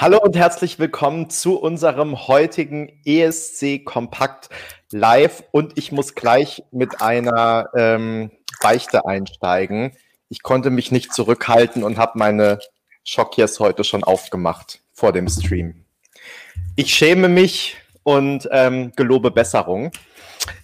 Hallo 0.00 0.16
und 0.16 0.34
herzlich 0.34 0.78
willkommen 0.78 1.28
zu 1.28 1.60
unserem 1.60 2.26
heutigen 2.26 2.90
ESC 3.04 3.84
Kompakt 3.84 4.48
Live. 4.90 5.44
Und 5.50 5.76
ich 5.76 5.92
muss 5.92 6.14
gleich 6.14 6.62
mit 6.70 7.02
einer 7.02 7.68
ähm, 7.76 8.30
Beichte 8.62 9.04
einsteigen. 9.04 9.92
Ich 10.30 10.42
konnte 10.42 10.70
mich 10.70 10.90
nicht 10.90 11.12
zurückhalten 11.12 11.82
und 11.82 11.98
habe 11.98 12.18
meine 12.18 12.60
Schockiers 13.04 13.60
heute 13.60 13.84
schon 13.84 14.02
aufgemacht 14.02 14.80
vor 14.94 15.12
dem 15.12 15.28
Stream. 15.28 15.84
Ich 16.76 16.94
schäme 16.94 17.28
mich 17.28 17.76
und 18.02 18.48
ähm, 18.52 18.92
gelobe 18.96 19.30
Besserung. 19.30 19.90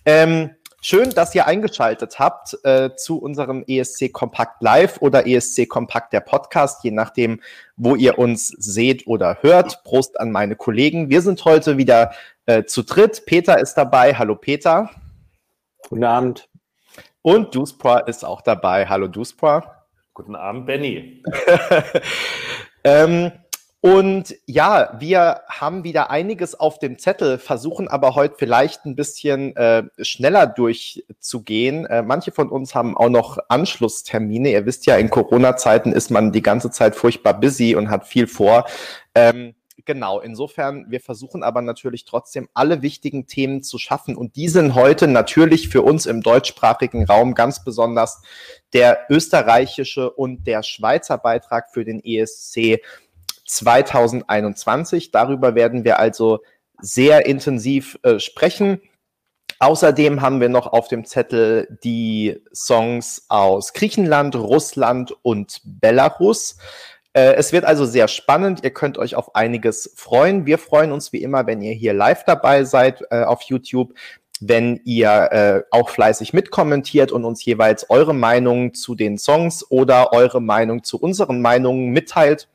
Ähm, 0.06 0.55
Schön, 0.88 1.10
dass 1.10 1.34
ihr 1.34 1.48
eingeschaltet 1.48 2.20
habt 2.20 2.58
äh, 2.62 2.94
zu 2.94 3.18
unserem 3.18 3.64
ESC 3.66 4.12
Kompakt 4.12 4.62
Live 4.62 5.02
oder 5.02 5.26
ESC 5.26 5.68
Kompakt 5.68 6.12
der 6.12 6.20
Podcast, 6.20 6.84
je 6.84 6.92
nachdem, 6.92 7.40
wo 7.76 7.96
ihr 7.96 8.20
uns 8.20 8.46
seht 8.46 9.08
oder 9.08 9.38
hört. 9.40 9.82
Prost 9.82 10.20
an 10.20 10.30
meine 10.30 10.54
Kollegen. 10.54 11.10
Wir 11.10 11.22
sind 11.22 11.44
heute 11.44 11.76
wieder 11.76 12.12
äh, 12.44 12.66
zu 12.66 12.84
dritt. 12.84 13.26
Peter 13.26 13.58
ist 13.58 13.74
dabei. 13.74 14.14
Hallo 14.14 14.36
Peter. 14.36 14.88
Guten 15.88 16.04
Abend. 16.04 16.48
Und 17.20 17.52
Duspra 17.56 17.98
ist 17.98 18.24
auch 18.24 18.40
dabei. 18.40 18.86
Hallo 18.86 19.08
Duspra. 19.08 19.88
Guten 20.14 20.36
Abend, 20.36 20.66
Benny. 20.66 21.20
ähm, 22.84 23.32
und 23.80 24.34
ja, 24.46 24.96
wir 24.98 25.42
haben 25.48 25.84
wieder 25.84 26.10
einiges 26.10 26.58
auf 26.58 26.78
dem 26.78 26.98
Zettel, 26.98 27.38
versuchen 27.38 27.88
aber 27.88 28.14
heute 28.14 28.34
vielleicht 28.38 28.84
ein 28.84 28.96
bisschen 28.96 29.54
äh, 29.54 29.84
schneller 30.00 30.46
durchzugehen. 30.46 31.86
Äh, 31.86 32.02
manche 32.02 32.32
von 32.32 32.48
uns 32.48 32.74
haben 32.74 32.96
auch 32.96 33.10
noch 33.10 33.38
Anschlusstermine. 33.48 34.50
Ihr 34.50 34.66
wisst 34.66 34.86
ja, 34.86 34.96
in 34.96 35.10
Corona-Zeiten 35.10 35.92
ist 35.92 36.10
man 36.10 36.32
die 36.32 36.42
ganze 36.42 36.70
Zeit 36.70 36.96
furchtbar 36.96 37.38
busy 37.38 37.76
und 37.76 37.90
hat 37.90 38.06
viel 38.06 38.26
vor. 38.26 38.66
Ähm, 39.14 39.54
genau, 39.84 40.20
insofern, 40.20 40.86
wir 40.88 41.00
versuchen 41.00 41.42
aber 41.42 41.62
natürlich 41.62 42.04
trotzdem 42.04 42.48
alle 42.54 42.82
wichtigen 42.82 43.26
Themen 43.26 43.62
zu 43.62 43.78
schaffen. 43.78 44.16
Und 44.16 44.36
die 44.36 44.48
sind 44.48 44.74
heute 44.74 45.06
natürlich 45.06 45.68
für 45.68 45.82
uns 45.82 46.06
im 46.06 46.22
deutschsprachigen 46.22 47.04
Raum 47.04 47.34
ganz 47.34 47.62
besonders 47.62 48.20
der 48.72 49.06
österreichische 49.10 50.10
und 50.10 50.46
der 50.46 50.62
Schweizer 50.62 51.18
Beitrag 51.18 51.70
für 51.70 51.84
den 51.84 52.02
ESC 52.02 52.80
2021. 53.46 55.10
Darüber 55.10 55.54
werden 55.54 55.84
wir 55.84 55.98
also 55.98 56.40
sehr 56.80 57.26
intensiv 57.26 57.98
äh, 58.02 58.18
sprechen. 58.18 58.80
Außerdem 59.58 60.20
haben 60.20 60.40
wir 60.40 60.50
noch 60.50 60.66
auf 60.66 60.88
dem 60.88 61.04
Zettel 61.06 61.78
die 61.82 62.42
Songs 62.54 63.24
aus 63.28 63.72
Griechenland, 63.72 64.36
Russland 64.36 65.14
und 65.22 65.60
Belarus. 65.64 66.58
Äh, 67.14 67.34
es 67.34 67.52
wird 67.52 67.64
also 67.64 67.86
sehr 67.86 68.08
spannend. 68.08 68.62
Ihr 68.64 68.70
könnt 68.70 68.98
euch 68.98 69.14
auf 69.14 69.34
einiges 69.34 69.92
freuen. 69.96 70.44
Wir 70.44 70.58
freuen 70.58 70.92
uns 70.92 71.12
wie 71.12 71.22
immer, 71.22 71.46
wenn 71.46 71.62
ihr 71.62 71.72
hier 71.72 71.94
live 71.94 72.24
dabei 72.24 72.64
seid 72.64 73.02
äh, 73.10 73.22
auf 73.22 73.42
YouTube 73.42 73.94
wenn 74.40 74.80
ihr 74.84 75.32
äh, 75.32 75.62
auch 75.70 75.88
fleißig 75.88 76.32
mitkommentiert 76.32 77.12
und 77.12 77.24
uns 77.24 77.44
jeweils 77.44 77.88
eure 77.90 78.14
Meinung 78.14 78.74
zu 78.74 78.94
den 78.94 79.18
Songs 79.18 79.64
oder 79.70 80.12
eure 80.12 80.42
Meinung 80.42 80.84
zu 80.84 81.00
unseren 81.00 81.40
Meinungen 81.40 81.90
mitteilt. 81.90 82.48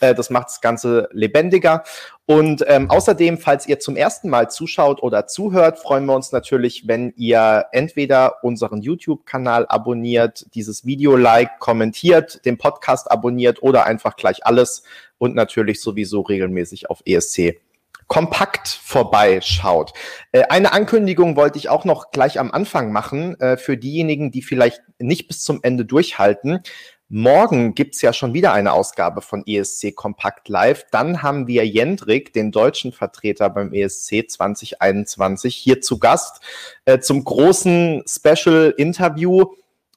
Äh, 0.00 0.14
das 0.14 0.30
macht 0.30 0.48
das 0.48 0.60
Ganze 0.60 1.08
lebendiger. 1.12 1.84
Und 2.26 2.64
ähm, 2.66 2.90
außerdem, 2.90 3.38
falls 3.38 3.66
ihr 3.66 3.78
zum 3.78 3.96
ersten 3.96 4.28
Mal 4.28 4.50
zuschaut 4.50 5.02
oder 5.02 5.26
zuhört, 5.26 5.78
freuen 5.78 6.06
wir 6.06 6.14
uns 6.14 6.32
natürlich, 6.32 6.88
wenn 6.88 7.12
ihr 7.16 7.66
entweder 7.72 8.42
unseren 8.42 8.82
YouTube-Kanal 8.82 9.66
abonniert, 9.68 10.46
dieses 10.54 10.84
Video 10.84 11.16
liked, 11.16 11.60
kommentiert, 11.60 12.44
den 12.44 12.58
Podcast 12.58 13.10
abonniert 13.10 13.62
oder 13.62 13.86
einfach 13.86 14.16
gleich 14.16 14.44
alles 14.44 14.82
und 15.18 15.34
natürlich 15.34 15.80
sowieso 15.80 16.20
regelmäßig 16.22 16.90
auf 16.90 17.02
ESC 17.04 17.60
kompakt 18.08 18.68
vorbeischaut. 18.68 19.92
Äh, 20.32 20.44
eine 20.44 20.72
Ankündigung 20.72 21.36
wollte 21.36 21.58
ich 21.58 21.68
auch 21.68 21.84
noch 21.84 22.10
gleich 22.10 22.38
am 22.38 22.52
Anfang 22.52 22.92
machen, 22.92 23.38
äh, 23.40 23.56
für 23.56 23.76
diejenigen, 23.76 24.30
die 24.30 24.42
vielleicht 24.42 24.82
nicht 24.98 25.28
bis 25.28 25.42
zum 25.42 25.60
Ende 25.62 25.84
durchhalten. 25.84 26.60
Morgen 27.08 27.76
gibt's 27.76 28.02
ja 28.02 28.12
schon 28.12 28.34
wieder 28.34 28.52
eine 28.52 28.72
Ausgabe 28.72 29.20
von 29.20 29.44
ESC 29.46 29.94
Kompakt 29.94 30.48
Live. 30.48 30.86
Dann 30.90 31.22
haben 31.22 31.46
wir 31.46 31.64
Jendrik, 31.64 32.32
den 32.32 32.50
deutschen 32.50 32.90
Vertreter 32.90 33.48
beim 33.48 33.72
ESC 33.72 34.28
2021, 34.28 35.54
hier 35.54 35.80
zu 35.80 36.00
Gast 36.00 36.42
äh, 36.84 36.98
zum 36.98 37.22
großen 37.22 38.02
Special-Interview. 38.08 39.54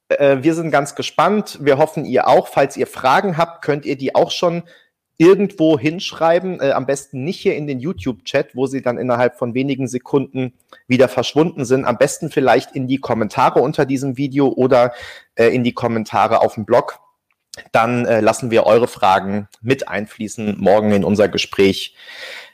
Äh, 0.10 0.38
wir 0.42 0.54
sind 0.54 0.70
ganz 0.70 0.94
gespannt. 0.94 1.58
Wir 1.60 1.80
hoffen, 1.80 2.06
ihr 2.06 2.28
auch. 2.28 2.48
Falls 2.48 2.78
ihr 2.78 2.86
Fragen 2.86 3.38
habt, 3.38 3.64
könnt 3.64 3.88
ihr 3.88 3.98
die 3.98 4.14
auch 4.14 4.30
schon 4.30 4.62
irgendwo 5.20 5.78
hinschreiben, 5.78 6.62
äh, 6.62 6.72
am 6.72 6.86
besten 6.86 7.26
nicht 7.26 7.42
hier 7.42 7.56
in 7.56 7.68
den 7.68 7.80
YouTube-Chat, 7.80 8.56
wo 8.56 8.68
sie 8.68 8.82
dann 8.82 8.98
innerhalb 8.98 9.38
von 9.38 9.54
wenigen 9.54 9.88
Sekunden 9.88 10.54
wieder 10.88 11.10
verschwunden 11.10 11.66
sind. 11.66 11.84
Am 11.84 11.98
besten 11.98 12.32
vielleicht 12.32 12.72
in 12.72 12.88
die 12.88 13.00
Kommentare 13.00 13.60
unter 13.60 13.86
diesem 13.86 14.16
Video 14.16 14.48
oder 14.48 14.94
äh, 15.36 15.48
in 15.50 15.66
die 15.66 15.74
Kommentare 15.74 16.42
auf 16.42 16.56
dem 16.56 16.66
Blog. 16.66 17.00
Dann 17.74 18.06
äh, 18.06 18.22
lassen 18.22 18.50
wir 18.50 18.66
eure 18.66 18.88
Fragen 18.88 19.50
mit 19.62 19.90
einfließen 19.90 20.56
morgen 20.58 20.94
in 20.94 21.04
unser 21.04 21.28
Gespräch 21.28 21.96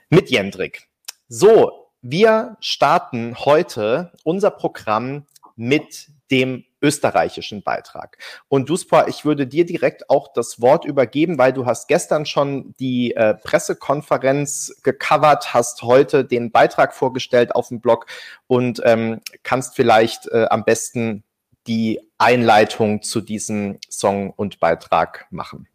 mit 0.10 0.32
Jendrik. 0.32 0.88
So, 1.28 1.92
wir 2.02 2.58
starten 2.62 3.36
heute 3.46 4.12
unser 4.24 4.50
Programm 4.50 5.28
mit 5.56 6.08
dem 6.32 6.66
österreichischen 6.86 7.64
Beitrag. 7.64 8.18
Und 8.48 8.70
Duspa, 8.70 9.08
ich 9.08 9.26
würde 9.26 9.48
dir 9.48 9.66
direkt 9.66 10.10
auch 10.10 10.32
das 10.34 10.62
Wort 10.62 10.86
übergeben, 10.86 11.40
weil 11.40 11.52
du 11.52 11.66
hast 11.66 11.88
gestern 11.88 12.28
schon 12.28 12.76
die 12.80 13.16
äh, 13.16 13.34
Pressekonferenz 13.34 14.76
gecovert, 14.84 15.56
hast 15.56 15.82
heute 15.82 16.24
den 16.24 16.52
Beitrag 16.52 16.94
vorgestellt 16.94 17.56
auf 17.56 17.70
dem 17.70 17.82
Blog 17.82 18.06
und 18.46 18.82
ähm, 18.86 19.22
kannst 19.42 19.76
vielleicht 19.76 20.28
äh, 20.28 20.46
am 20.52 20.64
besten 20.64 21.24
die 21.66 22.00
Einleitung 22.20 23.02
zu 23.02 23.20
diesem 23.20 23.80
Song 23.90 24.30
und 24.30 24.60
Beitrag 24.60 25.26
machen. 25.32 25.68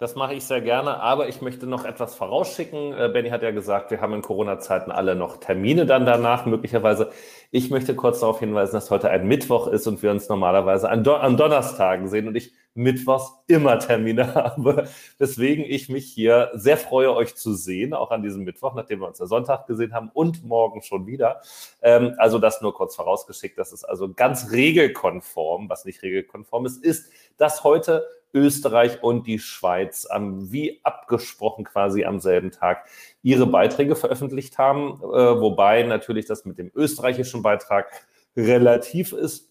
Das 0.00 0.14
mache 0.14 0.32
ich 0.32 0.44
sehr 0.44 0.62
gerne, 0.62 0.98
aber 0.98 1.28
ich 1.28 1.42
möchte 1.42 1.66
noch 1.66 1.84
etwas 1.84 2.14
vorausschicken. 2.14 2.94
Äh, 2.94 3.10
Benny 3.12 3.28
hat 3.28 3.42
ja 3.42 3.50
gesagt, 3.50 3.90
wir 3.90 4.00
haben 4.00 4.14
in 4.14 4.22
Corona-Zeiten 4.22 4.90
alle 4.90 5.14
noch 5.14 5.36
Termine 5.36 5.84
dann 5.84 6.06
danach 6.06 6.46
möglicherweise. 6.46 7.10
Ich 7.50 7.68
möchte 7.68 7.94
kurz 7.94 8.20
darauf 8.20 8.38
hinweisen, 8.38 8.72
dass 8.72 8.90
heute 8.90 9.10
ein 9.10 9.28
Mittwoch 9.28 9.66
ist 9.66 9.86
und 9.86 10.02
wir 10.02 10.10
uns 10.10 10.30
normalerweise 10.30 10.88
an, 10.88 11.04
Do 11.04 11.16
an 11.16 11.36
Donnerstagen 11.36 12.08
sehen 12.08 12.28
und 12.28 12.34
ich 12.34 12.54
Mittwochs 12.72 13.30
immer 13.46 13.78
Termine 13.78 14.34
habe. 14.36 14.88
Deswegen 15.18 15.64
ich 15.64 15.90
mich 15.90 16.06
hier 16.06 16.50
sehr 16.54 16.78
freue, 16.78 17.14
euch 17.14 17.36
zu 17.36 17.52
sehen, 17.52 17.92
auch 17.92 18.10
an 18.10 18.22
diesem 18.22 18.44
Mittwoch, 18.44 18.74
nachdem 18.74 19.00
wir 19.00 19.08
uns 19.08 19.20
am 19.20 19.26
Sonntag 19.26 19.66
gesehen 19.66 19.92
haben 19.92 20.10
und 20.14 20.42
morgen 20.42 20.80
schon 20.80 21.06
wieder. 21.06 21.42
Ähm, 21.82 22.14
also 22.16 22.38
das 22.38 22.62
nur 22.62 22.72
kurz 22.72 22.96
vorausgeschickt. 22.96 23.58
Das 23.58 23.70
ist 23.70 23.84
also 23.84 24.10
ganz 24.14 24.50
regelkonform. 24.50 25.68
Was 25.68 25.84
nicht 25.84 26.02
regelkonform 26.02 26.64
ist, 26.64 26.82
ist, 26.82 27.12
dass 27.36 27.64
heute 27.64 28.06
Österreich 28.32 29.02
und 29.02 29.26
die 29.26 29.38
Schweiz 29.38 30.06
wie 30.12 30.80
abgesprochen 30.82 31.64
quasi 31.64 32.04
am 32.04 32.20
selben 32.20 32.50
Tag 32.50 32.86
ihre 33.22 33.46
Beiträge 33.46 33.96
veröffentlicht 33.96 34.58
haben, 34.58 35.00
äh, 35.02 35.40
wobei 35.40 35.82
natürlich 35.82 36.26
das 36.26 36.44
mit 36.44 36.58
dem 36.58 36.70
österreichischen 36.74 37.42
Beitrag 37.42 37.90
relativ 38.36 39.12
ist, 39.12 39.50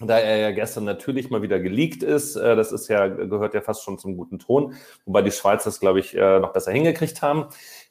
da 0.00 0.18
er 0.18 0.36
ja 0.36 0.50
gestern 0.50 0.84
natürlich 0.84 1.30
mal 1.30 1.40
wieder 1.40 1.58
geleakt 1.58 2.02
ist. 2.02 2.36
Äh, 2.36 2.56
das 2.56 2.72
ist 2.72 2.88
ja, 2.88 3.08
gehört 3.08 3.54
ja 3.54 3.62
fast 3.62 3.82
schon 3.82 3.98
zum 3.98 4.16
guten 4.16 4.38
Ton, 4.38 4.74
wobei 5.06 5.22
die 5.22 5.30
Schweiz 5.30 5.64
das, 5.64 5.80
glaube 5.80 6.00
ich, 6.00 6.14
äh, 6.16 6.38
noch 6.38 6.52
besser 6.52 6.72
hingekriegt 6.72 7.22
haben. 7.22 7.46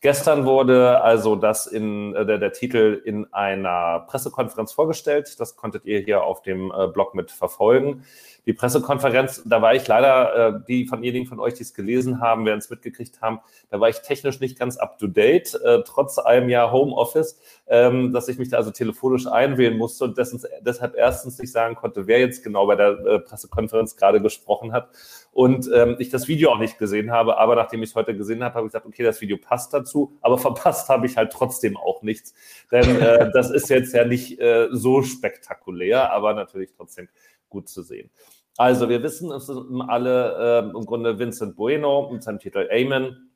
Gestern 0.06 0.46
wurde 0.46 1.02
also 1.02 1.36
das 1.36 1.66
in 1.66 2.14
äh, 2.14 2.28
der, 2.28 2.38
der 2.38 2.54
Titel 2.54 3.02
in 3.04 3.34
einer 3.34 4.02
Pressekonferenz 4.02 4.72
vorgestellt. 4.72 5.40
Das 5.40 5.56
konntet 5.56 5.86
ihr 5.86 6.00
hier 6.00 6.24
auf 6.24 6.44
dem 6.44 6.72
Blog 6.94 7.16
mit 7.16 7.32
verfolgen 7.32 8.04
die 8.46 8.54
Pressekonferenz, 8.54 9.42
da 9.46 9.62
war 9.62 9.74
ich 9.74 9.88
leider, 9.88 10.58
äh, 10.58 10.60
die 10.68 10.86
von 10.86 11.02
denjenigen 11.02 11.28
von 11.28 11.40
euch, 11.40 11.56
die 11.56 11.64
es 11.64 11.74
gelesen 11.74 12.22
haben, 12.22 12.46
werden 12.46 12.60
es 12.60 12.70
mitgekriegt 12.70 13.22
haben, 13.22 13.40
da 13.70 13.80
war 13.80 13.90
ich 13.90 14.02
technisch 14.02 14.40
nicht 14.40 14.60
ganz 14.60 14.78
up 14.78 15.00
to 15.00 15.08
date, 15.08 15.60
äh, 15.64 15.82
trotz 15.84 16.20
einem 16.20 16.50
Jahr 16.50 16.72
Homeoffice, 16.72 17.40
ähm, 17.68 18.14
dass 18.14 18.28
ich 18.28 18.38
mich 18.38 18.50
da 18.50 18.58
also 18.58 18.72
telefonisch 18.72 19.26
einwählen 19.28 19.76
musste 19.76 20.04
und 20.04 20.18
dessen, 20.18 20.44
deshalb 20.62 20.96
erstens 20.96 21.40
nicht 21.40 21.52
sagen 21.52 21.76
konnte, 21.76 22.06
wer 22.06 22.20
jetzt 22.20 22.44
genau 22.44 22.68
bei 22.68 22.76
der 22.76 23.00
äh, 23.06 23.20
Pressekonferenz 23.20 23.96
gerade 23.96 24.22
gesprochen 24.22 24.74
hat 24.74 24.90
und 25.36 25.70
ähm, 25.74 25.98
ich 26.00 26.08
das 26.08 26.30
Video 26.30 26.50
auch 26.50 26.60
nicht 26.60 26.80
gesehen 26.80 27.12
habe, 27.12 27.38
aber 27.38 27.58
nachdem 27.58 27.84
ich 27.84 27.90
es 27.90 27.96
heute 27.96 28.16
gesehen 28.16 28.42
habe, 28.42 28.56
habe 28.56 28.68
ich 28.68 28.72
gesagt, 28.72 28.86
okay, 28.86 29.04
das 29.04 29.20
Video 29.20 29.36
passt 29.36 29.74
dazu, 29.74 30.18
aber 30.22 30.38
verpasst 30.38 30.88
habe 30.88 31.08
ich 31.08 31.18
halt 31.18 31.34
trotzdem 31.34 31.76
auch 31.76 32.02
nichts, 32.04 32.34
denn 32.72 33.02
äh, 33.02 33.30
das 33.34 33.52
ist 33.52 33.70
jetzt 33.70 33.94
ja 33.94 34.06
nicht 34.06 34.40
äh, 34.40 34.70
so 34.72 35.02
spektakulär, 35.02 36.14
aber 36.14 36.34
natürlich 36.34 36.72
trotzdem 36.72 37.10
gut 37.50 37.68
zu 37.68 37.82
sehen. 37.82 38.10
Also 38.56 38.88
wir 38.88 39.04
wissen, 39.04 39.30
es 39.34 39.48
sind 39.48 39.82
alle 39.82 40.70
äh, 40.74 40.78
im 40.78 40.86
Grunde 40.86 41.20
Vincent 41.20 41.58
Bueno 41.58 42.10
mit 42.14 42.24
seinem 42.24 42.40
Titel 42.40 42.70
Amen 42.72 43.30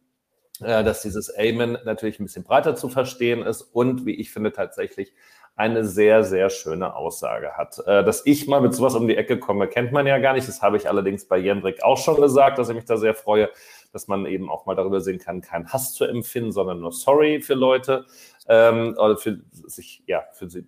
dass 0.60 1.02
dieses 1.02 1.34
Amen 1.36 1.78
natürlich 1.86 2.20
ein 2.20 2.26
bisschen 2.26 2.44
breiter 2.44 2.76
zu 2.76 2.90
verstehen 2.90 3.42
ist 3.42 3.62
und, 3.62 4.06
wie 4.06 4.16
ich 4.16 4.32
finde, 4.32 4.52
tatsächlich 4.52 5.14
eine 5.60 5.84
sehr, 5.84 6.24
sehr 6.24 6.50
schöne 6.50 6.96
Aussage 6.96 7.52
hat. 7.58 7.80
Äh, 7.86 8.06
dass 8.06 8.26
ich 8.26 8.48
mal 8.48 8.62
mit 8.62 8.74
sowas 8.74 8.96
um 8.96 9.10
die 9.10 9.18
Ecke 9.18 9.38
komme, 9.38 9.68
kennt 9.68 9.92
man 9.92 10.08
ja 10.08 10.18
gar 10.18 10.34
nicht. 10.34 10.48
Das 10.48 10.62
habe 10.62 10.78
ich 10.78 10.88
allerdings 10.88 11.28
bei 11.28 11.38
Jendrik 11.38 11.84
auch 11.84 11.98
schon 11.98 12.16
gesagt, 12.16 12.58
dass 12.58 12.70
ich 12.70 12.76
mich 12.76 12.86
da 12.86 12.96
sehr 12.96 13.14
freue, 13.14 13.50
dass 13.92 14.08
man 14.08 14.26
eben 14.26 14.50
auch 14.50 14.66
mal 14.66 14.76
darüber 14.76 15.02
sehen 15.02 15.20
kann, 15.20 15.42
keinen 15.42 15.68
Hass 15.68 15.94
zu 15.94 16.06
empfinden, 16.06 16.54
sondern 16.54 16.80
nur 16.80 16.94
Sorry 16.94 17.42
für 17.42 17.56
Leute 17.56 18.06
ähm, 18.48 18.96
oder 18.98 19.18
für 19.18 19.42
sich, 19.52 20.02
ja, 20.08 20.24
für 20.32 20.50
sie, 20.50 20.66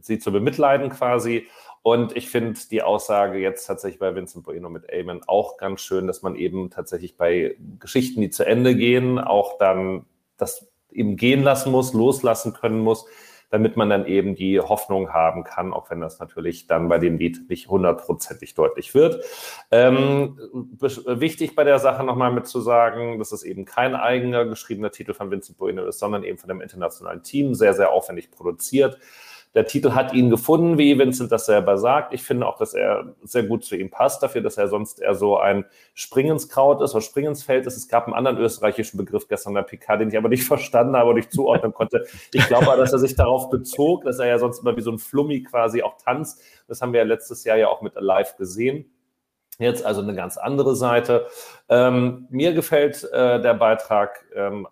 sie 0.00 0.18
zu 0.18 0.32
bemitleiden 0.32 0.90
quasi. 0.90 1.46
Und 1.82 2.16
ich 2.16 2.30
finde 2.30 2.58
die 2.70 2.82
Aussage 2.82 3.38
jetzt 3.38 3.66
tatsächlich 3.66 3.98
bei 3.98 4.14
Vincent 4.14 4.44
Bueno 4.44 4.70
mit 4.70 4.92
Amen 4.92 5.22
auch 5.26 5.56
ganz 5.56 5.80
schön, 5.80 6.06
dass 6.06 6.22
man 6.22 6.36
eben 6.36 6.70
tatsächlich 6.70 7.16
bei 7.16 7.56
Geschichten, 7.80 8.20
die 8.20 8.30
zu 8.30 8.46
Ende 8.46 8.76
gehen, 8.76 9.18
auch 9.18 9.58
dann 9.58 10.06
das 10.36 10.68
eben 10.90 11.16
gehen 11.16 11.42
lassen 11.42 11.72
muss, 11.72 11.92
loslassen 11.92 12.52
können 12.52 12.78
muss, 12.78 13.06
damit 13.50 13.76
man 13.76 13.90
dann 13.90 14.06
eben 14.06 14.34
die 14.34 14.60
Hoffnung 14.60 15.12
haben 15.12 15.44
kann, 15.44 15.72
auch 15.72 15.90
wenn 15.90 16.00
das 16.00 16.20
natürlich 16.20 16.68
dann 16.68 16.88
bei 16.88 16.98
dem 16.98 17.18
Lied 17.18 17.50
nicht 17.50 17.68
hundertprozentig 17.68 18.54
deutlich 18.54 18.94
wird. 18.94 19.22
Ähm, 19.70 20.38
wichtig 20.80 21.54
bei 21.56 21.64
der 21.64 21.78
Sache 21.78 22.04
nochmal 22.04 22.32
mit 22.32 22.46
zu 22.46 22.60
sagen, 22.60 23.18
dass 23.18 23.32
es 23.32 23.42
eben 23.42 23.64
kein 23.64 23.94
eigener 23.94 24.44
geschriebener 24.44 24.90
Titel 24.90 25.14
von 25.14 25.30
Vincent 25.30 25.58
Bueno 25.58 25.84
ist, 25.84 25.98
sondern 25.98 26.22
eben 26.22 26.38
von 26.38 26.50
einem 26.50 26.60
internationalen 26.60 27.22
Team, 27.24 27.54
sehr, 27.54 27.74
sehr 27.74 27.90
aufwendig 27.90 28.30
produziert. 28.30 28.98
Der 29.54 29.66
Titel 29.66 29.92
hat 29.92 30.14
ihn 30.14 30.30
gefunden, 30.30 30.78
wie 30.78 30.98
Vincent 30.98 31.30
das 31.30 31.44
selber 31.44 31.76
sagt. 31.76 32.14
Ich 32.14 32.22
finde 32.22 32.46
auch, 32.46 32.56
dass 32.56 32.72
er 32.72 33.14
sehr 33.22 33.42
gut 33.42 33.64
zu 33.64 33.76
ihm 33.76 33.90
passt, 33.90 34.22
dafür, 34.22 34.40
dass 34.40 34.56
er 34.56 34.68
sonst 34.68 35.00
eher 35.00 35.14
so 35.14 35.36
ein 35.36 35.66
Springenskraut 35.94 36.80
ist 36.80 36.94
oder 36.94 37.02
Springensfeld 37.02 37.66
ist. 37.66 37.76
Es 37.76 37.88
gab 37.88 38.06
einen 38.06 38.14
anderen 38.14 38.38
österreichischen 38.38 38.96
Begriff 38.96 39.28
gestern 39.28 39.54
der 39.54 39.62
PK, 39.62 39.98
den 39.98 40.08
ich 40.08 40.16
aber 40.16 40.30
nicht 40.30 40.44
verstanden 40.48 40.96
habe 40.96 41.10
und 41.10 41.16
nicht 41.16 41.32
zuordnen 41.32 41.74
konnte. 41.74 42.06
Ich 42.32 42.46
glaube 42.46 42.66
aber, 42.66 42.78
dass 42.78 42.92
er 42.92 42.98
sich 42.98 43.14
darauf 43.14 43.50
bezog, 43.50 44.04
dass 44.04 44.18
er 44.18 44.26
ja 44.26 44.38
sonst 44.38 44.60
immer 44.60 44.76
wie 44.76 44.82
so 44.82 44.90
ein 44.90 44.98
Flummi 44.98 45.42
quasi 45.42 45.82
auch 45.82 45.96
tanzt. 45.98 46.40
Das 46.66 46.80
haben 46.80 46.94
wir 46.94 47.00
ja 47.00 47.06
letztes 47.06 47.44
Jahr 47.44 47.58
ja 47.58 47.68
auch 47.68 47.82
mit 47.82 47.96
Alive 47.96 48.36
gesehen. 48.38 48.86
Jetzt 49.58 49.84
also 49.84 50.00
eine 50.00 50.14
ganz 50.14 50.38
andere 50.38 50.74
Seite. 50.74 51.26
Ähm, 51.68 52.26
mir 52.30 52.54
gefällt 52.54 53.04
äh, 53.12 53.40
der 53.40 53.54
Beitrag 53.54 54.24
ähm, 54.34 54.66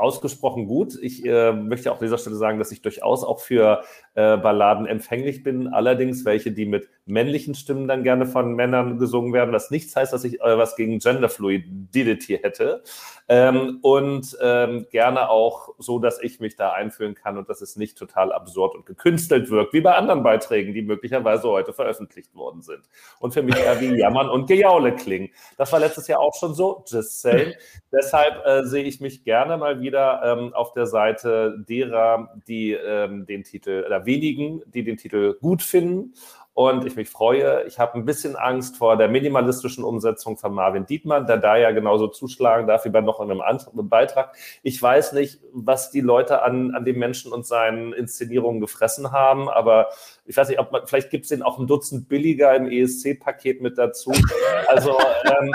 ausgesprochen 0.00 0.66
gut. 0.66 0.98
Ich 1.00 1.24
äh, 1.24 1.52
möchte 1.52 1.92
auch 1.92 1.96
an 1.96 2.04
dieser 2.04 2.18
Stelle 2.18 2.36
sagen, 2.36 2.58
dass 2.58 2.72
ich 2.72 2.82
durchaus 2.82 3.22
auch 3.22 3.40
für 3.40 3.82
äh, 4.20 4.36
Balladen 4.36 4.86
empfänglich 4.86 5.42
bin. 5.42 5.68
Allerdings 5.68 6.24
welche, 6.24 6.52
die 6.52 6.66
mit 6.66 6.88
männlichen 7.06 7.54
Stimmen 7.54 7.88
dann 7.88 8.02
gerne 8.02 8.26
von 8.26 8.54
Männern 8.54 8.98
gesungen 8.98 9.32
werden, 9.32 9.52
was 9.52 9.70
nichts 9.70 9.96
heißt, 9.96 10.12
dass 10.12 10.24
ich 10.24 10.40
äh, 10.40 10.58
was 10.58 10.76
gegen 10.76 10.98
Genderfluidity 10.98 12.38
hätte. 12.38 12.82
Ähm, 13.28 13.78
und 13.82 14.36
ähm, 14.42 14.86
gerne 14.90 15.30
auch 15.30 15.74
so, 15.78 15.98
dass 15.98 16.20
ich 16.20 16.40
mich 16.40 16.56
da 16.56 16.72
einfühlen 16.72 17.14
kann 17.14 17.38
und 17.38 17.48
dass 17.48 17.60
es 17.60 17.76
nicht 17.76 17.96
total 17.96 18.32
absurd 18.32 18.74
und 18.74 18.86
gekünstelt 18.86 19.50
wirkt, 19.50 19.72
wie 19.72 19.80
bei 19.80 19.94
anderen 19.94 20.22
Beiträgen, 20.22 20.74
die 20.74 20.82
möglicherweise 20.82 21.48
heute 21.48 21.72
veröffentlicht 21.72 22.34
worden 22.34 22.62
sind. 22.62 22.82
Und 23.20 23.32
für 23.32 23.42
mich 23.42 23.56
eher 23.56 23.80
wie 23.80 23.96
Jammern 23.96 24.28
und 24.28 24.46
Gejaule 24.48 24.94
klingen. 24.96 25.30
Das 25.56 25.72
war 25.72 25.80
letztes 25.80 26.08
Jahr 26.08 26.20
auch 26.20 26.34
schon 26.34 26.54
so, 26.54 26.84
just 26.88 27.22
saying. 27.22 27.54
Deshalb 27.92 28.44
äh, 28.44 28.64
sehe 28.64 28.84
ich 28.84 29.00
mich 29.00 29.24
gerne 29.24 29.56
mal 29.56 29.80
wieder 29.80 30.22
ähm, 30.24 30.52
auf 30.52 30.72
der 30.72 30.86
Seite 30.86 31.64
derer, 31.68 32.34
die 32.48 32.72
ähm, 32.72 33.26
den 33.26 33.44
Titel, 33.44 33.84
oder 33.86 34.06
wenigen, 34.10 34.62
die 34.66 34.82
den 34.82 34.96
Titel 34.96 35.36
gut 35.40 35.62
finden 35.62 36.14
und 36.52 36.84
ich 36.84 36.96
mich 36.96 37.08
freue. 37.08 37.64
Ich 37.64 37.78
habe 37.78 37.94
ein 37.94 38.04
bisschen 38.04 38.36
Angst 38.36 38.76
vor 38.76 38.96
der 38.96 39.08
minimalistischen 39.08 39.84
Umsetzung 39.84 40.36
von 40.36 40.52
Marvin 40.52 40.84
Dietmann, 40.84 41.26
der 41.26 41.36
da 41.36 41.56
ja 41.56 41.70
genauso 41.70 42.08
zuschlagen 42.08 42.66
darf 42.66 42.84
wie 42.84 42.90
bei 42.90 43.00
noch 43.00 43.20
einem 43.20 43.40
anderen 43.40 43.88
Beitrag. 43.88 44.34
Ich 44.62 44.82
weiß 44.82 45.12
nicht, 45.12 45.40
was 45.52 45.90
die 45.90 46.00
Leute 46.00 46.42
an, 46.42 46.74
an 46.74 46.84
dem 46.84 46.98
Menschen 46.98 47.32
und 47.32 47.46
seinen 47.46 47.92
Inszenierungen 47.92 48.60
gefressen 48.60 49.12
haben, 49.12 49.48
aber 49.48 49.88
ich 50.26 50.36
weiß 50.36 50.48
nicht, 50.48 50.58
ob 50.58 50.72
man, 50.72 50.86
vielleicht 50.86 51.10
gibt 51.10 51.24
es 51.24 51.30
den 51.30 51.42
auch 51.42 51.58
ein 51.58 51.66
Dutzend 51.66 52.08
billiger 52.08 52.54
im 52.54 52.66
ESC-Paket 52.66 53.62
mit 53.62 53.78
dazu. 53.78 54.12
Also 54.68 54.98
ähm, 55.40 55.52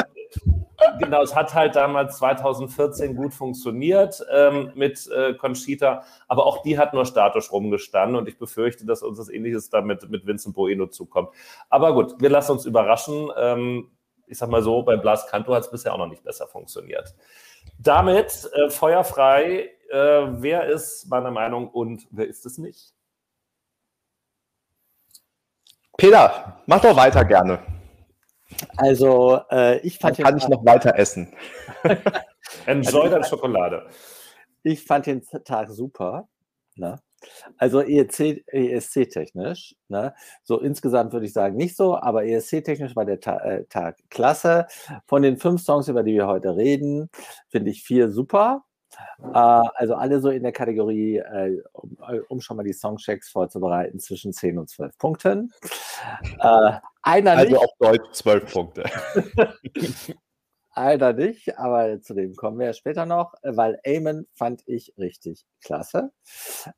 genau, 0.99 1.21
es 1.21 1.35
hat 1.35 1.53
halt 1.53 1.75
damals 1.75 2.17
2014 2.17 3.15
gut 3.15 3.33
funktioniert 3.33 4.23
ähm, 4.31 4.71
mit 4.75 5.07
äh, 5.07 5.33
Conchita, 5.33 6.03
aber 6.27 6.45
auch 6.45 6.61
die 6.63 6.77
hat 6.77 6.93
nur 6.93 7.05
statisch 7.05 7.51
rumgestanden 7.51 8.17
und 8.17 8.27
ich 8.27 8.37
befürchte, 8.37 8.85
dass 8.85 9.03
uns 9.03 9.17
das 9.17 9.29
Ähnliches 9.29 9.69
damit 9.69 10.09
mit 10.09 10.25
Vincent 10.25 10.55
Bueno 10.55 10.87
zukommt. 10.87 11.29
Aber 11.69 11.93
gut, 11.93 12.15
wir 12.19 12.29
lassen 12.29 12.53
uns 12.53 12.65
überraschen. 12.65 13.29
Ähm, 13.37 13.91
ich 14.27 14.37
sag 14.37 14.49
mal 14.49 14.61
so, 14.61 14.81
bei 14.83 14.97
Blas 14.97 15.27
Canto 15.27 15.53
hat 15.53 15.63
es 15.63 15.71
bisher 15.71 15.93
auch 15.93 15.97
noch 15.97 16.07
nicht 16.07 16.23
besser 16.23 16.47
funktioniert. 16.47 17.13
Damit 17.77 18.49
äh, 18.53 18.69
feuerfrei, 18.69 19.69
äh, 19.89 19.97
wer 19.97 20.65
ist 20.67 21.07
meiner 21.09 21.31
Meinung 21.31 21.69
und 21.69 22.07
wer 22.11 22.27
ist 22.27 22.45
es 22.45 22.57
nicht? 22.57 22.93
Peter, 25.97 26.59
mach 26.65 26.81
doch 26.81 26.95
weiter 26.95 27.23
gerne. 27.23 27.74
Also, 28.77 29.39
äh, 29.51 29.79
ich 29.79 29.99
fand. 29.99 30.19
Dann 30.19 30.25
kann 30.25 30.37
ich 30.37 30.47
noch 30.47 30.65
weiter 30.65 30.97
essen. 30.97 31.33
Enjoy 32.65 33.09
deine 33.09 33.23
Schokolade. 33.23 33.87
Ich 34.63 34.83
fand 34.83 35.05
den 35.05 35.21
Tag 35.43 35.69
super. 35.69 36.27
Ne? 36.75 36.99
Also 37.57 37.81
ESC-technisch, 37.81 39.75
ne? 39.87 40.13
so 40.43 40.59
insgesamt 40.59 41.13
würde 41.13 41.25
ich 41.25 41.33
sagen 41.33 41.55
nicht 41.55 41.75
so, 41.75 41.97
aber 41.97 42.25
ESC-technisch 42.25 42.95
war 42.95 43.05
der 43.05 43.19
Ta 43.19 43.37
äh, 43.37 43.65
Tag 43.65 43.97
klasse. 44.09 44.67
Von 45.07 45.23
den 45.23 45.37
fünf 45.37 45.61
Songs, 45.61 45.87
über 45.87 46.03
die 46.03 46.13
wir 46.13 46.27
heute 46.27 46.55
reden, 46.55 47.09
finde 47.49 47.71
ich 47.71 47.83
vier 47.83 48.11
super. 48.11 48.64
Äh, 49.19 49.29
also 49.33 49.95
alle 49.95 50.19
so 50.19 50.29
in 50.29 50.43
der 50.43 50.51
Kategorie, 50.51 51.17
äh, 51.17 51.61
um, 51.73 51.97
um, 52.29 52.41
schon 52.41 52.57
mal 52.57 52.63
die 52.63 52.73
Songchecks 52.73 53.29
vorzubereiten, 53.29 53.99
zwischen 53.99 54.33
10 54.33 54.57
und 54.57 54.69
12 54.69 54.97
Punkten. 54.97 55.53
Äh, 56.39 56.71
einer 57.01 57.31
also 57.31 57.51
nicht. 57.51 57.57
auf 57.57 57.71
Deutsch 57.79 58.11
12 58.13 58.53
Punkte. 58.53 58.83
einer 60.71 61.13
nicht, 61.13 61.57
aber 61.57 62.01
zu 62.01 62.13
dem 62.13 62.35
kommen 62.35 62.59
wir 62.59 62.67
ja 62.67 62.73
später 62.73 63.05
noch, 63.05 63.33
weil 63.43 63.79
Eamon 63.83 64.27
fand 64.33 64.61
ich 64.65 64.93
richtig 64.97 65.45
klasse. 65.63 66.11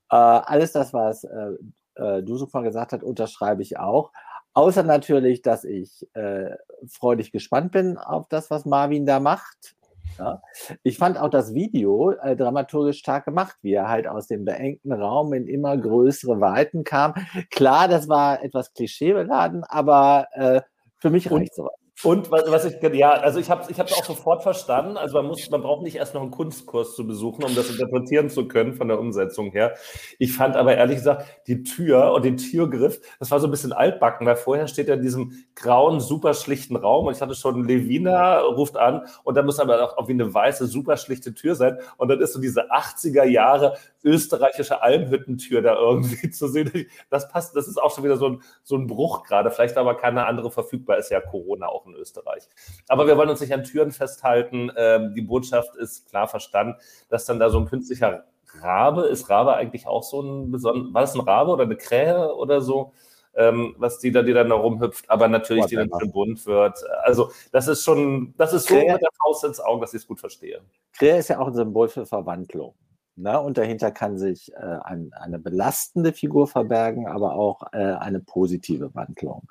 Äh, 0.09 0.15
alles 0.15 0.71
das, 0.71 0.93
was 0.93 1.23
äh, 1.23 1.53
äh, 1.95 2.23
du 2.23 2.37
super 2.37 2.61
gesagt 2.61 2.93
hast, 2.93 3.03
unterschreibe 3.03 3.61
ich 3.61 3.77
auch. 3.79 4.11
Außer 4.53 4.83
natürlich, 4.83 5.41
dass 5.41 5.63
ich 5.63 6.07
äh, 6.15 6.55
freudig 6.87 7.31
gespannt 7.31 7.71
bin 7.71 7.97
auf 7.97 8.27
das, 8.27 8.49
was 8.49 8.65
Marvin 8.65 9.05
da 9.05 9.19
macht. 9.19 9.75
Ja. 10.17 10.41
Ich 10.83 10.97
fand 10.97 11.17
auch 11.17 11.29
das 11.29 11.53
Video 11.53 12.11
äh, 12.11 12.35
dramaturgisch 12.35 12.99
stark 12.99 13.25
gemacht, 13.25 13.57
wie 13.61 13.73
er 13.73 13.87
halt 13.87 14.07
aus 14.07 14.27
dem 14.27 14.45
beengten 14.45 14.91
Raum 14.91 15.33
in 15.33 15.47
immer 15.47 15.77
größere 15.77 16.39
Weiten 16.41 16.83
kam. 16.83 17.13
Klar, 17.51 17.87
das 17.87 18.09
war 18.09 18.43
etwas 18.43 18.73
klischeebeladen, 18.73 19.63
aber 19.63 20.27
äh, 20.31 20.61
für 20.97 21.09
mich 21.09 21.31
reicht 21.31 21.55
sowas. 21.55 21.87
Und 22.03 22.29
was, 22.29 22.44
was 22.51 22.65
ich, 22.65 22.75
ja, 22.94 23.09
also 23.09 23.39
ich 23.39 23.49
habe 23.49 23.63
es 23.63 23.69
ich 23.69 23.79
auch 23.79 24.05
sofort 24.05 24.44
verstanden. 24.44 24.97
Also 24.97 25.15
man 25.15 25.25
muss, 25.25 25.49
man 25.49 25.61
braucht 25.61 25.81
nicht 25.81 25.95
erst 25.95 26.13
noch 26.13 26.21
einen 26.21 26.29
Kunstkurs 26.29 26.95
zu 26.95 27.07
besuchen, 27.07 27.43
um 27.43 27.55
das 27.55 27.72
interpretieren 27.72 28.29
zu 28.29 28.48
können 28.48 28.75
von 28.75 28.88
der 28.88 29.00
Umsetzung 29.00 29.50
her. 29.50 29.74
Ich 30.19 30.33
fand 30.33 30.55
aber 30.55 30.75
ehrlich 30.75 30.98
gesagt 30.98 31.25
die 31.48 31.63
Tür 31.63 32.13
und 32.13 32.24
den 32.24 32.38
Türgriff, 32.38 33.01
das 33.19 33.31
war 33.31 33.39
so 33.39 33.48
ein 33.48 33.51
bisschen 33.51 33.74
altbacken, 33.74 34.27
weil 34.27 34.36
vorher 34.36 34.67
steht 34.67 34.89
er 34.89 34.95
in 34.95 35.01
diesem 35.01 35.45
grauen, 35.55 36.00
super 36.00 36.36
schlichten 36.36 36.75
Raum 36.75 37.07
und 37.07 37.15
ich 37.15 37.22
hatte 37.22 37.33
schon 37.33 37.67
Levina 37.67 38.41
ruft 38.41 38.77
an 38.77 39.07
und 39.24 39.36
da 39.36 39.41
muss 39.41 39.60
aber 39.60 39.98
auch 39.98 40.07
wie 40.07 40.13
eine 40.13 40.31
weiße, 40.31 40.67
super 40.67 40.98
schlichte 40.98 41.33
Tür 41.33 41.55
sein 41.55 41.79
und 41.98 42.10
dann 42.10 42.22
ist 42.22 42.33
so 42.33 42.39
diese 42.39 42.72
80er 42.72 43.24
Jahre 43.24 43.75
österreichische 44.07 44.81
Almhüttentür 44.81 45.61
da 45.61 45.75
irgendwie 45.75 46.29
zu 46.31 46.47
sehen. 46.47 46.71
Das 47.09 47.27
passt, 47.27 47.55
das 47.55 47.67
ist 47.67 47.77
auch 47.77 47.93
schon 47.93 48.03
wieder 48.05 48.17
so 48.17 48.29
ein, 48.29 48.41
so 48.63 48.77
ein 48.77 48.87
Bruch 48.87 49.23
gerade. 49.23 49.51
Vielleicht 49.51 49.77
aber 49.77 49.95
keine 49.95 50.25
andere 50.25 50.49
verfügbar, 50.49 50.97
ist 50.97 51.11
ja 51.11 51.19
Corona 51.19 51.67
auch 51.67 51.85
in 51.85 51.93
Österreich. 51.93 52.43
Aber 52.87 53.05
wir 53.05 53.17
wollen 53.17 53.29
uns 53.29 53.41
nicht 53.41 53.53
an 53.53 53.63
Türen 53.63 53.91
festhalten. 53.91 54.71
Ähm, 54.77 55.13
die 55.13 55.21
Botschaft 55.21 55.75
ist 55.75 56.09
klar 56.09 56.27
verstanden, 56.27 56.75
dass 57.09 57.25
dann 57.25 57.39
da 57.39 57.49
so 57.49 57.59
ein 57.59 57.65
künstlicher 57.65 58.23
Rabe, 58.61 59.03
ist 59.03 59.29
Rabe 59.29 59.55
eigentlich 59.55 59.87
auch 59.87 60.03
so 60.03 60.21
ein 60.21 60.51
besonderer, 60.51 60.93
war 60.93 61.01
das 61.01 61.15
ein 61.15 61.21
Rabe 61.21 61.51
oder 61.51 61.63
eine 61.63 61.75
Krähe 61.75 62.33
oder 62.33 62.61
so? 62.61 62.93
Ähm, 63.35 63.75
was 63.77 63.99
die 63.99 64.11
da, 64.11 64.23
die 64.23 64.33
dann 64.33 64.49
da 64.49 64.55
rumhüpft, 64.55 65.07
aber 65.11 65.27
natürlich, 65.27 65.65
Boah, 65.65 65.69
die 65.69 65.75
dann 65.75 65.89
schön 65.99 66.11
bunt 66.11 66.45
wird. 66.47 66.79
Also, 67.03 67.29
das 67.51 67.67
ist 67.67 67.83
schon, 67.83 68.33
das 68.35 68.51
ist 68.51 68.67
so 68.67 68.73
Krähe, 68.73 68.93
mit 68.93 69.01
der 69.01 69.11
Faust 69.21 69.43
ins 69.43 69.59
Auge, 69.59 69.81
dass 69.81 69.93
ich 69.93 70.01
es 70.01 70.07
gut 70.07 70.19
verstehe. 70.19 70.61
Krähe 70.97 71.17
ist 71.17 71.27
ja 71.27 71.37
auch 71.37 71.45
ein 71.45 71.53
Symbol 71.53 71.87
für 71.87 72.07
Verwandlung. 72.07 72.73
Ne? 73.19 73.39
Und 73.41 73.57
dahinter 73.57 73.89
kann 73.89 74.19
sich 74.19 74.53
äh, 74.53 74.77
ein, 74.83 75.12
eine 75.19 75.39
belastende 75.39 76.13
Figur 76.13 76.47
verbergen, 76.47 77.07
aber 77.07 77.33
auch 77.33 77.63
äh, 77.74 77.77
eine 77.77 78.19
positive 78.19 78.93
Wandlung. 78.93 79.50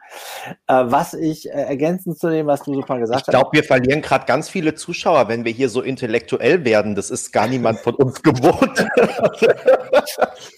Äh, 0.69 0.85
was 0.87 1.15
ich 1.15 1.49
äh, 1.49 1.63
ergänzend 1.63 2.17
zu 2.17 2.31
dem, 2.31 2.47
was 2.47 2.63
du 2.63 2.75
super 2.75 3.01
gesagt 3.01 3.23
hast. 3.23 3.29
Ich 3.29 3.33
glaube, 3.33 3.51
wir 3.53 3.65
verlieren 3.65 4.03
gerade 4.03 4.25
ganz 4.25 4.49
viele 4.49 4.77
Zuschauer, 4.77 5.27
wenn 5.27 5.45
wir 5.45 5.51
hier 5.51 5.69
so 5.69 5.83
intellektuell 5.83 6.65
werden. 6.65 6.95
Das 6.95 7.11
ist 7.11 7.33
gar 7.33 7.49
niemand 7.49 7.81
von 7.81 7.97
uns 7.97 8.23
gewohnt. 8.23 8.87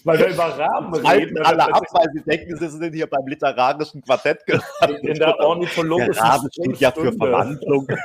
weil 0.03 0.19
wir 0.19 0.27
über 0.27 0.59
Rahmen 0.59 0.93
reden. 0.93 1.39
alle 1.39 1.73
ab, 1.73 1.83
weil 1.91 2.09
sie 2.13 2.21
denken, 2.21 2.57
sie 2.57 2.67
sind 2.67 2.93
hier 2.93 3.07
beim 3.07 3.25
literarischen 3.25 4.03
Quartett 4.03 4.45
gelandet. 4.45 5.03
In 5.03 5.15
der 5.15 5.35
ornithologischen 5.39 6.13
Rabe 6.13 6.47
steht 6.51 6.77
ja 6.77 6.91
für 6.91 7.11
Verwandlung. 7.13 7.87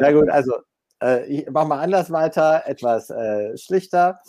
Ja 0.00 0.12
gut, 0.12 0.28
also 0.30 0.52
Äh, 1.02 1.26
ich 1.26 1.50
mache 1.50 1.68
mal 1.68 1.80
anders 1.80 2.10
weiter, 2.10 2.62
etwas 2.66 3.10
äh, 3.10 3.56
schlichter. 3.56 4.20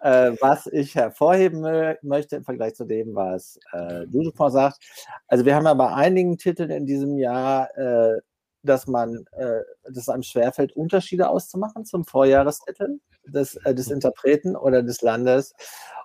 Äh, 0.00 0.32
was 0.40 0.66
ich 0.66 0.94
hervorheben 0.94 1.96
möchte 2.02 2.36
im 2.36 2.44
Vergleich 2.44 2.74
zu 2.76 2.84
dem, 2.84 3.16
was 3.16 3.58
äh, 3.72 4.06
Dujupon 4.06 4.52
sagt. 4.52 4.78
Also 5.26 5.44
wir 5.44 5.56
haben 5.56 5.64
ja 5.66 5.74
bei 5.74 5.92
einigen 5.92 6.38
Titeln 6.38 6.70
in 6.70 6.86
diesem 6.86 7.18
Jahr, 7.18 7.76
äh, 7.76 8.20
dass 8.62 8.86
man, 8.86 9.24
äh, 9.32 9.60
dass 9.84 10.02
es 10.04 10.08
einem 10.08 10.22
schwerfällt, 10.22 10.72
Unterschiede 10.76 11.28
auszumachen 11.28 11.84
zum 11.84 12.04
Vorjahrestitel 12.04 13.00
des, 13.26 13.56
äh, 13.64 13.74
des 13.74 13.90
Interpreten 13.90 14.54
oder 14.54 14.82
des 14.84 15.02
Landes. 15.02 15.52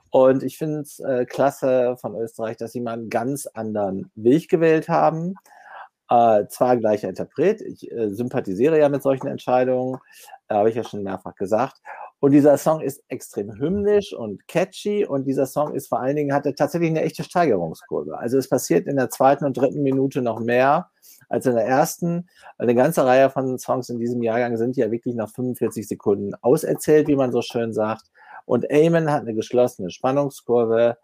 Und 0.09 0.43
ich 0.43 0.57
finde 0.57 0.81
es 0.81 0.99
äh, 0.99 1.25
klasse 1.25 1.95
von 1.97 2.15
Österreich, 2.15 2.57
dass 2.57 2.71
sie 2.71 2.81
mal 2.81 2.93
einen 2.93 3.09
ganz 3.09 3.47
anderen 3.47 4.11
Weg 4.15 4.49
gewählt 4.49 4.89
haben. 4.89 5.35
Äh, 6.09 6.47
zwar 6.47 6.77
gleicher 6.77 7.09
Interpret, 7.09 7.61
ich 7.61 7.89
äh, 7.91 8.09
sympathisiere 8.09 8.77
ja 8.77 8.89
mit 8.89 9.01
solchen 9.03 9.27
Entscheidungen, 9.27 9.99
äh, 10.49 10.55
habe 10.55 10.69
ich 10.69 10.75
ja 10.75 10.83
schon 10.83 11.03
mehrfach 11.03 11.35
gesagt. 11.35 11.77
Und 12.19 12.31
dieser 12.31 12.57
Song 12.57 12.81
ist 12.81 13.03
extrem 13.09 13.53
hymnisch 13.59 14.13
und 14.13 14.47
catchy 14.47 15.05
und 15.05 15.25
dieser 15.25 15.45
Song 15.45 15.73
ist 15.73 15.87
vor 15.89 15.99
allen 15.99 16.15
Dingen, 16.15 16.33
hat 16.33 16.45
er 16.45 16.55
tatsächlich 16.55 16.89
eine 16.89 17.01
echte 17.01 17.23
Steigerungskurve. 17.23 18.17
Also 18.17 18.37
es 18.37 18.47
passiert 18.47 18.87
in 18.87 18.95
der 18.95 19.09
zweiten 19.09 19.43
und 19.43 19.57
dritten 19.57 19.81
Minute 19.81 20.21
noch 20.21 20.39
mehr 20.39 20.89
als 21.27 21.45
in 21.45 21.55
der 21.55 21.65
ersten. 21.65 22.29
Eine 22.57 22.75
ganze 22.75 23.05
Reihe 23.05 23.29
von 23.29 23.57
Songs 23.57 23.89
in 23.89 23.99
diesem 23.99 24.23
Jahrgang 24.23 24.55
sind 24.55 24.77
ja 24.77 24.91
wirklich 24.91 25.15
nach 25.15 25.29
45 25.29 25.87
Sekunden 25.87 26.33
auserzählt, 26.41 27.07
wie 27.07 27.15
man 27.15 27.31
so 27.31 27.41
schön 27.41 27.73
sagt. 27.73 28.03
Und 28.45 28.71
Amen 28.71 29.11
hat 29.11 29.21
eine 29.21 29.33
geschlossene 29.33 29.89
Spannungskurve. 29.89 30.97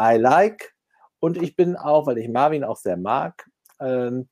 I 0.00 0.16
like. 0.16 0.74
Und 1.20 1.40
ich 1.40 1.56
bin 1.56 1.76
auch, 1.76 2.06
weil 2.06 2.18
ich 2.18 2.28
Marvin 2.28 2.64
auch 2.64 2.76
sehr 2.76 2.96
mag, 2.96 3.48
ähm, 3.80 4.28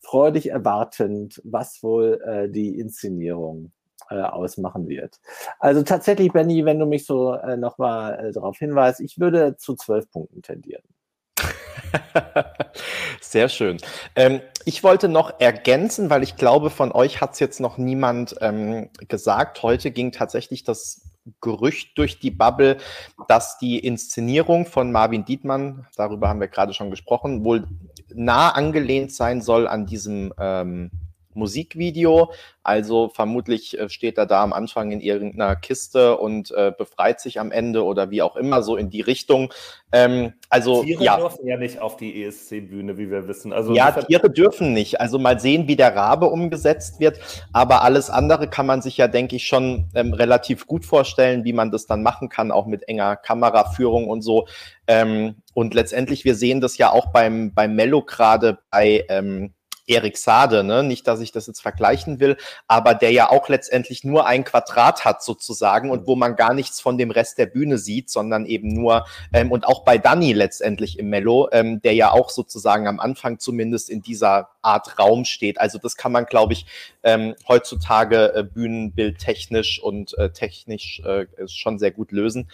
freudig 0.00 0.50
erwartend, 0.50 1.40
was 1.44 1.82
wohl 1.82 2.20
äh, 2.26 2.48
die 2.48 2.78
Inszenierung 2.78 3.72
äh, 4.10 4.20
ausmachen 4.20 4.88
wird. 4.88 5.20
Also 5.58 5.82
tatsächlich, 5.82 6.32
Benny, 6.32 6.64
wenn 6.64 6.78
du 6.78 6.86
mich 6.86 7.06
so 7.06 7.34
äh, 7.34 7.56
nochmal 7.56 8.26
äh, 8.26 8.32
darauf 8.32 8.58
hinweist, 8.58 9.00
ich 9.00 9.18
würde 9.18 9.56
zu 9.56 9.76
zwölf 9.76 10.10
Punkten 10.10 10.42
tendieren. 10.42 10.82
Sehr 13.20 13.48
schön. 13.48 13.78
Ähm, 14.16 14.40
ich 14.64 14.82
wollte 14.82 15.08
noch 15.08 15.40
ergänzen, 15.40 16.10
weil 16.10 16.22
ich 16.22 16.36
glaube, 16.36 16.70
von 16.70 16.92
euch 16.92 17.20
hat 17.20 17.34
es 17.34 17.40
jetzt 17.40 17.60
noch 17.60 17.78
niemand 17.78 18.36
ähm, 18.40 18.90
gesagt. 19.08 19.62
Heute 19.62 19.90
ging 19.90 20.12
tatsächlich 20.12 20.64
das 20.64 21.09
Gerücht 21.40 21.98
durch 21.98 22.18
die 22.18 22.30
Bubble, 22.30 22.78
dass 23.28 23.58
die 23.58 23.78
Inszenierung 23.78 24.66
von 24.66 24.90
Marvin 24.90 25.24
Dietmann, 25.24 25.86
darüber 25.96 26.28
haben 26.28 26.40
wir 26.40 26.48
gerade 26.48 26.74
schon 26.74 26.90
gesprochen, 26.90 27.44
wohl 27.44 27.66
nah 28.14 28.50
angelehnt 28.50 29.12
sein 29.12 29.42
soll 29.42 29.68
an 29.68 29.86
diesem 29.86 30.32
ähm, 30.38 30.90
Musikvideo. 31.34 32.32
Also 32.62 33.08
vermutlich 33.08 33.78
äh, 33.78 33.88
steht 33.88 34.18
er 34.18 34.26
da 34.26 34.42
am 34.42 34.52
Anfang 34.52 34.92
in 34.92 35.00
irgendeiner 35.00 35.56
Kiste 35.56 36.18
und 36.18 36.50
äh, 36.50 36.72
befreit 36.76 37.20
sich 37.20 37.40
am 37.40 37.52
Ende 37.52 37.84
oder 37.84 38.10
wie 38.10 38.20
auch 38.22 38.36
immer, 38.36 38.62
so 38.62 38.76
in 38.76 38.90
die 38.90 39.00
Richtung. 39.00 39.52
Ähm, 39.92 40.34
also 40.50 40.82
Tiere 40.84 41.02
ja. 41.02 41.16
dürfen 41.16 41.46
ja 41.46 41.56
nicht 41.56 41.80
auf 41.80 41.96
die 41.96 42.22
ESC-Bühne, 42.22 42.98
wie 42.98 43.10
wir 43.10 43.28
wissen. 43.28 43.52
Also 43.52 43.74
ja, 43.74 43.90
Tiere 43.92 44.30
dürfen 44.30 44.72
nicht. 44.72 45.00
Also 45.00 45.18
mal 45.18 45.40
sehen, 45.40 45.68
wie 45.68 45.76
der 45.76 45.96
Rabe 45.96 46.26
umgesetzt 46.26 47.00
wird. 47.00 47.18
Aber 47.52 47.82
alles 47.82 48.10
andere 48.10 48.46
kann 48.46 48.66
man 48.66 48.82
sich 48.82 48.98
ja, 48.98 49.08
denke 49.08 49.36
ich, 49.36 49.46
schon 49.46 49.88
ähm, 49.94 50.12
relativ 50.12 50.66
gut 50.66 50.84
vorstellen, 50.84 51.44
wie 51.44 51.54
man 51.54 51.70
das 51.70 51.86
dann 51.86 52.02
machen 52.02 52.28
kann, 52.28 52.52
auch 52.52 52.66
mit 52.66 52.88
enger 52.88 53.16
Kameraführung 53.16 54.08
und 54.08 54.20
so. 54.20 54.46
Ähm, 54.86 55.36
und 55.54 55.72
letztendlich, 55.72 56.24
wir 56.24 56.34
sehen 56.34 56.60
das 56.60 56.76
ja 56.76 56.90
auch 56.90 57.12
beim, 57.12 57.54
beim 57.54 57.74
Mello 57.74 58.02
gerade 58.02 58.58
bei 58.70 59.04
ähm, 59.08 59.54
Erik 59.90 60.16
Sade, 60.16 60.62
ne? 60.62 60.82
nicht, 60.82 61.06
dass 61.06 61.20
ich 61.20 61.32
das 61.32 61.46
jetzt 61.48 61.60
vergleichen 61.60 62.20
will, 62.20 62.36
aber 62.68 62.94
der 62.94 63.10
ja 63.10 63.28
auch 63.28 63.48
letztendlich 63.48 64.04
nur 64.04 64.26
ein 64.26 64.44
Quadrat 64.44 65.04
hat 65.04 65.22
sozusagen 65.22 65.90
und 65.90 66.06
wo 66.06 66.14
man 66.14 66.36
gar 66.36 66.54
nichts 66.54 66.80
von 66.80 66.96
dem 66.96 67.10
Rest 67.10 67.38
der 67.38 67.46
Bühne 67.46 67.76
sieht, 67.76 68.08
sondern 68.08 68.46
eben 68.46 68.68
nur, 68.68 69.04
ähm, 69.32 69.50
und 69.50 69.66
auch 69.66 69.84
bei 69.84 69.98
Danny 69.98 70.32
letztendlich 70.32 70.98
im 70.98 71.10
Mello, 71.10 71.48
ähm, 71.52 71.82
der 71.82 71.94
ja 71.94 72.12
auch 72.12 72.30
sozusagen 72.30 72.86
am 72.86 73.00
Anfang 73.00 73.38
zumindest 73.40 73.90
in 73.90 74.00
dieser 74.00 74.50
Art 74.62 74.98
Raum 74.98 75.24
steht. 75.24 75.60
Also 75.60 75.78
das 75.78 75.96
kann 75.96 76.12
man, 76.12 76.26
glaube 76.26 76.52
ich, 76.52 76.66
ähm, 77.02 77.34
heutzutage 77.48 78.32
äh, 78.34 78.44
bühnenbildtechnisch 78.44 79.82
und 79.82 80.16
äh, 80.18 80.30
technisch 80.30 81.00
äh, 81.04 81.26
schon 81.46 81.78
sehr 81.78 81.90
gut 81.90 82.12
lösen. 82.12 82.48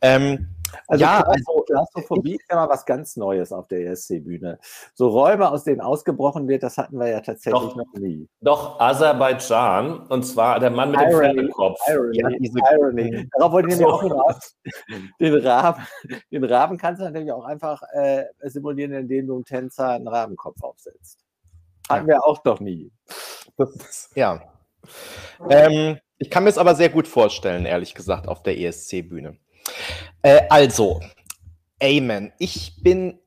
Ähm, 0.00 0.48
also 0.86 1.02
ja, 1.02 1.20
also 1.20 1.64
Klaustrophobie 1.66 2.36
ist 2.36 2.50
ja 2.50 2.56
mal 2.56 2.68
was 2.68 2.84
ganz 2.84 3.16
Neues 3.16 3.52
auf 3.52 3.68
der 3.68 3.86
ESC-Bühne. 3.86 4.58
So 4.94 5.08
Räume, 5.08 5.50
aus 5.50 5.64
denen 5.64 5.80
ausgebrochen 5.80 6.48
wird, 6.48 6.62
das 6.62 6.78
hatten 6.78 6.98
wir 6.98 7.08
ja 7.08 7.20
tatsächlich 7.20 7.62
doch, 7.62 7.76
noch 7.76 7.92
nie. 7.94 8.28
Doch, 8.40 8.80
Aserbaidschan, 8.80 10.06
und 10.08 10.24
zwar 10.24 10.60
der 10.60 10.70
Mann 10.70 10.90
mit 10.90 11.00
Irony, 11.00 11.28
dem 11.28 11.36
Pferdekopf. 11.36 11.78
Irony, 11.88 12.18
ja, 12.18 12.28
diese, 12.38 12.58
Irony. 12.72 13.28
Darauf 13.36 13.52
wollte 13.52 13.68
ich 13.68 13.76
so. 13.76 13.86
auch 13.86 14.02
hinaus. 14.02 14.56
Den 15.20 15.34
Raben, 15.34 15.86
den 16.30 16.44
Raben 16.44 16.76
kannst 16.76 17.00
du 17.00 17.04
natürlich 17.04 17.32
auch 17.32 17.44
einfach 17.44 17.82
äh, 17.92 18.24
simulieren, 18.42 18.92
indem 18.92 19.26
du 19.26 19.34
einen 19.34 19.44
Tänzer 19.44 19.90
einen 19.90 20.08
Rabenkopf 20.08 20.62
aufsetzt. 20.62 21.18
Hatten 21.88 22.08
ja. 22.08 22.14
wir 22.14 22.24
auch 22.24 22.38
doch 22.42 22.60
nie. 22.60 22.92
Ist, 23.56 24.10
ja. 24.14 24.40
Ähm, 25.48 25.98
ich 26.18 26.30
kann 26.30 26.44
mir 26.44 26.50
es 26.50 26.58
aber 26.58 26.74
sehr 26.74 26.88
gut 26.88 27.08
vorstellen, 27.08 27.66
ehrlich 27.66 27.94
gesagt, 27.94 28.28
auf 28.28 28.42
der 28.42 28.58
ESC-Bühne. 28.58 29.36
Äh, 30.22 30.42
also, 30.50 31.00
Amen. 31.82 32.32
Ich 32.38 32.82
bin 32.82 33.18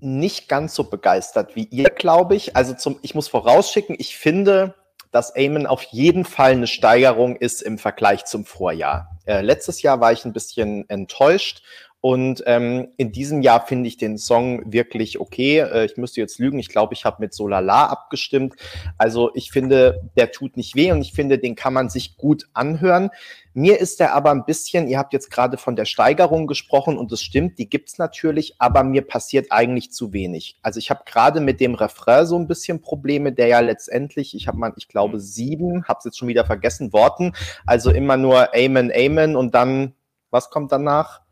nicht 0.00 0.48
ganz 0.48 0.74
so 0.74 0.84
begeistert 0.84 1.56
wie 1.56 1.64
ihr, 1.64 1.88
glaube 1.88 2.36
ich. 2.36 2.54
Also 2.56 2.74
zum, 2.74 2.98
ich 3.02 3.14
muss 3.14 3.28
vorausschicken, 3.28 3.96
ich 3.98 4.16
finde, 4.16 4.74
dass 5.10 5.34
Amen 5.34 5.66
auf 5.66 5.82
jeden 5.84 6.24
Fall 6.24 6.52
eine 6.52 6.66
Steigerung 6.66 7.36
ist 7.36 7.62
im 7.62 7.78
Vergleich 7.78 8.24
zum 8.26 8.44
Vorjahr. 8.44 9.18
Äh, 9.26 9.40
letztes 9.40 9.80
Jahr 9.80 10.00
war 10.00 10.12
ich 10.12 10.24
ein 10.24 10.32
bisschen 10.32 10.88
enttäuscht 10.90 11.62
und 12.04 12.42
ähm, 12.44 12.88
in 12.98 13.12
diesem 13.12 13.40
Jahr 13.40 13.66
finde 13.66 13.88
ich 13.88 13.96
den 13.96 14.18
Song 14.18 14.70
wirklich 14.70 15.20
okay. 15.20 15.60
Äh, 15.60 15.86
ich 15.86 15.96
müsste 15.96 16.20
jetzt 16.20 16.38
lügen, 16.38 16.58
ich 16.58 16.68
glaube, 16.68 16.92
ich 16.92 17.06
habe 17.06 17.16
mit 17.20 17.32
Solala 17.32 17.86
abgestimmt. 17.86 18.56
Also 18.98 19.30
ich 19.32 19.50
finde, 19.50 20.02
der 20.14 20.30
tut 20.30 20.58
nicht 20.58 20.76
weh 20.76 20.92
und 20.92 21.00
ich 21.00 21.14
finde, 21.14 21.38
den 21.38 21.56
kann 21.56 21.72
man 21.72 21.88
sich 21.88 22.18
gut 22.18 22.46
anhören. 22.52 23.08
Mir 23.54 23.80
ist 23.80 24.00
der 24.00 24.14
aber 24.14 24.32
ein 24.32 24.44
bisschen, 24.44 24.86
ihr 24.86 24.98
habt 24.98 25.14
jetzt 25.14 25.30
gerade 25.30 25.56
von 25.56 25.76
der 25.76 25.86
Steigerung 25.86 26.46
gesprochen 26.46 26.98
und 26.98 27.10
es 27.10 27.22
stimmt, 27.22 27.58
die 27.58 27.70
gibt's 27.70 27.96
natürlich, 27.96 28.56
aber 28.58 28.84
mir 28.84 29.00
passiert 29.00 29.46
eigentlich 29.48 29.90
zu 29.90 30.12
wenig. 30.12 30.58
Also 30.60 30.80
ich 30.80 30.90
habe 30.90 31.04
gerade 31.06 31.40
mit 31.40 31.58
dem 31.58 31.74
Refrain 31.74 32.26
so 32.26 32.38
ein 32.38 32.46
bisschen 32.46 32.82
Probleme, 32.82 33.32
der 33.32 33.46
ja 33.46 33.60
letztendlich, 33.60 34.36
ich 34.36 34.46
habe 34.46 34.58
mal, 34.58 34.74
ich 34.76 34.88
glaube, 34.88 35.20
sieben, 35.20 35.84
habe 35.84 36.00
es 36.00 36.04
jetzt 36.04 36.18
schon 36.18 36.28
wieder 36.28 36.44
vergessen, 36.44 36.92
Worten. 36.92 37.32
Also 37.64 37.90
immer 37.90 38.18
nur 38.18 38.54
Amen, 38.54 38.92
Amen 38.94 39.36
und 39.36 39.54
dann, 39.54 39.94
was 40.30 40.50
kommt 40.50 40.70
danach? 40.70 41.23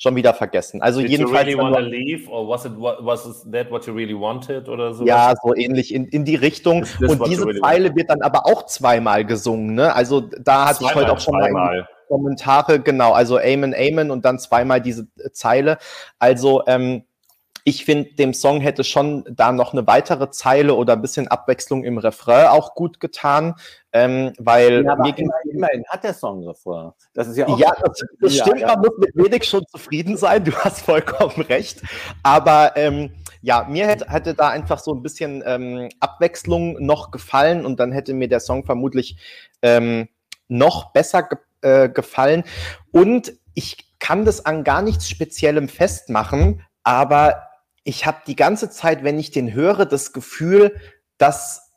Schon 0.00 0.16
wieder 0.16 0.32
vergessen. 0.32 0.80
Also 0.80 1.02
Did 1.02 1.10
jedenfalls. 1.10 1.46
You 1.46 1.60
really 1.60 2.14
leave 2.14 2.30
or 2.30 2.48
was 2.48 2.64
it 2.64 2.72
was 2.76 3.46
that 3.52 3.70
what 3.70 3.86
you 3.86 3.92
really 3.92 4.18
wanted 4.18 4.68
oder 4.68 4.94
so? 4.94 5.04
Ja, 5.04 5.34
so 5.42 5.54
ähnlich 5.54 5.92
in, 5.92 6.06
in 6.06 6.24
die 6.24 6.36
Richtung. 6.36 6.86
Und 7.00 7.26
diese 7.26 7.46
really 7.46 7.60
Zeile 7.60 7.84
want? 7.88 7.96
wird 7.96 8.10
dann 8.10 8.22
aber 8.22 8.46
auch 8.46 8.64
zweimal 8.64 9.26
gesungen. 9.26 9.74
Ne? 9.74 9.94
Also 9.94 10.22
da 10.22 10.68
hatte 10.68 10.78
zweimal, 10.78 10.90
ich 10.90 10.96
heute 10.96 11.12
auch 11.12 11.20
schon 11.20 11.34
zweimal. 11.34 11.52
mal 11.52 11.88
Kommentare 12.08 12.80
genau. 12.80 13.12
Also 13.12 13.38
Amen, 13.38 13.74
Amen 13.74 14.10
und 14.10 14.24
dann 14.24 14.38
zweimal 14.38 14.80
diese 14.80 15.06
Zeile. 15.32 15.76
Also 16.18 16.62
ähm, 16.66 17.04
ich 17.64 17.84
finde, 17.84 18.14
dem 18.14 18.34
Song 18.34 18.60
hätte 18.60 18.84
schon 18.84 19.24
da 19.30 19.52
noch 19.52 19.72
eine 19.72 19.86
weitere 19.86 20.30
Zeile 20.30 20.74
oder 20.74 20.94
ein 20.94 21.02
bisschen 21.02 21.28
Abwechslung 21.28 21.84
im 21.84 21.98
Refrain 21.98 22.48
auch 22.48 22.74
gut 22.74 23.00
getan, 23.00 23.54
ähm, 23.92 24.32
weil 24.38 24.84
ja, 24.84 24.96
mir 24.96 25.12
ging 25.12 25.30
immerhin 25.50 25.84
hat 25.88 26.04
der 26.04 26.14
Song 26.14 26.46
Refrain. 26.46 26.92
Das 27.12 27.28
ist 27.28 27.36
ja 27.36 27.46
auch 27.48 27.58
ja, 27.58 27.72
das, 27.82 28.04
das 28.20 28.36
ja, 28.36 28.44
stimmt. 28.44 28.60
Ja. 28.60 28.68
Man 28.68 28.80
muss 28.80 28.98
mit 28.98 29.16
wenig 29.16 29.44
schon 29.44 29.66
zufrieden 29.66 30.16
sein. 30.16 30.44
Du 30.44 30.52
hast 30.52 30.82
vollkommen 30.82 31.44
recht. 31.46 31.82
Aber 32.22 32.76
ähm, 32.76 33.12
ja, 33.42 33.66
mir 33.68 33.86
hätte, 33.86 34.08
hätte 34.08 34.34
da 34.34 34.48
einfach 34.48 34.78
so 34.78 34.94
ein 34.94 35.02
bisschen 35.02 35.42
ähm, 35.46 35.88
Abwechslung 36.00 36.84
noch 36.84 37.10
gefallen 37.10 37.64
und 37.64 37.80
dann 37.80 37.92
hätte 37.92 38.14
mir 38.14 38.28
der 38.28 38.40
Song 38.40 38.64
vermutlich 38.64 39.16
ähm, 39.62 40.08
noch 40.48 40.92
besser 40.92 41.22
ge 41.22 41.38
äh, 41.62 41.88
gefallen. 41.88 42.44
Und 42.90 43.32
ich 43.54 43.76
kann 43.98 44.24
das 44.24 44.46
an 44.46 44.64
gar 44.64 44.82
nichts 44.82 45.08
Speziellem 45.08 45.68
festmachen, 45.68 46.62
aber 46.82 47.49
ich 47.90 48.06
habe 48.06 48.22
die 48.24 48.36
ganze 48.36 48.70
Zeit, 48.70 49.02
wenn 49.02 49.18
ich 49.18 49.32
den 49.32 49.52
höre, 49.52 49.84
das 49.84 50.12
Gefühl, 50.12 50.76
dass 51.18 51.72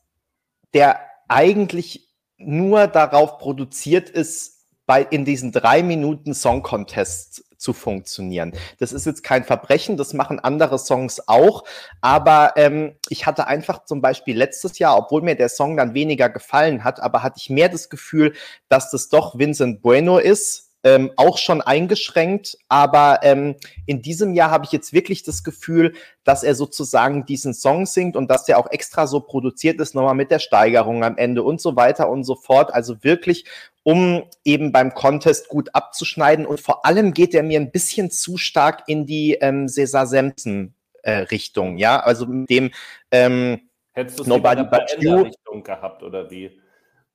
der 0.75 0.99
eigentlich 1.27 2.07
nur 2.37 2.85
darauf 2.85 3.39
produziert 3.39 4.11
ist, 4.11 4.67
bei, 4.85 5.01
in 5.01 5.25
diesen 5.25 5.51
drei 5.51 5.81
Minuten 5.81 6.35
Song 6.35 6.61
Contest 6.61 7.45
zu 7.57 7.73
funktionieren. 7.73 8.53
Das 8.77 8.93
ist 8.93 9.05
jetzt 9.05 9.23
kein 9.23 9.43
Verbrechen, 9.43 9.97
das 9.97 10.13
machen 10.13 10.39
andere 10.39 10.77
Songs 10.77 11.27
auch, 11.27 11.63
aber 12.01 12.53
ähm, 12.57 12.95
ich 13.09 13.25
hatte 13.25 13.47
einfach 13.47 13.85
zum 13.85 14.01
Beispiel 14.01 14.37
letztes 14.37 14.77
Jahr, 14.77 14.97
obwohl 14.97 15.23
mir 15.23 15.35
der 15.35 15.49
Song 15.49 15.77
dann 15.77 15.95
weniger 15.95 16.29
gefallen 16.29 16.83
hat, 16.83 16.99
aber 16.99 17.23
hatte 17.23 17.39
ich 17.39 17.49
mehr 17.49 17.69
das 17.69 17.89
Gefühl, 17.89 18.33
dass 18.67 18.91
das 18.91 19.09
doch 19.09 19.39
Vincent 19.39 19.81
Bueno 19.81 20.19
ist, 20.19 20.72
ähm, 20.83 21.11
auch 21.15 21.37
schon 21.37 21.61
eingeschränkt. 21.61 22.57
Aber 22.67 23.19
ähm, 23.23 23.55
in 23.85 24.01
diesem 24.01 24.33
Jahr 24.33 24.51
habe 24.51 24.65
ich 24.65 24.71
jetzt 24.71 24.93
wirklich 24.93 25.23
das 25.23 25.43
Gefühl, 25.43 25.93
dass 26.23 26.43
er 26.43 26.55
sozusagen 26.55 27.25
diesen 27.25 27.53
Song 27.53 27.85
singt 27.85 28.15
und 28.15 28.29
dass 28.29 28.45
der 28.45 28.59
auch 28.59 28.69
extra 28.69 29.07
so 29.07 29.19
produziert 29.21 29.79
ist, 29.79 29.95
nochmal 29.95 30.15
mit 30.15 30.31
der 30.31 30.39
Steigerung 30.39 31.03
am 31.03 31.17
Ende 31.17 31.43
und 31.43 31.61
so 31.61 31.75
weiter 31.75 32.09
und 32.09 32.23
so 32.23 32.35
fort. 32.35 32.73
Also 32.73 33.03
wirklich, 33.03 33.45
um 33.83 34.23
eben 34.43 34.71
beim 34.71 34.93
Contest 34.93 35.49
gut 35.49 35.69
abzuschneiden. 35.73 36.45
Und 36.45 36.59
vor 36.59 36.85
allem 36.85 37.13
geht 37.13 37.33
er 37.33 37.43
mir 37.43 37.59
ein 37.59 37.71
bisschen 37.71 38.11
zu 38.11 38.37
stark 38.37 38.83
in 38.87 39.05
die 39.05 39.33
ähm, 39.35 39.67
Cesar 39.67 40.07
Sampson 40.07 40.73
äh, 41.03 41.19
Richtung, 41.19 41.77
ja. 41.77 41.99
Also 41.99 42.25
mit 42.25 42.49
dem 42.49 42.71
ähm, 43.11 43.61
Hättest 43.93 44.19
du 44.19 44.23
es 44.23 44.27
in 44.27 44.41
der 44.41 44.63
Paenda-Richtung 44.63 45.63
gehabt, 45.63 46.01
oder 46.01 46.29
wie? 46.31 46.59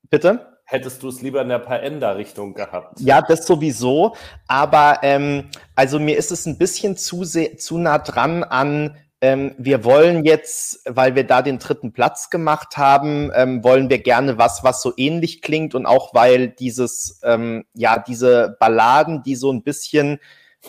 Bitte? 0.08 0.57
Hättest 0.70 1.02
du 1.02 1.08
es 1.08 1.22
lieber 1.22 1.40
in 1.40 1.48
der 1.48 1.60
Paenda-Richtung 1.60 2.52
gehabt? 2.52 3.00
Ja, 3.00 3.22
das 3.22 3.46
sowieso. 3.46 4.14
Aber 4.46 4.98
ähm, 5.02 5.48
also 5.74 5.98
mir 5.98 6.18
ist 6.18 6.30
es 6.30 6.44
ein 6.44 6.58
bisschen 6.58 6.96
zu, 6.96 7.24
zu 7.24 7.78
nah 7.78 7.98
dran 7.98 8.44
an 8.44 8.94
ähm, 9.20 9.54
wir 9.58 9.82
wollen 9.82 10.24
jetzt, 10.24 10.80
weil 10.84 11.16
wir 11.16 11.24
da 11.24 11.42
den 11.42 11.58
dritten 11.58 11.92
Platz 11.92 12.30
gemacht 12.30 12.76
haben, 12.76 13.32
ähm, 13.34 13.64
wollen 13.64 13.90
wir 13.90 13.98
gerne 13.98 14.38
was, 14.38 14.62
was 14.62 14.80
so 14.80 14.92
ähnlich 14.96 15.42
klingt 15.42 15.74
und 15.74 15.86
auch 15.86 16.14
weil 16.14 16.48
dieses, 16.48 17.20
ähm, 17.24 17.64
ja, 17.74 17.98
diese 17.98 18.56
Balladen, 18.60 19.24
die 19.24 19.34
so 19.34 19.50
ein 19.50 19.64
bisschen 19.64 20.20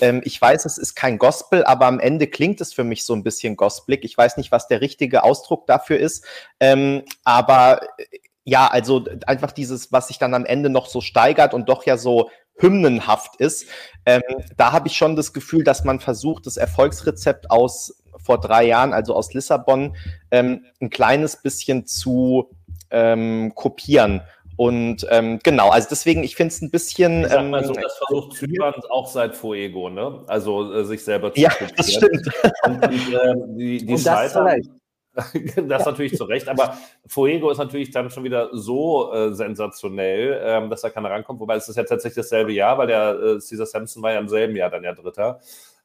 ähm, 0.01 0.21
ich 0.23 0.39
weiß, 0.39 0.65
es 0.65 0.77
ist 0.77 0.95
kein 0.95 1.17
Gospel, 1.17 1.63
aber 1.63 1.87
am 1.87 1.99
Ende 1.99 2.27
klingt 2.27 2.61
es 2.61 2.73
für 2.73 2.83
mich 2.83 3.03
so 3.03 3.13
ein 3.13 3.23
bisschen 3.23 3.55
gospelig. 3.55 4.03
Ich 4.03 4.17
weiß 4.17 4.37
nicht, 4.37 4.51
was 4.51 4.67
der 4.67 4.81
richtige 4.81 5.23
Ausdruck 5.23 5.65
dafür 5.65 5.97
ist. 5.97 6.25
Ähm, 6.59 7.03
aber 7.23 7.81
ja, 8.43 8.67
also 8.67 9.05
einfach 9.25 9.51
dieses, 9.51 9.91
was 9.91 10.07
sich 10.07 10.17
dann 10.17 10.33
am 10.33 10.45
Ende 10.45 10.69
noch 10.69 10.87
so 10.87 11.01
steigert 11.01 11.53
und 11.53 11.69
doch 11.69 11.85
ja 11.85 11.97
so 11.97 12.29
hymnenhaft 12.55 13.37
ist. 13.37 13.65
Ähm, 14.05 14.21
da 14.57 14.71
habe 14.71 14.87
ich 14.87 14.97
schon 14.97 15.15
das 15.15 15.33
Gefühl, 15.33 15.63
dass 15.63 15.83
man 15.83 15.99
versucht, 15.99 16.45
das 16.45 16.57
Erfolgsrezept 16.57 17.51
aus 17.51 18.03
vor 18.21 18.39
drei 18.39 18.65
Jahren, 18.65 18.93
also 18.93 19.15
aus 19.15 19.33
Lissabon, 19.33 19.95
ähm, 20.31 20.65
ein 20.81 20.89
kleines 20.89 21.41
bisschen 21.41 21.85
zu 21.85 22.49
ähm, 22.91 23.53
kopieren. 23.55 24.21
Und 24.57 25.07
ähm, 25.09 25.39
genau, 25.41 25.69
also 25.69 25.87
deswegen, 25.89 26.21
ich 26.21 26.35
finde 26.35 26.53
es 26.53 26.61
ein 26.61 26.69
bisschen. 26.69 27.21
Ich 27.23 27.29
sag 27.29 27.49
mal 27.49 27.63
so, 27.63 27.73
ähm, 27.73 27.81
das 27.81 27.97
versucht 27.97 28.35
Zypern 28.35 28.73
auch 28.89 29.07
seit 29.07 29.33
Fuego, 29.33 29.89
ne? 29.89 30.25
Also 30.27 30.73
äh, 30.73 30.83
sich 30.83 31.01
selber 31.01 31.33
zu 31.33 31.39
Ja, 31.39 31.49
kopieren. 31.49 31.73
das 31.77 31.93
stimmt. 31.93 32.29
Und, 32.65 32.83
und 32.83 33.13
äh, 33.13 33.33
die, 33.55 33.77
die 33.77 33.93
und 33.93 34.05
das 34.05 34.33
scheitern. 34.33 34.78
das 35.67 35.85
natürlich 35.85 36.15
zu 36.15 36.23
Recht, 36.23 36.47
aber 36.47 36.77
Fuego 37.07 37.49
ist 37.49 37.57
natürlich 37.57 37.91
dann 37.91 38.09
schon 38.09 38.23
wieder 38.23 38.49
so 38.51 39.13
äh, 39.13 39.33
sensationell, 39.33 40.41
ähm, 40.43 40.69
dass 40.69 40.81
da 40.81 40.89
keiner 40.89 41.09
rankommt. 41.09 41.39
Wobei 41.39 41.55
es 41.55 41.69
ist 41.69 41.75
ja 41.75 41.83
tatsächlich 41.83 42.23
dasselbe 42.23 42.51
Jahr, 42.51 42.77
weil 42.77 42.87
der 42.87 43.11
äh, 43.11 43.33
Caesar 43.39 43.65
Sampson 43.65 44.03
war 44.03 44.13
ja 44.13 44.19
im 44.19 44.29
selben 44.29 44.55
Jahr 44.55 44.69
dann 44.69 44.83
ja 44.83 44.93
Dritter. 44.93 45.39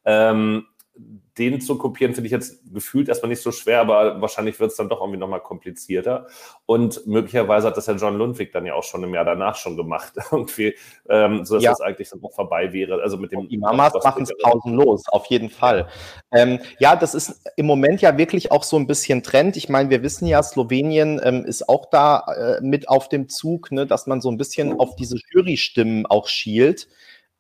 Ähm, 0.04 0.66
den 0.96 1.60
zu 1.60 1.76
kopieren, 1.76 2.14
finde 2.14 2.26
ich 2.26 2.32
jetzt 2.32 2.60
gefühlt 2.72 3.08
erstmal 3.08 3.28
nicht 3.28 3.42
so 3.42 3.50
schwer, 3.50 3.80
aber 3.80 4.20
wahrscheinlich 4.20 4.60
wird 4.60 4.70
es 4.70 4.76
dann 4.76 4.88
doch 4.88 5.00
irgendwie 5.00 5.18
nochmal 5.18 5.40
komplizierter. 5.40 6.28
Und 6.64 7.04
möglicherweise 7.06 7.66
hat 7.66 7.76
das 7.76 7.86
ja 7.86 7.94
John 7.94 8.16
Lundwig 8.16 8.52
dann 8.52 8.66
ja 8.66 8.74
auch 8.74 8.84
schon 8.84 9.02
im 9.02 9.12
Jahr 9.12 9.24
danach 9.24 9.56
schon 9.56 9.76
gemacht, 9.76 10.12
irgendwie, 10.30 10.76
ähm, 11.08 11.44
sodass 11.44 11.64
ja. 11.64 11.70
das 11.70 11.80
eigentlich 11.80 12.10
dann 12.10 12.22
auch 12.22 12.32
vorbei 12.32 12.72
wäre. 12.72 13.02
Also 13.02 13.16
mit 13.16 13.32
dem 13.32 13.48
die 13.48 13.58
Mamas 13.58 13.94
machen 14.04 14.22
es 14.22 14.32
pausenlos, 14.42 15.08
auf 15.08 15.26
jeden 15.26 15.50
Fall. 15.50 15.88
Ähm, 16.32 16.60
ja, 16.78 16.94
das 16.94 17.14
ist 17.14 17.42
im 17.56 17.66
Moment 17.66 18.00
ja 18.00 18.16
wirklich 18.16 18.52
auch 18.52 18.62
so 18.62 18.76
ein 18.76 18.86
bisschen 18.86 19.24
Trend. 19.24 19.56
Ich 19.56 19.68
meine, 19.68 19.90
wir 19.90 20.04
wissen 20.04 20.28
ja, 20.28 20.40
Slowenien 20.42 21.20
ähm, 21.24 21.44
ist 21.44 21.68
auch 21.68 21.86
da 21.90 22.20
äh, 22.20 22.60
mit 22.60 22.88
auf 22.88 23.08
dem 23.08 23.28
Zug, 23.28 23.72
ne, 23.72 23.86
dass 23.86 24.06
man 24.06 24.20
so 24.20 24.30
ein 24.30 24.36
bisschen 24.36 24.78
auf 24.78 24.94
diese 24.94 25.16
Jury-Stimmen 25.32 26.06
auch 26.06 26.28
schielt. 26.28 26.86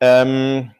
Ähm, 0.00 0.72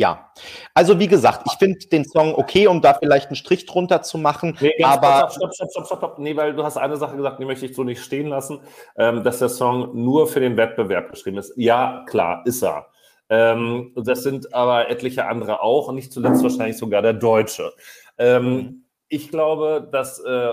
ja, 0.00 0.32
also 0.72 0.98
wie 0.98 1.08
gesagt, 1.08 1.42
ich 1.44 1.58
finde 1.58 1.78
den 1.92 2.06
Song 2.06 2.34
okay, 2.34 2.66
um 2.66 2.80
da 2.80 2.94
vielleicht 2.94 3.26
einen 3.26 3.36
Strich 3.36 3.66
drunter 3.66 4.00
zu 4.00 4.16
machen. 4.16 4.56
Nee, 4.58 4.72
aber 4.82 5.30
stopp, 5.30 5.54
stopp, 5.54 5.70
stopp, 5.70 5.86
stopp, 5.86 5.98
stopp. 5.98 6.18
Nee, 6.18 6.34
weil 6.36 6.54
du 6.54 6.64
hast 6.64 6.78
eine 6.78 6.96
Sache 6.96 7.16
gesagt, 7.16 7.38
die 7.38 7.44
möchte 7.44 7.66
ich 7.66 7.76
so 7.76 7.84
nicht 7.84 8.02
stehen 8.02 8.28
lassen, 8.28 8.60
ähm, 8.96 9.22
dass 9.22 9.40
der 9.40 9.50
Song 9.50 9.90
nur 9.92 10.26
für 10.26 10.40
den 10.40 10.56
Wettbewerb 10.56 11.10
geschrieben 11.10 11.36
ist. 11.36 11.52
Ja, 11.56 12.06
klar, 12.08 12.42
ist 12.46 12.62
er. 12.62 12.86
Ähm, 13.28 13.92
das 13.94 14.22
sind 14.22 14.54
aber 14.54 14.88
etliche 14.88 15.26
andere 15.26 15.60
auch 15.60 15.88
und 15.88 15.96
nicht 15.96 16.14
zuletzt 16.14 16.42
wahrscheinlich 16.42 16.78
sogar 16.78 17.02
der 17.02 17.12
Deutsche. 17.12 17.70
Ähm, 18.16 18.84
ich 19.08 19.28
glaube, 19.28 19.86
dass 19.92 20.18
äh, 20.20 20.52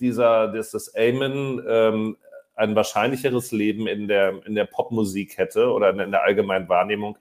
dieser, 0.00 0.48
dass 0.48 0.72
das 0.72 0.94
Amen 0.94 1.64
ähm, 1.66 2.18
ein 2.56 2.76
wahrscheinlicheres 2.76 3.52
Leben 3.52 3.86
in 3.86 4.06
der, 4.06 4.44
in 4.44 4.54
der 4.54 4.66
Popmusik 4.66 5.38
hätte 5.38 5.70
oder 5.70 5.90
in 5.98 6.10
der 6.10 6.24
allgemeinen 6.24 6.68
Wahrnehmung 6.68 7.16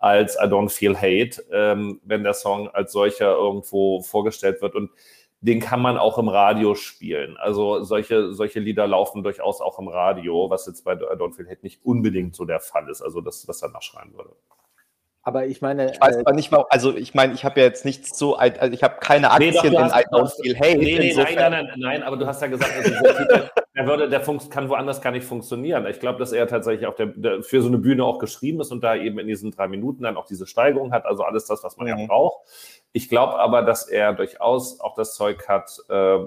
als 0.00 0.36
I 0.36 0.46
Don't 0.46 0.70
Feel 0.70 0.96
Hate, 0.96 1.44
ähm, 1.52 2.00
wenn 2.04 2.24
der 2.24 2.34
Song 2.34 2.68
als 2.68 2.92
solcher 2.92 3.36
irgendwo 3.36 4.00
vorgestellt 4.00 4.60
wird. 4.62 4.74
Und 4.74 4.90
den 5.42 5.60
kann 5.60 5.80
man 5.80 5.96
auch 5.96 6.18
im 6.18 6.28
Radio 6.28 6.74
spielen. 6.74 7.36
Also 7.36 7.82
solche, 7.82 8.32
solche 8.32 8.60
Lieder 8.60 8.86
laufen 8.86 9.22
durchaus 9.22 9.60
auch 9.60 9.78
im 9.78 9.88
Radio, 9.88 10.50
was 10.50 10.66
jetzt 10.66 10.84
bei 10.84 10.94
I 10.94 10.96
Don't 10.96 11.34
Feel 11.34 11.48
Hate 11.48 11.62
nicht 11.62 11.84
unbedingt 11.84 12.34
so 12.34 12.44
der 12.44 12.60
Fall 12.60 12.88
ist. 12.88 13.02
Also 13.02 13.20
das, 13.20 13.46
was 13.46 13.60
danach 13.60 13.82
schreien 13.82 14.12
würde. 14.14 14.34
Aber 15.22 15.46
ich 15.46 15.60
meine. 15.60 15.92
Ich 15.92 16.00
weiß 16.00 16.16
äh, 16.16 16.32
nicht 16.32 16.50
mal, 16.50 16.64
also 16.70 16.96
ich 16.96 17.14
meine, 17.14 17.34
ich 17.34 17.44
habe 17.44 17.60
ja 17.60 17.66
jetzt 17.66 17.84
nicht 17.84 18.14
so, 18.14 18.36
also 18.36 18.72
ich 18.72 18.82
habe 18.82 18.96
keine 19.00 19.30
Aktien 19.30 19.52
nee, 19.52 19.60
doch, 19.60 19.64
in 19.64 19.74
I 19.74 20.04
Don't 20.10 20.32
Feel 20.42 20.56
Hate. 20.56 20.78
Nee, 20.78 20.98
nee, 20.98 21.14
nein, 21.14 21.34
nein, 21.34 21.50
nein, 21.50 21.72
nein, 21.76 22.02
aber 22.02 22.16
du 22.16 22.26
hast 22.26 22.40
ja 22.40 22.48
gesagt, 22.48 22.72
also 22.74 22.90
der, 23.76 23.86
würde, 23.86 24.08
der 24.08 24.20
kann 24.48 24.70
woanders 24.70 25.02
gar 25.02 25.10
nicht 25.10 25.26
funktionieren. 25.26 25.86
Ich 25.86 26.00
glaube, 26.00 26.18
dass 26.18 26.32
er 26.32 26.46
tatsächlich 26.46 26.86
auch 26.86 26.94
der, 26.94 27.06
der, 27.06 27.42
für 27.42 27.60
so 27.60 27.68
eine 27.68 27.76
Bühne 27.76 28.04
auch 28.04 28.18
geschrieben 28.18 28.60
ist 28.60 28.72
und 28.72 28.82
da 28.82 28.96
eben 28.96 29.18
in 29.18 29.26
diesen 29.26 29.50
drei 29.50 29.68
Minuten 29.68 30.04
dann 30.04 30.16
auch 30.16 30.26
diese 30.26 30.46
Steigerung 30.46 30.92
hat, 30.92 31.04
also 31.04 31.22
alles 31.22 31.44
das, 31.44 31.62
was 31.62 31.76
man 31.76 31.86
mhm. 31.86 31.98
ja 31.98 32.06
braucht. 32.06 32.46
Ich 32.92 33.10
glaube 33.10 33.38
aber, 33.38 33.62
dass 33.62 33.88
er 33.88 34.14
durchaus 34.14 34.80
auch 34.80 34.94
das 34.94 35.14
Zeug 35.14 35.46
hat, 35.48 35.70
äh, 35.90 36.18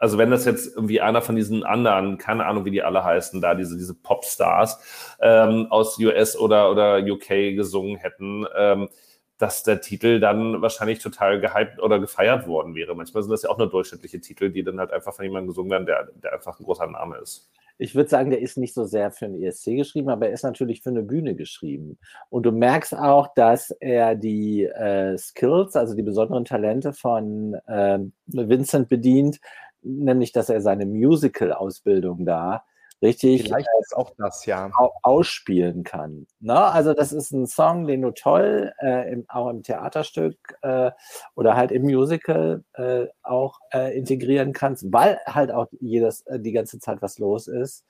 also 0.00 0.16
wenn 0.16 0.30
das 0.30 0.46
jetzt 0.46 0.74
irgendwie 0.74 1.02
einer 1.02 1.20
von 1.20 1.36
diesen 1.36 1.62
anderen, 1.62 2.16
keine 2.16 2.46
Ahnung, 2.46 2.64
wie 2.64 2.70
die 2.70 2.82
alle 2.82 3.04
heißen, 3.04 3.40
da 3.40 3.54
diese, 3.54 3.76
diese 3.76 3.94
Popstars 3.94 4.80
ähm, 5.20 5.66
aus 5.68 5.98
US 5.98 6.36
oder, 6.36 6.70
oder 6.70 6.98
UK 6.98 7.54
gesungen 7.54 7.96
hätten, 7.96 8.46
ähm, 8.56 8.88
dass 9.36 9.62
der 9.62 9.82
Titel 9.82 10.18
dann 10.18 10.62
wahrscheinlich 10.62 11.00
total 11.00 11.38
gehypt 11.38 11.80
oder 11.80 11.98
gefeiert 11.98 12.46
worden 12.46 12.74
wäre. 12.74 12.94
Manchmal 12.94 13.22
sind 13.22 13.30
das 13.30 13.42
ja 13.42 13.50
auch 13.50 13.58
nur 13.58 13.68
durchschnittliche 13.68 14.20
Titel, 14.20 14.50
die 14.50 14.64
dann 14.64 14.80
halt 14.80 14.90
einfach 14.90 15.14
von 15.14 15.24
jemandem 15.24 15.48
gesungen 15.48 15.70
werden, 15.70 15.86
der, 15.86 16.08
der 16.14 16.32
einfach 16.32 16.58
ein 16.58 16.64
großer 16.64 16.86
Name 16.86 17.18
ist. 17.18 17.50
Ich 17.76 17.94
würde 17.94 18.10
sagen, 18.10 18.28
der 18.28 18.40
ist 18.40 18.58
nicht 18.58 18.74
so 18.74 18.84
sehr 18.84 19.10
für 19.10 19.24
einen 19.24 19.42
ESC 19.42 19.76
geschrieben, 19.76 20.10
aber 20.10 20.28
er 20.28 20.34
ist 20.34 20.42
natürlich 20.42 20.82
für 20.82 20.90
eine 20.90 21.02
Bühne 21.02 21.34
geschrieben. 21.34 21.98
Und 22.28 22.44
du 22.44 22.52
merkst 22.52 22.94
auch, 22.94 23.28
dass 23.34 23.70
er 23.80 24.16
die 24.16 24.64
äh, 24.64 25.16
Skills, 25.16 25.76
also 25.76 25.94
die 25.94 26.02
besonderen 26.02 26.44
Talente 26.44 26.92
von 26.92 27.54
äh, 27.66 28.00
Vincent 28.26 28.90
bedient, 28.90 29.40
nämlich, 29.82 30.32
dass 30.32 30.48
er 30.48 30.60
seine 30.60 30.86
Musical-Ausbildung 30.86 32.24
da 32.24 32.64
richtig 33.02 33.52
auch 33.94 34.12
das, 34.18 34.44
ja. 34.46 34.70
ausspielen 35.02 35.84
kann. 35.84 36.26
Ne? 36.40 36.56
Also 36.56 36.92
das 36.92 37.12
ist 37.12 37.32
ein 37.32 37.46
Song, 37.46 37.86
den 37.86 38.02
du 38.02 38.10
toll 38.10 38.72
äh, 38.80 39.12
im, 39.12 39.24
auch 39.28 39.48
im 39.48 39.62
Theaterstück 39.62 40.36
äh, 40.62 40.90
oder 41.34 41.56
halt 41.56 41.72
im 41.72 41.82
Musical 41.82 42.62
äh, 42.74 43.06
auch 43.22 43.58
äh, 43.72 43.96
integrieren 43.96 44.52
kannst, 44.52 44.92
weil 44.92 45.18
halt 45.26 45.50
auch 45.50 45.68
jedes, 45.80 46.22
äh, 46.26 46.38
die 46.38 46.52
ganze 46.52 46.78
Zeit 46.78 47.00
was 47.00 47.18
los 47.18 47.48
ist. 47.48 47.84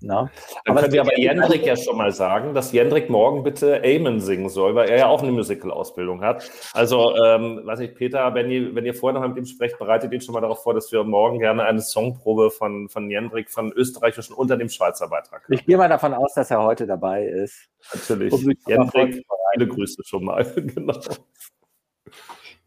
Na? 0.00 0.30
Dann 0.66 0.76
können 0.76 0.92
wir 0.92 1.00
aber 1.00 1.18
Jendrik 1.18 1.64
ja 1.64 1.74
schon 1.74 1.96
mal 1.96 2.12
sagen, 2.12 2.52
dass 2.52 2.72
Jendrik 2.72 3.08
morgen 3.08 3.42
bitte 3.42 3.82
Amen 3.82 4.20
singen 4.20 4.50
soll, 4.50 4.74
weil 4.74 4.90
er 4.90 4.98
ja 4.98 5.06
auch 5.06 5.22
eine 5.22 5.32
Musical-Ausbildung 5.32 6.22
hat. 6.22 6.50
Also, 6.74 7.16
ähm, 7.16 7.62
weiß 7.64 7.80
ich, 7.80 7.94
Peter, 7.94 8.34
wenn 8.34 8.50
ihr, 8.50 8.74
wenn 8.74 8.84
ihr 8.84 8.92
vorher 8.92 9.18
noch 9.18 9.26
mit 9.26 9.38
ihm 9.38 9.46
sprecht, 9.46 9.78
bereitet 9.78 10.12
ihn 10.12 10.20
schon 10.20 10.34
mal 10.34 10.42
darauf 10.42 10.62
vor, 10.62 10.74
dass 10.74 10.92
wir 10.92 11.02
morgen 11.02 11.38
gerne 11.38 11.64
eine 11.64 11.80
Songprobe 11.80 12.50
von, 12.50 12.90
von 12.90 13.10
Jendrik 13.10 13.50
von 13.50 13.72
österreichischen 13.72 14.34
unter 14.34 14.58
dem 14.58 14.68
Schweizer 14.68 15.08
Beitrag 15.08 15.44
haben. 15.44 15.52
Ich 15.54 15.64
gehe 15.64 15.78
mal 15.78 15.88
davon 15.88 16.12
aus, 16.12 16.34
dass 16.34 16.50
er 16.50 16.62
heute 16.62 16.86
dabei 16.86 17.24
ist. 17.24 17.68
Natürlich. 17.94 18.34
Jendrik, 18.66 19.24
viele 19.54 19.66
Grüße 19.66 20.02
schon 20.04 20.24
mal. 20.24 20.44
genau. 20.56 21.00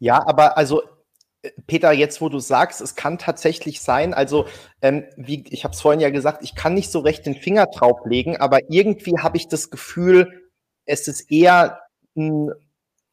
Ja, 0.00 0.26
aber 0.26 0.56
also 0.56 0.82
Peter, 1.66 1.92
jetzt 1.92 2.20
wo 2.20 2.28
du 2.28 2.38
sagst, 2.38 2.80
es 2.80 2.96
kann 2.96 3.16
tatsächlich 3.16 3.80
sein, 3.80 4.12
also 4.12 4.46
ähm, 4.82 5.04
wie 5.16 5.44
ich 5.48 5.64
habe 5.64 5.74
es 5.74 5.80
vorhin 5.80 6.00
ja 6.00 6.10
gesagt, 6.10 6.42
ich 6.42 6.54
kann 6.54 6.74
nicht 6.74 6.90
so 6.90 7.00
recht 7.00 7.24
den 7.24 7.34
Finger 7.34 7.66
drauflegen, 7.66 8.36
aber 8.36 8.60
irgendwie 8.68 9.18
habe 9.18 9.38
ich 9.38 9.48
das 9.48 9.70
Gefühl, 9.70 10.50
es 10.84 11.08
ist 11.08 11.30
eher 11.30 11.80
ein 12.16 12.50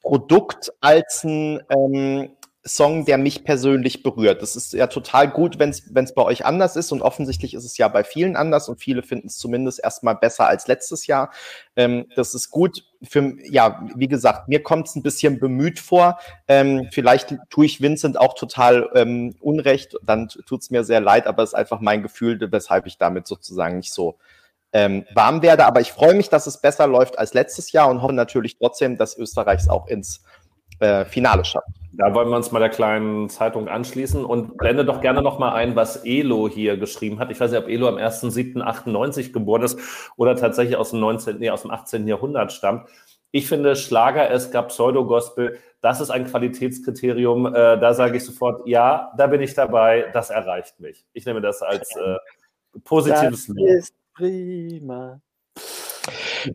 Produkt 0.01 0.73
als 0.81 1.23
ein 1.23 1.61
ähm, 1.69 2.36
Song, 2.67 3.05
der 3.05 3.17
mich 3.17 3.43
persönlich 3.43 4.03
berührt. 4.03 4.41
Das 4.41 4.55
ist 4.55 4.73
ja 4.73 4.87
total 4.87 5.29
gut, 5.29 5.59
wenn 5.59 5.69
es 5.69 6.13
bei 6.13 6.21
euch 6.21 6.45
anders 6.45 6.75
ist 6.75 6.91
und 6.91 7.01
offensichtlich 7.01 7.53
ist 7.53 7.65
es 7.65 7.77
ja 7.77 7.87
bei 7.87 8.03
vielen 8.03 8.35
anders 8.35 8.69
und 8.69 8.79
viele 8.79 9.03
finden 9.03 9.27
es 9.27 9.37
zumindest 9.37 9.79
erstmal 9.83 10.15
besser 10.15 10.47
als 10.47 10.67
letztes 10.67 11.07
Jahr. 11.07 11.31
Ähm, 11.75 12.07
das 12.15 12.33
ist 12.33 12.49
gut. 12.49 12.83
Für, 13.03 13.33
ja, 13.49 13.85
wie 13.95 14.07
gesagt, 14.07 14.47
mir 14.47 14.63
kommt 14.63 14.87
es 14.87 14.95
ein 14.95 15.03
bisschen 15.03 15.39
bemüht 15.39 15.79
vor. 15.79 16.19
Ähm, 16.47 16.87
vielleicht 16.91 17.35
tue 17.49 17.65
ich 17.65 17.81
Vincent 17.81 18.19
auch 18.19 18.33
total 18.33 18.89
ähm, 18.95 19.35
unrecht, 19.39 19.95
dann 20.03 20.27
tut 20.27 20.61
es 20.61 20.69
mir 20.69 20.83
sehr 20.83 21.01
leid, 21.01 21.27
aber 21.27 21.43
es 21.43 21.49
ist 21.49 21.55
einfach 21.55 21.79
mein 21.79 22.01
Gefühl, 22.01 22.39
weshalb 22.51 22.87
ich 22.87 22.97
damit 22.97 23.27
sozusagen 23.27 23.77
nicht 23.77 23.93
so 23.93 24.17
ähm, 24.73 25.05
warm 25.13 25.41
werde. 25.41 25.65
Aber 25.65 25.81
ich 25.81 25.91
freue 25.91 26.13
mich, 26.13 26.29
dass 26.29 26.47
es 26.47 26.61
besser 26.61 26.87
läuft 26.87 27.17
als 27.17 27.33
letztes 27.33 27.71
Jahr 27.71 27.89
und 27.89 28.01
hoffe 28.01 28.13
natürlich 28.13 28.57
trotzdem, 28.57 28.97
dass 28.97 29.17
Österreich 29.17 29.61
es 29.61 29.69
auch 29.69 29.87
ins 29.87 30.23
äh, 30.79 31.05
Finale 31.05 31.43
schafft. 31.45 31.67
Da 31.93 32.13
wollen 32.13 32.29
wir 32.29 32.35
uns 32.35 32.51
mal 32.51 32.59
der 32.59 32.69
kleinen 32.69 33.27
Zeitung 33.27 33.67
anschließen 33.67 34.23
und 34.23 34.57
blende 34.57 34.85
doch 34.85 35.01
gerne 35.01 35.23
noch 35.23 35.39
mal 35.39 35.53
ein, 35.53 35.75
was 35.75 36.05
Elo 36.05 36.47
hier 36.47 36.77
geschrieben 36.77 37.17
hat. 37.17 37.31
Ich 37.31 37.39
weiß 37.39 37.51
nicht, 37.51 37.63
ob 37.63 37.69
Elo 37.69 37.87
am 37.87 37.95
1.7.98 37.95 39.31
geboren 39.31 39.63
ist 39.63 39.79
oder 40.15 40.35
tatsächlich 40.35 40.77
aus 40.77 40.91
dem 40.91 40.99
19., 40.99 41.39
nee, 41.39 41.49
aus 41.49 41.63
dem 41.63 41.71
18. 41.71 42.07
Jahrhundert 42.07 42.51
stammt. 42.51 42.87
Ich 43.31 43.47
finde 43.47 43.75
Schlager, 43.75 44.29
es 44.29 44.51
gab 44.51 44.69
Pseudo-Gospel, 44.69 45.57
das 45.81 45.99
ist 45.99 46.11
ein 46.11 46.25
Qualitätskriterium. 46.25 47.47
Äh, 47.47 47.79
da 47.79 47.93
sage 47.93 48.17
ich 48.17 48.25
sofort, 48.25 48.67
ja, 48.67 49.11
da 49.17 49.27
bin 49.27 49.41
ich 49.41 49.53
dabei, 49.53 50.09
das 50.13 50.29
erreicht 50.29 50.79
mich. 50.79 51.05
Ich 51.13 51.25
nehme 51.25 51.41
das 51.41 51.61
als 51.61 51.95
äh, 51.95 52.15
positives 52.83 53.47
Das 53.47 53.57
ist 53.57 53.93
prima. 54.13 55.19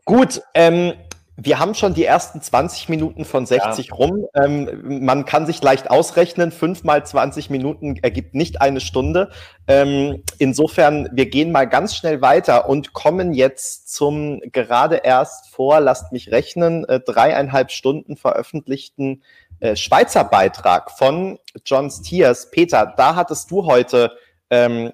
Gut, 0.04 0.40
ähm, 0.54 0.94
wir 1.36 1.58
haben 1.58 1.74
schon 1.74 1.94
die 1.94 2.04
ersten 2.04 2.42
20 2.42 2.88
Minuten 2.88 3.24
von 3.24 3.46
60 3.46 3.86
ja. 3.86 3.94
rum. 3.94 4.26
Ähm, 4.34 5.04
man 5.04 5.24
kann 5.24 5.46
sich 5.46 5.62
leicht 5.62 5.90
ausrechnen, 5.90 6.52
5 6.52 6.84
mal 6.84 7.04
20 7.04 7.48
Minuten 7.48 7.96
ergibt 7.96 8.34
nicht 8.34 8.60
eine 8.60 8.80
Stunde. 8.80 9.30
Ähm, 9.66 10.22
insofern, 10.38 11.08
wir 11.12 11.30
gehen 11.30 11.50
mal 11.50 11.64
ganz 11.64 11.96
schnell 11.96 12.20
weiter 12.20 12.68
und 12.68 12.92
kommen 12.92 13.32
jetzt 13.32 13.92
zum 13.92 14.40
gerade 14.52 14.96
erst 14.96 15.48
vor, 15.48 15.80
lasst 15.80 16.12
mich 16.12 16.30
rechnen, 16.30 16.84
äh, 16.84 17.00
dreieinhalb 17.00 17.70
Stunden 17.70 18.16
veröffentlichten 18.16 19.22
äh, 19.60 19.74
Schweizer 19.76 20.24
Beitrag 20.24 20.90
von 20.90 21.38
John 21.64 21.90
Stiers. 21.90 22.50
Peter, 22.50 22.92
da 22.96 23.14
hattest 23.14 23.50
du 23.50 23.64
heute 23.64 24.12
ähm, 24.50 24.92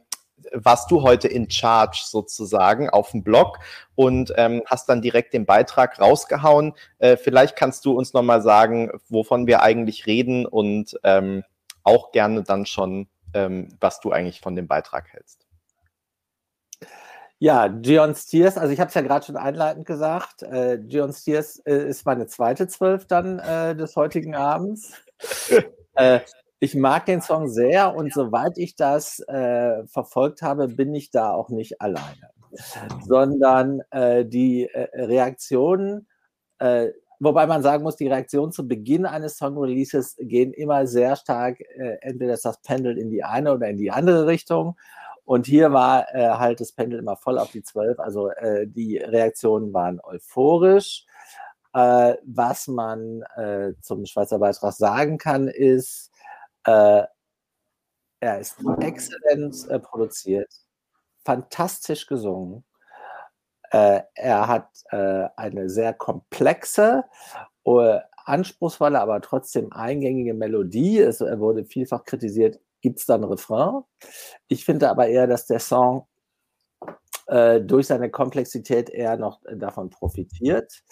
warst 0.53 0.91
du 0.91 1.03
heute 1.03 1.29
in 1.29 1.51
Charge 1.51 2.03
sozusagen 2.05 2.91
auf 2.91 3.11
dem 3.13 3.23
Blog 3.23 3.59
und 3.95 4.33
ähm, 4.37 4.63
hast 4.67 4.89
dann 4.89 5.03
direkt 5.03 5.35
den 5.35 5.47
Beitrag 5.47 6.01
rausgehauen. 6.01 6.75
Äh, 6.99 7.17
vielleicht 7.17 7.57
kannst 7.57 7.85
du 7.85 7.93
uns 7.93 8.13
nochmal 8.13 8.43
sagen, 8.43 8.91
wovon 9.09 9.47
wir 9.47 9.63
eigentlich 9.63 10.07
reden 10.07 10.47
und 10.47 10.99
ähm, 11.05 11.45
auch 11.83 12.13
gerne 12.13 12.43
dann 12.43 12.67
schon, 12.67 13.09
ähm, 13.35 13.77
was 13.81 14.01
du 14.01 14.13
eigentlich 14.13 14.41
von 14.41 14.57
dem 14.57 14.69
Beitrag 14.69 15.13
hältst. 15.13 15.49
Ja, 17.41 17.69
Gion 17.69 18.17
Stiers, 18.17 18.59
also 18.59 18.73
ich 18.73 18.81
habe 18.81 18.89
es 18.89 18.95
ja 18.95 19.01
gerade 19.01 19.25
schon 19.25 19.37
einleitend 19.37 19.87
gesagt, 19.87 20.43
äh, 20.43 20.77
Gion 20.79 21.13
Stiers 21.13 21.61
äh, 21.61 21.89
ist 21.89 22.05
meine 22.05 22.27
zweite 22.27 22.67
Zwölf 22.67 23.07
dann 23.07 23.39
äh, 23.39 23.77
des 23.77 23.95
heutigen 23.95 24.35
Abends. 24.35 24.93
äh, 25.95 26.21
ich 26.61 26.75
mag 26.75 27.07
den 27.07 27.21
Song 27.21 27.49
sehr 27.49 27.95
und 27.95 28.13
soweit 28.13 28.59
ich 28.59 28.75
das 28.75 29.21
äh, 29.21 29.87
verfolgt 29.87 30.43
habe, 30.43 30.69
bin 30.69 30.95
ich 30.95 31.11
da 31.11 31.33
auch 31.33 31.51
nicht 31.51 31.81
alleine, 31.81 32.31
sondern 33.07 33.83
äh, 33.91 34.25
die 34.25 34.65
äh, 34.67 34.89
Reaktionen, 35.05 36.09
äh, 36.59 36.89
wobei 37.21 37.47
man 37.47 37.63
sagen 37.63 37.85
muss, 37.85 37.97
die 37.97 38.09
Reaktionen 38.09 38.51
zu 38.51 38.67
Beginn 38.67 39.07
eines 39.07 39.37
Song-Releases 39.39 40.17
gehen 40.19 40.53
immer 40.53 40.87
sehr 40.89 41.15
stark, 41.15 41.61
äh, 41.61 41.99
entweder 42.01 42.35
ist 42.35 42.45
das 42.45 42.61
Pendel 42.63 42.99
in 42.99 43.11
die 43.11 43.23
eine 43.23 43.55
oder 43.55 43.69
in 43.69 43.77
die 43.77 43.93
andere 43.93 44.27
Richtung. 44.27 44.77
Und 45.25 45.47
hier 45.47 45.73
war 45.73 46.13
äh, 46.15 46.31
halt 46.31 46.61
das 46.61 46.73
Pendel 46.73 46.99
immer 46.99 47.17
voll 47.17 47.39
auf 47.39 47.51
die 47.51 47.63
12, 47.63 48.01
also 48.01 48.31
die 48.65 48.97
Reaktionen 48.97 49.73
waren 49.75 50.01
euphorisch. 50.03 51.05
was 51.73 52.67
man 52.67 53.23
zum 53.83 54.07
Schweizer 54.07 54.39
Beitrag 54.39 54.73
sagen 54.73 55.19
kann, 55.19 55.49
ist, 55.49 56.11
äh, 56.69 57.07
er 58.21 58.41
ist 58.41 58.57
exzellent 58.81 59.69
äh, 59.69 59.79
produziert, 59.79 60.53
fantastisch 61.25 62.07
gesungen. 62.07 62.65
Äh, 63.71 64.03
er 64.15 64.49
hat 64.49 64.69
äh, 64.91 65.29
eine 65.37 65.69
sehr 65.69 65.95
komplexe, 65.95 67.05
uh, 67.67 67.99
anspruchsvolle, 68.25 69.01
aber 69.01 69.21
trotzdem 69.21 69.73
eingängige 69.73 70.35
Melodie. 70.35 70.99
Es, 70.99 71.21
er 71.21 71.39
wurde 71.39 71.65
vielfach 71.65 72.05
kritisiert, 72.05 72.61
gibt 72.81 72.99
es 72.99 73.07
da 73.07 73.15
ein 73.15 73.25
Refrain? 73.25 73.83
Ich 74.49 74.65
finde 74.65 74.91
aber 74.91 75.09
eher, 75.09 75.27
dass 75.27 75.47
der 75.47 75.61
Song 75.61 76.07
äh, 77.27 77.61
durch 77.61 77.87
seine 77.87 78.11
Komplexität 78.11 78.91
eher 78.91 79.17
noch 79.17 79.41
davon 79.55 79.91
profitiert. 79.91 80.83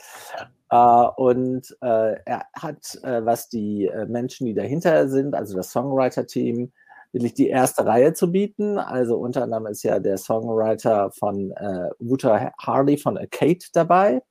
Äh, 0.71 1.07
und 1.17 1.77
äh, 1.81 2.17
er 2.25 2.47
hat, 2.55 2.99
äh, 3.03 3.25
was 3.25 3.49
die 3.49 3.91
Menschen, 4.09 4.47
die 4.47 4.55
dahinter 4.55 5.09
sind, 5.09 5.35
also 5.35 5.57
das 5.57 5.71
Songwriter-Team, 5.71 6.73
wirklich 7.13 7.35
die 7.35 7.49
erste 7.49 7.87
Reihe 7.87 8.13
zu 8.13 8.31
bieten. 8.31 8.79
Also 8.79 9.17
unter 9.17 9.43
anderem 9.43 9.67
ist 9.67 9.83
ja 9.83 9.99
der 9.99 10.19
Songwriter 10.19 11.11
von 11.13 11.51
äh, 11.53 11.91
Wouter 11.99 12.53
Harley 12.61 12.99
von 12.99 13.17
A 13.17 13.27
Kate 13.27 13.67
dabei. 13.73 14.23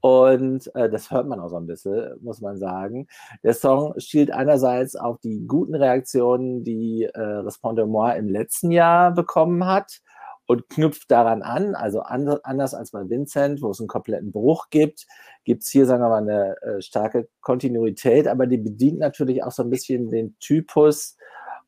Und 0.00 0.70
äh, 0.74 0.90
das 0.90 1.10
hört 1.10 1.26
man 1.26 1.40
auch 1.40 1.48
so 1.48 1.56
ein 1.56 1.66
bisschen, 1.66 2.14
muss 2.20 2.42
man 2.42 2.58
sagen. 2.58 3.06
Der 3.42 3.54
Song 3.54 3.94
schielt 3.96 4.30
einerseits 4.30 4.96
auf 4.96 5.18
die 5.20 5.46
guten 5.46 5.74
Reaktionen, 5.74 6.62
die 6.62 7.04
äh, 7.04 7.18
Respondement 7.18 8.18
im 8.18 8.28
letzten 8.28 8.70
Jahr 8.70 9.12
bekommen 9.12 9.64
hat 9.64 10.02
und 10.46 10.68
knüpft 10.68 11.10
daran 11.10 11.42
an. 11.42 11.74
Also 11.74 12.00
anders 12.00 12.74
als 12.74 12.90
bei 12.90 13.08
Vincent, 13.08 13.62
wo 13.62 13.70
es 13.70 13.80
einen 13.80 13.88
kompletten 13.88 14.32
Bruch 14.32 14.68
gibt, 14.70 15.06
gibt 15.44 15.62
es 15.62 15.70
hier, 15.70 15.86
sagen 15.86 16.02
wir 16.02 16.08
mal, 16.08 16.22
eine 16.22 16.56
äh, 16.62 16.82
starke 16.82 17.28
Kontinuität, 17.40 18.28
aber 18.28 18.46
die 18.46 18.58
bedient 18.58 18.98
natürlich 18.98 19.42
auch 19.42 19.52
so 19.52 19.62
ein 19.62 19.70
bisschen 19.70 20.10
den 20.10 20.36
Typus 20.38 21.16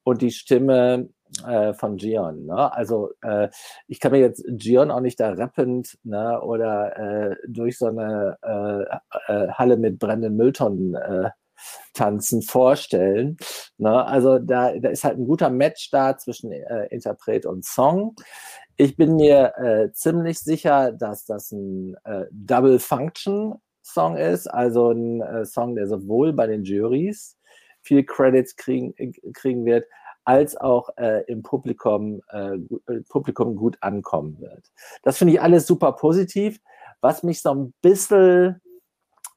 und 0.02 0.22
die 0.22 0.30
Stimme 0.30 1.08
äh, 1.46 1.74
von 1.74 1.96
Gion. 1.96 2.46
Ne? 2.46 2.72
Also 2.72 3.10
äh, 3.22 3.48
ich 3.88 4.00
kann 4.00 4.12
mir 4.12 4.20
jetzt 4.20 4.44
Gion 4.48 4.90
auch 4.90 5.00
nicht 5.00 5.18
da 5.20 5.30
rappend 5.32 5.98
ne? 6.04 6.40
oder 6.40 7.30
äh, 7.30 7.36
durch 7.48 7.78
so 7.78 7.86
eine 7.86 8.36
äh, 8.42 9.48
Halle 9.48 9.76
mit 9.76 9.98
brennenden 9.98 10.36
Mülltonnen 10.36 10.96
tanzen 11.94 12.42
vorstellen. 12.42 13.36
Ne? 13.78 14.04
Also 14.04 14.38
da, 14.38 14.78
da 14.78 14.88
ist 14.90 15.04
halt 15.04 15.18
ein 15.18 15.26
guter 15.26 15.50
Match 15.50 15.90
da 15.90 16.16
zwischen 16.16 16.52
äh, 16.52 16.86
Interpret 16.86 17.46
und 17.46 17.64
Song. 17.64 18.14
Ich 18.78 18.96
bin 18.96 19.16
mir 19.16 19.54
äh, 19.56 19.92
ziemlich 19.92 20.38
sicher, 20.38 20.92
dass 20.92 21.24
das 21.24 21.50
ein 21.50 21.96
äh, 22.04 22.26
Double 22.30 22.78
Function 22.78 23.54
Song 23.82 24.16
ist, 24.16 24.48
also 24.48 24.90
ein 24.90 25.22
äh, 25.22 25.46
Song, 25.46 25.76
der 25.76 25.86
sowohl 25.86 26.34
bei 26.34 26.46
den 26.46 26.64
Juries 26.64 27.38
viel 27.80 28.04
Credits 28.04 28.56
kriegen, 28.56 28.92
äh, 28.98 29.12
kriegen 29.32 29.64
wird, 29.64 29.86
als 30.24 30.56
auch 30.58 30.90
äh, 30.98 31.24
im 31.26 31.42
Publikum, 31.42 32.20
äh, 32.28 32.58
Publikum 33.08 33.56
gut 33.56 33.78
ankommen 33.80 34.38
wird. 34.40 34.70
Das 35.02 35.16
finde 35.16 35.34
ich 35.34 35.40
alles 35.40 35.66
super 35.66 35.92
positiv. 35.92 36.60
Was 37.00 37.22
mich 37.22 37.40
so 37.40 37.54
ein 37.54 37.72
bisschen, 37.80 38.60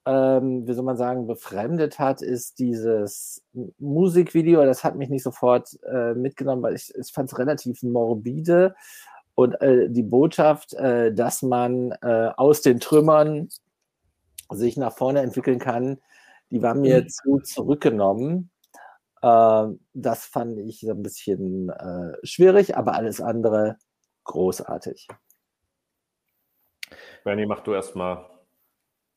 ähm, 0.05 0.67
wie 0.67 0.73
soll 0.73 0.83
man 0.83 0.97
sagen, 0.97 1.27
befremdet 1.27 1.99
hat, 1.99 2.21
ist 2.21 2.59
dieses 2.59 3.43
Musikvideo. 3.77 4.65
Das 4.65 4.83
hat 4.83 4.95
mich 4.95 5.09
nicht 5.09 5.23
sofort 5.23 5.69
mitgenommen, 6.15 6.63
weil 6.63 6.75
ich, 6.75 6.93
ich 6.95 7.11
fand 7.11 7.31
es 7.31 7.37
relativ 7.37 7.83
morbide 7.83 8.75
und 9.39 9.53
äh, 9.61 9.89
die 9.89 10.03
Botschaft, 10.03 10.73
äh, 10.73 11.13
dass 11.13 11.43
man 11.43 11.93
äh, 12.01 12.29
aus 12.35 12.61
den 12.61 12.81
Trümmern 12.81 13.47
sich 14.49 14.75
nach 14.75 14.91
vorne 14.91 15.21
entwickeln 15.21 15.59
kann, 15.59 16.01
die 16.51 16.61
war 16.61 16.75
mir 16.75 17.03
mhm. 17.03 17.07
zu 17.07 17.39
zurückgenommen. 17.39 18.51
Ähm, 19.23 19.79
das 19.93 20.25
fand 20.25 20.59
ich 20.59 20.81
so 20.81 20.91
ein 20.91 21.03
bisschen 21.03 21.69
äh, 21.69 22.17
schwierig, 22.21 22.75
aber 22.75 22.95
alles 22.95 23.21
andere 23.21 23.77
großartig. 24.25 25.07
Bernie, 27.23 27.45
mach 27.45 27.61
du 27.61 27.71
erstmal. 27.71 28.25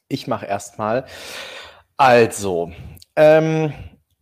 Ich 0.07 0.29
mache 0.29 0.47
erstmal. 0.47 1.05
Also, 1.97 2.71
ähm, 3.17 3.73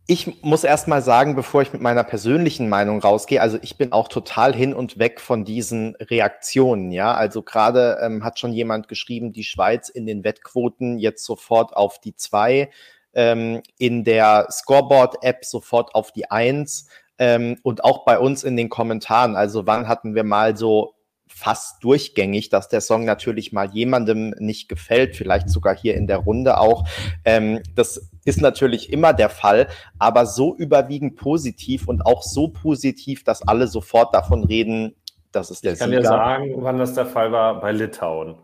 ich 0.07 0.43
muss 0.43 0.63
erst 0.63 0.87
mal 0.87 1.01
sagen, 1.01 1.35
bevor 1.35 1.61
ich 1.61 1.73
mit 1.73 1.81
meiner 1.81 2.03
persönlichen 2.03 2.69
Meinung 2.69 2.99
rausgehe, 2.99 3.41
also 3.41 3.57
ich 3.61 3.77
bin 3.77 3.91
auch 3.91 4.07
total 4.07 4.53
hin 4.53 4.73
und 4.73 4.99
weg 4.99 5.21
von 5.21 5.45
diesen 5.45 5.95
Reaktionen, 5.95 6.91
ja. 6.91 7.13
Also 7.13 7.43
gerade 7.43 7.99
ähm, 8.01 8.23
hat 8.23 8.39
schon 8.39 8.51
jemand 8.51 8.87
geschrieben, 8.87 9.31
die 9.31 9.43
Schweiz 9.43 9.89
in 9.89 10.05
den 10.05 10.23
Wettquoten 10.23 10.97
jetzt 10.97 11.23
sofort 11.23 11.75
auf 11.75 11.99
die 11.99 12.15
zwei, 12.15 12.69
ähm, 13.13 13.61
in 13.77 14.03
der 14.03 14.47
Scoreboard-App 14.49 15.45
sofort 15.45 15.95
auf 15.95 16.11
die 16.11 16.29
eins 16.29 16.87
ähm, 17.17 17.57
und 17.63 17.83
auch 17.83 18.03
bei 18.03 18.19
uns 18.19 18.43
in 18.43 18.57
den 18.57 18.69
Kommentaren. 18.69 19.35
Also 19.35 19.67
wann 19.67 19.87
hatten 19.87 20.15
wir 20.15 20.23
mal 20.23 20.57
so 20.57 20.95
fast 21.33 21.83
durchgängig, 21.83 22.49
dass 22.49 22.67
der 22.69 22.81
Song 22.81 23.05
natürlich 23.05 23.51
mal 23.51 23.69
jemandem 23.71 24.33
nicht 24.37 24.69
gefällt, 24.69 25.15
vielleicht 25.15 25.49
sogar 25.49 25.75
hier 25.75 25.95
in 25.95 26.07
der 26.07 26.17
Runde 26.17 26.59
auch. 26.59 26.87
Ähm, 27.25 27.61
das 27.75 28.09
ist 28.25 28.41
natürlich 28.41 28.91
immer 28.91 29.13
der 29.13 29.29
Fall, 29.29 29.67
aber 29.97 30.25
so 30.25 30.55
überwiegend 30.55 31.15
positiv 31.15 31.87
und 31.87 32.05
auch 32.05 32.21
so 32.21 32.49
positiv, 32.49 33.23
dass 33.23 33.47
alle 33.47 33.67
sofort 33.67 34.13
davon 34.13 34.43
reden, 34.43 34.95
dass 35.31 35.49
es 35.49 35.61
der 35.61 35.73
Ich 35.73 35.79
kann 35.79 35.89
Sieger. 35.89 36.01
dir 36.01 36.07
sagen, 36.07 36.53
wann 36.57 36.77
das 36.77 36.93
der 36.93 37.05
Fall 37.05 37.31
war, 37.31 37.61
bei 37.61 37.71
Litauen. 37.71 38.35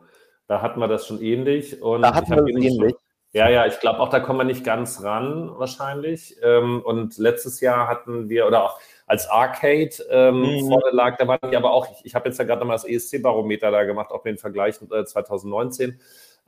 Da 0.47 0.62
hatten 0.62 0.80
wir 0.80 0.88
das 0.88 1.06
schon 1.06 1.21
ähnlich. 1.21 1.82
Und 1.82 2.02
da 2.02 2.13
hatten 2.15 2.32
wir 2.32 2.38
das 2.38 2.50
ähnlich. 2.50 2.95
Ja, 3.34 3.50
ja, 3.50 3.65
ich 3.65 3.80
glaube 3.80 4.00
auch, 4.00 4.10
da 4.10 4.19
kommen 4.19 4.39
wir 4.39 4.45
nicht 4.45 4.63
ganz 4.63 5.04
ran, 5.04 5.52
wahrscheinlich. 5.58 6.38
Ähm, 6.41 6.82
und 6.84 7.17
letztes 7.17 7.60
Jahr 7.60 7.88
hatten 7.88 8.30
wir, 8.30 8.47
oder 8.47 8.63
auch 8.63 8.80
als 9.07 9.27
Arcade 9.29 9.95
ähm, 10.11 10.41
mhm. 10.41 10.67
vorne 10.67 10.91
lag. 10.91 11.17
Da 11.17 11.27
waren 11.27 11.49
die 11.49 11.57
aber 11.57 11.71
auch, 11.71 11.87
ich, 11.91 12.05
ich 12.05 12.15
habe 12.15 12.27
jetzt 12.27 12.37
ja 12.37 12.45
gerade 12.45 12.59
nochmal 12.59 12.75
das 12.75 12.85
ESC-Barometer 12.85 13.71
da 13.71 13.83
gemacht, 13.83 14.11
auch 14.11 14.21
den 14.21 14.37
Vergleich 14.37 14.75
äh, 14.91 15.05
2019. 15.05 15.99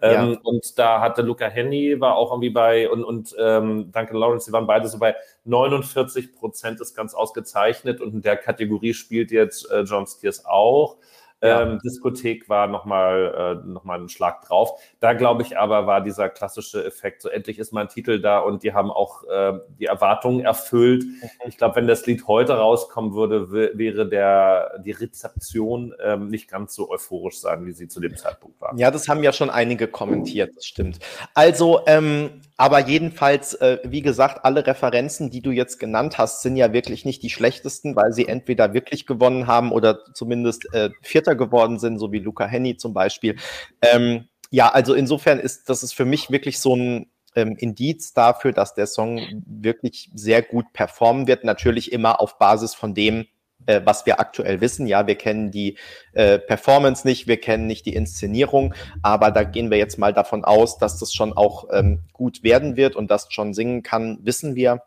Ähm, 0.01 0.31
ja. 0.31 0.39
Und 0.43 0.77
da 0.77 1.01
hatte 1.01 1.21
Luca 1.21 1.47
Henny, 1.47 1.99
war 1.99 2.15
auch 2.15 2.31
irgendwie 2.31 2.49
bei, 2.49 2.89
und, 2.89 3.03
und 3.03 3.35
ähm, 3.39 3.91
Duncan 3.91 4.17
Lawrence, 4.17 4.45
die 4.45 4.53
waren 4.53 4.67
beide 4.67 4.87
so 4.87 4.99
bei 4.99 5.15
49 5.45 6.35
Prozent, 6.35 6.79
ist 6.81 6.95
ganz 6.95 7.13
ausgezeichnet. 7.13 8.01
Und 8.01 8.13
in 8.13 8.21
der 8.21 8.37
Kategorie 8.37 8.93
spielt 8.93 9.31
jetzt 9.31 9.69
äh, 9.71 9.81
John 9.81 10.05
Steers 10.05 10.45
auch. 10.45 10.97
Ja. 11.41 11.61
Ähm, 11.61 11.79
Diskothek 11.83 12.49
war 12.49 12.67
nochmal 12.67 13.61
äh, 13.65 13.67
noch 13.67 13.85
ein 13.85 14.09
Schlag 14.09 14.41
drauf. 14.41 14.81
Da 14.99 15.13
glaube 15.13 15.41
ich 15.43 15.57
aber, 15.57 15.87
war 15.87 16.01
dieser 16.01 16.29
klassische 16.29 16.83
Effekt, 16.83 17.21
so 17.21 17.29
endlich 17.29 17.59
ist 17.59 17.71
mein 17.71 17.87
Titel 17.87 18.19
da 18.19 18.39
und 18.39 18.63
die 18.63 18.73
haben 18.73 18.91
auch 18.91 19.23
äh, 19.23 19.53
die 19.79 19.85
Erwartungen 19.85 20.41
erfüllt. 20.41 21.03
Mhm. 21.05 21.29
Ich 21.47 21.57
glaube, 21.57 21.77
wenn 21.77 21.87
das 21.87 22.05
Lied 22.05 22.27
heute 22.27 22.53
rauskommen 22.53 23.13
würde, 23.13 23.51
wäre 23.51 24.07
der, 24.07 24.79
die 24.79 24.91
Rezeption 24.91 25.93
ähm, 26.03 26.27
nicht 26.27 26.49
ganz 26.49 26.75
so 26.75 26.89
euphorisch 26.89 27.39
sein, 27.39 27.65
wie 27.65 27.71
sie 27.71 27.87
zu 27.87 28.01
dem 28.01 28.17
Zeitpunkt 28.17 28.59
war. 28.59 28.73
Ja, 28.77 28.91
das 28.91 29.07
haben 29.07 29.23
ja 29.23 29.31
schon 29.31 29.49
einige 29.49 29.87
kommentiert, 29.87 30.51
das 30.55 30.65
stimmt. 30.65 30.99
Also, 31.33 31.81
ähm, 31.85 32.41
aber 32.57 32.79
jedenfalls, 32.85 33.53
äh, 33.53 33.77
wie 33.85 34.01
gesagt, 34.01 34.43
alle 34.43 34.67
Referenzen, 34.67 35.29
die 35.29 35.41
du 35.41 35.51
jetzt 35.51 35.79
genannt 35.79 36.17
hast, 36.17 36.41
sind 36.41 36.57
ja 36.57 36.73
wirklich 36.73 37.05
nicht 37.05 37.23
die 37.23 37.29
schlechtesten, 37.29 37.95
weil 37.95 38.11
sie 38.11 38.27
entweder 38.27 38.73
wirklich 38.73 39.05
gewonnen 39.05 39.47
haben 39.47 39.71
oder 39.71 39.99
zumindest 40.13 40.73
äh, 40.73 40.89
Vierter 41.01 41.28
geworden 41.35 41.79
sind, 41.79 41.99
so 41.99 42.11
wie 42.11 42.19
Luca 42.19 42.45
Henny 42.45 42.77
zum 42.77 42.93
Beispiel. 42.93 43.35
Ähm, 43.81 44.27
ja, 44.51 44.69
also 44.69 44.93
insofern 44.93 45.39
ist 45.39 45.69
das 45.69 45.83
ist 45.83 45.93
für 45.93 46.05
mich 46.05 46.31
wirklich 46.31 46.59
so 46.59 46.75
ein 46.75 47.07
ähm, 47.35 47.55
Indiz 47.57 48.13
dafür, 48.13 48.51
dass 48.51 48.73
der 48.73 48.87
Song 48.87 49.21
wirklich 49.45 50.09
sehr 50.13 50.41
gut 50.41 50.73
performen 50.73 51.27
wird. 51.27 51.43
Natürlich 51.43 51.91
immer 51.91 52.19
auf 52.19 52.37
Basis 52.39 52.73
von 52.73 52.93
dem, 52.93 53.27
äh, 53.65 53.81
was 53.83 54.05
wir 54.05 54.19
aktuell 54.19 54.61
wissen. 54.61 54.87
Ja, 54.87 55.07
wir 55.07 55.15
kennen 55.15 55.51
die 55.51 55.77
äh, 56.13 56.39
Performance 56.39 57.07
nicht, 57.07 57.27
wir 57.27 57.39
kennen 57.39 57.67
nicht 57.67 57.85
die 57.85 57.93
Inszenierung, 57.93 58.73
aber 59.03 59.31
da 59.31 59.43
gehen 59.43 59.69
wir 59.69 59.77
jetzt 59.77 59.97
mal 59.97 60.13
davon 60.13 60.43
aus, 60.43 60.77
dass 60.77 60.97
das 60.97 61.13
schon 61.13 61.33
auch 61.33 61.65
ähm, 61.71 62.01
gut 62.13 62.43
werden 62.43 62.75
wird 62.75 62.95
und 62.95 63.11
das 63.11 63.27
schon 63.31 63.53
singen 63.53 63.83
kann, 63.83 64.19
wissen 64.23 64.55
wir. 64.55 64.83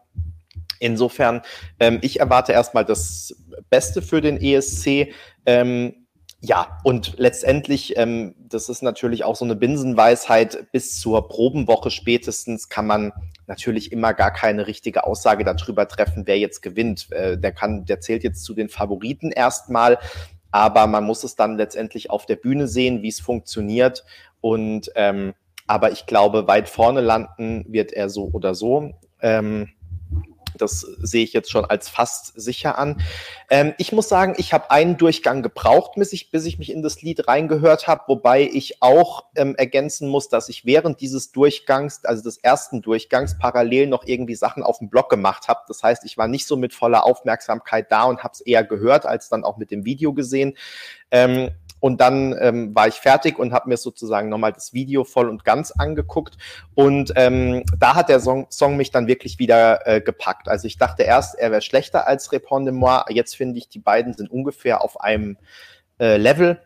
Insofern, 0.81 1.43
ähm, 1.79 1.99
ich 2.03 2.19
erwarte 2.19 2.53
erstmal 2.53 2.85
das 2.85 3.37
Beste 3.71 4.03
für 4.03 4.21
den 4.21 4.37
ESC. 4.37 5.15
Ähm, 5.47 6.02
ja, 6.45 6.81
und 6.83 7.15
letztendlich, 7.19 7.97
ähm, 7.97 8.35
das 8.37 8.69
ist 8.69 8.83
natürlich 8.83 9.23
auch 9.23 9.37
so 9.37 9.45
eine 9.45 9.55
Binsenweisheit, 9.55 10.73
bis 10.73 10.99
zur 10.99 11.29
Probenwoche 11.29 11.93
spätestens 11.93 12.69
kann 12.69 12.85
man 12.85 13.13
natürlich 13.47 13.93
immer 13.93 14.13
gar 14.13 14.33
keine 14.33 14.67
richtige 14.67 15.05
Aussage 15.05 15.45
darüber 15.45 15.87
treffen, 15.87 16.27
wer 16.27 16.41
jetzt 16.41 16.61
gewinnt. 16.61 17.13
Äh, 17.13 17.39
der 17.39 17.53
kann, 17.53 17.85
der 17.85 18.01
zählt 18.01 18.25
jetzt 18.25 18.43
zu 18.43 18.55
den 18.55 18.69
Favoriten 18.69 19.31
erstmal, 19.31 20.01
aber 20.51 20.89
man 20.89 21.05
muss 21.05 21.23
es 21.23 21.37
dann 21.37 21.57
letztendlich 21.57 22.11
auf 22.11 22.27
der 22.27 22.37
Bühne 22.37 22.67
sehen, 22.67 23.03
wie 23.03 23.09
es 23.09 23.21
funktioniert. 23.21 24.05
Und 24.41 24.91
ähm, 24.97 25.35
aber 25.69 25.93
ich 25.93 26.07
glaube, 26.07 26.49
weit 26.49 26.69
vorne 26.69 27.03
landen 27.03 27.65
wird 27.69 27.93
er 27.93 28.09
so 28.09 28.29
oder 28.33 28.57
so. 28.57 28.91
Ähm, 29.21 29.69
das 30.59 30.81
sehe 30.81 31.25
ich 31.25 31.33
jetzt 31.33 31.51
schon 31.51 31.65
als 31.65 31.89
fast 31.89 32.41
sicher 32.41 32.79
an. 32.79 33.01
Ähm, 33.51 33.75
ich 33.79 33.93
muss 33.93 34.09
sagen, 34.09 34.35
ich 34.37 34.53
habe 34.53 34.71
einen 34.71 34.97
Durchgang 34.97 35.43
gebraucht, 35.43 35.93
bis 35.97 36.13
ich, 36.13 36.31
bis 36.31 36.45
ich 36.47 36.59
mich 36.59 36.73
in 36.73 36.83
das 36.83 37.03
Lied 37.03 37.29
reingehört 37.29 37.87
habe, 37.87 38.05
wobei 38.09 38.43
ich 38.43 38.83
auch 38.83 39.25
ähm, 39.37 39.55
ergänzen 39.57 40.09
muss, 40.09 40.29
dass 40.29 40.49
ich 40.49 40.65
während 40.65 41.01
dieses 41.01 41.33
Durchgangs, 41.33 42.05
also 42.05 42.23
des 42.23 42.39
ersten 42.39 42.83
Durchgangs, 42.83 43.39
parallel 43.39 43.87
noch 43.87 44.05
irgendwie 44.07 44.35
Sachen 44.35 44.63
auf 44.63 44.79
dem 44.79 44.89
Blog 44.89 45.09
gemacht 45.09 45.49
habe. 45.49 45.61
Das 45.69 45.83
heißt, 45.83 46.05
ich 46.05 46.17
war 46.19 46.29
nicht 46.29 46.47
so 46.47 46.57
mit 46.57 46.75
voller 46.75 47.05
Aufmerksamkeit 47.05 47.91
da 47.91 48.05
und 48.05 48.23
habe 48.23 48.33
es 48.33 48.41
eher 48.41 48.65
gehört, 48.65 49.07
als 49.07 49.29
dann 49.29 49.45
auch 49.45 49.57
mit 49.57 49.71
dem 49.71 49.85
Video 49.85 50.13
gesehen. 50.13 50.57
Ähm, 51.11 51.51
und 51.83 52.01
dann 52.01 52.33
ähm, 52.41 52.77
war 52.77 52.87
ich 52.87 52.95
fertig 52.95 53.41
und 53.41 53.53
habe 53.53 53.69
mir 53.69 53.77
sozusagen 53.77 54.29
nochmal 54.29 54.53
das 54.53 54.73
Video 54.73 55.03
voll 55.03 55.29
und 55.29 55.45
ganz 55.45 55.73
angeguckt. 55.73 56.39
Und 56.77 57.13
ähm, 57.17 57.65
da 57.77 57.97
hat 57.97 58.09
der 58.09 58.21
Song, 58.21 58.47
Song 58.51 58.77
mich 58.77 58.93
dann 58.93 59.09
wirklich 59.09 59.41
wieder 59.41 59.85
äh, 59.85 60.01
gepackt. 60.01 60.47
Also 60.47 60.69
ich 60.69 60.79
dachte 60.79 61.03
erst, 61.03 61.37
er 61.37 61.51
wäre 61.51 61.61
schlechter 61.61 62.07
als 62.07 62.31
Répond 62.31 62.67
de 62.67 62.73
moi. 62.73 63.03
Jetzt 63.09 63.35
finde 63.35 63.59
ich, 63.59 63.69
die 63.69 63.81
beiden 63.81 64.15
sind 64.15 64.31
ungefähr 64.31 64.85
auf 64.85 65.01
einem 65.01 65.39
äh, 65.99 66.19
Level. 66.19 66.63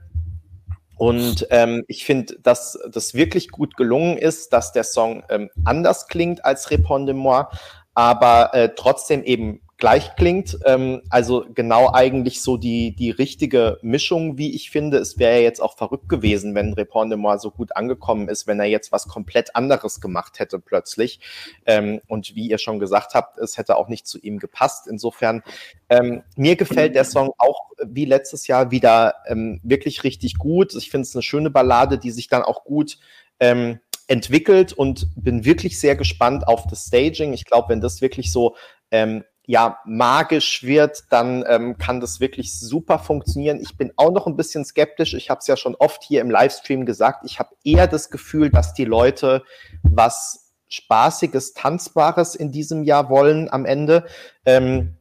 Und 0.99 1.47
ähm, 1.49 1.85
ich 1.89 2.05
finde, 2.05 2.39
dass 2.43 2.79
das 2.91 3.15
wirklich 3.15 3.51
gut 3.51 3.75
gelungen 3.79 4.19
ist, 4.19 4.53
dass 4.53 4.73
der 4.73 4.85
Song 4.85 5.25
ähm, 5.31 5.49
anders 5.65 6.09
klingt 6.09 6.45
als 6.45 6.71
Répond 6.71 7.07
de 7.07 7.15
moi, 7.15 7.47
aber 7.95 8.53
äh, 8.53 8.69
trotzdem 8.77 9.25
eben 9.25 9.63
gleich 9.79 10.17
klingt. 10.17 10.59
Ähm, 10.65 11.03
also 11.11 11.45
genau 11.55 11.93
eigentlich 11.93 12.41
so 12.41 12.57
die, 12.57 12.95
die 12.95 13.11
richtige 13.11 13.79
Mischung, 13.83 14.39
wie 14.39 14.55
ich 14.55 14.71
finde. 14.71 14.99
Es 14.99 15.19
wäre 15.19 15.37
ja 15.37 15.43
jetzt 15.43 15.61
auch 15.61 15.77
verrückt 15.77 16.09
gewesen, 16.09 16.55
wenn 16.55 16.73
Repond 16.73 17.15
so 17.41 17.51
gut 17.51 17.77
angekommen 17.77 18.29
ist, 18.29 18.47
wenn 18.47 18.59
er 18.59 18.67
jetzt 18.67 18.91
was 18.93 19.07
komplett 19.07 19.55
anderes 19.55 20.01
gemacht 20.01 20.39
hätte 20.39 20.59
plötzlich. 20.59 21.21
Ähm, 21.67 22.01
und 22.09 22.35
wie 22.35 22.49
ihr 22.49 22.59
schon 22.59 22.79
gesagt 22.79 23.15
habt, 23.15 23.39
es 23.39 23.59
hätte 23.59 23.77
auch 23.77 23.89
nicht 23.89 24.07
zu 24.07 24.19
ihm 24.19 24.39
gepasst. 24.39 24.87
Insofern, 24.87 25.43
ähm, 25.89 26.23
mir 26.37 26.57
gefällt 26.57 26.95
der 26.95 27.05
Song 27.05 27.33
auch 27.39 27.71
wie 27.85 28.07
letztes 28.07 28.47
Jahr 28.47 28.71
wieder 28.71 29.17
ähm, 29.27 29.61
wirklich 29.63 30.05
richtig 30.05 30.39
gut. 30.39 30.75
Ich 30.75 30.91
finde 30.91 31.03
es 31.03 31.15
eine 31.15 31.23
schöne 31.23 31.51
Ballade, 31.51 31.99
die 31.99 32.11
sich 32.11 32.29
dann 32.29 32.43
auch 32.43 32.65
gut 32.65 32.99
ähm, 33.41 33.81
entwickelt 34.09 34.73
und 34.73 35.09
bin 35.17 35.45
wirklich 35.45 35.79
sehr 35.79 35.97
gespannt 35.97 36.47
auf 36.47 36.67
das 36.67 36.87
Staging. 36.87 37.33
Ich 37.33 37.45
glaube, 37.45 37.69
wenn 37.71 37.81
das 37.81 38.01
wirklich 38.01 38.33
so 38.33 38.57
ähm, 38.91 39.25
ja, 39.47 39.79
magisch 39.85 40.65
wird, 40.65 41.05
dann 41.11 41.45
ähm, 41.49 41.79
kann 41.79 42.01
das 42.01 42.19
wirklich 42.19 42.59
super 42.59 42.99
funktionieren. 42.99 43.61
Ich 43.61 43.77
bin 43.77 43.93
auch 43.97 44.11
noch 44.11 44.27
ein 44.27 44.37
bisschen 44.37 44.65
skeptisch. 44.65 45.15
Ich 45.15 45.31
habe 45.31 45.39
es 45.39 45.47
ja 45.47 45.57
schon 45.57 45.77
oft 45.77 46.03
hier 46.03 46.21
im 46.21 46.31
Livestream 46.31 46.85
gesagt. 46.85 47.25
Ich 47.25 47.39
habe 47.39 47.55
eher 47.63 47.87
das 47.87 48.11
Gefühl, 48.11 48.51
dass 48.51 48.75
die 48.75 48.85
Leute 48.85 49.45
was 49.83 50.53
Spaßiges, 50.69 51.55
Tanzbares 51.55 52.35
in 52.35 52.51
diesem 52.51 52.83
Jahr 52.83 53.09
wollen 53.09 53.49
am 53.51 53.65
Ende. 53.65 54.05
Ähm, 54.45 54.96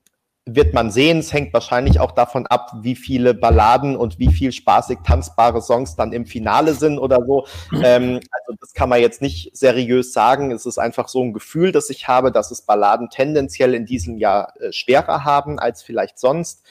wird 0.45 0.73
man 0.73 0.91
sehen. 0.91 1.19
Es 1.19 1.33
hängt 1.33 1.53
wahrscheinlich 1.53 1.99
auch 1.99 2.11
davon 2.11 2.45
ab, 2.45 2.71
wie 2.81 2.95
viele 2.95 3.33
Balladen 3.33 3.97
und 3.97 4.19
wie 4.19 4.31
viel 4.31 4.51
spaßig 4.51 4.99
tanzbare 5.03 5.61
Songs 5.61 5.95
dann 5.95 6.13
im 6.13 6.25
Finale 6.27 6.75
sind 6.75 6.99
oder 6.99 7.25
so. 7.25 7.47
Ähm, 7.83 8.19
also 8.31 8.57
das 8.59 8.73
kann 8.73 8.89
man 8.89 9.01
jetzt 9.01 9.21
nicht 9.21 9.55
seriös 9.57 10.13
sagen. 10.13 10.51
Es 10.51 10.65
ist 10.65 10.77
einfach 10.77 11.07
so 11.07 11.23
ein 11.23 11.33
Gefühl, 11.33 11.71
das 11.71 11.89
ich 11.89 12.07
habe, 12.07 12.31
dass 12.31 12.51
es 12.51 12.61
Balladen 12.61 13.09
tendenziell 13.09 13.73
in 13.73 13.85
diesem 13.85 14.17
Jahr 14.17 14.53
äh, 14.59 14.71
schwerer 14.71 15.23
haben 15.25 15.57
als 15.57 15.81
vielleicht 15.81 16.19
sonst. 16.19 16.63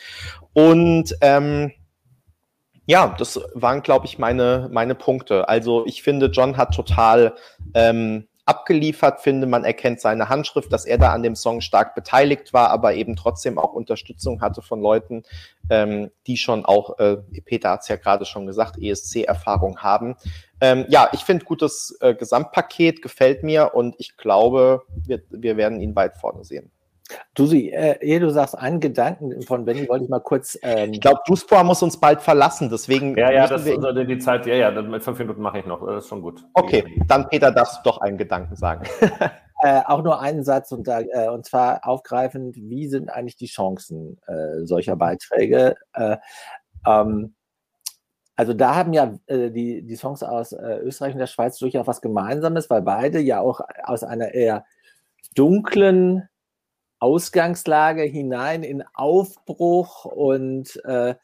Und 0.53 1.17
ähm, 1.21 1.73
ja, 2.87 3.15
das 3.19 3.41
waren, 3.55 3.83
glaube 3.83 4.07
ich, 4.07 4.19
meine, 4.19 4.69
meine 4.71 4.95
Punkte. 4.95 5.49
Also 5.49 5.85
ich 5.87 6.03
finde, 6.03 6.27
John 6.27 6.57
hat 6.57 6.75
total 6.75 7.35
ähm, 7.75 8.29
abgeliefert 8.47 9.21
finde. 9.21 9.47
Man 9.47 9.65
erkennt 9.65 10.01
seine 10.01 10.29
Handschrift, 10.29 10.73
dass 10.73 10.85
er 10.85 10.99
da 10.99 11.13
an 11.13 11.23
dem 11.23 11.35
Song 11.35 11.61
stark 11.61 11.95
beteiligt 11.95 12.53
war, 12.53 12.71
aber 12.71 12.95
eben 12.95 13.17
trotzdem 13.17 13.59
auch 13.59 13.73
Unterstützung 13.73 14.41
hatte 14.41 14.63
von 14.63 14.81
Leuten, 14.81 15.23
ähm, 15.71 16.11
die 16.27 16.37
schon 16.37 16.65
auch, 16.65 16.99
äh, 16.99 17.17
Peter 17.45 17.71
hat 17.71 17.81
es 17.83 17.89
ja 17.89 17.97
gerade 17.97 18.25
schon 18.25 18.47
gesagt, 18.47 18.77
ESC-Erfahrung 18.79 19.79
haben. 19.79 20.17
Ähm, 20.61 20.85
ja, 20.89 21.09
ich 21.13 21.21
finde 21.21 21.45
gutes 21.45 21.97
äh, 22.01 22.15
Gesamtpaket, 22.15 23.03
gefällt 23.03 23.43
mir 23.43 23.75
und 23.75 23.95
ich 23.99 24.17
glaube, 24.17 24.83
wir, 24.95 25.23
wir 25.31 25.57
werden 25.57 25.81
ihn 25.81 25.97
weit 25.97 26.17
vorne 26.17 26.45
sehen. 26.45 26.71
Du, 27.35 27.53
äh, 27.53 27.99
ehe 28.01 28.19
du 28.19 28.31
sagst, 28.31 28.57
einen 28.57 28.81
Gedanken 28.81 29.43
von 29.43 29.65
Benny 29.67 29.87
wollte 29.89 30.05
ich 30.05 30.11
mal 30.11 30.21
kurz. 30.21 30.59
Ähm 30.63 30.95
ich 30.95 31.01
glaube, 31.01 31.21
Duspor 31.27 31.63
muss 31.63 31.83
uns 31.83 31.99
bald 31.99 32.23
verlassen, 32.23 32.71
deswegen. 32.71 33.17
Ja, 33.19 33.31
ja, 33.31 33.47
das, 33.47 33.67
also 33.67 34.05
die 34.05 34.19
Zeit, 34.19 34.47
ja, 34.47 34.55
ja, 34.55 34.71
mit 34.71 35.03
fünf 35.03 35.19
Minuten 35.19 35.43
mache 35.43 35.59
ich 35.59 35.67
noch, 35.67 35.87
das 35.87 36.05
ist 36.05 36.09
schon 36.09 36.23
gut. 36.23 36.43
Okay, 36.55 37.03
dann 37.07 37.29
Peter, 37.29 37.51
darfst 37.51 37.79
du 37.79 37.91
doch 37.91 37.99
einen 37.99 38.17
Gedanken 38.17 38.57
sagen. 38.57 38.89
äh, 39.63 39.83
auch 39.85 40.03
nur 40.03 40.21
einen 40.21 40.45
Satz 40.45 40.73
und, 40.73 40.89
äh, 40.89 41.29
und 41.29 41.45
zwar 41.45 41.87
aufgreifend, 41.87 42.57
wie 42.57 42.89
sind 42.89 43.11
eigentlich 43.11 43.37
die 43.37 43.47
Chancen 43.47 44.19
äh, 44.27 44.65
solcher 44.65 44.97
Beiträge? 44.97 45.77
Äh, 45.93 46.17
ähm, 46.87 47.35
also 48.35 48.55
da 48.55 48.77
haben 48.77 48.95
ja 48.95 49.15
äh, 49.27 49.51
die, 49.51 49.83
die 49.83 49.97
Songs 49.97 50.23
aus 50.23 50.53
Österreich 50.53 51.13
und 51.13 51.21
der 51.21 51.27
Schweiz 51.27 51.59
durchaus 51.59 51.87
was 51.87 52.01
Gemeinsames, 52.01 52.71
weil 52.71 52.83
beide 52.83 53.21
ja 53.21 53.41
auch 53.41 53.61
aus 53.85 54.05
einer 54.05 54.33
eher 54.33 54.65
dunklen 55.35 56.29
Ausgangslage 56.99 58.03
hinein 58.03 58.63
in 58.63 58.83
Aufbruch 58.95 60.05
und 60.05 60.83
äh, 60.85 61.15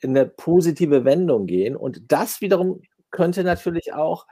in 0.00 0.10
eine 0.10 0.26
positive 0.26 1.04
Wendung 1.04 1.46
gehen. 1.46 1.76
Und 1.76 2.12
das 2.12 2.40
wiederum 2.40 2.82
könnte 3.10 3.42
natürlich 3.42 3.94
auch, 3.94 4.26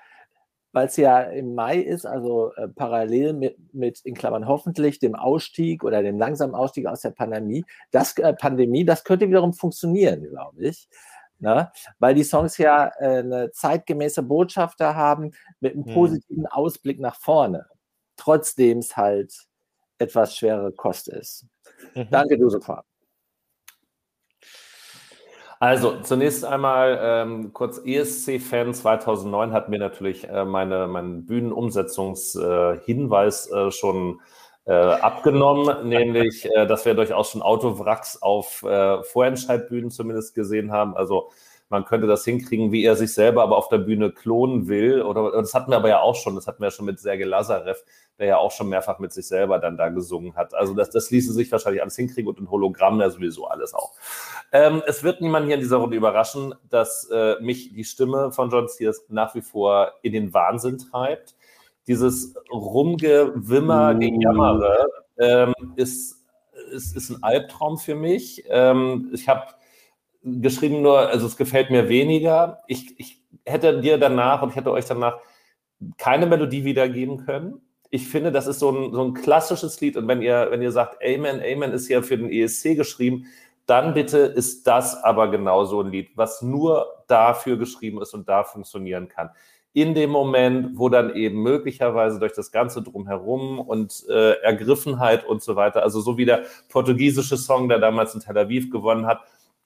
weil 0.73 0.87
es 0.87 0.97
ja 0.97 1.21
im 1.21 1.55
Mai 1.55 1.79
ist, 1.79 2.07
also 2.07 2.53
äh, 2.55 2.69
parallel 2.69 3.35
mit, 3.35 3.75
mit, 3.75 4.01
in 4.01 4.15
Klammern 4.15 4.47
hoffentlich, 4.47 4.99
dem 4.99 5.15
Ausstieg 5.15 5.85
oder 5.85 6.03
dem 6.03 6.19
langsamen 6.19 6.55
Ausstieg 6.55 6.87
aus 6.87 7.01
der 7.01 7.11
Pandemie, 7.11 7.65
das, 7.91 8.17
äh, 8.19 8.33
Pandemie, 8.35 8.85
das 8.85 9.05
könnte 9.05 9.29
wiederum 9.29 9.53
funktionieren, 9.53 10.23
glaube 10.25 10.63
ich. 10.63 10.89
Ne? 11.39 11.71
Weil 11.99 12.15
die 12.15 12.25
Songs 12.25 12.57
ja 12.59 12.93
äh, 12.99 13.19
eine 13.19 13.51
zeitgemäße 13.51 14.23
Botschaft 14.23 14.81
da 14.81 14.95
haben 14.95 15.33
mit 15.61 15.75
einem 15.75 15.87
hm. 15.87 15.95
positiven 15.95 16.47
Ausblick 16.47 17.01
nach 17.01 17.17
vorne. 17.17 17.67
Trotzdem 18.17 18.79
es 18.79 18.97
halt 18.97 19.35
etwas 20.03 20.37
schwere 20.37 20.73
Kost 20.73 21.09
ist. 21.09 21.47
Mhm. 21.95 22.09
Danke, 22.11 22.37
Josefa. 22.37 22.85
Also 25.63 25.95
zunächst 26.03 26.45
einmal 26.45 26.99
ähm, 27.01 27.53
kurz 27.53 27.81
ESC-Fan 27.85 28.75
2009 28.75 29.53
hat 29.53 29.69
mir 29.69 29.79
natürlich 29.79 30.29
äh, 30.29 30.45
meine, 30.45 30.89
meinen 30.89 31.25
Bühnenumsetzungshinweis 31.25 33.47
äh, 33.47 33.69
äh, 33.69 33.71
schon 33.71 34.21
äh, 34.65 34.73
abgenommen, 34.73 35.89
nämlich, 35.93 36.47
äh, 36.47 36.67
dass 36.67 36.85
wir 36.85 36.95
durchaus 36.95 37.31
schon 37.31 37.43
Autowracks 37.43 38.21
auf 38.21 38.65
äh, 38.65 39.05
Vorentscheidbühnen 39.05 39.93
zumindest 39.93 40.35
gesehen 40.35 40.73
haben. 40.73 40.97
Also 40.97 41.31
man 41.73 41.87
könnte 41.87 42.07
das 42.07 42.25
hinkriegen, 42.25 42.71
wie 42.71 42.85
er 42.85 42.95
sich 42.95 43.15
selber 43.15 43.43
aber 43.43 43.57
auf 43.57 43.69
der 43.69 43.79
Bühne 43.79 44.13
klonen 44.13 44.69
will. 44.69 45.03
Oder 45.03 45.33
das 45.33 45.55
hatten 45.55 45.73
wir 45.73 45.79
aber 45.79 45.89
ja 45.89 46.01
auch 46.01 46.15
schon, 46.15 46.35
das 46.35 46.47
hatten 46.47 46.61
wir 46.61 46.67
ja 46.67 46.71
schon 46.71 46.85
mit 46.85 47.01
Sergei 47.01 47.25
Lazarev, 47.25 47.83
der 48.19 48.27
ja 48.27 48.37
auch 48.37 48.53
schon 48.53 48.69
mehrfach 48.69 48.99
mit 48.99 49.13
sich 49.13 49.27
selber 49.27 49.59
dann 49.59 49.79
da 49.79 49.89
gesungen 49.89 50.37
hat. 50.37 50.55
Also 50.55 50.75
das, 50.75 50.91
das 50.91 51.11
ließe 51.11 51.33
sich 51.33 51.51
wahrscheinlich 51.51 51.83
alles 51.83 51.97
hinkriegen 51.97 52.29
und 52.29 52.39
ein 52.39 52.51
Hologramm 52.51 53.01
ja 53.01 53.09
sowieso 53.09 53.47
alles 53.47 53.73
auch. 53.73 53.93
Ähm, 54.53 54.83
es 54.87 55.03
wird 55.03 55.23
niemand 55.23 55.47
hier 55.47 55.55
in 55.55 55.63
dieser 55.63 55.79
Runde 55.79 55.97
überraschen, 55.97 56.55
dass 56.69 57.09
äh, 57.11 57.41
mich 57.41 57.73
die 57.73 57.85
Stimme 57.85 58.33
von 58.33 58.51
John 58.51 58.69
Sears 58.69 59.07
nach 59.09 59.35
wie 59.35 59.41
vor 59.41 59.93
in 60.03 60.13
den 60.13 60.35
Wahnsinn 60.35 60.77
treibt. 60.77 61.35
Dieses 61.87 62.35
Rumgewimmer, 62.53 63.95
Gejammere 63.95 64.87
ähm, 65.19 65.55
ist, 65.77 66.23
ist, 66.71 66.95
ist 66.95 67.11
ein 67.11 67.23
Albtraum 67.23 67.79
für 67.79 67.95
mich. 67.95 68.45
Ähm, 68.49 69.11
ich 69.15 69.27
habe 69.27 69.47
geschrieben 70.25 70.83
nur, 70.83 70.99
also 71.09 71.27
es 71.27 71.37
gefällt 71.37 71.71
mir 71.71 71.89
weniger. 71.89 72.63
Ich, 72.67 72.99
ich 72.99 73.21
hätte 73.45 73.81
dir 73.81 73.99
danach 73.99 74.43
und 74.43 74.51
ich 74.51 74.57
hätte 74.57 74.71
euch 74.71 74.87
danach 74.87 75.19
keine 75.99 76.27
Melodie 76.27 76.65
wiedergeben 76.65 77.25
können. 77.25 77.61
Ich 77.91 78.09
finde, 78.09 78.33
das 78.33 78.47
ist 78.47 78.59
so 78.59 78.71
ein, 78.71 78.93
so 78.93 79.05
ein 79.05 79.15
klassisches 79.15 79.81
Lied. 79.81 79.97
Und 79.97 80.09
wenn 80.09 80.23
ihr, 80.23 80.49
wenn 80.51 80.63
ihr 80.63 80.73
sagt, 80.73 80.99
Amen, 81.05 81.41
Amen 81.41 81.73
ist 81.73 81.89
ja 81.89 82.03
für 82.03 82.17
den 82.17 82.31
ESC 82.31 82.77
geschrieben, 82.77 83.27
dann 83.67 83.95
bitte 83.95 84.19
ist 84.19 84.67
das 84.67 85.03
aber 85.03 85.31
genau 85.31 85.65
so 85.65 85.83
ein 85.83 85.91
Lied, 85.91 86.11
was 86.17 86.43
nur 86.43 86.87
dafür 87.07 87.57
geschrieben 87.57 88.01
ist 88.01 88.15
und 88.15 88.29
da 88.29 88.45
funktionieren 88.45 89.09
kann. 89.09 89.31
In 89.75 89.95
dem 89.95 90.11
Moment, 90.11 90.79
wo 90.79 90.89
dann 90.89 91.15
eben 91.15 91.43
möglicherweise 91.43 92.19
durch 92.19 92.35
das 92.35 92.53
Ganze 92.53 92.83
drumherum 92.83 93.59
und 93.59 94.05
äh, 94.09 94.33
Ergriffenheit 94.43 95.25
und 95.25 95.43
so 95.43 95.57
weiter, 95.57 95.83
also 95.83 96.01
so 96.01 96.19
wie 96.19 96.27
der 96.27 96.43
portugiesische 96.69 97.37
Song, 97.39 97.69
der 97.69 97.79
damals 97.79 98.15
in 98.15 98.21
Tel 98.21 98.37
Aviv 98.37 98.71
gewonnen 98.71 99.07
hat, 99.07 99.23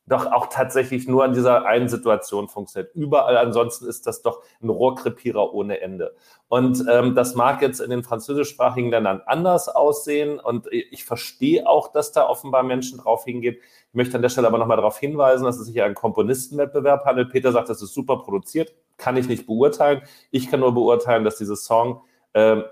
doch 0.07 0.31
auch 0.31 0.47
tatsächlich 0.47 1.09
nur 1.09 1.25
an 1.25 1.33
dieser 1.33 1.67
einen 1.67 1.89
Situation 1.89 2.49
funktioniert. 2.49 2.95
Überall 2.95 3.37
ansonsten 3.37 3.87
ist 3.87 4.07
das 4.07 4.23
doch 4.23 4.43
ein 4.63 4.69
Rohrkrepierer 4.69 5.53
ohne 5.53 5.81
Ende. 5.81 6.15
Und 6.49 6.85
ähm, 6.89 7.17
das 7.17 7.35
mag 7.35 7.61
jetzt 7.61 7.81
in 7.81 7.91
den 7.91 8.05
französischsprachigen 8.05 8.91
Ländern 8.91 9.21
anders 9.27 9.69
aussehen. 9.69 10.39
Und 10.39 10.69
ich 10.71 11.05
verstehe 11.05 11.69
auch, 11.69 11.91
dass 11.91 12.13
da 12.13 12.29
offenbar 12.29 12.63
Menschen 12.63 12.99
drauf 12.99 13.25
hingehen. 13.25 13.57
Ich 13.89 13.95
möchte 13.95 14.17
an 14.17 14.23
der 14.23 14.29
Stelle 14.29 14.47
aber 14.47 14.59
nochmal 14.59 14.77
darauf 14.77 14.99
hinweisen, 14.99 15.45
dass 15.45 15.59
es 15.59 15.67
sich 15.67 15.75
ja 15.75 15.85
einen 15.85 15.97
Komponistenwettbewerb 15.97 17.05
handelt. 17.05 17.33
Peter 17.33 17.51
sagt, 17.51 17.69
das 17.69 17.83
ist 17.83 17.93
super 17.93 18.19
produziert. 18.19 18.75
Kann 18.99 19.17
ich 19.17 19.27
nicht 19.27 19.47
beurteilen. 19.47 20.03
Ich 20.31 20.49
kann 20.49 20.61
nur 20.61 20.73
beurteilen, 20.73 21.25
dass 21.25 21.37
dieses 21.37 21.65
Song 21.65 22.03
äh, 22.33 22.63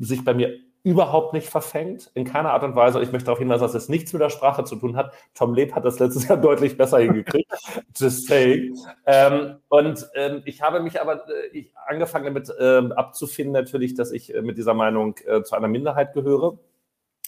sich 0.00 0.24
bei 0.24 0.34
mir 0.34 0.63
überhaupt 0.84 1.32
nicht 1.32 1.48
verfängt, 1.48 2.10
in 2.12 2.24
keiner 2.24 2.52
Art 2.52 2.62
und 2.62 2.76
Weise. 2.76 3.02
Ich 3.02 3.10
möchte 3.10 3.26
darauf 3.26 3.38
hinweisen, 3.38 3.62
dass 3.62 3.74
es 3.74 3.88
nichts 3.88 4.12
mit 4.12 4.20
der 4.20 4.28
Sprache 4.28 4.64
zu 4.64 4.76
tun 4.76 4.96
hat. 4.96 5.14
Tom 5.34 5.54
Leb 5.54 5.74
hat 5.74 5.86
das 5.86 5.98
letztes 5.98 6.28
Jahr 6.28 6.36
deutlich 6.36 6.76
besser 6.76 6.98
hingekriegt. 6.98 7.50
Just 7.96 8.28
saying. 8.28 8.76
Ähm, 9.06 9.56
und 9.68 10.06
ähm, 10.14 10.42
ich 10.44 10.60
habe 10.60 10.80
mich 10.80 11.00
aber 11.00 11.26
äh, 11.28 11.46
ich, 11.52 11.72
angefangen 11.86 12.26
damit 12.26 12.50
äh, 12.50 12.94
abzufinden, 12.94 13.54
natürlich, 13.54 13.94
dass 13.94 14.12
ich 14.12 14.34
äh, 14.34 14.42
mit 14.42 14.58
dieser 14.58 14.74
Meinung 14.74 15.16
äh, 15.26 15.42
zu 15.42 15.56
einer 15.56 15.68
Minderheit 15.68 16.12
gehöre. 16.12 16.58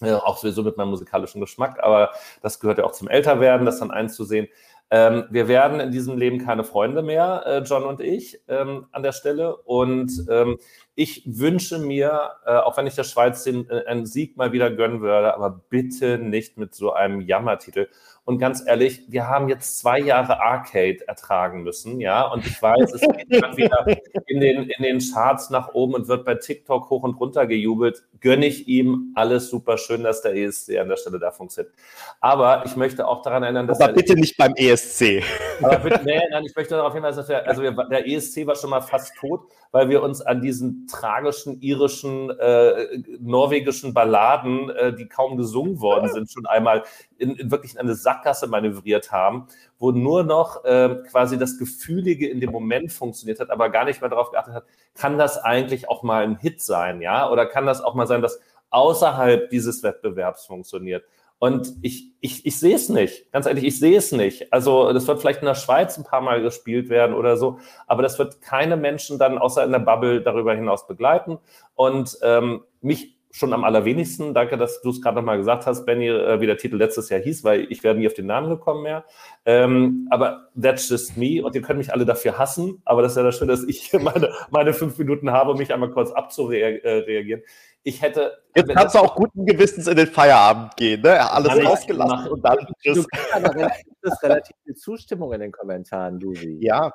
Äh, 0.02 0.12
auch 0.12 0.36
sowieso 0.36 0.62
mit 0.62 0.76
meinem 0.76 0.90
musikalischen 0.90 1.40
Geschmack, 1.40 1.82
aber 1.82 2.10
das 2.42 2.60
gehört 2.60 2.76
ja 2.76 2.84
auch 2.84 2.92
zum 2.92 3.08
Älterwerden, 3.08 3.64
das 3.64 3.78
dann 3.78 3.90
einzusehen. 3.90 4.48
Ähm, 4.90 5.24
wir 5.30 5.48
werden 5.48 5.80
in 5.80 5.90
diesem 5.90 6.16
Leben 6.16 6.38
keine 6.38 6.62
Freunde 6.62 7.02
mehr, 7.02 7.42
äh, 7.44 7.58
John 7.58 7.84
und 7.84 8.00
ich, 8.00 8.40
ähm, 8.46 8.86
an 8.92 9.02
der 9.02 9.12
Stelle. 9.12 9.56
Und 9.56 10.26
ähm, 10.30 10.58
ich 10.94 11.24
wünsche 11.26 11.78
mir, 11.78 12.30
äh, 12.46 12.56
auch 12.56 12.76
wenn 12.76 12.86
ich 12.86 12.94
der 12.94 13.04
Schweiz 13.04 13.42
den, 13.42 13.68
äh, 13.68 13.84
einen 13.86 14.06
Sieg 14.06 14.36
mal 14.36 14.52
wieder 14.52 14.70
gönnen 14.70 15.00
würde, 15.00 15.34
aber 15.34 15.50
bitte 15.68 16.18
nicht 16.18 16.56
mit 16.56 16.74
so 16.74 16.92
einem 16.92 17.20
Jammertitel. 17.20 17.88
Und 18.26 18.38
ganz 18.38 18.64
ehrlich, 18.66 19.04
wir 19.06 19.28
haben 19.28 19.48
jetzt 19.48 19.78
zwei 19.78 20.00
Jahre 20.00 20.40
Arcade 20.40 21.06
ertragen 21.06 21.62
müssen, 21.62 22.00
ja. 22.00 22.26
Und 22.26 22.44
ich 22.44 22.60
weiß, 22.60 22.92
es 22.92 23.00
geht 23.00 23.40
dann 23.40 23.56
wieder 23.56 23.86
in 24.26 24.40
den, 24.40 24.64
in 24.64 24.82
den 24.82 24.98
Charts 24.98 25.50
nach 25.50 25.74
oben 25.74 25.94
und 25.94 26.08
wird 26.08 26.24
bei 26.24 26.34
TikTok 26.34 26.90
hoch 26.90 27.04
und 27.04 27.20
runter 27.20 27.46
gejubelt. 27.46 28.02
Gönne 28.20 28.46
ich 28.46 28.66
ihm 28.66 29.12
alles 29.14 29.48
super 29.48 29.78
schön, 29.78 30.02
dass 30.02 30.22
der 30.22 30.34
ESC 30.34 30.76
an 30.76 30.88
der 30.88 30.96
Stelle 30.96 31.20
da 31.20 31.30
funktioniert. 31.30 31.72
Aber 32.20 32.64
ich 32.66 32.74
möchte 32.74 33.06
auch 33.06 33.22
daran 33.22 33.44
erinnern, 33.44 33.68
dass. 33.68 33.80
Aber 33.80 33.92
bitte 33.92 34.16
nicht 34.16 34.36
beim 34.36 34.54
ESC. 34.56 35.22
Aber 35.62 35.78
bitte, 35.78 36.00
nee, 36.04 36.20
nein, 36.28 36.44
ich 36.44 36.56
möchte 36.56 36.74
darauf 36.74 36.94
hinweisen, 36.94 37.18
dass 37.18 37.28
wir, 37.28 37.46
also 37.46 37.62
wir, 37.62 37.70
der 37.70 38.08
ESC 38.08 38.44
war 38.44 38.56
schon 38.56 38.70
mal 38.70 38.80
fast 38.80 39.14
tot, 39.20 39.42
weil 39.70 39.88
wir 39.88 40.02
uns 40.02 40.20
an 40.20 40.40
diesen 40.40 40.88
tragischen 40.88 41.60
irischen, 41.60 42.30
äh, 42.40 42.88
norwegischen 43.20 43.94
Balladen, 43.94 44.68
äh, 44.70 44.92
die 44.92 45.06
kaum 45.06 45.36
gesungen 45.36 45.80
worden 45.80 46.10
sind, 46.12 46.28
schon 46.30 46.46
einmal 46.46 46.82
in, 47.18 47.36
in 47.36 47.50
wirklich 47.50 47.74
in 47.74 47.78
eine 47.78 47.94
Sackgasse 47.94 48.46
manövriert 48.46 49.12
haben, 49.12 49.46
wo 49.78 49.90
nur 49.90 50.22
noch 50.22 50.64
äh, 50.64 50.96
quasi 51.10 51.38
das 51.38 51.58
Gefühlige 51.58 52.28
in 52.28 52.40
dem 52.40 52.50
Moment 52.50 52.92
funktioniert 52.92 53.40
hat, 53.40 53.50
aber 53.50 53.70
gar 53.70 53.84
nicht 53.84 54.00
mehr 54.00 54.10
darauf 54.10 54.30
geachtet 54.30 54.54
hat, 54.54 54.64
kann 54.94 55.18
das 55.18 55.38
eigentlich 55.38 55.88
auch 55.88 56.02
mal 56.02 56.22
ein 56.22 56.36
Hit 56.36 56.62
sein, 56.62 57.00
ja? 57.00 57.30
Oder 57.30 57.46
kann 57.46 57.66
das 57.66 57.80
auch 57.80 57.94
mal 57.94 58.06
sein, 58.06 58.22
dass 58.22 58.40
außerhalb 58.70 59.50
dieses 59.50 59.82
Wettbewerbs 59.82 60.46
funktioniert? 60.46 61.04
Und 61.38 61.74
ich, 61.82 62.12
ich, 62.20 62.46
ich 62.46 62.58
sehe 62.58 62.74
es 62.74 62.88
nicht. 62.88 63.30
Ganz 63.30 63.44
ehrlich, 63.44 63.64
ich 63.64 63.78
sehe 63.78 63.98
es 63.98 64.10
nicht. 64.10 64.52
Also 64.54 64.92
das 64.94 65.06
wird 65.06 65.20
vielleicht 65.20 65.40
in 65.40 65.46
der 65.46 65.54
Schweiz 65.54 65.98
ein 65.98 66.04
paar 66.04 66.22
Mal 66.22 66.40
gespielt 66.40 66.88
werden 66.88 67.14
oder 67.14 67.36
so, 67.36 67.58
aber 67.86 68.02
das 68.02 68.18
wird 68.18 68.40
keine 68.40 68.76
Menschen 68.76 69.18
dann 69.18 69.36
außer 69.36 69.62
in 69.62 69.72
der 69.72 69.80
Bubble 69.80 70.22
darüber 70.22 70.54
hinaus 70.54 70.86
begleiten. 70.86 71.38
Und 71.74 72.16
ähm, 72.22 72.62
mich 72.80 73.15
schon 73.36 73.52
am 73.52 73.64
allerwenigsten. 73.64 74.32
Danke, 74.32 74.56
dass 74.56 74.80
du 74.80 74.90
es 74.90 75.02
gerade 75.02 75.16
nochmal 75.16 75.36
gesagt 75.36 75.66
hast, 75.66 75.84
Benny, 75.84 76.08
äh, 76.08 76.40
wie 76.40 76.46
der 76.46 76.56
Titel 76.56 76.76
letztes 76.76 77.10
Jahr 77.10 77.20
hieß, 77.20 77.44
weil 77.44 77.70
ich 77.70 77.82
wäre 77.82 77.94
nie 77.94 78.06
auf 78.06 78.14
den 78.14 78.26
Namen 78.26 78.48
gekommen 78.48 78.82
mehr. 78.82 79.04
Ähm, 79.44 80.08
aber 80.10 80.48
that's 80.60 80.88
just 80.88 81.16
me 81.16 81.44
und 81.44 81.54
ihr 81.54 81.62
könnt 81.62 81.78
mich 81.78 81.92
alle 81.92 82.06
dafür 82.06 82.38
hassen, 82.38 82.80
aber 82.84 83.02
das 83.02 83.12
ist 83.12 83.16
ja 83.18 83.22
das 83.24 83.36
Schöne, 83.36 83.52
dass 83.52 83.64
ich 83.64 83.92
meine, 83.92 84.32
meine 84.50 84.72
fünf 84.72 84.96
Minuten 84.98 85.30
habe, 85.30 85.50
um 85.50 85.58
mich 85.58 85.72
einmal 85.72 85.90
kurz 85.90 86.10
abzureagieren. 86.10 87.42
Ich 87.82 88.02
hätte. 88.02 88.32
Jetzt 88.56 88.68
kannst 88.70 88.94
du 88.96 88.98
auch 88.98 89.14
guten 89.14 89.46
Gewissens 89.46 89.86
in 89.86 89.96
den 89.96 90.08
Feierabend 90.08 90.76
gehen, 90.76 91.02
ne? 91.02 91.30
Alles 91.30 91.64
ausgelassen 91.64 92.28
und 92.32 92.44
dann. 92.44 92.58
Du 92.82 93.04
kriegst 93.04 94.22
relativ 94.24 94.56
viel 94.64 94.74
Zustimmung 94.74 95.32
in 95.34 95.40
den 95.40 95.52
Kommentaren, 95.52 96.18
Lucy. 96.18 96.58
Ja, 96.60 96.92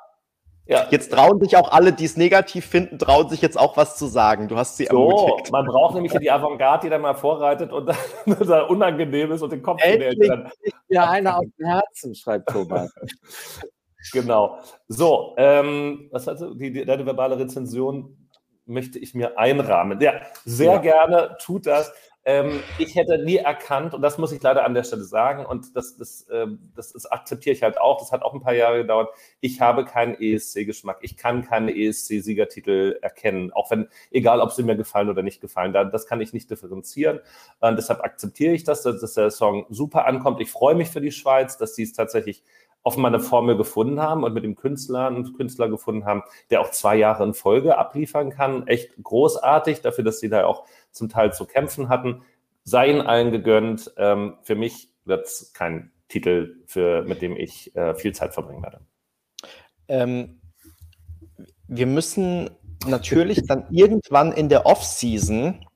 ja. 0.66 0.86
Jetzt 0.90 1.10
trauen 1.10 1.40
sich 1.40 1.56
auch 1.56 1.72
alle, 1.72 1.92
die 1.92 2.04
es 2.04 2.16
negativ 2.16 2.66
finden, 2.66 2.98
trauen 2.98 3.28
sich 3.28 3.42
jetzt 3.42 3.58
auch 3.58 3.76
was 3.76 3.96
zu 3.96 4.06
sagen. 4.06 4.46
Du 4.46 4.56
hast 4.56 4.76
sie 4.76 4.86
so, 4.86 5.10
ermutigt. 5.10 5.50
Man 5.50 5.66
braucht 5.66 5.94
nämlich 5.94 6.12
die 6.12 6.30
Avantgarde, 6.30 6.86
die 6.86 6.90
dann 6.90 7.00
mal 7.00 7.14
vorreitet 7.14 7.72
und 7.72 7.86
dann 7.86 7.96
unangenehm 8.68 9.32
ist 9.32 9.42
und 9.42 9.50
den 9.50 9.62
Kopf 9.62 9.80
Endlich 9.82 10.30
Ja, 10.88 11.04
einer 11.10 11.38
aus 11.38 11.46
dem 11.58 11.66
Herzen, 11.66 12.14
schreibt 12.14 12.48
Thomas. 12.48 12.94
genau. 14.12 14.58
So, 14.86 15.34
ähm, 15.36 16.08
was 16.12 16.28
hast 16.28 16.40
du? 16.40 16.54
Die, 16.54 16.72
die, 16.72 16.84
deine 16.84 17.04
verbale 17.06 17.38
Rezension 17.38 18.28
möchte 18.64 19.00
ich 19.00 19.14
mir 19.14 19.36
einrahmen. 19.38 20.00
Ja, 20.00 20.20
sehr 20.44 20.74
ja. 20.74 20.78
gerne 20.78 21.36
tut 21.40 21.66
das. 21.66 21.92
Ähm, 22.24 22.62
ich 22.78 22.94
hätte 22.94 23.18
nie 23.18 23.36
erkannt, 23.36 23.94
und 23.94 24.02
das 24.02 24.16
muss 24.16 24.30
ich 24.30 24.40
leider 24.40 24.64
an 24.64 24.74
der 24.74 24.84
Stelle 24.84 25.02
sagen, 25.02 25.44
und 25.44 25.74
das, 25.74 25.96
das, 25.96 26.26
ähm, 26.30 26.70
das, 26.76 26.92
das 26.92 27.06
akzeptiere 27.06 27.54
ich 27.54 27.64
halt 27.64 27.80
auch, 27.80 27.98
das 27.98 28.12
hat 28.12 28.22
auch 28.22 28.32
ein 28.32 28.40
paar 28.40 28.54
Jahre 28.54 28.78
gedauert, 28.78 29.10
ich 29.40 29.60
habe 29.60 29.84
keinen 29.84 30.14
ESC-Geschmack. 30.14 30.98
Ich 31.02 31.16
kann 31.16 31.44
keine 31.44 31.74
ESC-Siegertitel 31.76 32.98
erkennen, 33.02 33.52
auch 33.52 33.72
wenn, 33.72 33.88
egal 34.12 34.40
ob 34.40 34.52
sie 34.52 34.62
mir 34.62 34.76
gefallen 34.76 35.10
oder 35.10 35.22
nicht 35.22 35.40
gefallen, 35.40 35.72
das 35.72 36.06
kann 36.06 36.20
ich 36.20 36.32
nicht 36.32 36.48
differenzieren. 36.48 37.18
Und 37.60 37.76
deshalb 37.76 38.00
akzeptiere 38.04 38.52
ich 38.52 38.62
das, 38.62 38.82
dass 38.82 39.14
der 39.14 39.30
Song 39.30 39.66
super 39.68 40.06
ankommt. 40.06 40.40
Ich 40.40 40.50
freue 40.50 40.76
mich 40.76 40.90
für 40.90 41.00
die 41.00 41.12
Schweiz, 41.12 41.58
dass 41.58 41.74
sie 41.74 41.82
es 41.82 41.92
tatsächlich 41.92 42.44
offenbar 42.84 43.12
eine 43.12 43.20
Formel 43.20 43.56
gefunden 43.56 44.00
haben 44.00 44.24
und 44.24 44.34
mit 44.34 44.44
dem 44.44 44.56
Künstler 44.56 45.06
einen 45.06 45.32
Künstler 45.34 45.68
gefunden 45.68 46.04
haben, 46.04 46.22
der 46.50 46.60
auch 46.60 46.70
zwei 46.70 46.96
Jahre 46.96 47.24
in 47.24 47.34
Folge 47.34 47.78
abliefern 47.78 48.30
kann. 48.30 48.66
Echt 48.66 48.90
großartig 49.02 49.82
dafür, 49.82 50.04
dass 50.04 50.18
sie 50.18 50.28
da 50.28 50.46
auch 50.46 50.64
zum 50.92 51.08
Teil 51.08 51.32
zu 51.32 51.46
kämpfen 51.46 51.88
hatten. 51.88 52.22
Sei 52.64 52.90
ihnen 52.90 53.00
allen 53.00 53.32
gegönnt. 53.32 53.92
Ähm, 53.96 54.36
für 54.42 54.54
mich 54.54 54.90
wird 55.04 55.26
es 55.26 55.52
kein 55.52 55.90
Titel, 56.08 56.62
für, 56.66 57.02
mit 57.02 57.22
dem 57.22 57.36
ich 57.36 57.74
äh, 57.74 57.94
viel 57.94 58.12
Zeit 58.12 58.34
verbringen 58.34 58.62
werde. 58.62 58.80
Ähm, 59.88 60.40
wir 61.66 61.86
müssen 61.86 62.50
natürlich 62.86 63.46
dann 63.46 63.66
irgendwann 63.70 64.32
in 64.32 64.48
der 64.48 64.66
Off-Season 64.66 65.66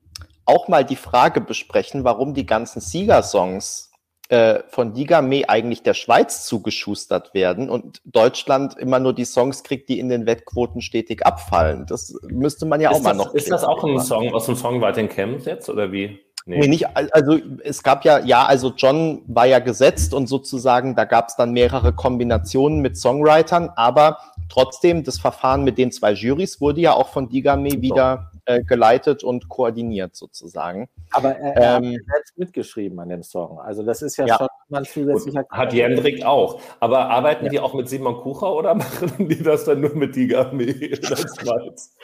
auch 0.45 0.69
mal 0.69 0.85
die 0.85 0.97
Frage 0.97 1.41
besprechen, 1.41 2.05
warum 2.05 2.35
die 2.35 2.47
ganzen 2.47 2.81
Siegersongs 2.81 3.86
äh, 4.29 4.61
von 4.69 4.93
Digame 4.93 5.49
eigentlich 5.49 5.83
der 5.83 5.95
Schweiz 5.95 6.47
zugeschustert 6.47 7.35
werden 7.35 7.71
und 7.71 8.01
Deutschland 8.05 8.77
immer 8.77 8.99
nur 8.99 9.13
die 9.13 9.25
Songs 9.25 9.63
kriegt, 9.63 9.89
die 9.89 9.99
in 9.99 10.09
den 10.09 10.27
Wettquoten 10.27 10.81
stetig 10.81 11.25
abfallen. 11.25 11.87
Das 11.87 12.15
müsste 12.29 12.67
man 12.67 12.81
ja 12.81 12.91
ist 12.91 12.99
auch 12.99 13.03
mal 13.03 13.17
das, 13.17 13.27
noch. 13.27 13.35
Ist 13.35 13.51
das 13.51 13.65
auch 13.65 13.85
ein 13.85 14.01
Song 14.01 14.33
aus 14.35 14.47
dem 14.47 14.57
Songwriting 14.57 15.09
Camp 15.09 15.47
jetzt 15.47 15.69
oder 15.69 15.93
wie? 15.93 16.19
Nee. 16.49 16.61
nee. 16.61 16.69
nicht, 16.69 16.87
also 16.95 17.39
es 17.65 17.83
gab 17.83 18.05
ja, 18.05 18.21
ja, 18.21 18.45
also 18.45 18.73
John 18.77 19.23
war 19.27 19.47
ja 19.47 19.59
gesetzt 19.59 20.15
und 20.15 20.29
sozusagen, 20.29 20.95
da 20.95 21.05
gab 21.05 21.29
es 21.29 21.37
dann 21.37 21.53
mehrere 21.53 21.93
Kombinationen 21.93 22.81
mit 22.81 22.97
Songwritern, 22.97 23.71
aber 23.75 24.19
trotzdem, 24.49 25.03
das 25.03 25.19
Verfahren 25.19 25.65
mit 25.65 25.77
den 25.77 25.91
zwei 25.91 26.13
Jurys 26.13 26.61
wurde 26.61 26.81
ja 26.81 26.93
auch 26.93 27.09
von 27.09 27.29
Digame 27.29 27.83
wieder 27.83 28.31
äh, 28.47 28.63
geleitet 28.63 29.25
und 29.25 29.49
koordiniert 29.49 30.17
sozusagen. 30.17 30.89
Aber 31.13 31.37
er, 31.37 31.57
er 31.57 31.77
ähm, 31.79 31.95
hat 31.95 32.05
selbst 32.13 32.39
mitgeschrieben 32.39 32.99
an 33.01 33.09
dem 33.09 33.23
Song. 33.23 33.59
Also 33.61 33.83
das 33.83 34.03
ist 34.03 34.17
ja, 34.17 34.27
ja. 34.27 34.37
schon 34.39 34.49
mal 34.69 34.85
zusätzlicher. 34.85 35.45
Hat 35.51 35.73
Jendrik 35.73 36.25
auch. 36.25 36.61
Aber 36.81 37.11
arbeiten 37.11 37.47
ja. 37.47 37.51
die 37.51 37.61
auch 37.61 37.75
mit 37.75 37.89
Simon 37.89 38.17
Kucher 38.17 38.55
oder 38.55 38.75
machen 38.77 39.29
die 39.29 39.43
das 39.43 39.65
dann 39.65 39.81
nur 39.81 39.95
mit 39.95 40.15
Schweiz? 40.17 41.95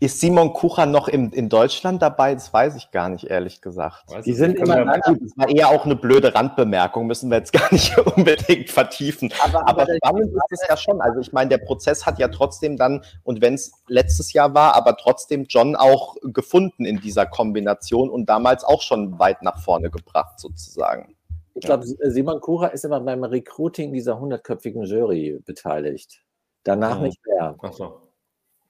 Ist 0.00 0.20
Simon 0.20 0.52
Kucher 0.52 0.86
noch 0.86 1.08
im, 1.08 1.32
in 1.32 1.48
Deutschland 1.48 2.00
dabei? 2.02 2.34
Das 2.34 2.52
weiß 2.52 2.76
ich 2.76 2.90
gar 2.90 3.08
nicht, 3.08 3.24
ehrlich 3.24 3.60
gesagt. 3.60 4.04
Weiß 4.08 4.24
die 4.24 4.32
sind 4.32 4.56
immer 4.56 4.76
ja, 4.76 4.98
gut, 4.98 5.18
das 5.20 5.36
war 5.36 5.48
eher 5.48 5.68
auch 5.68 5.84
eine 5.84 5.96
blöde 5.96 6.34
Randbemerkung, 6.34 7.06
müssen 7.06 7.30
wir 7.30 7.38
jetzt 7.38 7.52
gar 7.52 7.72
nicht 7.72 7.96
unbedingt 8.16 8.70
vertiefen. 8.70 9.32
Aber, 9.44 9.68
aber, 9.68 9.82
aber 9.82 9.96
spannend 9.96 10.32
ist 10.32 10.62
es 10.62 10.68
ja 10.68 10.76
schon. 10.76 11.00
Also 11.00 11.20
ich 11.20 11.32
meine, 11.32 11.50
der 11.50 11.58
Prozess 11.58 12.06
hat 12.06 12.18
ja 12.18 12.28
trotzdem 12.28 12.76
dann, 12.76 13.02
und 13.24 13.40
wenn 13.40 13.54
es 13.54 13.72
letztes 13.88 14.32
Jahr 14.32 14.54
war, 14.54 14.74
aber 14.74 14.96
trotzdem 14.96 15.46
John 15.56 15.74
auch 15.74 16.16
gefunden 16.22 16.84
in 16.84 17.00
dieser 17.00 17.24
Kombination 17.24 18.10
und 18.10 18.26
damals 18.26 18.62
auch 18.62 18.82
schon 18.82 19.18
weit 19.18 19.40
nach 19.40 19.58
vorne 19.58 19.88
gebracht, 19.90 20.38
sozusagen. 20.38 21.16
Ich 21.54 21.64
glaube, 21.64 21.86
Simon 21.86 22.40
Kura 22.42 22.66
ist 22.66 22.84
immer 22.84 23.00
beim 23.00 23.24
Recruiting 23.24 23.94
dieser 23.94 24.20
hundertköpfigen 24.20 24.84
Jury 24.84 25.40
beteiligt. 25.46 26.22
Danach 26.62 26.98
mhm. 26.98 27.04
nicht 27.04 27.18
mehr. 27.26 27.56
Ach 27.62 27.72
so. 27.72 28.02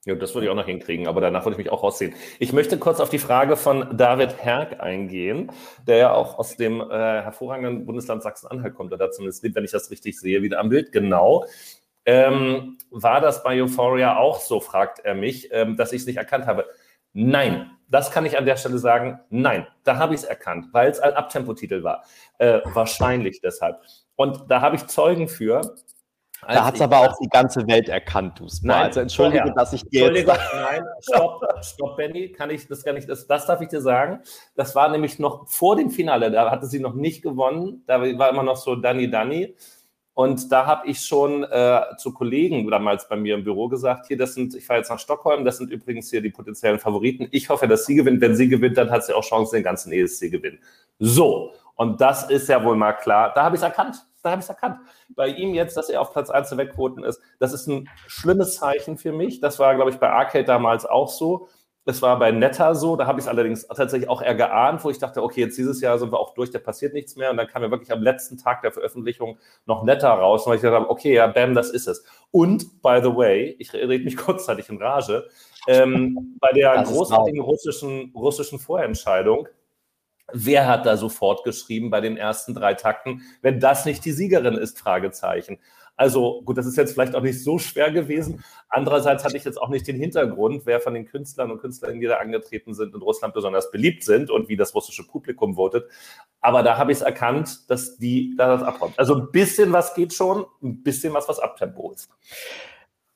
Ja, 0.05 0.15
das 0.15 0.33
würde 0.33 0.45
ich 0.45 0.51
auch 0.51 0.55
noch 0.55 0.65
hinkriegen, 0.65 1.05
aber 1.05 1.19
danach 1.19 1.43
würde 1.43 1.55
ich 1.55 1.65
mich 1.65 1.69
auch 1.69 1.83
rausziehen. 1.83 2.13
Ich 2.39 2.53
möchte 2.53 2.77
kurz 2.77 3.01
auf 3.01 3.09
die 3.09 3.19
Frage 3.19 3.57
von 3.57 3.97
David 3.97 4.41
Herg 4.41 4.79
eingehen, 4.79 5.51
der 5.85 5.97
ja 5.97 6.13
auch 6.13 6.39
aus 6.39 6.55
dem 6.55 6.79
äh, 6.79 6.85
hervorragenden 6.85 7.85
Bundesland 7.85 8.23
Sachsen-Anhalt 8.23 8.73
kommt, 8.73 8.93
oder 8.93 9.11
zumindest, 9.11 9.43
wenn 9.43 9.65
ich 9.65 9.71
das 9.71 9.91
richtig 9.91 10.17
sehe, 10.17 10.41
wieder 10.41 10.61
am 10.61 10.69
Bild. 10.69 10.93
Genau. 10.93 11.43
Ähm, 12.05 12.77
war 12.89 13.19
das 13.19 13.43
bei 13.43 13.61
Euphoria 13.61 14.15
auch 14.15 14.39
so, 14.39 14.61
fragt 14.61 14.99
er 14.99 15.13
mich, 15.13 15.49
ähm, 15.51 15.75
dass 15.75 15.91
ich 15.91 15.99
es 15.99 16.07
nicht 16.07 16.15
erkannt 16.15 16.45
habe. 16.45 16.65
Nein, 17.19 17.71
das 17.89 18.11
kann 18.11 18.27
ich 18.27 18.37
an 18.37 18.45
der 18.45 18.57
Stelle 18.57 18.77
sagen. 18.77 19.19
Nein, 19.31 19.65
da 19.83 19.97
habe 19.97 20.13
ich 20.13 20.21
es 20.21 20.27
erkannt, 20.27 20.67
weil 20.71 20.91
es 20.91 20.99
ein 20.99 21.13
Abtempotitel 21.13 21.81
war. 21.81 22.03
Äh, 22.37 22.59
wahrscheinlich 22.65 23.41
deshalb. 23.41 23.81
Und 24.15 24.43
da 24.51 24.61
habe 24.61 24.75
ich 24.75 24.85
Zeugen 24.85 25.27
für. 25.27 25.61
Da 26.47 26.63
hat 26.63 26.75
es 26.75 26.81
aber 26.81 26.99
auch 26.99 27.17
die 27.19 27.27
ganze 27.29 27.65
Welt 27.67 27.89
erkannt, 27.89 28.39
du 28.39 28.45
Nein, 28.61 28.83
also 28.83 28.99
entschuldige, 28.99 29.39
vorher. 29.39 29.55
dass 29.55 29.73
ich 29.73 29.83
dir 29.85 30.13
jetzt... 30.13 30.27
Nein, 30.27 30.83
stopp, 31.01 31.41
stopp, 31.63 31.97
Benny, 31.97 32.31
kann 32.31 32.51
ich 32.51 32.67
das 32.67 32.83
gar 32.83 32.93
nicht, 32.93 33.09
das, 33.09 33.25
das 33.25 33.47
darf 33.47 33.61
ich 33.61 33.69
dir 33.69 33.81
sagen. 33.81 34.21
Das 34.55 34.75
war 34.75 34.87
nämlich 34.89 35.17
noch 35.17 35.47
vor 35.47 35.75
dem 35.75 35.89
Finale, 35.89 36.29
da 36.29 36.51
hatte 36.51 36.67
sie 36.67 36.79
noch 36.79 36.93
nicht 36.93 37.23
gewonnen, 37.23 37.81
da 37.87 37.99
war 37.99 38.29
immer 38.29 38.43
noch 38.43 38.57
so 38.57 38.75
Danny 38.75 39.09
Danny. 39.09 39.55
Und 40.17 40.51
da 40.51 40.65
habe 40.65 40.87
ich 40.87 41.01
schon 41.01 41.43
äh, 41.43 41.81
zu 41.99 42.11
Kollegen 42.11 42.67
damals 42.71 43.07
bei 43.07 43.15
mir 43.15 43.35
im 43.35 43.43
Büro 43.43 43.67
gesagt, 43.67 44.07
hier, 44.07 44.17
das 44.17 44.33
sind, 44.33 44.55
ich 44.55 44.65
fahre 44.65 44.79
jetzt 44.79 44.89
nach 44.89 44.97
Stockholm, 44.97 45.45
das 45.45 45.57
sind 45.57 45.71
übrigens 45.71 46.09
hier 46.09 46.21
die 46.21 46.31
potenziellen 46.31 46.79
Favoriten. 46.79 47.27
Ich 47.29 47.49
hoffe, 47.49 47.67
dass 47.67 47.85
sie 47.85 47.93
gewinnt. 47.93 48.19
Wenn 48.19 48.35
sie 48.35 48.47
gewinnt, 48.47 48.79
dann 48.79 48.89
hat 48.89 49.05
sie 49.05 49.13
auch 49.13 49.23
Chancen, 49.23 49.57
den 49.57 49.63
ganzen 49.63 49.91
ESC 49.91 50.31
gewinnen. 50.31 50.57
So, 50.97 51.53
und 51.75 52.01
das 52.01 52.31
ist 52.31 52.49
ja 52.49 52.65
wohl 52.65 52.75
mal 52.75 52.93
klar. 52.93 53.31
Da 53.35 53.43
habe 53.43 53.57
ich 53.57 53.61
es 53.61 53.63
erkannt. 53.63 54.07
Da 54.23 54.31
habe 54.31 54.39
ich 54.39 54.45
es 54.45 54.49
erkannt. 54.49 54.79
Bei 55.09 55.27
ihm 55.27 55.53
jetzt, 55.53 55.77
dass 55.77 55.87
er 55.87 56.01
auf 56.01 56.13
Platz 56.13 56.31
1 56.31 56.49
der 56.49 56.57
Wegquoten 56.57 57.03
ist, 57.03 57.21
das 57.37 57.53
ist 57.53 57.67
ein 57.67 57.87
schlimmes 58.07 58.55
Zeichen 58.55 58.97
für 58.97 59.11
mich. 59.11 59.39
Das 59.39 59.59
war, 59.59 59.75
glaube 59.75 59.91
ich, 59.91 59.97
bei 59.97 60.09
Arcade 60.09 60.45
damals 60.45 60.87
auch 60.87 61.09
so. 61.09 61.47
Es 61.87 62.01
war 62.01 62.19
bei 62.19 62.31
Netta 62.31 62.75
so, 62.75 62.95
da 62.95 63.07
habe 63.07 63.19
ich 63.19 63.25
es 63.25 63.29
allerdings 63.29 63.65
tatsächlich 63.65 64.09
auch 64.09 64.21
eher 64.21 64.35
geahnt, 64.35 64.83
wo 64.83 64.89
ich 64.89 64.99
dachte, 64.99 65.23
okay, 65.23 65.41
jetzt 65.41 65.57
dieses 65.57 65.79
Jahr 65.81 65.97
sind 65.97 66.11
wir 66.11 66.19
auch 66.19 66.33
durch, 66.33 66.51
da 66.51 66.59
passiert 66.59 66.93
nichts 66.93 67.15
mehr. 67.15 67.31
Und 67.31 67.37
dann 67.37 67.47
kam 67.47 67.63
ja 67.63 67.71
wirklich 67.71 67.91
am 67.91 68.01
letzten 68.01 68.37
Tag 68.37 68.61
der 68.61 68.71
Veröffentlichung 68.71 69.37
noch 69.65 69.83
Netta 69.83 70.13
raus, 70.13 70.45
und 70.45 70.53
ich 70.53 70.61
dachte, 70.61 70.89
okay, 70.89 71.13
ja, 71.13 71.27
bam, 71.27 71.55
das 71.55 71.69
ist 71.69 71.87
es. 71.87 72.03
Und, 72.31 72.81
by 72.81 72.99
the 73.01 73.15
way, 73.15 73.55
ich 73.57 73.73
rede 73.73 74.03
mich 74.03 74.17
kurzzeitig 74.17 74.69
in 74.69 74.81
Rage, 74.81 75.27
ähm, 75.67 76.37
bei 76.39 76.51
der 76.51 76.75
das 76.75 76.89
großartigen 76.89 77.41
russischen, 77.41 78.11
russischen 78.13 78.59
Vorentscheidung, 78.59 79.47
Wer 80.33 80.67
hat 80.67 80.85
da 80.85 80.97
sofort 80.97 81.45
geschrieben 81.45 81.89
bei 81.89 82.01
den 82.01 82.17
ersten 82.17 82.53
drei 82.53 82.73
Takten, 82.73 83.21
wenn 83.41 83.61
das 83.61 83.85
nicht 83.85 84.03
die 84.03 84.11
Siegerin 84.11 84.55
ist? 84.55 84.77
Fragezeichen. 84.77 85.57
Also 85.97 86.43
gut, 86.43 86.57
das 86.57 86.67
ist 86.67 86.77
jetzt 86.77 86.93
vielleicht 86.93 87.15
auch 87.15 87.21
nicht 87.21 87.43
so 87.43 87.57
schwer 87.57 87.91
gewesen. 87.91 88.43
Andererseits 88.69 89.25
hatte 89.25 89.35
ich 89.35 89.43
jetzt 89.43 89.59
auch 89.59 89.69
nicht 89.69 89.87
den 89.87 89.97
Hintergrund, 89.97 90.61
wer 90.65 90.79
von 90.79 90.93
den 90.93 91.05
Künstlern 91.05 91.49
und 91.49 91.59
Künstlerinnen, 91.59 91.99
die 91.99 92.07
da 92.07 92.17
angetreten 92.17 92.75
sind, 92.75 92.93
in 92.93 93.01
Russland 93.01 93.33
besonders 93.33 93.71
beliebt 93.71 94.03
sind 94.03 94.29
und 94.29 94.47
wie 94.47 94.55
das 94.55 94.75
russische 94.75 95.05
Publikum 95.07 95.55
votet. 95.55 95.89
Aber 96.39 96.61
da 96.61 96.77
habe 96.77 96.91
ich 96.91 96.99
es 96.99 97.01
erkannt, 97.01 97.69
dass 97.69 97.97
die 97.97 98.35
da 98.37 98.55
das 98.55 98.63
abräumt. 98.63 98.97
Also 98.97 99.15
ein 99.15 99.31
bisschen 99.31 99.73
was 99.73 99.95
geht 99.95 100.13
schon, 100.13 100.45
ein 100.61 100.83
bisschen 100.83 101.13
was, 101.13 101.27
was 101.27 101.39
Abtempo 101.39 101.91
ist. 101.91 102.09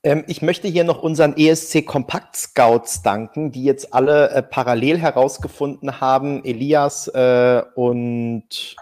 Ähm, 0.03 0.23
ich 0.27 0.41
möchte 0.41 0.67
hier 0.67 0.83
noch 0.83 1.03
unseren 1.03 1.37
ESC 1.37 1.85
Kompakt 1.85 2.35
Scouts 2.35 3.03
danken, 3.03 3.51
die 3.51 3.63
jetzt 3.63 3.93
alle 3.93 4.31
äh, 4.31 4.41
parallel 4.41 4.97
herausgefunden 4.97 6.01
haben, 6.01 6.43
Elias 6.43 7.07
äh, 7.09 7.61
und 7.75 8.75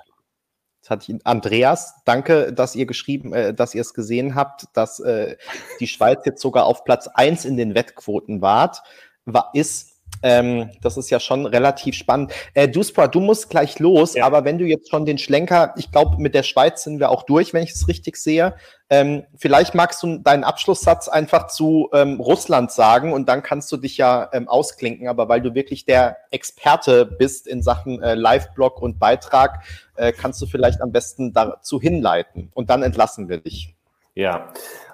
ihn, 1.08 1.20
Andreas, 1.24 1.96
danke, 2.06 2.54
dass 2.54 2.76
ihr 2.76 2.86
geschrieben, 2.86 3.34
äh, 3.34 3.54
dass 3.54 3.76
ihr 3.76 3.82
es 3.82 3.94
gesehen 3.94 4.36
habt, 4.36 4.66
dass 4.74 5.00
äh, 5.00 5.38
die 5.80 5.88
Schweiz 5.88 6.26
jetzt 6.26 6.42
sogar 6.42 6.66
auf 6.66 6.84
Platz 6.84 7.08
1 7.08 7.46
in 7.46 7.58
den 7.58 7.76
Wettquoten 7.76 8.42
wart, 8.42 8.82
war, 9.26 9.52
ist 9.54 9.99
ähm, 10.22 10.70
das 10.82 10.98
ist 10.98 11.10
ja 11.10 11.20
schon 11.20 11.46
relativ 11.46 11.96
spannend. 11.96 12.32
Äh, 12.54 12.68
Duspra, 12.68 13.08
du 13.08 13.20
musst 13.20 13.50
gleich 13.50 13.80
los, 13.80 14.16
ja. 14.16 14.26
aber 14.26 14.46
wenn 14.46 14.58
du 14.58 14.66
jetzt 14.66 14.90
schon 14.90 15.06
den 15.06 15.18
Schlenker, 15.18 15.74
ich 15.78 15.92
glaube, 15.92 16.22
mit 16.22 16.36
der 16.36 16.44
Schweiz 16.44 16.84
sind 16.84 17.00
wir 17.00 17.10
auch 17.10 17.24
durch, 17.24 17.54
wenn 17.54 17.64
ich 17.64 17.72
es 17.72 17.88
richtig 17.88 18.18
sehe. 18.18 18.56
Ähm, 18.90 19.24
vielleicht 19.36 19.76
magst 19.76 20.02
du 20.02 20.18
deinen 20.18 20.44
Abschlusssatz 20.44 21.08
einfach 21.08 21.48
zu 21.48 21.90
ähm, 21.94 22.20
Russland 22.20 22.72
sagen 22.72 23.14
und 23.14 23.30
dann 23.30 23.44
kannst 23.44 23.72
du 23.72 23.78
dich 23.78 23.98
ja 23.98 24.30
ähm, 24.34 24.48
ausklinken, 24.48 25.08
aber 25.08 25.30
weil 25.30 25.42
du 25.42 25.54
wirklich 25.54 25.86
der 25.86 26.18
Experte 26.32 27.06
bist 27.06 27.46
in 27.46 27.62
Sachen 27.62 28.02
äh, 28.02 28.16
Live-Blog 28.16 28.82
und 28.82 28.98
Beitrag, 28.98 29.64
äh, 29.96 30.12
kannst 30.12 30.42
du 30.42 30.48
vielleicht 30.48 30.82
am 30.82 30.92
besten 30.92 31.34
dazu 31.34 31.80
hinleiten 31.80 32.50
und 32.54 32.70
dann 32.70 32.82
entlassen 32.82 33.30
wir 33.30 33.38
dich. 33.38 33.76
Ja, 34.16 34.52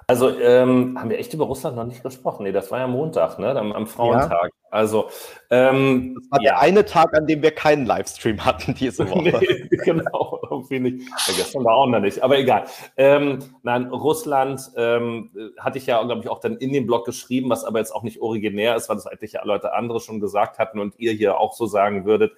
also 0.08 0.38
ähm, 0.38 0.96
haben 0.98 1.10
wir 1.10 1.18
echt 1.18 1.34
über 1.34 1.46
Russland 1.46 1.76
noch 1.76 1.84
nicht 1.84 2.02
gesprochen. 2.02 2.44
Nee, 2.44 2.52
das 2.52 2.70
war 2.70 2.78
ja 2.78 2.86
Montag, 2.86 3.40
ne? 3.40 3.50
Am, 3.58 3.72
am 3.72 3.88
Frauentag. 3.88 4.52
Ja. 4.52 4.66
Also 4.70 5.08
ähm, 5.50 6.14
das 6.14 6.30
war 6.30 6.42
ja. 6.42 6.52
der 6.52 6.60
eine 6.60 6.84
Tag, 6.84 7.16
an 7.16 7.26
dem 7.26 7.42
wir 7.42 7.50
keinen 7.50 7.86
Livestream 7.86 8.44
hatten 8.44 8.74
diese 8.74 9.08
Woche. 9.10 9.40
nee, 9.40 9.76
genau, 9.84 10.40
irgendwie 10.48 10.78
nicht. 10.78 11.08
Ja, 11.08 11.34
gestern 11.36 11.64
war 11.64 11.74
auch 11.74 11.88
noch 11.88 11.98
nicht, 11.98 12.22
aber 12.22 12.38
egal. 12.38 12.66
Ähm, 12.96 13.40
nein, 13.62 13.86
Russland 13.86 14.60
ähm, 14.76 15.30
hatte 15.58 15.78
ich 15.78 15.86
ja, 15.86 16.00
glaube 16.04 16.20
ich, 16.22 16.28
auch 16.28 16.40
dann 16.40 16.56
in 16.56 16.72
dem 16.72 16.86
Blog 16.86 17.04
geschrieben, 17.04 17.50
was 17.50 17.64
aber 17.64 17.80
jetzt 17.80 17.92
auch 17.92 18.04
nicht 18.04 18.20
originär 18.20 18.76
ist, 18.76 18.88
weil 18.88 18.96
das 18.96 19.08
eigentlich 19.08 19.32
ja 19.32 19.44
Leute 19.44 19.72
andere 19.72 19.98
schon 19.98 20.20
gesagt 20.20 20.60
hatten 20.60 20.78
und 20.78 20.94
ihr 20.98 21.12
hier 21.12 21.40
auch 21.40 21.54
so 21.54 21.66
sagen 21.66 22.04
würdet. 22.04 22.32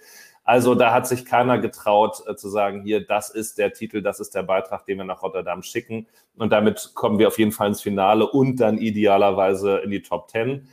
Also 0.48 0.74
da 0.74 0.94
hat 0.94 1.06
sich 1.06 1.26
keiner 1.26 1.58
getraut 1.58 2.22
äh, 2.26 2.34
zu 2.34 2.48
sagen, 2.48 2.80
hier, 2.80 3.06
das 3.06 3.28
ist 3.28 3.58
der 3.58 3.74
Titel, 3.74 4.00
das 4.00 4.18
ist 4.18 4.34
der 4.34 4.44
Beitrag, 4.44 4.86
den 4.86 4.96
wir 4.96 5.04
nach 5.04 5.22
Rotterdam 5.22 5.62
schicken. 5.62 6.06
Und 6.38 6.54
damit 6.54 6.92
kommen 6.94 7.18
wir 7.18 7.28
auf 7.28 7.38
jeden 7.38 7.52
Fall 7.52 7.68
ins 7.68 7.82
Finale 7.82 8.26
und 8.26 8.56
dann 8.56 8.78
idealerweise 8.78 9.76
in 9.80 9.90
die 9.90 10.00
Top 10.00 10.28
Ten. 10.28 10.66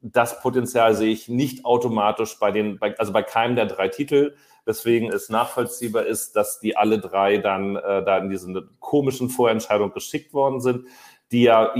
Das 0.00 0.40
Potenzial 0.40 0.96
sehe 0.96 1.12
ich 1.12 1.28
nicht 1.28 1.64
automatisch 1.64 2.40
bei 2.40 2.50
den, 2.50 2.80
bei, 2.80 2.98
also 2.98 3.12
bei 3.12 3.22
keinem 3.22 3.54
der 3.54 3.66
drei 3.66 3.86
Titel. 3.86 4.34
Deswegen 4.66 5.12
es 5.12 5.28
nachvollziehbar 5.28 6.06
ist, 6.06 6.34
dass 6.34 6.58
die 6.58 6.76
alle 6.76 6.98
drei 6.98 7.38
dann 7.38 7.76
äh, 7.76 8.04
da 8.04 8.18
in 8.18 8.30
diese 8.30 8.68
komischen 8.80 9.28
Vorentscheidung 9.28 9.92
geschickt 9.92 10.34
worden 10.34 10.60
sind, 10.60 10.88
die 11.30 11.44
ja 11.44 11.72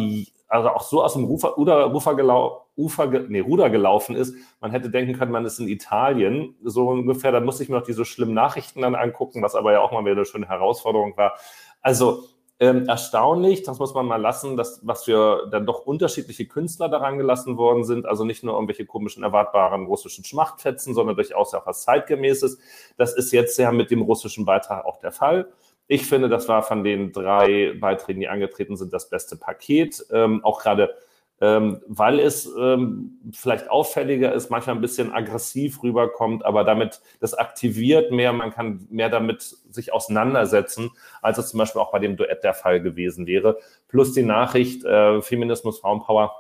also 0.54 0.68
auch 0.68 0.82
so 0.82 1.02
aus 1.02 1.14
dem 1.14 1.24
Ufer, 1.24 1.58
Ufer, 1.58 2.14
gelau, 2.14 2.66
Ufer 2.76 3.06
nee, 3.06 3.40
Ruder 3.40 3.70
gelaufen 3.70 4.14
ist. 4.14 4.36
Man 4.60 4.70
hätte 4.70 4.88
denken 4.88 5.14
können, 5.18 5.32
man 5.32 5.44
ist 5.44 5.58
in 5.58 5.66
Italien, 5.66 6.54
so 6.62 6.88
ungefähr. 6.88 7.32
Da 7.32 7.40
musste 7.40 7.64
ich 7.64 7.68
mir 7.68 7.76
noch 7.76 7.84
diese 7.84 8.04
schlimmen 8.04 8.34
Nachrichten 8.34 8.82
dann 8.82 8.94
angucken, 8.94 9.42
was 9.42 9.56
aber 9.56 9.72
ja 9.72 9.80
auch 9.80 9.90
mal 9.90 10.04
wieder 10.04 10.12
eine 10.12 10.24
schöne 10.24 10.48
Herausforderung 10.48 11.16
war. 11.16 11.34
Also 11.82 12.22
ähm, 12.60 12.86
erstaunlich, 12.86 13.64
das 13.64 13.80
muss 13.80 13.94
man 13.94 14.06
mal 14.06 14.20
lassen, 14.20 14.56
dass, 14.56 14.80
was 14.86 15.04
für 15.04 15.48
dann 15.50 15.66
doch 15.66 15.86
unterschiedliche 15.86 16.46
Künstler 16.46 16.88
daran 16.88 17.18
gelassen 17.18 17.56
worden 17.56 17.82
sind. 17.82 18.06
Also 18.06 18.24
nicht 18.24 18.44
nur 18.44 18.54
irgendwelche 18.54 18.86
komischen, 18.86 19.24
erwartbaren 19.24 19.86
russischen 19.86 20.24
Schmachtfetzen, 20.24 20.94
sondern 20.94 21.16
durchaus 21.16 21.52
auch 21.52 21.66
was 21.66 21.82
Zeitgemäßes. 21.82 22.58
Das 22.96 23.12
ist 23.12 23.32
jetzt 23.32 23.58
ja 23.58 23.72
mit 23.72 23.90
dem 23.90 24.02
russischen 24.02 24.44
Beitrag 24.44 24.84
auch 24.84 25.00
der 25.00 25.10
Fall. 25.10 25.52
Ich 25.86 26.06
finde, 26.06 26.28
das 26.28 26.48
war 26.48 26.62
von 26.62 26.82
den 26.82 27.12
drei 27.12 27.74
Beiträgen, 27.78 28.20
die 28.20 28.28
angetreten 28.28 28.76
sind, 28.76 28.92
das 28.92 29.10
beste 29.10 29.36
Paket. 29.36 30.04
Ähm, 30.10 30.42
auch 30.42 30.60
gerade, 30.60 30.94
ähm, 31.40 31.82
weil 31.86 32.20
es 32.20 32.48
ähm, 32.58 33.18
vielleicht 33.32 33.68
auffälliger 33.68 34.32
ist, 34.32 34.50
manchmal 34.50 34.76
ein 34.76 34.80
bisschen 34.80 35.12
aggressiv 35.12 35.82
rüberkommt, 35.82 36.44
aber 36.44 36.64
damit, 36.64 37.02
das 37.20 37.34
aktiviert 37.34 38.12
mehr, 38.12 38.32
man 38.32 38.50
kann 38.50 38.86
mehr 38.88 39.10
damit 39.10 39.42
sich 39.42 39.92
auseinandersetzen, 39.92 40.90
als 41.20 41.36
es 41.38 41.50
zum 41.50 41.58
Beispiel 41.58 41.82
auch 41.82 41.92
bei 41.92 41.98
dem 41.98 42.16
Duett 42.16 42.42
der 42.44 42.54
Fall 42.54 42.80
gewesen 42.80 43.26
wäre. 43.26 43.58
Plus 43.88 44.12
die 44.14 44.22
Nachricht, 44.22 44.84
äh, 44.84 45.20
Feminismus, 45.20 45.80
Frauenpower 45.80 46.32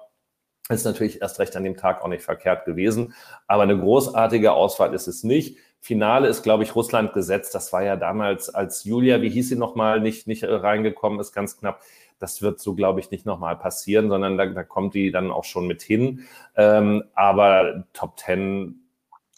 Ist 0.70 0.86
natürlich 0.86 1.20
erst 1.20 1.38
recht 1.40 1.54
an 1.56 1.64
dem 1.64 1.76
Tag 1.76 2.02
auch 2.02 2.08
nicht 2.08 2.22
verkehrt 2.22 2.64
gewesen. 2.64 3.12
Aber 3.46 3.64
eine 3.64 3.78
großartige 3.78 4.52
Auswahl 4.54 4.94
ist 4.94 5.08
es 5.08 5.22
nicht. 5.22 5.58
Finale 5.84 6.28
ist, 6.28 6.42
glaube 6.42 6.62
ich, 6.62 6.74
Russland 6.74 7.12
gesetzt. 7.12 7.54
Das 7.54 7.70
war 7.74 7.82
ja 7.82 7.96
damals, 7.96 8.48
als 8.48 8.84
Julia, 8.84 9.20
wie 9.20 9.28
hieß 9.28 9.50
sie 9.50 9.56
nochmal, 9.56 10.00
nicht, 10.00 10.26
nicht 10.26 10.42
reingekommen 10.42 11.20
ist, 11.20 11.32
ganz 11.32 11.58
knapp. 11.58 11.82
Das 12.18 12.40
wird 12.40 12.58
so, 12.58 12.74
glaube 12.74 13.00
ich, 13.00 13.10
nicht 13.10 13.26
nochmal 13.26 13.54
passieren, 13.56 14.08
sondern 14.08 14.38
da, 14.38 14.46
da, 14.46 14.62
kommt 14.64 14.94
die 14.94 15.10
dann 15.10 15.30
auch 15.30 15.44
schon 15.44 15.66
mit 15.66 15.82
hin. 15.82 16.24
Ähm, 16.56 17.04
aber 17.14 17.84
Top 17.92 18.16
Ten 18.16 18.86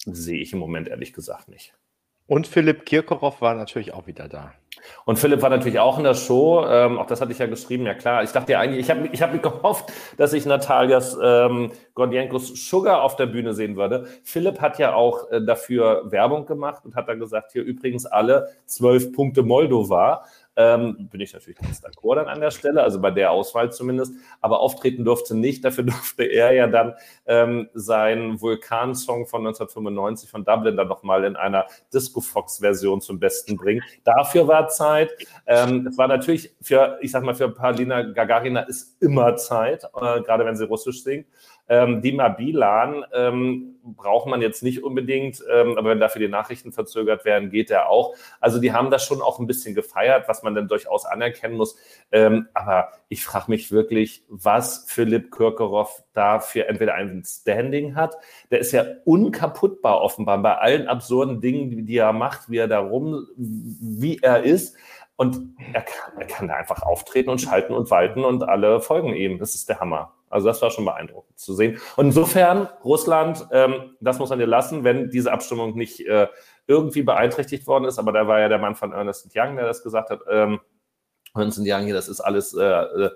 sehe 0.04 0.40
ich 0.40 0.52
im 0.52 0.60
Moment 0.60 0.86
ehrlich 0.86 1.12
gesagt 1.12 1.48
nicht. 1.48 1.74
Und 2.28 2.46
Philipp 2.46 2.86
Kirkorov 2.86 3.40
war 3.40 3.54
natürlich 3.54 3.92
auch 3.92 4.06
wieder 4.06 4.28
da. 4.28 4.52
Und 5.04 5.18
Philipp 5.18 5.42
war 5.42 5.50
natürlich 5.50 5.78
auch 5.78 5.98
in 5.98 6.04
der 6.04 6.14
Show. 6.14 6.64
Ähm, 6.66 6.98
auch 6.98 7.06
das 7.06 7.20
hatte 7.20 7.32
ich 7.32 7.38
ja 7.38 7.46
geschrieben. 7.46 7.86
Ja 7.86 7.94
klar, 7.94 8.22
ich 8.22 8.32
dachte 8.32 8.52
ja 8.52 8.60
eigentlich, 8.60 8.80
ich 8.80 8.90
habe 8.90 9.08
ich 9.12 9.22
hab 9.22 9.42
gehofft, 9.42 9.92
dass 10.16 10.32
ich 10.32 10.46
Natalias 10.46 11.16
ähm, 11.22 11.72
Gordienkos 11.94 12.68
Sugar 12.68 13.02
auf 13.02 13.16
der 13.16 13.26
Bühne 13.26 13.54
sehen 13.54 13.76
würde. 13.76 14.06
Philipp 14.22 14.60
hat 14.60 14.78
ja 14.78 14.94
auch 14.94 15.30
äh, 15.30 15.40
dafür 15.44 16.10
Werbung 16.10 16.46
gemacht 16.46 16.84
und 16.84 16.94
hat 16.94 17.08
dann 17.08 17.20
gesagt, 17.20 17.52
hier 17.52 17.62
übrigens 17.62 18.06
alle 18.06 18.48
zwölf 18.66 19.12
Punkte 19.12 19.42
Moldova. 19.42 20.24
Ähm, 20.56 21.08
bin 21.10 21.20
ich 21.20 21.34
natürlich 21.34 21.58
ganz 21.58 21.84
d'accord 21.84 22.16
dann 22.16 22.28
an 22.28 22.40
der 22.40 22.50
Stelle, 22.50 22.82
also 22.82 23.00
bei 23.00 23.10
der 23.10 23.30
Auswahl 23.30 23.70
zumindest. 23.72 24.14
Aber 24.40 24.60
auftreten 24.60 25.04
durfte 25.04 25.36
nicht. 25.36 25.64
Dafür 25.64 25.84
durfte 25.84 26.24
er 26.24 26.52
ja 26.52 26.66
dann 26.66 26.94
ähm, 27.26 27.68
seinen 27.74 28.40
Vulkan-Song 28.40 29.26
von 29.26 29.46
1995 29.46 30.30
von 30.30 30.44
Dublin 30.44 30.76
dann 30.76 30.88
nochmal 30.88 31.24
in 31.24 31.36
einer 31.36 31.66
Disco 31.92 32.20
Fox-Version 32.20 33.00
zum 33.00 33.20
Besten 33.20 33.56
bringen. 33.56 33.82
Dafür 34.04 34.48
war 34.48 34.68
Zeit. 34.68 35.10
Ähm, 35.46 35.86
es 35.86 35.98
war 35.98 36.08
natürlich 36.08 36.54
für, 36.62 36.98
ich 37.00 37.10
sag 37.10 37.22
mal, 37.22 37.34
für 37.34 37.50
Paulina 37.50 38.02
Gagarina 38.02 38.60
ist 38.62 39.00
immer 39.02 39.36
Zeit, 39.36 39.84
äh, 39.84 40.20
gerade 40.22 40.44
wenn 40.44 40.56
sie 40.56 40.64
Russisch 40.64 41.02
singt. 41.02 41.26
Ähm, 41.68 42.00
Dima 42.00 42.28
Bilan 42.28 43.04
ähm, 43.12 43.76
braucht 43.82 44.26
man 44.26 44.40
jetzt 44.40 44.62
nicht 44.62 44.82
unbedingt, 44.84 45.42
ähm, 45.52 45.76
aber 45.76 45.90
wenn 45.90 46.00
dafür 46.00 46.20
die 46.20 46.28
Nachrichten 46.28 46.72
verzögert 46.72 47.24
werden, 47.24 47.50
geht 47.50 47.70
er 47.70 47.88
auch. 47.88 48.14
Also 48.40 48.60
die 48.60 48.72
haben 48.72 48.90
das 48.90 49.04
schon 49.04 49.20
auch 49.20 49.38
ein 49.38 49.46
bisschen 49.46 49.74
gefeiert, 49.74 50.28
was 50.28 50.42
man 50.42 50.54
dann 50.54 50.68
durchaus 50.68 51.04
anerkennen 51.04 51.56
muss. 51.56 51.76
Ähm, 52.12 52.48
aber 52.54 52.92
ich 53.08 53.24
frage 53.24 53.50
mich 53.50 53.70
wirklich, 53.72 54.24
was 54.28 54.84
Philipp 54.88 55.30
Kirkorov 55.30 56.02
da 56.12 56.40
für 56.40 56.68
entweder 56.68 56.94
ein 56.94 57.22
Standing 57.24 57.94
hat. 57.94 58.16
Der 58.50 58.60
ist 58.60 58.72
ja 58.72 58.84
unkaputtbar 59.04 60.00
offenbar 60.00 60.38
bei 60.38 60.56
allen 60.56 60.88
absurden 60.88 61.40
Dingen, 61.40 61.70
die, 61.70 61.82
die 61.82 61.96
er 61.96 62.12
macht, 62.12 62.50
wie 62.50 62.58
er 62.58 62.68
da 62.68 62.78
rum, 62.78 63.26
wie 63.36 64.18
er 64.18 64.42
ist. 64.42 64.76
Und 65.16 65.56
er 65.72 65.82
kann, 65.82 66.18
er 66.18 66.26
kann 66.26 66.48
da 66.48 66.54
einfach 66.54 66.82
auftreten 66.82 67.30
und 67.30 67.40
schalten 67.40 67.72
und 67.72 67.90
walten 67.90 68.24
und 68.24 68.42
alle 68.42 68.80
folgen 68.80 69.14
ihm. 69.14 69.38
Das 69.38 69.54
ist 69.54 69.68
der 69.68 69.80
Hammer. 69.80 70.15
Also 70.28 70.48
das 70.48 70.60
war 70.62 70.70
schon 70.70 70.84
beeindruckend 70.84 71.38
zu 71.38 71.54
sehen. 71.54 71.78
Und 71.96 72.06
insofern, 72.06 72.68
Russland, 72.84 73.46
ähm, 73.52 73.96
das 74.00 74.18
muss 74.18 74.30
man 74.30 74.38
dir 74.38 74.46
lassen, 74.46 74.84
wenn 74.84 75.10
diese 75.10 75.32
Abstimmung 75.32 75.76
nicht 75.76 76.00
äh, 76.06 76.26
irgendwie 76.66 77.02
beeinträchtigt 77.02 77.66
worden 77.66 77.84
ist. 77.84 77.98
Aber 77.98 78.12
da 78.12 78.26
war 78.26 78.40
ja 78.40 78.48
der 78.48 78.58
Mann 78.58 78.74
von 78.74 78.92
Ernest 78.92 79.30
Young, 79.34 79.56
der 79.56 79.66
das 79.66 79.82
gesagt 79.82 80.10
hat. 80.10 80.20
Ähm, 80.30 80.60
Ernst 81.34 81.60
Young 81.62 81.84
hier, 81.84 81.94
das 81.94 82.08
ist 82.08 82.20
alles 82.20 82.54
äh, 82.54 82.64
äh, 82.64 83.10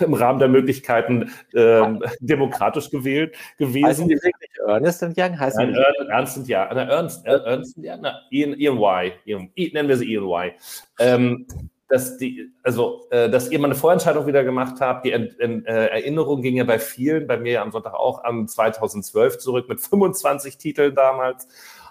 im 0.00 0.14
Rahmen 0.14 0.38
der 0.38 0.48
Möglichkeiten 0.48 1.30
äh, 1.52 1.82
demokratisch 2.20 2.90
gewählt 2.90 3.36
gewesen. 3.58 3.86
Heißen 3.86 4.08
die 4.08 4.14
wirklich 4.14 4.50
Ernest 4.66 5.02
Young? 5.02 5.38
Heißen 5.38 5.72
Nein, 5.72 5.74
die? 5.74 6.08
Ernst 6.08 6.38
Young. 6.38 6.48
Ernst, 6.48 7.26
Ernst 7.26 7.76
Young, 7.78 8.00
na, 8.00 8.20
Ian, 8.30 8.54
Ian 8.54 8.76
Y. 8.76 9.12
Ian, 9.24 9.50
nennen 9.54 9.88
wir 9.88 9.96
sie 9.96 10.12
Ian 10.12 10.24
Y. 10.24 10.52
Ähm, 10.98 11.46
dass 11.94 12.16
die, 12.16 12.52
also, 12.64 13.06
äh, 13.10 13.30
dass 13.30 13.52
ihr 13.52 13.58
mal 13.60 13.68
eine 13.68 13.76
Vorentscheidung 13.76 14.26
wieder 14.26 14.42
gemacht 14.42 14.80
habt. 14.80 15.04
Die 15.04 15.12
Ent, 15.12 15.38
Ent, 15.38 15.64
äh, 15.68 15.86
Erinnerung 15.86 16.42
ging 16.42 16.56
ja 16.56 16.64
bei 16.64 16.80
vielen, 16.80 17.28
bei 17.28 17.36
mir 17.38 17.62
am 17.62 17.70
Sonntag 17.70 17.94
auch, 17.94 18.24
an 18.24 18.48
2012 18.48 19.38
zurück 19.38 19.68
mit 19.68 19.80
25 19.80 20.58
Titeln 20.58 20.96
damals. 20.96 21.46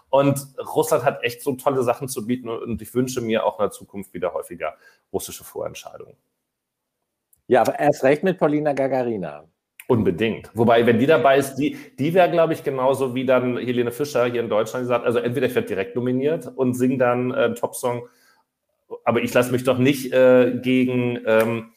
Und 0.10 0.46
Russland 0.76 1.06
hat 1.06 1.24
echt 1.24 1.42
so 1.42 1.54
tolle 1.54 1.84
Sachen 1.84 2.10
zu 2.10 2.28
bieten 2.28 2.50
und 2.50 2.82
ich 2.82 2.94
wünsche 2.94 3.22
mir 3.22 3.46
auch 3.46 3.60
in 3.60 3.64
der 3.64 3.72
Zukunft 3.72 4.14
wieder 4.14 4.34
häufiger 4.34 4.76
russische 5.14 5.46
Vorentscheidungen. 5.46 6.18
Ja, 7.48 7.62
aber 7.62 7.80
erst 7.80 8.04
recht 8.04 8.24
mit 8.24 8.38
Paulina 8.38 8.74
Gagarina. 8.74 9.46
Unbedingt. 9.88 10.52
Wobei, 10.54 10.86
wenn 10.86 11.00
die 11.00 11.06
dabei 11.06 11.38
ist, 11.38 11.56
die, 11.56 11.78
die 11.98 12.14
wäre, 12.14 12.30
glaube 12.30 12.52
ich, 12.52 12.64
genauso 12.66 13.16
wie 13.16 13.26
dann 13.26 13.58
Helene 13.58 13.92
Fischer 13.92 14.26
hier 14.26 14.42
in 14.42 14.50
Deutschland 14.50 14.84
gesagt, 14.84 15.06
also 15.06 15.20
entweder 15.20 15.48
ich 15.48 15.56
werde 15.56 15.70
direkt 15.70 15.96
nominiert 15.96 16.52
und 16.58 16.74
singe 16.74 16.98
dann 16.98 17.32
äh, 17.32 17.36
einen 17.36 17.56
Top-Song 17.56 18.10
aber 19.04 19.22
ich 19.22 19.34
lasse 19.34 19.52
mich 19.52 19.64
doch 19.64 19.78
nicht 19.78 20.12
äh, 20.14 20.60
gegen, 20.62 21.20
ähm, 21.26 21.72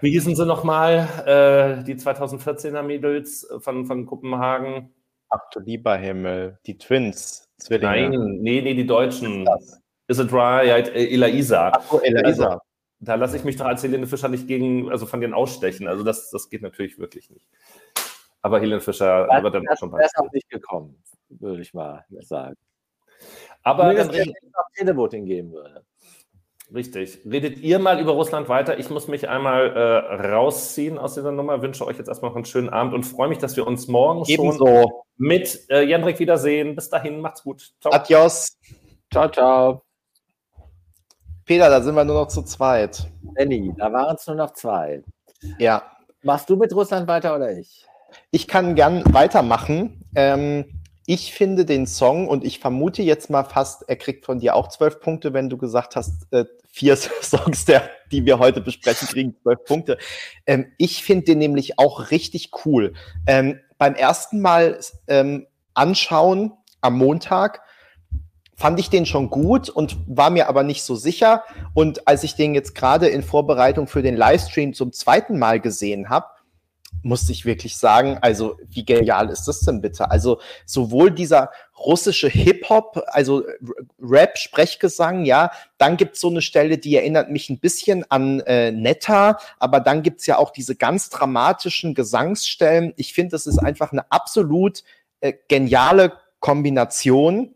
wie 0.00 0.10
hießen 0.10 0.34
sie 0.34 0.46
nochmal, 0.46 1.08
äh, 1.26 1.84
die 1.84 1.96
2014er 1.96 2.82
Mädels 2.82 3.48
von, 3.60 3.86
von 3.86 4.06
Kopenhagen? 4.06 4.94
Ach 5.30 5.40
du 5.52 5.60
lieber 5.60 5.96
Himmel, 5.96 6.58
die 6.66 6.78
Twins. 6.78 7.44
Zwillinge. 7.58 8.10
Nein, 8.10 8.38
nee, 8.40 8.62
nee, 8.62 8.74
die 8.74 8.86
Deutschen. 8.86 9.46
Is 10.06 10.18
it 10.18 10.32
right? 10.32 10.88
Elaisa. 10.94 11.72
Ach 11.74 11.82
so, 11.90 12.00
Elaisa. 12.00 12.46
Also, 12.46 12.58
da 13.00 13.14
lasse 13.14 13.36
ich 13.36 13.44
mich 13.44 13.56
doch 13.56 13.66
als 13.66 13.82
Helene 13.82 14.06
Fischer 14.06 14.28
nicht 14.28 14.46
gegen, 14.46 14.90
also 14.90 15.06
von 15.06 15.20
denen 15.20 15.34
ausstechen. 15.34 15.86
Also 15.86 16.02
das, 16.02 16.30
das 16.30 16.48
geht 16.48 16.62
natürlich 16.62 16.98
wirklich 16.98 17.30
nicht. 17.30 17.46
Aber 18.42 18.60
Helene 18.60 18.80
Fischer 18.80 19.26
das, 19.26 19.42
wird 19.42 19.54
dann 19.54 19.68
auch 19.68 19.76
schon 19.76 19.90
bei. 19.90 19.98
Das 20.00 20.12
ist 20.12 20.18
auch 20.18 20.32
nicht 20.32 20.48
gekommen, 20.48 21.02
würde 21.28 21.62
ich 21.62 21.74
mal 21.74 22.04
sagen. 22.20 22.56
Aber 23.62 23.88
wenn 23.88 23.96
es 23.96 24.08
auch 24.08 24.70
Televoting 24.74 25.26
geben 25.26 25.52
würde. 25.52 25.84
Richtig. 26.74 27.20
Redet 27.24 27.58
ihr 27.58 27.78
mal 27.78 27.98
über 27.98 28.12
Russland 28.12 28.48
weiter. 28.48 28.78
Ich 28.78 28.90
muss 28.90 29.08
mich 29.08 29.28
einmal 29.28 29.74
äh, 29.74 30.26
rausziehen 30.32 30.98
aus 30.98 31.14
dieser 31.14 31.32
Nummer. 31.32 31.62
Wünsche 31.62 31.86
euch 31.86 31.96
jetzt 31.96 32.08
erstmal 32.08 32.30
noch 32.30 32.36
einen 32.36 32.44
schönen 32.44 32.68
Abend 32.68 32.92
und 32.92 33.04
freue 33.04 33.28
mich, 33.28 33.38
dass 33.38 33.56
wir 33.56 33.66
uns 33.66 33.88
morgen 33.88 34.24
Ebenso. 34.26 34.66
schon 34.66 34.86
mit 35.16 35.64
äh, 35.70 35.82
Jendrik 35.82 36.18
wiedersehen. 36.18 36.74
Bis 36.74 36.90
dahin, 36.90 37.20
macht's 37.20 37.42
gut. 37.42 37.72
Ciao. 37.80 37.94
Adios. 37.94 38.58
Ciao, 39.10 39.30
ciao. 39.30 39.82
Peter, 41.46 41.70
da 41.70 41.80
sind 41.80 41.94
wir 41.94 42.04
nur 42.04 42.16
noch 42.16 42.28
zu 42.28 42.42
zweit. 42.42 43.10
Benny, 43.22 43.72
da 43.78 43.90
waren 43.90 44.16
es 44.16 44.26
nur 44.26 44.36
noch 44.36 44.52
zwei. 44.52 45.02
Ja. 45.58 45.82
Machst 46.22 46.50
du 46.50 46.56
mit 46.56 46.74
Russland 46.74 47.08
weiter 47.08 47.34
oder 47.34 47.56
ich? 47.56 47.86
Ich 48.30 48.46
kann 48.46 48.74
gern 48.74 49.02
weitermachen. 49.14 50.04
Ähm, 50.14 50.77
ich 51.08 51.32
finde 51.32 51.64
den 51.64 51.86
Song 51.86 52.28
und 52.28 52.44
ich 52.44 52.58
vermute 52.58 53.00
jetzt 53.00 53.30
mal 53.30 53.42
fast, 53.42 53.88
er 53.88 53.96
kriegt 53.96 54.26
von 54.26 54.40
dir 54.40 54.54
auch 54.54 54.68
zwölf 54.68 55.00
Punkte, 55.00 55.32
wenn 55.32 55.48
du 55.48 55.56
gesagt 55.56 55.96
hast, 55.96 56.30
äh, 56.32 56.44
vier 56.68 56.96
Songs, 57.22 57.64
der, 57.64 57.88
die 58.12 58.26
wir 58.26 58.38
heute 58.38 58.60
besprechen, 58.60 59.08
kriegen 59.08 59.34
zwölf 59.42 59.64
Punkte. 59.64 59.96
Ähm, 60.44 60.70
ich 60.76 61.02
finde 61.02 61.24
den 61.24 61.38
nämlich 61.38 61.78
auch 61.78 62.10
richtig 62.10 62.50
cool. 62.66 62.92
Ähm, 63.26 63.58
beim 63.78 63.94
ersten 63.94 64.42
Mal 64.42 64.80
ähm, 65.06 65.46
anschauen 65.72 66.52
am 66.82 66.98
Montag 66.98 67.62
fand 68.54 68.78
ich 68.78 68.90
den 68.90 69.06
schon 69.06 69.30
gut 69.30 69.70
und 69.70 69.96
war 70.08 70.28
mir 70.28 70.46
aber 70.46 70.62
nicht 70.62 70.82
so 70.82 70.94
sicher. 70.94 71.42
Und 71.72 72.06
als 72.06 72.22
ich 72.22 72.34
den 72.34 72.54
jetzt 72.54 72.74
gerade 72.74 73.08
in 73.08 73.22
Vorbereitung 73.22 73.86
für 73.86 74.02
den 74.02 74.14
Livestream 74.14 74.74
zum 74.74 74.92
zweiten 74.92 75.38
Mal 75.38 75.58
gesehen 75.58 76.10
habe, 76.10 76.26
musste 77.02 77.32
ich 77.32 77.44
wirklich 77.44 77.76
sagen, 77.76 78.18
also 78.20 78.56
wie 78.68 78.84
genial 78.84 79.30
ist 79.30 79.44
das 79.44 79.60
denn 79.60 79.80
bitte? 79.80 80.10
Also 80.10 80.40
sowohl 80.66 81.10
dieser 81.10 81.50
russische 81.78 82.28
Hip-Hop, 82.28 83.02
also 83.06 83.44
Rap, 84.00 84.36
Sprechgesang, 84.36 85.24
ja, 85.24 85.50
dann 85.78 85.96
gibt's 85.96 86.20
so 86.20 86.28
eine 86.28 86.42
Stelle, 86.42 86.78
die 86.78 86.96
erinnert 86.96 87.30
mich 87.30 87.50
ein 87.50 87.60
bisschen 87.60 88.04
an 88.10 88.40
äh, 88.40 88.72
Netta, 88.72 89.38
aber 89.58 89.80
dann 89.80 90.02
gibt's 90.02 90.26
ja 90.26 90.38
auch 90.38 90.50
diese 90.50 90.74
ganz 90.76 91.10
dramatischen 91.10 91.94
Gesangsstellen. 91.94 92.92
Ich 92.96 93.14
finde, 93.14 93.32
das 93.32 93.46
ist 93.46 93.58
einfach 93.58 93.92
eine 93.92 94.10
absolut 94.10 94.82
äh, 95.20 95.34
geniale 95.48 96.12
Kombination 96.40 97.54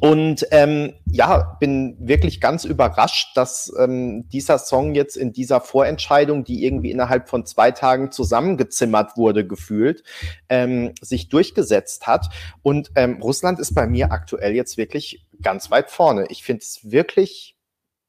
und 0.00 0.46
ähm, 0.50 0.94
ja, 1.06 1.56
bin 1.60 1.96
wirklich 1.98 2.40
ganz 2.40 2.64
überrascht, 2.64 3.36
dass 3.36 3.72
ähm, 3.78 4.28
dieser 4.28 4.58
Song 4.58 4.94
jetzt 4.94 5.16
in 5.16 5.32
dieser 5.32 5.60
Vorentscheidung, 5.60 6.44
die 6.44 6.64
irgendwie 6.64 6.90
innerhalb 6.90 7.28
von 7.28 7.46
zwei 7.46 7.70
Tagen 7.70 8.10
zusammengezimmert 8.12 9.16
wurde, 9.16 9.46
gefühlt, 9.46 10.02
ähm, 10.48 10.92
sich 11.00 11.28
durchgesetzt 11.28 12.06
hat. 12.06 12.28
Und 12.62 12.90
ähm, 12.94 13.20
Russland 13.22 13.58
ist 13.58 13.74
bei 13.74 13.86
mir 13.86 14.12
aktuell 14.12 14.54
jetzt 14.54 14.76
wirklich 14.76 15.26
ganz 15.42 15.70
weit 15.70 15.90
vorne. 15.90 16.26
Ich 16.28 16.42
finde 16.42 16.62
es 16.62 16.90
wirklich 16.90 17.56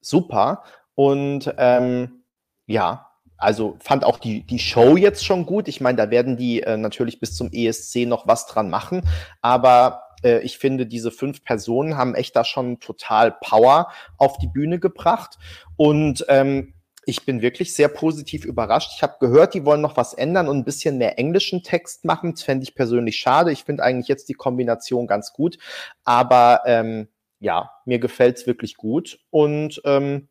super. 0.02 0.64
Und 0.96 1.54
ähm, 1.58 2.24
ja, 2.66 3.08
also 3.38 3.78
fand 3.80 4.04
auch 4.04 4.18
die, 4.18 4.42
die 4.44 4.60
Show 4.60 4.98
jetzt 4.98 5.24
schon 5.24 5.46
gut. 5.46 5.68
Ich 5.68 5.80
meine, 5.80 5.98
da 5.98 6.10
werden 6.10 6.38
die 6.38 6.64
äh, 6.64 6.76
natürlich 6.76 7.20
bis 7.20 7.36
zum 7.36 7.52
ESC 7.52 8.08
noch 8.08 8.28
was 8.28 8.48
dran 8.48 8.70
machen. 8.70 9.08
Aber 9.42 10.07
äh, 10.24 10.40
ich 10.40 10.58
finde, 10.58 10.86
diese 10.86 11.12
fünf 11.12 11.44
Personen 11.44 11.98
haben 11.98 12.16
echt 12.16 12.36
da 12.36 12.44
schon 12.44 12.80
total 12.80 13.32
Power 13.42 13.92
auf 14.18 14.38
die 14.38 14.48
Bühne 14.48 14.80
gebracht. 14.80 15.38
Und 15.76 16.26
ähm, 16.30 16.74
ich 17.06 17.26
bin 17.26 17.42
wirklich 17.42 17.74
sehr 17.74 17.88
positiv 17.88 18.44
überrascht. 18.44 18.92
Ich 18.96 19.02
habe 19.02 19.16
gehört, 19.22 19.54
die 19.54 19.64
wollen 19.64 19.80
noch 19.80 19.96
was 19.96 20.14
ändern 20.14 20.50
und 20.50 20.58
ein 20.58 20.66
bisschen 20.66 20.98
mehr 20.98 21.18
englischen 21.18 21.64
Text 21.64 22.04
machen. 22.04 22.34
Das 22.34 22.44
fände 22.44 22.64
ich 22.64 22.76
persönlich 22.76 23.18
schade. 23.18 23.52
Ich 23.54 23.64
finde 23.64 23.84
eigentlich 23.84 24.10
jetzt 24.10 24.28
die 24.28 24.34
Kombination 24.34 25.08
ganz 25.08 25.32
gut. 25.32 25.58
Aber 26.04 26.64
ähm, 26.66 27.08
ja, 27.40 27.72
mir 27.86 28.00
gefällt 28.00 28.38
es 28.38 28.48
wirklich 28.48 28.76
gut. 28.76 29.20
Und 29.30 29.82
ähm, 29.86 30.28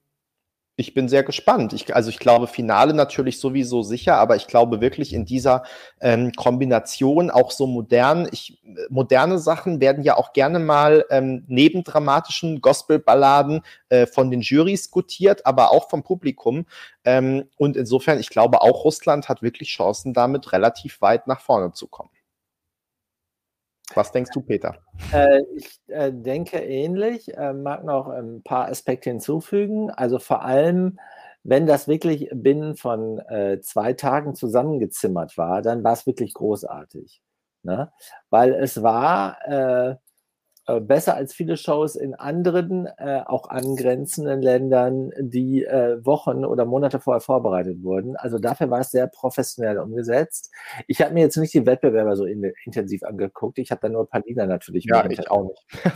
ich 0.76 0.92
bin 0.92 1.08
sehr 1.08 1.22
gespannt. 1.22 1.72
Ich, 1.72 1.94
also 1.94 2.10
ich 2.10 2.18
glaube, 2.18 2.46
Finale 2.46 2.92
natürlich 2.92 3.40
sowieso 3.40 3.82
sicher, 3.82 4.16
aber 4.16 4.36
ich 4.36 4.46
glaube 4.46 4.82
wirklich 4.82 5.14
in 5.14 5.24
dieser 5.24 5.64
ähm, 6.00 6.32
Kombination 6.32 7.30
auch 7.30 7.50
so 7.50 7.66
modern. 7.66 8.28
Ich, 8.30 8.60
moderne 8.90 9.38
Sachen 9.38 9.80
werden 9.80 10.04
ja 10.04 10.16
auch 10.16 10.34
gerne 10.34 10.58
mal 10.58 11.06
ähm, 11.10 11.44
neben 11.48 11.82
dramatischen 11.82 12.60
Gospelballaden 12.60 13.62
äh, 13.88 14.06
von 14.06 14.30
den 14.30 14.42
Jurys 14.42 14.90
gutiert, 14.90 15.46
aber 15.46 15.72
auch 15.72 15.88
vom 15.88 16.02
Publikum. 16.02 16.66
Ähm, 17.04 17.48
und 17.56 17.76
insofern, 17.76 18.20
ich 18.20 18.28
glaube, 18.28 18.60
auch 18.60 18.84
Russland 18.84 19.30
hat 19.30 19.42
wirklich 19.42 19.70
Chancen, 19.70 20.12
damit 20.12 20.52
relativ 20.52 21.00
weit 21.00 21.26
nach 21.26 21.40
vorne 21.40 21.72
zu 21.72 21.86
kommen. 21.86 22.10
Was 23.94 24.12
denkst 24.12 24.30
du, 24.34 24.42
Peter? 24.42 24.76
Äh, 25.12 25.40
ich 25.54 25.78
äh, 25.88 26.12
denke 26.12 26.58
ähnlich, 26.58 27.34
äh, 27.36 27.52
mag 27.52 27.84
noch 27.84 28.08
ein 28.08 28.42
paar 28.42 28.68
Aspekte 28.68 29.10
hinzufügen. 29.10 29.90
Also 29.90 30.18
vor 30.18 30.42
allem, 30.42 30.98
wenn 31.44 31.66
das 31.66 31.86
wirklich 31.86 32.28
binnen 32.32 32.76
von 32.76 33.18
äh, 33.18 33.60
zwei 33.60 33.92
Tagen 33.92 34.34
zusammengezimmert 34.34 35.38
war, 35.38 35.62
dann 35.62 35.84
war 35.84 35.92
es 35.92 36.06
wirklich 36.06 36.34
großartig. 36.34 37.22
Ne? 37.62 37.92
Weil 38.30 38.54
es 38.54 38.82
war 38.82 39.38
äh, 39.46 39.96
besser 40.80 41.14
als 41.14 41.32
viele 41.32 41.56
Shows 41.56 41.94
in 41.94 42.14
anderen, 42.14 42.86
äh, 42.98 43.20
auch 43.24 43.48
angrenzenden 43.48 44.42
Ländern, 44.42 45.10
die 45.18 45.64
äh, 45.64 46.04
Wochen 46.04 46.44
oder 46.44 46.64
Monate 46.64 46.98
vorher 46.98 47.20
vorbereitet 47.20 47.82
wurden. 47.82 48.16
Also 48.16 48.38
dafür 48.38 48.68
war 48.70 48.80
es 48.80 48.90
sehr 48.90 49.06
professionell 49.06 49.78
umgesetzt. 49.78 50.50
Ich 50.88 51.00
habe 51.00 51.14
mir 51.14 51.20
jetzt 51.20 51.36
nicht 51.36 51.54
die 51.54 51.66
Wettbewerber 51.66 52.16
so 52.16 52.24
in, 52.24 52.52
intensiv 52.64 53.04
angeguckt. 53.04 53.58
Ich 53.58 53.70
habe 53.70 53.80
da 53.80 53.88
nur 53.88 54.08
Palina 54.08 54.46
natürlich 54.46 54.86
ja, 54.86 55.08
ich 55.08 55.30
auch 55.30 55.44
nicht. 55.84 55.86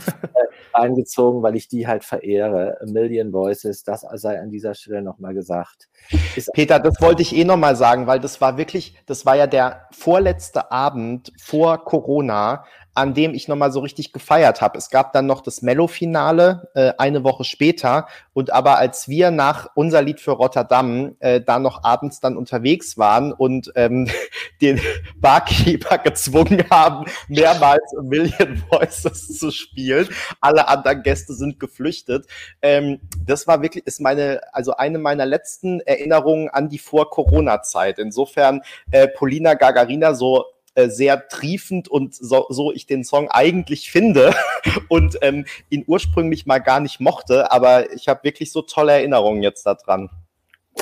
eingezogen, 0.73 1.43
weil 1.43 1.55
ich 1.55 1.67
die 1.67 1.87
halt 1.87 2.05
verehre. 2.05 2.77
A 2.81 2.85
Million 2.89 3.33
Voices, 3.33 3.83
das 3.83 4.05
sei 4.13 4.39
an 4.39 4.51
dieser 4.51 4.73
Stelle 4.73 5.01
nochmal 5.01 5.33
gesagt. 5.33 5.89
Ist 6.35 6.51
Peter, 6.53 6.79
das 6.79 7.01
wollte 7.01 7.21
ich 7.21 7.35
eh 7.35 7.43
nochmal 7.43 7.75
sagen, 7.75 8.07
weil 8.07 8.19
das 8.19 8.39
war 8.39 8.57
wirklich, 8.57 8.95
das 9.05 9.25
war 9.25 9.35
ja 9.35 9.47
der 9.47 9.87
vorletzte 9.91 10.71
Abend 10.71 11.31
vor 11.41 11.83
Corona, 11.83 12.63
an 12.93 13.13
dem 13.13 13.33
ich 13.33 13.47
nochmal 13.47 13.71
so 13.71 13.79
richtig 13.79 14.11
gefeiert 14.11 14.61
habe. 14.61 14.77
Es 14.77 14.89
gab 14.89 15.13
dann 15.13 15.25
noch 15.25 15.41
das 15.41 15.61
Mello-Finale 15.61 16.69
äh, 16.75 16.93
eine 16.97 17.23
Woche 17.23 17.43
später. 17.43 18.07
Und 18.33 18.51
aber 18.51 18.77
als 18.77 19.07
wir 19.07 19.31
nach 19.31 19.69
unser 19.75 20.01
Lied 20.01 20.19
für 20.19 20.31
Rotterdam 20.31 21.15
äh, 21.19 21.39
da 21.39 21.59
noch 21.59 21.83
abends 21.83 22.19
dann 22.19 22.35
unterwegs 22.35 22.97
waren 22.97 23.31
und 23.31 23.71
ähm, 23.75 24.09
den 24.61 24.81
Barkeeper 25.17 25.99
gezwungen 25.99 26.65
haben, 26.69 27.05
mehrmals 27.29 27.93
Million 28.01 28.61
Voices 28.69 29.39
zu 29.39 29.51
spielen, 29.51 30.09
alle 30.41 30.67
anderen 30.67 31.03
Gäste 31.03 31.33
sind 31.33 31.59
geflüchtet. 31.59 32.25
Ähm, 32.61 32.99
das 33.25 33.47
war 33.47 33.61
wirklich, 33.61 33.87
ist 33.87 34.01
meine, 34.01 34.41
also 34.51 34.75
eine 34.75 34.99
meiner 34.99 35.25
letzten 35.25 35.79
Erinnerungen 35.81 36.49
an 36.49 36.67
die 36.67 36.79
Vor-Corona-Zeit. 36.79 37.99
Insofern, 37.99 38.61
äh, 38.91 39.07
Polina 39.07 39.53
Gagarina 39.53 40.13
so 40.13 40.45
äh, 40.75 40.89
sehr 40.89 41.27
triefend 41.27 41.87
und 41.87 42.15
so, 42.15 42.45
so 42.49 42.71
ich 42.71 42.85
den 42.85 43.03
Song 43.03 43.29
eigentlich 43.29 43.91
finde 43.91 44.33
und 44.89 45.17
ähm, 45.21 45.45
ihn 45.69 45.83
ursprünglich 45.85 46.45
mal 46.45 46.59
gar 46.59 46.79
nicht 46.79 46.99
mochte, 46.99 47.51
aber 47.51 47.91
ich 47.93 48.07
habe 48.07 48.23
wirklich 48.23 48.51
so 48.51 48.61
tolle 48.61 48.93
Erinnerungen 48.93 49.43
jetzt 49.43 49.65
daran. 49.65 50.09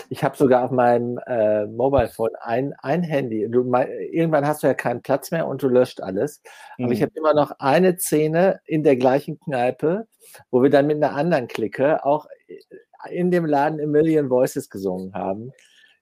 Ich 0.09 0.23
habe 0.23 0.37
sogar 0.37 0.65
auf 0.65 0.71
meinem 0.71 1.19
äh, 1.25 1.65
Mobile 1.65 2.09
Phone 2.09 2.35
ein, 2.41 2.73
ein 2.79 3.01
Handy. 3.01 3.47
Du, 3.49 3.63
mein, 3.63 3.87
irgendwann 4.11 4.45
hast 4.45 4.61
du 4.61 4.67
ja 4.67 4.75
keinen 4.75 5.01
Platz 5.01 5.31
mehr 5.31 5.47
und 5.47 5.63
du 5.63 5.67
löscht 5.67 6.01
alles. 6.01 6.41
Mhm. 6.77 6.85
Aber 6.85 6.93
ich 6.93 6.99
mhm. 6.99 7.03
habe 7.05 7.13
immer 7.15 7.33
noch 7.33 7.51
eine 7.59 7.97
Szene 7.97 8.61
in 8.65 8.83
der 8.83 8.95
gleichen 8.95 9.39
Kneipe, 9.39 10.07
wo 10.51 10.61
wir 10.61 10.69
dann 10.69 10.87
mit 10.87 10.97
einer 10.97 11.15
anderen 11.15 11.47
Clique 11.47 12.05
auch 12.05 12.27
in 13.09 13.31
dem 13.31 13.45
Laden 13.45 13.81
A 13.81 13.87
Million 13.87 14.29
Voices 14.29 14.69
gesungen 14.69 15.13
haben. 15.13 15.51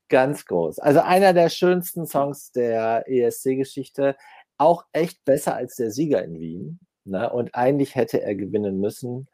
Ganz 0.09 0.45
groß. 0.45 0.79
Also 0.79 1.01
einer 1.01 1.33
der 1.33 1.49
schönsten 1.49 2.05
Songs 2.05 2.51
der 2.51 3.03
ESC-Geschichte. 3.07 4.15
Auch 4.57 4.85
echt 4.91 5.23
besser 5.25 5.55
als 5.55 5.75
der 5.75 5.91
Sieger 5.91 6.23
in 6.23 6.39
Wien. 6.39 6.79
Ne? 7.03 7.29
Und 7.31 7.53
eigentlich 7.55 7.95
hätte 7.95 8.21
er 8.21 8.35
gewinnen 8.35 8.79
müssen. 8.79 9.27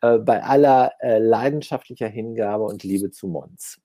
Äh, 0.00 0.18
bei 0.18 0.42
aller 0.42 0.92
äh, 1.00 1.18
leidenschaftlicher 1.18 2.08
Hingabe 2.08 2.64
und 2.64 2.84
Liebe 2.84 3.10
zu 3.10 3.26
Mons. 3.26 3.80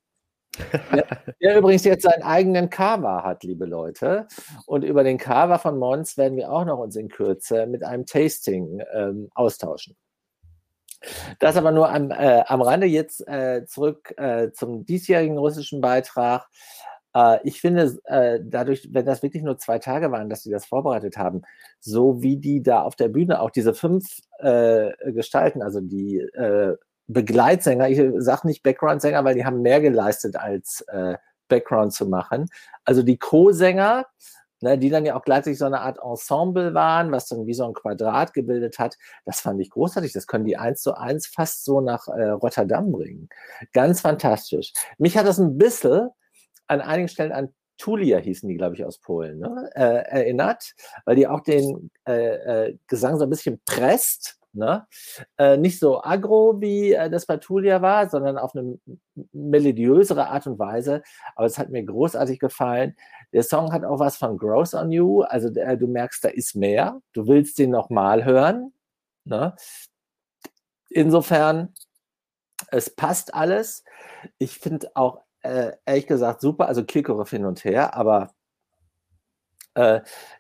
der, 0.94 1.08
der, 1.42 1.58
übrigens 1.58 1.84
jetzt 1.84 2.04
seinen 2.04 2.22
eigenen 2.22 2.70
Cover 2.70 3.24
hat, 3.24 3.44
liebe 3.44 3.66
Leute. 3.66 4.28
Und 4.68 4.84
über 4.84 5.04
den 5.04 5.18
Cover 5.18 5.58
von 5.58 5.80
Mons 5.80 6.16
werden 6.16 6.38
wir 6.38 6.52
auch 6.52 6.66
noch 6.66 6.78
uns 6.78 6.96
in 6.96 7.10
Kürze 7.10 7.66
mit 7.66 7.84
einem 7.84 8.06
Tasting 8.06 8.82
ähm, 8.94 9.30
austauschen. 9.34 9.96
Das 11.40 11.58
aber 11.58 11.72
nur 11.72 11.90
am, 11.90 12.12
äh, 12.12 12.44
am 12.48 12.62
Rande 12.62 12.88
jetzt 12.88 13.28
äh, 13.28 13.66
zurück 13.66 14.14
äh, 14.18 14.52
zum 14.52 14.86
diesjährigen 14.86 15.38
russischen 15.38 15.82
Beitrag. 15.82 16.48
Äh, 17.16 17.40
ich 17.44 17.62
finde, 17.62 17.98
äh, 18.06 18.40
dadurch, 18.44 18.90
wenn 18.92 19.06
das 19.06 19.24
wirklich 19.24 19.44
nur 19.44 19.58
zwei 19.58 19.80
Tage 19.80 20.12
waren, 20.12 20.30
dass 20.30 20.44
sie 20.44 20.52
das 20.52 20.66
vorbereitet 20.66 21.18
haben, 21.18 21.44
so 21.80 22.22
wie 22.22 22.38
die 22.38 22.62
da 22.64 22.82
auf 22.82 22.96
der 22.96 23.10
Bühne 23.10 23.42
auch 23.42 23.52
diese 23.52 23.74
fünf 23.74 24.20
äh, 24.40 24.92
Gestalten, 25.12 25.62
also 25.62 25.80
die 25.82 26.26
Begleitsänger, 27.08 27.90
ich 27.90 28.02
sage 28.18 28.48
nicht 28.48 28.64
Background-Sänger, 28.64 29.26
weil 29.26 29.36
die 29.36 29.46
haben 29.46 29.62
mehr 29.62 29.82
geleistet 29.82 30.38
als 30.38 30.86
Background 31.50 31.94
zu 31.94 32.08
machen. 32.08 32.48
Also 32.86 33.04
die 33.04 33.18
Co-Sänger, 33.18 34.06
ne, 34.64 34.78
die 34.78 34.90
dann 34.90 35.06
ja 35.06 35.16
auch 35.16 35.24
gleichzeitig 35.24 35.60
so 35.60 35.66
eine 35.66 35.82
Art 35.82 36.00
Ensemble 36.04 36.74
waren, 36.74 37.12
was 37.12 37.28
dann 37.28 37.46
wie 37.46 37.54
so 37.54 37.66
ein 37.66 37.74
Quadrat 37.74 38.34
gebildet 38.34 38.80
hat. 38.80 38.98
Das 39.26 39.42
fand 39.42 39.62
ich 39.62 39.70
großartig. 39.70 40.14
Das 40.14 40.26
können 40.26 40.46
die 40.46 40.58
eins 40.58 40.82
zu 40.82 40.98
eins 40.98 41.28
fast 41.28 41.66
so 41.66 41.82
nach 41.82 42.08
äh, 42.08 42.30
Rotterdam 42.30 42.92
bringen. 42.92 43.30
Ganz 43.74 44.02
fantastisch. 44.02 44.74
Mich 44.98 45.18
hat 45.18 45.28
das 45.28 45.38
ein 45.38 45.58
bisschen 45.58 46.10
an 46.68 46.82
einigen 46.82 47.10
Stellen 47.10 47.32
an 47.32 47.54
Tulia 47.78 48.20
hießen 48.20 48.48
die, 48.48 48.56
glaube 48.56 48.76
ich, 48.76 48.86
aus 48.86 49.00
Polen, 49.00 49.40
ne? 49.40 49.70
äh, 49.76 49.82
erinnert, 49.82 50.74
weil 51.06 51.16
die 51.16 51.28
auch 51.28 51.42
den 51.42 51.90
äh, 52.08 52.68
äh, 52.68 52.78
Gesang 52.88 53.18
so 53.18 53.24
ein 53.26 53.30
bisschen 53.30 53.60
presst. 53.66 54.40
Ne? 54.54 54.86
Äh, 55.38 55.58
nicht 55.58 55.80
so 55.80 56.04
aggro, 56.04 56.62
wie 56.62 56.94
äh, 56.94 57.10
das 57.10 57.26
bei 57.26 57.38
Tulia 57.38 57.82
war, 57.82 58.08
sondern 58.08 58.38
auf 58.38 58.56
eine 58.56 58.78
melodiösere 59.32 60.28
Art 60.28 60.46
und 60.46 60.60
Weise. 60.60 61.02
Aber 61.36 61.48
es 61.48 61.58
hat 61.58 61.70
mir 61.70 61.84
großartig 61.84 62.40
gefallen. 62.40 62.96
Der 63.34 63.42
Song 63.42 63.74
hat 63.74 63.84
auch 63.84 63.98
was 63.98 64.18
von 64.18 64.38
Grows 64.38 64.76
on 64.76 64.92
You. 64.92 65.24
Also 65.24 65.50
der, 65.50 65.76
du 65.76 65.88
merkst, 65.88 66.24
da 66.24 66.30
ist 66.30 66.56
mehr. 66.56 67.02
Du 67.14 67.28
willst 67.28 67.58
den 67.58 67.72
nochmal 67.72 68.26
hören. 68.26 68.74
Ne? 69.26 69.56
Insofern, 70.90 71.74
es 72.70 72.90
passt 72.96 73.34
alles. 73.34 73.84
Ich 74.38 74.60
finde 74.60 74.92
auch, 74.94 75.22
äh, 75.42 75.72
ehrlich 75.86 76.08
gesagt, 76.08 76.42
super. 76.42 76.68
Also 76.68 76.84
Kirchhoff 76.84 77.32
hin 77.32 77.46
und 77.46 77.64
her, 77.64 77.96
aber 77.96 78.24
äh, 78.24 78.28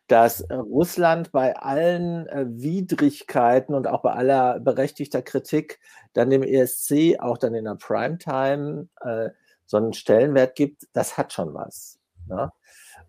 dass 0.08 0.48
Russland 0.52 1.32
bei 1.32 1.56
allen 1.56 2.28
äh, 2.28 2.46
Widrigkeiten 2.48 3.74
und 3.74 3.88
auch 3.88 4.02
bei 4.02 4.12
aller 4.12 4.60
berechtigter 4.60 5.22
Kritik 5.22 5.80
dann 6.14 6.30
dem 6.30 6.44
ESC 6.44 7.20
auch 7.20 7.38
dann 7.38 7.56
in 7.56 7.66
der 7.66 7.76
Primetime 7.76 8.88
äh, 9.02 9.30
so 9.66 9.78
einen 9.78 9.94
Stellenwert 9.94 10.56
gibt, 10.56 10.88
das 10.94 11.18
hat 11.18 11.34
schon 11.34 11.54
was. 11.54 12.00
Ne? 12.28 12.52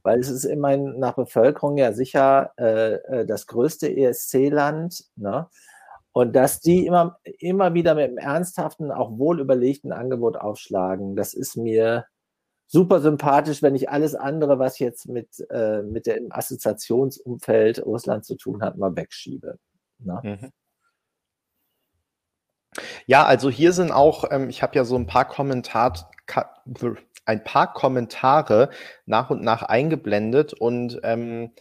weil 0.05 0.21
es 0.21 0.29
ist 0.29 0.45
immerhin 0.45 0.99
nach 0.99 1.15
Bevölkerung 1.15 1.79
ja 1.79 1.93
sicher 1.93 2.53
äh, 2.59 2.95
äh 2.95 3.27
das 3.27 3.47
größte 3.49 3.89
ESC-Land. 3.89 5.05
Ne? 5.17 5.49
Und 6.13 6.37
dass 6.37 6.61
die 6.61 6.87
immer, 6.87 7.19
immer 7.39 7.75
wieder 7.75 7.97
mit 7.97 8.05
einem 8.05 8.19
ernsthaften, 8.19 8.93
auch 8.93 9.19
wohlüberlegten 9.19 9.93
Angebot 9.93 10.37
aufschlagen, 10.37 11.17
das 11.17 11.35
ist 11.35 11.57
mir 11.57 12.05
super 12.67 13.01
sympathisch, 13.01 13.63
wenn 13.63 13.75
ich 13.75 13.91
alles 13.91 14.15
andere, 14.15 14.59
was 14.59 14.79
jetzt 14.79 15.09
mit, 15.09 15.29
äh, 15.51 15.83
mit 15.83 16.07
dem 16.07 16.31
Assoziationsumfeld 16.31 17.85
Russland 17.85 18.25
zu 18.25 18.37
tun 18.37 18.63
hat, 18.63 18.77
mal 18.77 18.97
wegschiebe. 18.97 19.59
Ne? 19.99 20.21
Mhm. 20.23 20.51
Ja, 23.07 23.25
also 23.25 23.51
hier 23.51 23.73
sind 23.73 23.93
auch, 23.93 24.25
ähm, 24.31 24.49
ich 24.49 24.63
habe 24.63 24.75
ja 24.77 24.85
so 24.85 24.97
ein 24.97 25.07
paar 25.07 25.27
Kommentar 25.27 26.11
ein 27.27 27.45
paar 27.45 27.73
Kommentare 27.73 28.71
nach 29.07 29.31
und 29.31 29.43
nach 29.43 29.63
eingeblendet 29.63 30.53
und 30.53 31.01
ähm, 31.03 31.53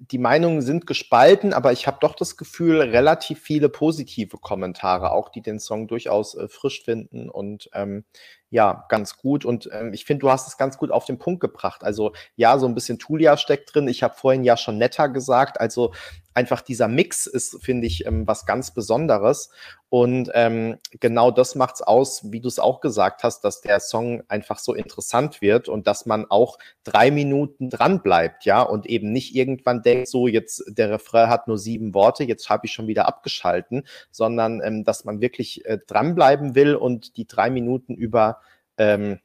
die 0.00 0.18
Meinungen 0.18 0.60
sind 0.60 0.86
gespalten, 0.86 1.52
aber 1.52 1.72
ich 1.72 1.86
habe 1.86 1.98
doch 2.00 2.14
das 2.14 2.36
Gefühl, 2.36 2.80
relativ 2.80 3.40
viele 3.40 3.68
positive 3.68 4.38
Kommentare, 4.38 5.12
auch 5.12 5.28
die 5.28 5.40
den 5.40 5.60
Song 5.60 5.86
durchaus 5.86 6.34
äh, 6.34 6.48
frisch 6.48 6.82
finden 6.82 7.28
und 7.30 7.70
ähm, 7.74 8.04
ja, 8.50 8.86
ganz 8.88 9.18
gut. 9.18 9.44
Und 9.44 9.68
ähm, 9.72 9.92
ich 9.92 10.04
finde, 10.04 10.20
du 10.20 10.30
hast 10.30 10.48
es 10.48 10.56
ganz 10.56 10.78
gut 10.78 10.90
auf 10.90 11.04
den 11.04 11.18
Punkt 11.18 11.40
gebracht. 11.40 11.84
Also 11.84 12.12
ja, 12.36 12.58
so 12.58 12.66
ein 12.66 12.74
bisschen 12.74 12.98
Tulia 12.98 13.36
steckt 13.36 13.74
drin. 13.74 13.88
Ich 13.88 14.02
habe 14.02 14.14
vorhin 14.14 14.44
ja 14.44 14.56
schon 14.56 14.78
netter 14.78 15.08
gesagt. 15.08 15.60
Also 15.60 15.92
einfach 16.38 16.62
dieser 16.62 16.86
Mix 16.86 17.26
ist, 17.26 17.62
finde 17.62 17.86
ich, 17.88 18.06
ähm, 18.06 18.26
was 18.26 18.46
ganz 18.46 18.72
Besonderes. 18.72 19.50
Und 19.90 20.30
ähm, 20.34 20.76
genau 21.00 21.30
das 21.30 21.56
macht's 21.56 21.82
aus, 21.82 22.30
wie 22.30 22.40
du 22.40 22.48
es 22.48 22.58
auch 22.58 22.80
gesagt 22.80 23.24
hast, 23.24 23.42
dass 23.42 23.60
der 23.60 23.80
Song 23.80 24.22
einfach 24.28 24.58
so 24.58 24.72
interessant 24.72 25.40
wird 25.40 25.68
und 25.68 25.86
dass 25.86 26.06
man 26.06 26.26
auch 26.30 26.58
drei 26.84 27.10
Minuten 27.10 27.70
dran 27.70 28.02
bleibt, 28.02 28.44
ja, 28.44 28.62
und 28.62 28.86
eben 28.86 29.12
nicht 29.12 29.34
irgendwann 29.34 29.82
denkt, 29.82 30.08
so 30.08 30.28
jetzt 30.28 30.62
der 30.68 30.90
Refrain 30.90 31.28
hat 31.28 31.48
nur 31.48 31.58
sieben 31.58 31.94
Worte, 31.94 32.24
jetzt 32.24 32.50
habe 32.50 32.66
ich 32.66 32.72
schon 32.72 32.86
wieder 32.86 33.08
abgeschalten, 33.08 33.84
sondern 34.10 34.60
ähm, 34.62 34.84
dass 34.84 35.04
man 35.04 35.20
wirklich 35.20 35.64
äh, 35.64 35.78
dranbleiben 35.86 36.54
will 36.54 36.76
und 36.76 37.16
die 37.16 37.26
drei 37.26 37.50
Minuten 37.50 37.94
über 37.94 38.40
ähm, 38.78 39.20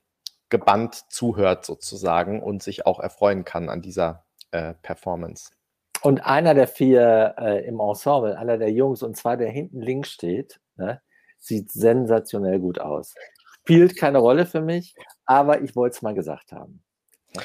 gebannt 0.49 1.05
zuhört 1.09 1.65
sozusagen 1.65 2.43
und 2.43 2.61
sich 2.61 2.85
auch 2.85 2.99
erfreuen 2.99 3.45
kann 3.45 3.69
an 3.69 3.81
dieser 3.81 4.25
äh, 4.51 4.73
Performance. 4.81 5.51
Und 6.01 6.25
einer 6.25 6.53
der 6.53 6.67
vier 6.67 7.35
äh, 7.39 7.65
im 7.65 7.79
Ensemble, 7.79 8.37
einer 8.37 8.57
der 8.57 8.71
Jungs, 8.71 9.03
und 9.03 9.15
zwar 9.15 9.37
der 9.37 9.49
hinten 9.49 9.81
links 9.81 10.11
steht, 10.11 10.59
ne, 10.75 11.01
sieht 11.39 11.71
sensationell 11.71 12.59
gut 12.59 12.79
aus. 12.79 13.15
Spielt 13.61 13.97
keine 13.97 14.17
Rolle 14.17 14.45
für 14.45 14.61
mich, 14.61 14.95
aber 15.25 15.61
ich 15.61 15.75
wollte 15.75 15.95
es 15.95 16.01
mal 16.01 16.13
gesagt 16.13 16.51
haben. 16.51 16.83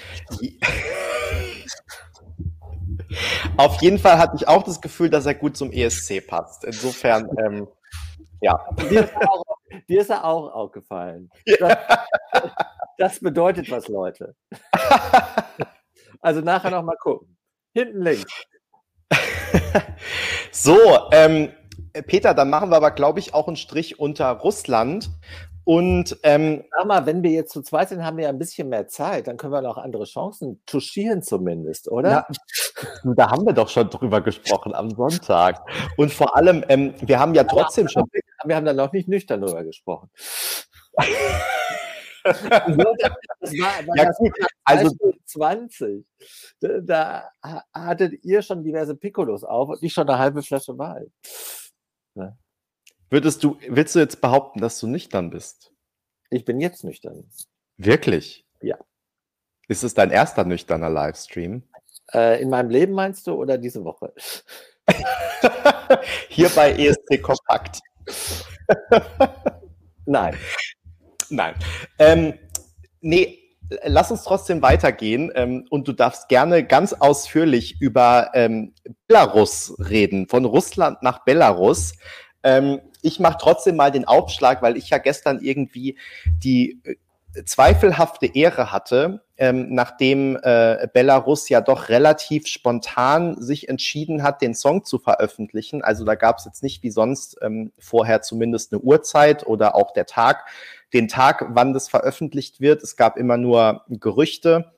Auf 3.57 3.81
jeden 3.81 3.99
Fall 3.99 4.19
hatte 4.19 4.37
ich 4.37 4.47
auch 4.49 4.63
das 4.63 4.81
Gefühl, 4.81 5.11
dass 5.11 5.27
er 5.27 5.35
gut 5.35 5.57
zum 5.57 5.73
ESC 5.73 6.27
passt. 6.27 6.65
Insofern, 6.65 7.29
ähm, 7.39 7.69
ja. 8.41 8.59
Dir 8.91 9.05
ist, 9.05 9.17
auch, 9.17 9.45
dir 9.89 10.01
ist 10.01 10.11
er 10.11 10.25
auch 10.25 10.53
aufgefallen. 10.53 11.31
Das, 11.61 11.79
das 12.99 13.21
bedeutet 13.21 13.71
was, 13.71 13.89
Leute. 13.89 14.35
Also 16.21 16.41
nachher 16.41 16.71
noch 16.71 16.83
mal 16.83 16.97
gucken. 16.97 17.37
Hinten 17.75 18.03
links. 18.03 18.45
so, 20.51 20.77
ähm, 21.13 21.53
Peter, 22.07 22.35
dann 22.35 22.51
machen 22.51 22.71
wir 22.71 22.77
aber, 22.77 22.91
glaube 22.91 23.19
ich, 23.19 23.35
auch 23.35 23.47
einen 23.47 23.57
Strich 23.57 23.99
unter 23.99 24.31
Russland. 24.31 25.11
Und 25.69 26.19
ähm, 26.23 26.65
sag 26.71 26.87
mal, 26.87 27.05
wenn 27.05 27.23
wir 27.23 27.31
jetzt 27.31 27.53
zu 27.53 27.61
zweit 27.61 27.91
sind, 27.91 28.03
haben 28.03 28.17
wir 28.17 28.25
ja 28.25 28.31
ein 28.31 28.39
bisschen 28.39 28.71
mehr 28.71 28.89
Zeit. 28.89 29.27
Dann 29.27 29.37
können 29.37 29.53
wir 29.53 29.61
noch 29.61 29.77
andere 29.77 30.05
Chancen 30.05 30.63
touchieren, 30.65 31.23
zumindest, 31.23 31.91
oder? 31.91 32.09
Ja, 32.11 32.27
da 33.15 33.31
haben 33.31 33.45
wir 33.45 33.53
doch 33.53 33.69
schon 33.69 33.91
drüber 33.91 34.23
gesprochen 34.23 34.75
am 34.75 34.89
Sonntag. 34.89 35.61
Und 35.99 36.11
vor 36.11 36.35
allem, 36.35 36.65
ähm, 36.71 36.95
wir 37.03 37.21
haben 37.21 37.35
ja 37.35 37.45
trotzdem 37.45 37.85
ja, 37.85 37.91
schon. 37.91 38.05
Wir 38.45 38.57
haben 38.57 38.65
da 38.65 38.73
noch 38.73 38.93
nicht 38.93 39.09
nüchtern 39.09 39.43
drüber 39.43 39.63
gesprochen. 39.65 40.09
das 42.23 42.43
war, 42.47 43.87
war 43.89 43.97
ja, 43.97 44.11
gut. 44.13 44.33
Also 44.65 44.97
20. 45.27 46.07
Da, 46.61 46.81
da, 46.81 47.31
hattet 47.75 48.25
ihr 48.25 48.41
schon 48.41 48.63
diverse 48.63 48.95
Piccolos 48.95 49.45
auf 49.45 49.69
und 49.69 49.83
nicht 49.83 49.93
schon 49.93 50.09
eine 50.09 50.19
halbe 50.19 50.43
Flasche 50.43 50.79
Wein. 50.79 51.13
Ja. 52.15 52.39
Würdest 53.11 53.43
du, 53.43 53.59
willst 53.69 53.95
du 53.95 54.01
jetzt 54.01 54.21
behaupten, 54.21 54.61
dass 54.61 54.79
du 54.81 54.87
nüchtern 54.87 55.31
bist? 55.31 55.73
Ich 56.31 56.45
bin 56.45 56.61
jetzt 56.61 56.85
nüchtern. 56.85 57.31
Wirklich? 57.79 58.45
Ja. 58.61 58.77
Ist 59.67 59.83
es 59.83 59.95
dein 59.95 60.11
erster 60.11 60.45
nüchterner 60.45 60.91
Livestream? 60.91 61.63
Äh, 62.13 62.43
in 62.43 62.51
meinem 62.51 62.71
Leben 62.71 62.93
meinst 62.93 63.27
du 63.27 63.33
oder 63.33 63.57
diese 63.57 63.85
Woche? 63.85 64.13
Hier 66.29 66.51
bei 66.51 66.73
ESC 66.73 67.23
Kompakt. 67.23 67.81
Nein. 70.07 70.37
Nein. 71.31 71.55
Ähm, 71.99 72.35
nee, 73.01 73.39
lass 73.85 74.11
uns 74.11 74.25
trotzdem 74.25 74.63
weitergehen 74.63 75.31
ähm, 75.35 75.67
und 75.71 75.89
du 75.89 75.93
darfst 75.93 76.29
gerne 76.29 76.65
ganz 76.65 76.93
ausführlich 76.93 77.81
über 77.81 78.31
ähm, 78.35 78.75
Belarus 79.07 79.75
reden, 79.79 80.29
von 80.29 80.45
Russland 80.45 81.03
nach 81.03 81.25
Belarus. 81.25 81.95
Ähm, 82.43 82.81
ich 83.03 83.21
mache 83.21 83.39
trotzdem 83.41 83.77
mal 83.77 83.91
den 83.91 84.07
Aufschlag, 84.07 84.63
weil 84.63 84.77
ich 84.77 84.91
ja 84.91 84.99
gestern 84.99 85.41
irgendwie 85.41 85.97
die 86.43 86.81
äh, 86.85 87.45
zweifelhafte 87.45 88.27
Ehre 88.27 88.73
hatte, 88.73 89.23
ähm, 89.37 89.75
nachdem 89.75 90.37
äh, 90.43 90.89
Belarus 90.93 91.49
ja 91.49 91.61
doch 91.61 91.89
relativ 91.89 92.47
spontan 92.47 93.41
sich 93.41 93.69
entschieden 93.69 94.23
hat, 94.23 94.43
den 94.43 94.55
Song 94.55 94.85
zu 94.85 94.99
veröffentlichen. 94.99 95.83
Also 95.83 96.05
da 96.05 96.15
gab 96.15 96.39
es 96.39 96.45
jetzt 96.45 96.63
nicht 96.63 96.83
wie 96.83 96.91
sonst 96.91 97.37
ähm, 97.43 97.73
vorher 97.79 98.23
zumindest 98.23 98.73
eine 98.73 98.81
Uhrzeit 98.81 99.47
oder 99.47 99.75
auch 99.77 99.93
der 99.93 100.07
Tag, 100.07 100.47
den 100.93 101.07
Tag, 101.07 101.47
wann 101.51 101.73
das 101.73 101.89
veröffentlicht 101.89 102.61
wird. 102.61 102.83
Es 102.83 102.97
gab 102.97 103.17
immer 103.17 103.37
nur 103.37 103.85
Gerüchte. 103.89 104.73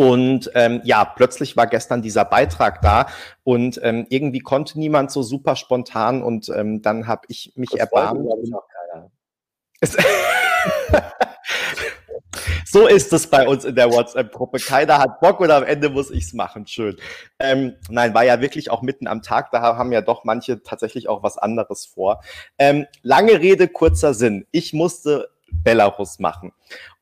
Und 0.00 0.50
ähm, 0.54 0.80
ja, 0.82 1.04
plötzlich 1.04 1.58
war 1.58 1.66
gestern 1.66 2.00
dieser 2.00 2.24
Beitrag 2.24 2.80
da 2.80 3.04
und 3.44 3.78
ähm, 3.82 4.06
irgendwie 4.08 4.38
konnte 4.38 4.78
niemand 4.78 5.10
so 5.10 5.22
super 5.22 5.56
spontan 5.56 6.22
und 6.22 6.48
ähm, 6.48 6.80
dann 6.80 7.06
habe 7.06 7.26
ich 7.28 7.52
mich 7.54 7.68
das 7.68 7.80
erbarmt. 7.80 8.26
so 12.64 12.86
ist 12.86 13.12
es 13.12 13.26
bei 13.26 13.46
uns 13.46 13.66
in 13.66 13.74
der 13.74 13.92
WhatsApp-Gruppe. 13.92 14.60
Keiner 14.60 14.96
hat 14.96 15.20
Bock 15.20 15.38
und 15.40 15.50
am 15.50 15.64
Ende 15.64 15.90
muss 15.90 16.10
ich's 16.10 16.32
machen. 16.32 16.66
Schön. 16.66 16.96
Ähm, 17.38 17.74
nein, 17.90 18.14
war 18.14 18.24
ja 18.24 18.40
wirklich 18.40 18.70
auch 18.70 18.80
mitten 18.80 19.06
am 19.06 19.20
Tag. 19.20 19.50
Da 19.50 19.60
haben 19.60 19.92
ja 19.92 20.00
doch 20.00 20.24
manche 20.24 20.62
tatsächlich 20.62 21.10
auch 21.10 21.22
was 21.22 21.36
anderes 21.36 21.84
vor. 21.84 22.22
Ähm, 22.56 22.86
lange 23.02 23.38
Rede, 23.38 23.68
kurzer 23.68 24.14
Sinn. 24.14 24.46
Ich 24.50 24.72
musste 24.72 25.28
Belarus 25.52 26.18
machen. 26.18 26.52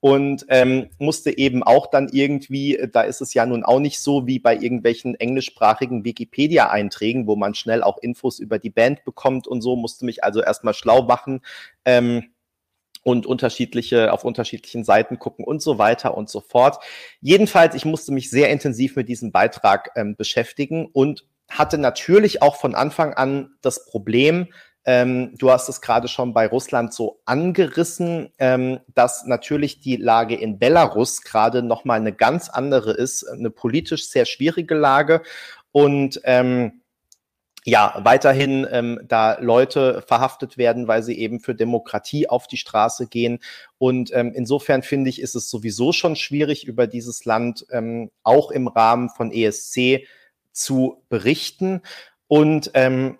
Und 0.01 0.46
ähm, 0.49 0.88
musste 0.99 1.36
eben 1.36 1.62
auch 1.62 1.88
dann 1.88 2.09
irgendwie, 2.11 2.78
da 2.92 3.03
ist 3.03 3.20
es 3.20 3.34
ja 3.34 3.46
nun 3.46 3.64
auch 3.64 3.80
nicht 3.80 4.01
so 4.01 4.26
wie 4.26 4.38
bei 4.38 4.55
irgendwelchen 4.55 5.14
englischsprachigen 5.14 6.05
Wikipedia-Einträgen, 6.05 7.26
wo 7.26 7.36
man 7.36 7.55
schnell 7.55 7.82
auch 7.82 7.99
Infos 7.99 8.38
über 8.38 8.59
die 8.59 8.70
Band 8.70 9.05
bekommt 9.05 9.46
und 9.46 9.61
so, 9.61 9.76
musste 9.76 10.05
mich 10.05 10.24
also 10.24 10.42
erstmal 10.42 10.74
schlau 10.74 11.03
machen. 11.03 11.40
Ähm, 11.84 12.30
und 13.05 13.26
unterschiedliche, 13.26 14.12
auf 14.12 14.24
unterschiedlichen 14.24 14.84
Seiten 14.84 15.18
gucken 15.18 15.44
und 15.44 15.62
so 15.62 15.78
weiter 15.78 16.16
und 16.16 16.28
so 16.28 16.40
fort. 16.40 16.82
Jedenfalls, 17.20 17.74
ich 17.74 17.84
musste 17.84 18.12
mich 18.12 18.28
sehr 18.28 18.51
intensiv 18.51 18.96
mit 18.96 19.09
diesem 19.09 19.32
Beitrag 19.32 19.90
ähm, 19.96 20.14
beschäftigen 20.14 20.86
und 20.92 21.24
hatte 21.49 21.78
natürlich 21.78 22.42
auch 22.42 22.57
von 22.57 22.74
Anfang 22.74 23.14
an 23.14 23.55
das 23.62 23.86
Problem, 23.86 24.49
ähm, 24.91 25.34
du 25.36 25.51
hast 25.51 25.68
es 25.68 25.82
gerade 25.82 26.09
schon 26.09 26.32
bei 26.32 26.47
Russland 26.47 26.95
so 26.95 27.20
angerissen, 27.26 28.32
ähm, 28.39 28.80
dass 28.95 29.26
natürlich 29.26 29.80
die 29.80 29.97
Lage 29.97 30.34
in 30.34 30.59
Belarus 30.59 31.20
gerade 31.20 31.62
nochmal 31.62 32.01
eine 32.01 32.14
ganz 32.14 32.49
andere 32.49 32.93
ist, 32.93 33.22
eine 33.28 33.51
politisch 33.51 34.09
sehr 34.09 34.24
schwierige 34.24 34.74
Lage 34.74 35.20
und 35.72 36.22
ähm, 36.24 36.80
ja, 37.66 38.01
weiterhin 38.03 38.66
ähm, 38.70 38.99
da 39.07 39.39
Leute 39.41 40.03
verhaftet 40.07 40.57
werden, 40.57 40.89
weil 40.89 41.03
sie 41.03 41.18
eben 41.18 41.41
für 41.41 41.55
Demokratie 41.55 42.26
auf 42.26 42.47
die 42.47 42.57
Straße 42.57 43.09
gehen. 43.09 43.41
Und 43.76 44.11
ähm, 44.14 44.32
insofern 44.34 44.82
finde 44.82 45.11
ich, 45.11 45.20
ist 45.20 45.34
es 45.34 45.51
sowieso 45.51 45.93
schon 45.93 46.16
schwierig, 46.16 46.66
über 46.66 46.86
dieses 46.86 47.26
Land 47.26 47.66
ähm, 47.70 48.11
auch 48.22 48.51
im 48.53 48.68
Rahmen 48.68 49.11
von 49.11 49.30
ESC 49.30 50.07
zu 50.51 51.05
berichten. 51.11 51.82
Und 52.26 52.70
ähm, 52.72 53.18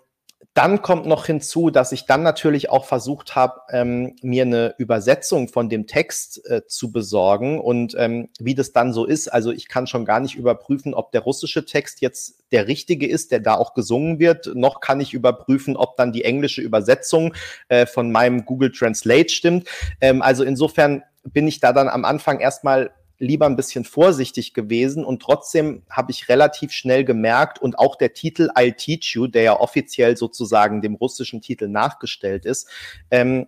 dann 0.59 0.81
kommt 0.81 1.05
noch 1.05 1.25
hinzu, 1.25 1.69
dass 1.69 1.93
ich 1.93 2.05
dann 2.05 2.21
natürlich 2.21 2.69
auch 2.69 2.83
versucht 2.83 3.33
habe, 3.33 3.61
ähm, 3.71 4.17
mir 4.21 4.41
eine 4.43 4.75
Übersetzung 4.77 5.47
von 5.47 5.69
dem 5.69 5.87
Text 5.87 6.45
äh, 6.49 6.67
zu 6.67 6.91
besorgen 6.91 7.61
und 7.61 7.95
ähm, 7.97 8.27
wie 8.39 8.55
das 8.55 8.73
dann 8.73 8.91
so 8.91 9.05
ist. 9.05 9.29
Also 9.29 9.53
ich 9.53 9.69
kann 9.69 9.87
schon 9.87 10.03
gar 10.03 10.19
nicht 10.19 10.35
überprüfen, 10.35 10.93
ob 10.93 11.13
der 11.13 11.21
russische 11.21 11.63
Text 11.63 12.01
jetzt 12.01 12.43
der 12.51 12.67
richtige 12.67 13.07
ist, 13.07 13.31
der 13.31 13.39
da 13.39 13.53
auch 13.53 13.73
gesungen 13.73 14.19
wird. 14.19 14.53
Noch 14.53 14.81
kann 14.81 14.99
ich 14.99 15.13
überprüfen, 15.13 15.77
ob 15.77 15.95
dann 15.95 16.11
die 16.11 16.25
englische 16.25 16.61
Übersetzung 16.61 17.33
äh, 17.69 17.85
von 17.85 18.11
meinem 18.11 18.43
Google 18.43 18.73
Translate 18.73 19.29
stimmt. 19.29 19.69
Ähm, 20.01 20.21
also 20.21 20.43
insofern 20.43 21.03
bin 21.23 21.47
ich 21.47 21.61
da 21.61 21.71
dann 21.71 21.87
am 21.87 22.03
Anfang 22.03 22.41
erstmal 22.41 22.91
lieber 23.19 23.45
ein 23.45 23.55
bisschen 23.55 23.83
vorsichtig 23.83 24.53
gewesen 24.53 25.03
und 25.05 25.21
trotzdem 25.21 25.83
habe 25.89 26.11
ich 26.11 26.29
relativ 26.29 26.71
schnell 26.71 27.03
gemerkt 27.03 27.61
und 27.61 27.77
auch 27.77 27.97
der 27.97 28.13
Titel 28.13 28.49
I'll 28.55 28.75
Teach 28.75 29.13
You, 29.13 29.27
der 29.27 29.43
ja 29.43 29.59
offiziell 29.59 30.17
sozusagen 30.17 30.81
dem 30.81 30.95
russischen 30.95 31.41
Titel 31.41 31.67
nachgestellt 31.67 32.45
ist, 32.45 32.69
ähm, 33.11 33.47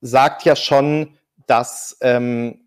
sagt 0.00 0.44
ja 0.44 0.56
schon, 0.56 1.16
dass 1.46 1.96
ähm, 2.00 2.64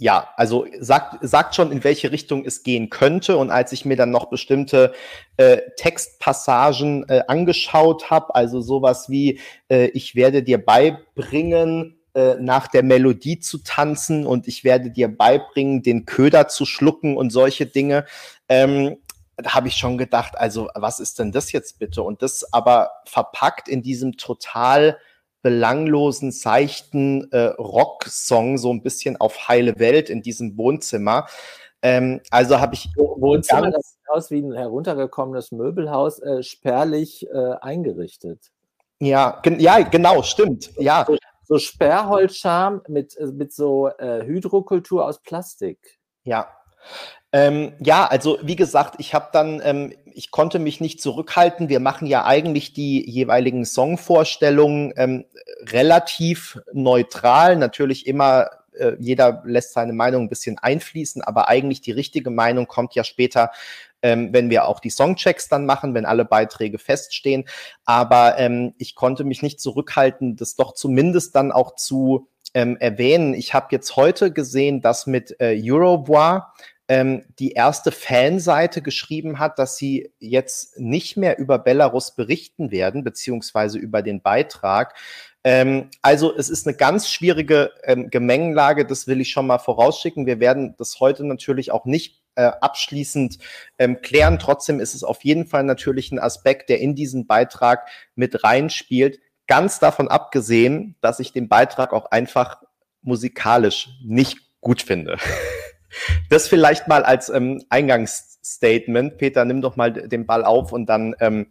ja, 0.00 0.28
also 0.36 0.64
sagt, 0.78 1.18
sagt 1.22 1.56
schon, 1.56 1.72
in 1.72 1.82
welche 1.82 2.12
Richtung 2.12 2.44
es 2.44 2.62
gehen 2.62 2.88
könnte. 2.88 3.36
Und 3.36 3.50
als 3.50 3.72
ich 3.72 3.84
mir 3.84 3.96
dann 3.96 4.12
noch 4.12 4.30
bestimmte 4.30 4.92
äh, 5.36 5.58
Textpassagen 5.76 7.08
äh, 7.08 7.22
angeschaut 7.26 8.08
habe, 8.08 8.32
also 8.36 8.60
sowas 8.60 9.10
wie, 9.10 9.40
äh, 9.68 9.86
ich 9.86 10.14
werde 10.14 10.44
dir 10.44 10.64
beibringen, 10.64 11.97
äh, 12.14 12.34
nach 12.40 12.68
der 12.68 12.82
Melodie 12.82 13.38
zu 13.38 13.58
tanzen 13.58 14.26
und 14.26 14.48
ich 14.48 14.64
werde 14.64 14.90
dir 14.90 15.08
beibringen, 15.08 15.82
den 15.82 16.06
Köder 16.06 16.48
zu 16.48 16.64
schlucken 16.64 17.16
und 17.16 17.30
solche 17.30 17.66
Dinge. 17.66 18.06
Ähm, 18.48 18.96
da 19.36 19.54
habe 19.54 19.68
ich 19.68 19.76
schon 19.76 19.98
gedacht, 19.98 20.36
also 20.36 20.68
was 20.74 21.00
ist 21.00 21.18
denn 21.18 21.32
das 21.32 21.52
jetzt 21.52 21.78
bitte? 21.78 22.02
Und 22.02 22.22
das 22.22 22.52
aber 22.52 22.90
verpackt 23.04 23.68
in 23.68 23.82
diesem 23.82 24.16
total 24.16 24.98
belanglosen, 25.42 26.32
seichten 26.32 27.30
äh, 27.30 27.54
Rock-Song, 27.58 28.58
so 28.58 28.72
ein 28.72 28.82
bisschen 28.82 29.16
auf 29.16 29.48
heile 29.48 29.78
Welt 29.78 30.10
in 30.10 30.22
diesem 30.22 30.58
Wohnzimmer. 30.58 31.26
Ähm, 31.82 32.20
also 32.30 32.58
habe 32.58 32.74
ich. 32.74 32.88
Wohnzimmer, 32.96 33.70
das 33.70 33.92
sieht 33.92 34.08
aus 34.08 34.30
wie 34.30 34.42
ein 34.42 34.52
heruntergekommenes 34.52 35.52
Möbelhaus, 35.52 36.18
äh, 36.18 36.42
spärlich 36.42 37.26
äh, 37.28 37.54
eingerichtet. 37.60 38.50
Ja, 39.00 39.38
gen 39.42 39.60
ja, 39.60 39.80
genau, 39.80 40.22
stimmt. 40.22 40.72
Ja, 40.78 41.06
so 41.48 41.58
Sperrholzscham 41.58 42.82
mit, 42.88 43.16
äh, 43.16 43.26
mit 43.26 43.54
so 43.54 43.88
äh, 43.88 44.24
Hydrokultur 44.24 45.06
aus 45.06 45.22
Plastik. 45.22 45.98
Ja. 46.24 46.48
Ähm, 47.32 47.72
ja, 47.80 48.06
also 48.06 48.38
wie 48.42 48.56
gesagt, 48.56 48.96
ich 48.98 49.14
habe 49.14 49.28
dann, 49.32 49.60
ähm, 49.64 49.94
ich 50.04 50.30
konnte 50.30 50.58
mich 50.58 50.80
nicht 50.80 51.00
zurückhalten. 51.00 51.68
Wir 51.68 51.80
machen 51.80 52.06
ja 52.06 52.24
eigentlich 52.24 52.74
die 52.74 53.08
jeweiligen 53.10 53.64
Songvorstellungen 53.64 54.92
ähm, 54.96 55.24
relativ 55.70 56.58
neutral, 56.72 57.56
natürlich 57.56 58.06
immer 58.06 58.50
äh, 58.78 58.96
jeder 58.98 59.42
lässt 59.44 59.72
seine 59.72 59.92
Meinung 59.92 60.24
ein 60.24 60.28
bisschen 60.28 60.58
einfließen, 60.58 61.22
aber 61.22 61.48
eigentlich 61.48 61.80
die 61.80 61.92
richtige 61.92 62.30
Meinung 62.30 62.66
kommt 62.66 62.94
ja 62.94 63.04
später, 63.04 63.50
ähm, 64.02 64.32
wenn 64.32 64.50
wir 64.50 64.66
auch 64.66 64.80
die 64.80 64.90
Songchecks 64.90 65.48
dann 65.48 65.66
machen, 65.66 65.94
wenn 65.94 66.06
alle 66.06 66.24
Beiträge 66.24 66.78
feststehen. 66.78 67.44
Aber 67.84 68.38
ähm, 68.38 68.74
ich 68.78 68.94
konnte 68.94 69.24
mich 69.24 69.42
nicht 69.42 69.60
zurückhalten, 69.60 70.36
das 70.36 70.56
doch 70.56 70.74
zumindest 70.74 71.34
dann 71.34 71.52
auch 71.52 71.74
zu 71.74 72.28
ähm, 72.54 72.76
erwähnen. 72.78 73.34
Ich 73.34 73.54
habe 73.54 73.68
jetzt 73.70 73.96
heute 73.96 74.32
gesehen, 74.32 74.80
dass 74.80 75.06
mit 75.06 75.40
äh, 75.40 75.60
Eurobois 75.62 76.42
ähm, 76.88 77.24
die 77.38 77.52
erste 77.52 77.92
Fanseite 77.92 78.80
geschrieben 78.80 79.38
hat, 79.38 79.58
dass 79.58 79.76
sie 79.76 80.10
jetzt 80.18 80.78
nicht 80.80 81.16
mehr 81.16 81.38
über 81.38 81.58
Belarus 81.58 82.14
berichten 82.14 82.70
werden, 82.70 83.04
beziehungsweise 83.04 83.78
über 83.78 84.00
den 84.00 84.22
Beitrag. 84.22 84.94
Ähm, 85.44 85.90
also 86.00 86.34
es 86.34 86.48
ist 86.48 86.66
eine 86.66 86.76
ganz 86.76 87.10
schwierige 87.10 87.72
ähm, 87.84 88.10
Gemengenlage, 88.10 88.86
das 88.86 89.06
will 89.06 89.20
ich 89.20 89.30
schon 89.30 89.46
mal 89.46 89.58
vorausschicken. 89.58 90.26
Wir 90.26 90.40
werden 90.40 90.74
das 90.78 90.98
heute 90.98 91.24
natürlich 91.24 91.70
auch 91.70 91.84
nicht 91.84 92.17
äh, 92.38 92.52
abschließend 92.60 93.38
ähm, 93.78 94.00
klären. 94.00 94.38
Trotzdem 94.38 94.78
ist 94.78 94.94
es 94.94 95.02
auf 95.02 95.24
jeden 95.24 95.44
Fall 95.44 95.64
natürlich 95.64 96.12
ein 96.12 96.20
Aspekt, 96.20 96.68
der 96.68 96.80
in 96.80 96.94
diesen 96.94 97.26
Beitrag 97.26 97.88
mit 98.14 98.44
reinspielt. 98.44 99.18
Ganz 99.48 99.80
davon 99.80 100.06
abgesehen, 100.08 100.94
dass 101.00 101.18
ich 101.18 101.32
den 101.32 101.48
Beitrag 101.48 101.92
auch 101.92 102.06
einfach 102.12 102.62
musikalisch 103.02 103.88
nicht 104.02 104.38
gut 104.60 104.82
finde. 104.82 105.18
Das 106.28 106.48
vielleicht 106.48 106.86
mal 106.86 107.02
als 107.02 107.30
ähm, 107.30 107.64
Eingangsstatement. 107.70 109.16
Peter, 109.16 109.46
nimm 109.46 109.62
doch 109.62 109.76
mal 109.76 109.90
den 109.90 110.26
Ball 110.26 110.44
auf 110.44 110.70
und 110.70 110.84
dann 110.84 111.16
ähm, 111.18 111.46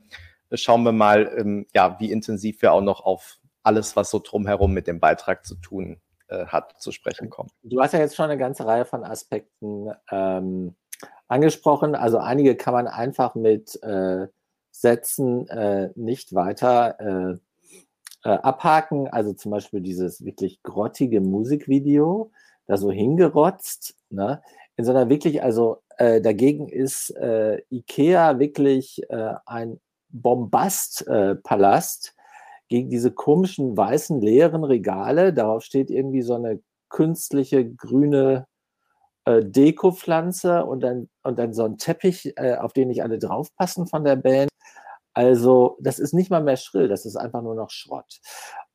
schauen 0.54 0.84
wir 0.84 0.92
mal, 0.92 1.34
ähm, 1.36 1.66
ja, 1.74 2.00
wie 2.00 2.12
intensiv 2.12 2.62
wir 2.62 2.72
auch 2.72 2.82
noch 2.82 3.02
auf 3.02 3.40
alles, 3.64 3.96
was 3.96 4.12
so 4.12 4.20
drumherum 4.20 4.74
mit 4.74 4.86
dem 4.86 5.00
Beitrag 5.00 5.44
zu 5.44 5.56
tun 5.56 6.00
hat, 6.30 6.82
zu 6.82 6.92
sprechen 6.92 7.30
kommen. 7.30 7.50
Du 7.64 7.82
hast 7.82 7.94
ja 7.94 8.00
jetzt 8.00 8.16
schon 8.16 8.26
eine 8.26 8.38
ganze 8.38 8.66
Reihe 8.66 8.86
von 8.86 9.04
Aspekten 9.04 9.92
ähm, 10.12 10.76
angesprochen. 11.28 11.96
Also 11.96 12.18
einige 12.18 12.56
kann 12.56 12.74
man 12.74 12.88
einfach 12.88 13.36
mit 13.36 13.82
äh, 13.84 14.28
Sätzen 14.72 15.48
äh, 15.50 15.90
nicht 15.96 16.36
weiter 16.36 17.00
äh, 17.00 17.38
äh, 18.24 18.38
abhaken. 18.40 19.08
Also 19.08 19.34
zum 19.34 19.52
Beispiel 19.52 19.82
dieses 19.82 20.24
wirklich 20.24 20.62
grottige 20.64 21.22
Musikvideo 21.22 22.32
da 22.68 22.78
so 22.78 22.92
hingerotzt. 22.92 23.96
Ne? 24.10 24.42
In 24.76 24.86
so 24.86 24.92
einer 24.92 25.10
wirklich, 25.10 25.42
also 25.42 25.82
äh, 25.98 26.22
dagegen 26.22 26.68
ist 26.70 27.10
äh, 27.16 27.62
Ikea 27.70 28.40
wirklich 28.40 29.02
äh, 29.10 29.34
ein 29.46 29.80
Bombastpalast 30.10 32.08
äh, 32.08 32.17
gegen 32.68 32.90
diese 32.90 33.12
komischen 33.12 33.76
weißen 33.78 34.22
leeren 34.22 34.64
Regale. 34.64 35.34
Darauf 35.34 35.64
steht 35.64 35.90
irgendwie 35.90 36.22
so 36.22 36.36
eine 36.36 36.62
künstliche 36.90 37.70
grüne 37.70 38.48
äh, 39.26 39.44
Dekopflanze 39.44 40.66
und 40.66 40.82
dann, 40.82 41.10
und 41.24 41.38
dann 41.40 41.54
so 41.54 41.64
ein 41.64 41.78
Teppich, 41.78 42.34
äh, 42.38 42.56
auf 42.56 42.74
den 42.74 42.90
nicht 42.90 43.04
alle 43.04 43.20
draufpassen 43.20 43.88
von 43.88 44.04
der 44.04 44.16
Band. 44.16 44.50
Also, 45.14 45.78
das 45.82 46.00
ist 46.00 46.14
nicht 46.14 46.30
mal 46.30 46.44
mehr 46.44 46.58
schrill, 46.58 46.88
das 46.88 47.06
ist 47.06 47.16
einfach 47.16 47.42
nur 47.42 47.56
noch 47.56 47.72
Schrott. 47.72 48.20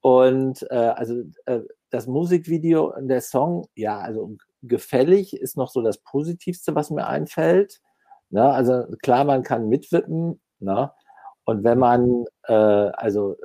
Und 0.01 0.67
äh, 0.71 0.75
also 0.75 1.23
äh, 1.47 1.61
das 1.91 2.09
Musikvideo 2.09 2.93
und 2.95 3.09
der 3.09 3.21
Song, 3.21 3.69
ja, 3.77 4.01
also 4.01 4.37
gefällig 4.63 5.37
ist 5.37 5.57
noch 5.57 5.71
so 5.71 5.83
das 5.83 5.99
Positivste, 5.99 6.75
was 6.75 6.91
mir 6.91 7.07
einfällt. 7.07 7.81
Ne? 8.31 8.43
Also 8.43 8.87
klar, 9.03 9.25
man 9.25 9.45
kann 9.45 9.69
mitwippen. 9.69 10.41
Ne? 10.59 10.91
Und 11.45 11.65
wenn 11.65 11.79
man, 11.79 12.25
äh, 12.49 12.53
also 12.53 13.37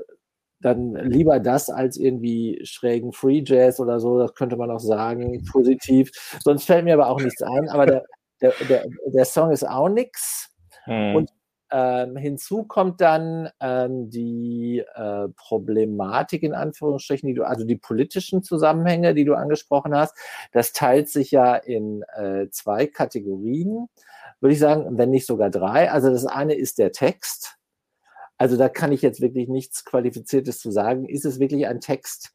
dann 0.60 0.96
lieber 0.96 1.40
das 1.40 1.70
als 1.70 1.98
irgendwie 1.98 2.60
schrägen 2.64 3.14
Free 3.14 3.44
Jazz 3.46 3.80
oder 3.80 4.00
so, 4.00 4.20
das 4.20 4.34
könnte 4.34 4.58
man 4.58 4.72
auch 4.72 4.80
sagen, 4.80 5.44
positiv. 5.52 6.12
Sonst 6.44 6.66
fällt 6.66 6.86
mir 6.86 6.96
aber 6.96 7.10
auch 7.10 7.22
nichts 7.22 7.42
ein. 7.42 7.70
Aber 7.70 7.86
der, 7.86 8.04
der, 8.42 8.54
der, 8.68 8.86
der 9.06 9.26
Song 9.26 9.52
ist 9.52 9.68
auch 9.68 9.90
nix. 9.90 10.50
Hm. 10.86 11.16
Und 11.16 11.30
ähm, 11.70 12.16
hinzu 12.16 12.64
kommt 12.64 13.02
dann 13.02 13.50
ähm, 13.60 14.10
die 14.10 14.84
äh, 14.96 15.28
Problematik 15.36 16.44
in 16.44 16.54
Anführungsstrichen, 16.54 17.28
die 17.28 17.34
du, 17.34 17.44
also 17.44 17.66
die 17.66 17.76
politischen 17.76 18.42
Zusammenhänge, 18.42 19.14
die 19.14 19.26
du 19.26 19.34
angesprochen 19.34 19.94
hast. 19.96 20.16
Das 20.54 20.72
teilt 20.72 21.10
sich 21.10 21.32
ja 21.32 21.56
in 21.56 22.04
äh, 22.16 22.48
zwei 22.52 22.88
Kategorien, 22.88 23.90
würde 24.40 24.54
ich 24.54 24.60
sagen, 24.60 24.98
wenn 24.98 25.10
nicht 25.10 25.26
sogar 25.26 25.50
drei. 25.50 25.92
Also 25.92 26.10
das 26.10 26.26
eine 26.26 26.54
ist 26.54 26.78
der 26.78 26.92
Text. 26.92 27.57
Also 28.38 28.58
da 28.58 28.70
kann 28.70 28.92
ich 28.92 29.02
jetzt 29.02 29.22
wirklich 29.22 29.48
nichts 29.48 29.84
Qualifiziertes 29.84 30.60
zu 30.60 30.72
sagen. 30.72 31.06
Ist 31.06 31.26
es 31.26 31.40
wirklich 31.40 31.68
ein 31.68 31.82
Text, 31.82 32.34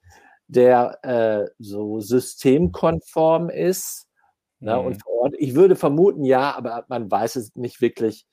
der 0.49 0.99
äh, 1.03 1.51
so 1.59 2.01
systemkonform 2.01 3.51
ist? 3.51 4.09
Ne, 4.59 4.77
mhm. 4.77 4.87
Und 4.87 5.03
vor 5.03 5.13
Ort, 5.23 5.35
ich 5.39 5.55
würde 5.55 5.77
vermuten, 5.77 6.25
ja, 6.25 6.55
aber 6.57 6.85
man 6.89 7.11
weiß 7.11 7.37
es 7.37 7.55
nicht 7.55 7.81
wirklich 7.81 8.27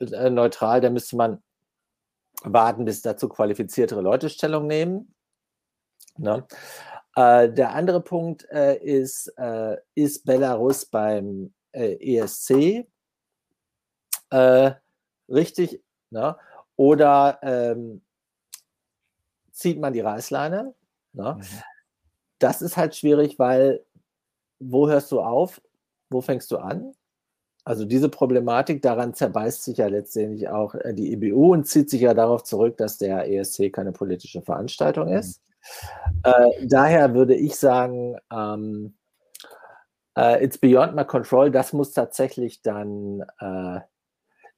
äh, 0.00 0.30
neutral, 0.30 0.80
da 0.80 0.90
müsste 0.90 1.16
man 1.16 1.42
warten, 2.42 2.84
bis 2.84 3.02
dazu 3.02 3.28
qualifiziertere 3.28 4.00
Leute 4.00 4.30
Stellung 4.30 4.66
nehmen. 4.66 5.14
Ne? 6.16 6.46
Äh, 7.16 7.50
der 7.50 7.74
andere 7.74 8.00
Punkt 8.00 8.48
äh, 8.50 8.76
ist, 8.76 9.32
äh, 9.36 9.76
ist 9.94 10.24
Belarus 10.24 10.86
beim 10.86 11.52
äh, 11.72 12.18
ESC 12.18 12.86
richtig? 15.30 15.82
Ne? 16.10 16.36
Oder 16.78 17.40
ähm, 17.42 18.02
zieht 19.50 19.80
man 19.80 19.92
die 19.92 20.00
Reißleine? 20.00 20.74
Ne? 21.12 21.36
Mhm. 21.38 21.44
Das 22.38 22.62
ist 22.62 22.76
halt 22.76 22.94
schwierig, 22.94 23.38
weil 23.38 23.84
wo 24.60 24.88
hörst 24.88 25.10
du 25.10 25.20
auf? 25.20 25.60
Wo 26.08 26.20
fängst 26.20 26.50
du 26.52 26.58
an? 26.58 26.94
Also 27.64 27.84
diese 27.84 28.08
Problematik, 28.08 28.80
daran 28.80 29.12
zerbeißt 29.12 29.64
sich 29.64 29.78
ja 29.78 29.88
letztendlich 29.88 30.48
auch 30.48 30.74
äh, 30.76 30.94
die 30.94 31.12
EBU 31.12 31.52
und 31.52 31.66
zieht 31.66 31.90
sich 31.90 32.00
ja 32.00 32.14
darauf 32.14 32.44
zurück, 32.44 32.76
dass 32.76 32.96
der 32.96 33.28
ESC 33.28 33.72
keine 33.72 33.90
politische 33.92 34.40
Veranstaltung 34.40 35.08
ist. 35.08 35.42
Mhm. 35.42 36.20
Äh, 36.22 36.66
daher 36.66 37.12
würde 37.14 37.34
ich 37.34 37.56
sagen, 37.56 38.16
ähm, 38.32 38.94
äh, 40.16 40.44
it's 40.44 40.58
beyond 40.58 40.94
my 40.94 41.04
control. 41.04 41.50
Das 41.50 41.72
muss 41.72 41.92
tatsächlich 41.92 42.62
dann, 42.62 43.24
äh, 43.40 43.80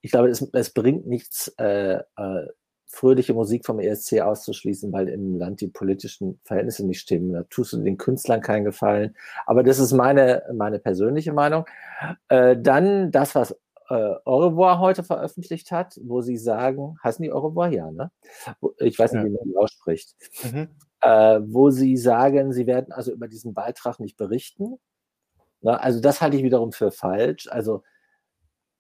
ich 0.00 0.10
glaube, 0.10 0.28
es, 0.28 0.46
es 0.52 0.70
bringt 0.70 1.06
nichts, 1.06 1.48
äh, 1.58 2.00
äh, 2.16 2.46
fröhliche 2.86 3.34
Musik 3.34 3.64
vom 3.64 3.78
ESC 3.78 4.20
auszuschließen, 4.20 4.92
weil 4.92 5.08
im 5.08 5.38
Land 5.38 5.60
die 5.60 5.68
politischen 5.68 6.40
Verhältnisse 6.44 6.84
nicht 6.84 7.00
stimmen. 7.00 7.32
Da 7.32 7.44
tust 7.44 7.72
du 7.72 7.78
den 7.78 7.96
Künstlern 7.96 8.40
keinen 8.40 8.64
Gefallen. 8.64 9.16
Aber 9.46 9.62
das 9.62 9.78
ist 9.78 9.92
meine, 9.92 10.42
meine 10.52 10.80
persönliche 10.80 11.32
Meinung. 11.32 11.66
Äh, 12.28 12.56
dann 12.58 13.12
das, 13.12 13.36
was 13.36 13.52
äh, 13.90 14.14
Au 14.24 14.78
heute 14.78 15.04
veröffentlicht 15.04 15.70
hat, 15.70 16.00
wo 16.02 16.20
sie 16.20 16.36
sagen, 16.36 16.96
heißen 17.04 17.22
die 17.22 17.32
Au 17.32 17.38
revoir? 17.38 17.70
Ja, 17.70 17.90
ne? 17.92 18.10
Ich 18.78 18.98
weiß 18.98 19.12
nicht, 19.12 19.22
ja. 19.22 19.28
wie 19.28 19.34
man 19.34 19.44
die 19.44 19.56
ausspricht. 19.56 20.16
Mhm. 20.42 20.68
Äh, 21.00 21.40
wo 21.44 21.70
sie 21.70 21.96
sagen, 21.96 22.52
sie 22.52 22.66
werden 22.66 22.92
also 22.92 23.12
über 23.12 23.28
diesen 23.28 23.54
Beitrag 23.54 24.00
nicht 24.00 24.16
berichten. 24.16 24.78
Na, 25.60 25.76
also 25.76 26.00
das 26.00 26.20
halte 26.20 26.36
ich 26.36 26.42
wiederum 26.42 26.72
für 26.72 26.90
falsch. 26.90 27.48
Also 27.48 27.82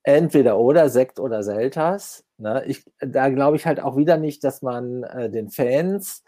entweder 0.02 0.58
oder, 0.58 0.88
Sekt 0.88 1.20
oder 1.20 1.42
Selters. 1.42 2.24
Ne? 2.38 2.64
Ich, 2.66 2.84
da 3.00 3.28
glaube 3.28 3.56
ich 3.56 3.66
halt 3.66 3.80
auch 3.80 3.96
wieder 3.96 4.16
nicht, 4.16 4.44
dass 4.44 4.62
man 4.62 5.02
äh, 5.04 5.30
den 5.30 5.50
Fans, 5.50 6.24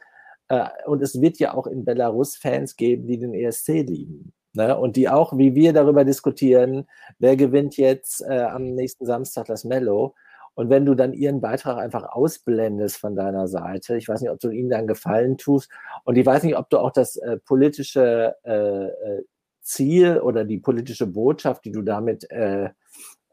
äh, 0.49 0.67
und 0.87 1.03
es 1.03 1.21
wird 1.21 1.39
ja 1.39 1.55
auch 1.55 1.67
in 1.67 1.85
Belarus 1.85 2.37
Fans 2.37 2.77
geben, 2.77 3.07
die 3.07 3.19
den 3.19 3.35
ESC 3.35 3.69
lieben. 3.69 4.33
Ne? 4.55 4.77
Und 4.77 4.97
die 4.97 5.09
auch, 5.09 5.37
wie 5.39 5.55
wir 5.55 5.73
darüber 5.73 6.05
diskutieren, 6.05 6.87
wer 7.19 7.37
gewinnt 7.37 7.77
jetzt 7.77 8.23
äh, 8.23 8.41
am 8.41 8.75
nächsten 8.75 9.07
Samstag 9.07 9.47
das 9.47 9.65
Mello. 9.65 10.15
Und 10.55 10.69
wenn 10.69 10.85
du 10.85 10.95
dann 10.95 11.15
ihren 11.15 11.41
Beitrag 11.41 11.79
einfach 11.79 12.05
ausblendest 12.13 12.99
von 12.99 13.17
deiner 13.17 13.49
Seite, 13.49 13.97
ich 13.97 14.07
weiß 14.07 14.21
nicht, 14.21 14.31
ob 14.31 14.39
du 14.39 14.51
ihnen 14.51 14.69
dann 14.69 14.87
Gefallen 14.87 15.39
tust 15.39 15.71
und 16.05 16.19
ich 16.19 16.27
weiß 16.27 16.43
nicht, 16.43 16.59
ob 16.59 16.69
du 16.69 16.79
auch 16.79 16.91
das 16.93 17.17
äh, 17.17 17.39
politische 17.39 18.37
äh, 18.45 18.87
äh 18.87 19.25
Ziel 19.63 20.19
oder 20.19 20.45
die 20.45 20.59
politische 20.59 21.07
Botschaft, 21.07 21.65
die 21.65 21.71
du 21.71 21.83
damit 21.83 22.29
äh, 22.33 22.71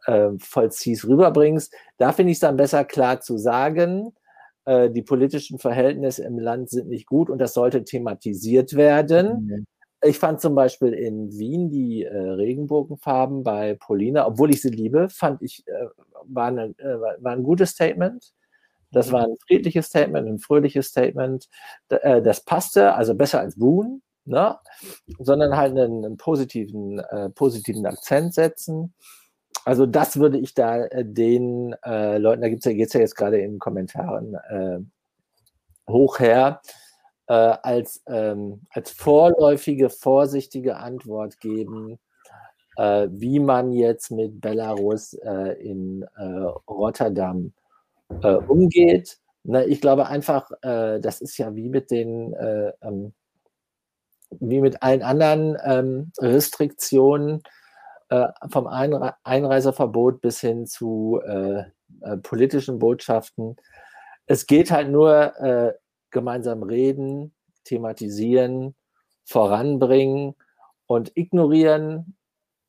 äh, 0.10 0.32
vollziehst, 0.40 1.08
rüberbringst. 1.08 1.74
Da 1.98 2.12
finde 2.12 2.32
ich 2.32 2.38
es 2.38 2.42
dann 2.42 2.58
besser 2.58 2.84
klar 2.84 3.22
zu 3.22 3.38
sagen, 3.38 4.14
äh, 4.66 4.90
die 4.90 5.02
politischen 5.02 5.60
Verhältnisse 5.60 6.24
im 6.24 6.40
Land 6.40 6.70
sind 6.70 6.90
nicht 6.90 7.06
gut 7.06 7.30
und 7.30 7.40
das 7.40 7.54
sollte 7.54 7.84
thematisiert 7.84 8.76
werden. 8.76 9.46
Mhm. 9.46 9.66
Ich 10.02 10.18
fand 10.18 10.40
zum 10.40 10.56
Beispiel 10.56 10.94
in 10.94 11.38
Wien 11.38 11.70
die 11.70 12.04
äh, 12.04 12.18
Regenbogenfarben 12.18 13.44
bei 13.44 13.76
Polina, 13.76 14.26
obwohl 14.26 14.50
ich 14.52 14.62
sie 14.62 14.70
liebe, 14.70 15.10
fand 15.10 15.42
ich, 15.42 15.68
äh, 15.68 15.88
war, 16.24 16.48
eine, 16.48 16.74
äh, 16.78 17.00
war 17.20 17.34
ein 17.34 17.44
gutes 17.44 17.72
Statement. 17.72 18.34
Das 18.92 19.12
war 19.12 19.26
ein 19.26 19.36
friedliches 19.46 19.88
Statement, 19.88 20.28
ein 20.28 20.40
fröhliches 20.40 20.88
Statement. 20.88 21.48
Äh, 21.90 22.22
das 22.22 22.44
passte, 22.44 22.96
also 22.96 23.14
besser 23.14 23.40
als 23.40 23.58
Boon, 23.58 24.02
ne? 24.26 24.58
sondern 25.20 25.56
halt 25.58 25.72
einen, 25.72 26.06
einen 26.06 26.18
positiven, 26.18 27.00
äh, 27.00 27.30
positiven 27.30 27.86
Akzent 27.86 28.34
setzen. 28.34 28.94
Also 29.70 29.86
das 29.86 30.18
würde 30.18 30.40
ich 30.40 30.56
da 30.56 30.86
äh, 30.86 31.06
den 31.06 31.76
Leuten, 31.86 32.42
da 32.42 32.50
gibt 32.50 32.66
es 32.66 32.66
ja, 32.66 32.72
ja 32.72 33.00
jetzt 33.00 33.16
gerade 33.16 33.38
in 33.38 33.52
den 33.52 33.60
Kommentaren 33.60 34.36
hoch 35.90 36.20
her, 36.20 36.62
äh, 37.28 37.34
als, 37.34 38.02
ähm, 38.08 38.62
als 38.70 38.92
vorläufige, 38.92 39.90
vorsichtige 39.90 40.78
Antwort 40.78 41.40
geben, 41.40 42.00
äh, 42.78 43.08
wie 43.12 43.40
man 43.40 43.72
jetzt 43.72 44.12
mit 44.12 44.40
Belarus 44.42 45.14
äh, 45.14 45.54
in 45.62 46.04
äh, 46.16 46.24
Rotterdam 46.68 47.54
äh, 48.24 48.36
umgeht. 48.36 49.18
Na, 49.44 49.66
ich 49.66 49.82
glaube 49.82 50.08
einfach, 50.08 50.52
äh, 50.62 51.00
das 51.00 51.22
ist 51.22 51.38
ja 51.38 51.56
wie 51.56 51.70
mit 51.70 51.92
den, 51.92 52.36
ähm, 52.82 53.14
wie 54.32 54.62
mit 54.62 54.84
allen 54.84 55.02
anderen 55.02 55.58
ähm, 55.64 56.12
Restriktionen 56.20 57.42
vom 58.50 58.68
Einre 58.68 59.16
Einreiseverbot 59.24 60.22
bis 60.22 60.42
hin 60.42 60.66
zu 60.66 61.20
politischen 62.24 62.80
Botschaften. 62.80 63.56
Es 64.26 64.48
geht 64.48 64.72
halt 64.72 64.90
nur 64.90 65.34
gemeinsam 66.10 66.64
reden, 66.64 67.34
thematisieren, 67.64 68.76
voranbringen 69.26 70.36
und 70.88 71.12
ignorieren 71.16 72.18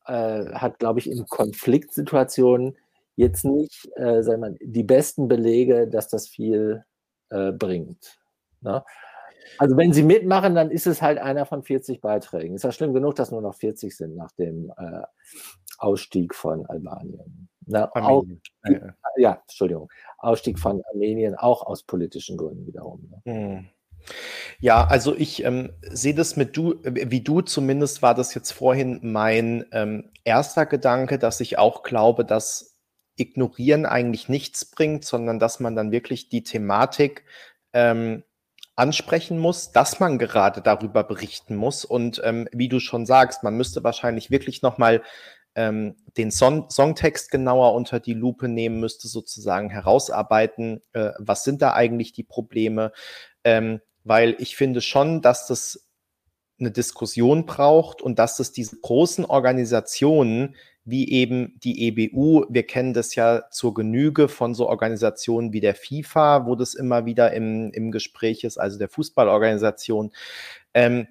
äh, 0.06 0.46
hat, 0.52 0.78
glaube 0.78 1.00
ich, 1.00 1.10
in 1.10 1.24
Konfliktsituationen 1.26 2.76
jetzt 3.16 3.44
nicht 3.44 3.88
äh, 3.96 4.22
sagen 4.22 4.42
wir, 4.42 4.56
die 4.60 4.82
besten 4.82 5.28
Belege, 5.28 5.88
dass 5.88 6.08
das 6.08 6.28
viel 6.28 6.84
äh, 7.30 7.52
bringt. 7.52 8.18
Ne? 8.60 8.84
Also 9.58 9.76
wenn 9.76 9.92
sie 9.92 10.02
mitmachen, 10.02 10.54
dann 10.54 10.70
ist 10.70 10.86
es 10.86 11.02
halt 11.02 11.18
einer 11.18 11.46
von 11.46 11.62
40 11.62 12.00
Beiträgen. 12.00 12.54
Ist 12.54 12.64
ja 12.64 12.72
schlimm 12.72 12.94
genug, 12.94 13.14
dass 13.14 13.30
nur 13.30 13.42
noch 13.42 13.54
40 13.54 13.96
sind 13.96 14.16
nach 14.16 14.32
dem 14.32 14.72
äh, 14.76 15.02
Ausstieg 15.78 16.34
von 16.34 16.66
Albanien. 16.66 17.48
Na, 17.66 17.90
auch, 17.94 18.24
ja, 19.16 19.42
Entschuldigung. 19.42 19.90
Ausstieg 20.18 20.58
von 20.58 20.82
Armenien, 20.92 21.34
auch 21.34 21.62
aus 21.62 21.82
politischen 21.84 22.36
Gründen 22.36 22.66
wiederum. 22.66 23.08
Ne? 23.24 23.32
Hm. 23.32 23.68
Ja, 24.60 24.86
also 24.86 25.14
ich 25.14 25.44
ähm, 25.44 25.72
sehe 25.82 26.14
das 26.14 26.36
mit 26.36 26.56
du, 26.56 26.80
wie 26.82 27.20
du 27.20 27.42
zumindest 27.42 28.02
war 28.02 28.14
das 28.14 28.34
jetzt 28.34 28.50
vorhin 28.50 28.98
mein 29.02 29.66
ähm, 29.72 30.10
erster 30.24 30.66
Gedanke, 30.66 31.18
dass 31.18 31.40
ich 31.40 31.58
auch 31.58 31.82
glaube, 31.82 32.24
dass 32.24 32.78
Ignorieren 33.16 33.84
eigentlich 33.84 34.28
nichts 34.28 34.64
bringt, 34.64 35.04
sondern 35.04 35.38
dass 35.38 35.60
man 35.60 35.76
dann 35.76 35.92
wirklich 35.92 36.30
die 36.30 36.42
Thematik 36.42 37.24
ähm, 37.72 38.24
ansprechen 38.76 39.38
muss, 39.38 39.72
dass 39.72 40.00
man 40.00 40.18
gerade 40.18 40.62
darüber 40.62 41.04
berichten 41.04 41.56
muss. 41.56 41.84
Und 41.84 42.20
ähm, 42.24 42.48
wie 42.52 42.68
du 42.68 42.80
schon 42.80 43.06
sagst, 43.06 43.42
man 43.42 43.56
müsste 43.56 43.84
wahrscheinlich 43.84 44.30
wirklich 44.30 44.62
nochmal 44.62 45.02
ähm, 45.54 45.96
den 46.16 46.30
Son 46.30 46.70
Songtext 46.70 47.30
genauer 47.30 47.74
unter 47.74 48.00
die 48.00 48.14
Lupe 48.14 48.48
nehmen, 48.48 48.80
müsste 48.80 49.08
sozusagen 49.08 49.70
herausarbeiten, 49.70 50.80
äh, 50.92 51.10
was 51.18 51.44
sind 51.44 51.60
da 51.62 51.74
eigentlich 51.74 52.12
die 52.12 52.22
Probleme. 52.22 52.92
Ähm, 53.44 53.80
weil 54.04 54.36
ich 54.38 54.56
finde 54.56 54.80
schon, 54.80 55.20
dass 55.20 55.46
das 55.46 55.88
eine 56.58 56.70
Diskussion 56.70 57.46
braucht 57.46 58.02
und 58.02 58.18
dass 58.18 58.38
es 58.38 58.52
diese 58.52 58.76
großen 58.80 59.24
Organisationen 59.24 60.56
wie 60.90 61.10
eben 61.10 61.58
die 61.62 61.86
EBU, 61.86 62.46
wir 62.48 62.64
kennen 62.64 62.92
das 62.92 63.14
ja 63.14 63.48
zur 63.50 63.74
Genüge 63.74 64.28
von 64.28 64.54
so 64.54 64.68
Organisationen 64.68 65.52
wie 65.52 65.60
der 65.60 65.74
FIFA, 65.74 66.46
wo 66.46 66.56
das 66.56 66.74
immer 66.74 67.06
wieder 67.06 67.32
im, 67.32 67.70
im 67.72 67.90
Gespräch 67.90 68.44
ist, 68.44 68.58
also 68.58 68.78
der 68.78 68.88
Fußballorganisation, 68.88 70.12
ähm, 70.74 71.06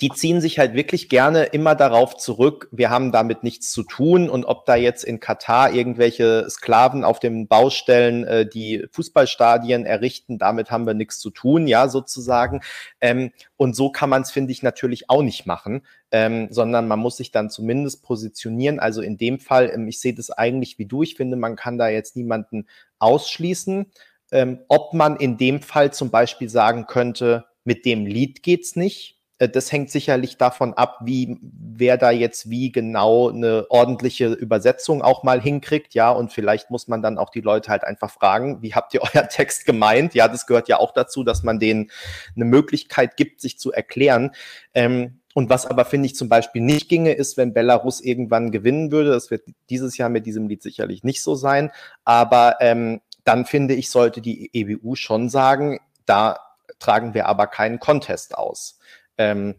die 0.00 0.10
ziehen 0.10 0.40
sich 0.40 0.58
halt 0.58 0.74
wirklich 0.74 1.08
gerne 1.08 1.44
immer 1.44 1.74
darauf 1.74 2.16
zurück, 2.16 2.68
wir 2.70 2.90
haben 2.90 3.10
damit 3.10 3.42
nichts 3.42 3.72
zu 3.72 3.82
tun 3.82 4.30
und 4.30 4.44
ob 4.44 4.64
da 4.64 4.76
jetzt 4.76 5.02
in 5.02 5.18
Katar 5.18 5.72
irgendwelche 5.72 6.48
Sklaven 6.48 7.02
auf 7.02 7.18
den 7.18 7.48
Baustellen 7.48 8.24
äh, 8.24 8.48
die 8.48 8.86
Fußballstadien 8.92 9.86
errichten, 9.86 10.38
damit 10.38 10.70
haben 10.70 10.86
wir 10.86 10.94
nichts 10.94 11.18
zu 11.18 11.30
tun, 11.30 11.66
ja, 11.66 11.88
sozusagen. 11.88 12.60
Ähm, 13.00 13.32
und 13.56 13.74
so 13.74 13.90
kann 13.90 14.10
man 14.10 14.22
es, 14.22 14.30
finde 14.30 14.52
ich, 14.52 14.62
natürlich 14.62 15.10
auch 15.10 15.22
nicht 15.22 15.44
machen, 15.44 15.82
ähm, 16.12 16.48
sondern 16.50 16.86
man 16.86 17.00
muss 17.00 17.16
sich 17.16 17.32
dann 17.32 17.50
zumindest 17.50 18.04
positionieren. 18.04 18.78
Also 18.78 19.02
in 19.02 19.18
dem 19.18 19.40
Fall, 19.40 19.70
ähm, 19.74 19.88
ich 19.88 20.00
sehe 20.00 20.14
das 20.14 20.30
eigentlich 20.30 20.78
wie 20.78 20.86
du, 20.86 21.02
ich 21.02 21.16
finde, 21.16 21.36
man 21.36 21.56
kann 21.56 21.78
da 21.78 21.88
jetzt 21.88 22.14
niemanden 22.14 22.68
ausschließen. 23.00 23.86
Ähm, 24.32 24.60
ob 24.68 24.94
man 24.94 25.16
in 25.16 25.36
dem 25.36 25.60
Fall 25.60 25.92
zum 25.92 26.10
Beispiel 26.10 26.48
sagen 26.48 26.86
könnte, 26.86 27.46
mit 27.64 27.84
dem 27.84 28.06
Lied 28.06 28.44
geht's 28.44 28.76
nicht, 28.76 29.19
das 29.48 29.72
hängt 29.72 29.90
sicherlich 29.90 30.36
davon 30.36 30.74
ab, 30.74 30.98
wie 31.02 31.38
wer 31.40 31.96
da 31.96 32.10
jetzt 32.10 32.50
wie 32.50 32.70
genau 32.70 33.30
eine 33.30 33.66
ordentliche 33.70 34.32
Übersetzung 34.32 35.00
auch 35.00 35.22
mal 35.22 35.40
hinkriegt, 35.40 35.94
ja, 35.94 36.10
und 36.10 36.32
vielleicht 36.32 36.70
muss 36.70 36.88
man 36.88 37.00
dann 37.00 37.16
auch 37.16 37.30
die 37.30 37.40
Leute 37.40 37.70
halt 37.70 37.84
einfach 37.84 38.10
fragen, 38.10 38.60
wie 38.62 38.74
habt 38.74 38.92
ihr 38.92 39.00
euer 39.14 39.28
Text 39.28 39.64
gemeint? 39.64 40.14
Ja, 40.14 40.28
das 40.28 40.46
gehört 40.46 40.68
ja 40.68 40.78
auch 40.78 40.92
dazu, 40.92 41.24
dass 41.24 41.42
man 41.42 41.58
denen 41.58 41.90
eine 42.36 42.44
Möglichkeit 42.44 43.16
gibt, 43.16 43.40
sich 43.40 43.58
zu 43.58 43.72
erklären. 43.72 44.32
Ähm, 44.74 45.20
und 45.32 45.48
was 45.48 45.64
aber, 45.64 45.84
finde 45.84 46.06
ich, 46.06 46.16
zum 46.16 46.28
Beispiel 46.28 46.60
nicht 46.60 46.88
ginge, 46.88 47.12
ist, 47.12 47.36
wenn 47.36 47.54
Belarus 47.54 48.00
irgendwann 48.00 48.50
gewinnen 48.50 48.90
würde. 48.90 49.10
Das 49.10 49.30
wird 49.30 49.44
dieses 49.70 49.96
Jahr 49.96 50.08
mit 50.08 50.26
diesem 50.26 50.48
Lied 50.48 50.62
sicherlich 50.62 51.04
nicht 51.04 51.22
so 51.22 51.34
sein. 51.34 51.70
Aber 52.04 52.56
ähm, 52.60 53.00
dann 53.24 53.46
finde 53.46 53.74
ich, 53.74 53.90
sollte 53.90 54.20
die 54.20 54.50
EBU 54.52 54.96
schon 54.96 55.28
sagen, 55.28 55.78
da 56.04 56.38
tragen 56.80 57.14
wir 57.14 57.26
aber 57.26 57.46
keinen 57.46 57.78
Contest 57.78 58.36
aus. 58.36 58.78
Ähm, 59.20 59.54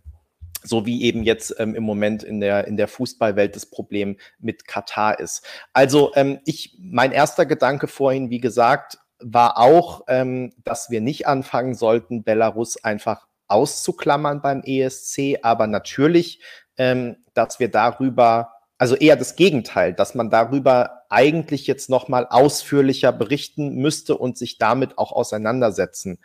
so 0.64 0.86
wie 0.86 1.04
eben 1.04 1.24
jetzt 1.24 1.56
ähm, 1.58 1.76
im 1.76 1.84
Moment 1.84 2.24
in 2.24 2.40
der, 2.40 2.68
in 2.68 2.78
der 2.78 2.88
Fußballwelt 2.88 3.56
das 3.56 3.66
Problem 3.66 4.18
mit 4.40 4.68
Katar 4.68 5.20
ist. 5.20 5.46
Also 5.74 6.12
ähm, 6.16 6.40
ich, 6.46 6.78
mein 6.80 7.12
erster 7.12 7.46
Gedanke 7.46 7.88
vorhin, 7.88 8.30
wie 8.30 8.40
gesagt, 8.40 9.00
war 9.20 9.58
auch, 9.58 10.04
ähm, 10.08 10.54
dass 10.64 10.90
wir 10.90 11.02
nicht 11.02 11.28
anfangen 11.28 11.76
sollten, 11.76 12.24
Belarus 12.24 12.84
einfach 12.84 13.28
auszuklammern 13.48 14.42
beim 14.42 14.62
ESC, 14.64 15.40
aber 15.42 15.68
natürlich, 15.68 16.42
ähm, 16.78 17.18
dass 17.34 17.60
wir 17.60 17.70
darüber, 17.70 18.54
also 18.78 18.96
eher 18.96 19.16
das 19.16 19.36
Gegenteil, 19.36 19.94
dass 19.94 20.16
man 20.16 20.30
darüber 20.30 21.04
eigentlich 21.10 21.68
jetzt 21.68 21.90
nochmal 21.90 22.26
ausführlicher 22.30 23.12
berichten 23.12 23.76
müsste 23.76 24.18
und 24.18 24.38
sich 24.38 24.58
damit 24.58 24.98
auch 24.98 25.12
auseinandersetzen 25.12 26.20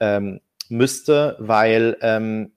ähm, 0.00 0.40
müsste, 0.68 1.36
weil 1.38 1.96
ähm, 2.00 2.52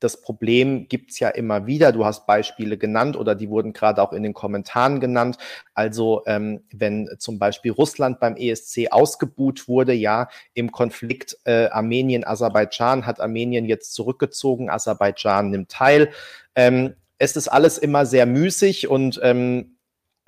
das 0.00 0.20
Problem 0.20 0.88
gibt's 0.88 1.18
ja 1.18 1.28
immer 1.28 1.66
wieder. 1.66 1.92
Du 1.92 2.04
hast 2.04 2.26
Beispiele 2.26 2.78
genannt 2.78 3.16
oder 3.16 3.34
die 3.34 3.48
wurden 3.48 3.72
gerade 3.72 4.02
auch 4.02 4.12
in 4.12 4.22
den 4.22 4.34
Kommentaren 4.34 5.00
genannt. 5.00 5.38
Also 5.74 6.22
ähm, 6.26 6.62
wenn 6.72 7.08
zum 7.18 7.38
Beispiel 7.38 7.72
Russland 7.72 8.20
beim 8.20 8.36
ESC 8.36 8.88
ausgebuht 8.90 9.68
wurde, 9.68 9.92
ja, 9.92 10.28
im 10.54 10.72
Konflikt 10.72 11.36
äh, 11.44 11.66
Armenien-Aserbaidschan 11.66 13.06
hat 13.06 13.20
Armenien 13.20 13.64
jetzt 13.64 13.94
zurückgezogen, 13.94 14.70
Aserbaidschan 14.70 15.50
nimmt 15.50 15.70
teil. 15.70 16.10
Ähm, 16.54 16.94
es 17.18 17.36
ist 17.36 17.48
alles 17.48 17.78
immer 17.78 18.06
sehr 18.06 18.26
müßig 18.26 18.88
und 18.88 19.20
ähm, 19.22 19.78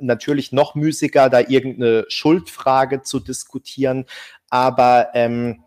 natürlich 0.00 0.52
noch 0.52 0.74
müßiger, 0.74 1.30
da 1.30 1.40
irgendeine 1.40 2.04
Schuldfrage 2.08 3.02
zu 3.02 3.20
diskutieren. 3.20 4.06
Aber 4.48 5.10
ähm, 5.14 5.62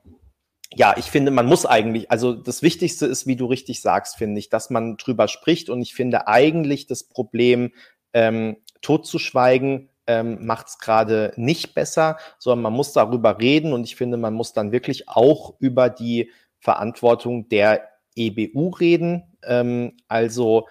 ja, 0.75 0.95
ich 0.97 1.05
finde, 1.05 1.31
man 1.31 1.45
muss 1.45 1.65
eigentlich, 1.65 2.09
also 2.09 2.33
das 2.33 2.61
Wichtigste 2.61 3.05
ist, 3.05 3.27
wie 3.27 3.35
du 3.35 3.45
richtig 3.45 3.81
sagst, 3.81 4.17
finde 4.17 4.39
ich, 4.39 4.49
dass 4.49 4.69
man 4.69 4.97
drüber 4.97 5.27
spricht. 5.27 5.69
Und 5.69 5.81
ich 5.81 5.93
finde 5.93 6.27
eigentlich 6.27 6.87
das 6.87 7.03
Problem, 7.03 7.71
ähm, 8.13 8.57
totzuschweigen, 8.81 9.89
ähm, 10.07 10.45
macht 10.45 10.67
es 10.67 10.79
gerade 10.79 11.33
nicht 11.37 11.73
besser, 11.75 12.17
sondern 12.37 12.63
man 12.63 12.73
muss 12.73 12.91
darüber 12.91 13.39
reden. 13.39 13.73
Und 13.73 13.83
ich 13.83 13.95
finde, 13.95 14.17
man 14.17 14.33
muss 14.33 14.53
dann 14.53 14.71
wirklich 14.71 15.07
auch 15.07 15.55
über 15.59 15.89
die 15.89 16.31
Verantwortung 16.59 17.49
der 17.49 17.89
EBU 18.15 18.69
reden. 18.69 19.37
Ähm, 19.43 19.97
also 20.07 20.67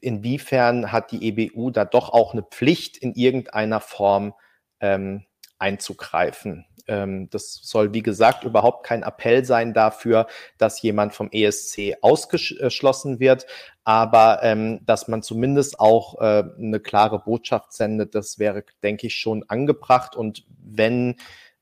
inwiefern 0.00 0.92
hat 0.92 1.12
die 1.12 1.26
EBU 1.28 1.70
da 1.70 1.84
doch 1.84 2.10
auch 2.10 2.32
eine 2.32 2.42
Pflicht 2.42 2.96
in 2.98 3.14
irgendeiner 3.14 3.80
Form 3.80 4.34
ähm, 4.80 5.24
einzugreifen. 5.58 6.66
Ähm, 6.88 7.28
das 7.30 7.60
soll, 7.62 7.92
wie 7.92 8.02
gesagt, 8.02 8.44
überhaupt 8.44 8.84
kein 8.84 9.02
Appell 9.02 9.44
sein 9.44 9.74
dafür, 9.74 10.26
dass 10.56 10.82
jemand 10.82 11.14
vom 11.14 11.28
ESC 11.30 11.96
ausgeschlossen 12.00 13.20
wird, 13.20 13.46
aber 13.84 14.40
ähm, 14.42 14.80
dass 14.84 15.06
man 15.06 15.22
zumindest 15.22 15.78
auch 15.78 16.20
äh, 16.20 16.44
eine 16.58 16.80
klare 16.80 17.20
Botschaft 17.20 17.72
sendet, 17.72 18.14
das 18.14 18.38
wäre, 18.38 18.64
denke 18.82 19.06
ich, 19.06 19.16
schon 19.16 19.44
angebracht. 19.48 20.16
Und 20.16 20.44
wenn 20.64 21.16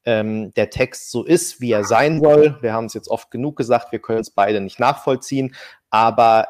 ähm, 0.05 0.53
der 0.55 0.71
Text 0.71 1.11
so 1.11 1.25
ist, 1.25 1.61
wie 1.61 1.73
er 1.73 1.85
sein 1.85 2.21
soll, 2.23 2.57
wir 2.63 2.73
haben 2.73 2.87
es 2.87 2.95
jetzt 2.95 3.09
oft 3.09 3.31
genug 3.31 3.57
gesagt, 3.57 3.91
wir 3.91 3.99
können 3.99 4.21
es 4.21 4.31
beide 4.31 4.61
nicht 4.61 4.79
nachvollziehen, 4.79 5.55
aber 5.91 6.49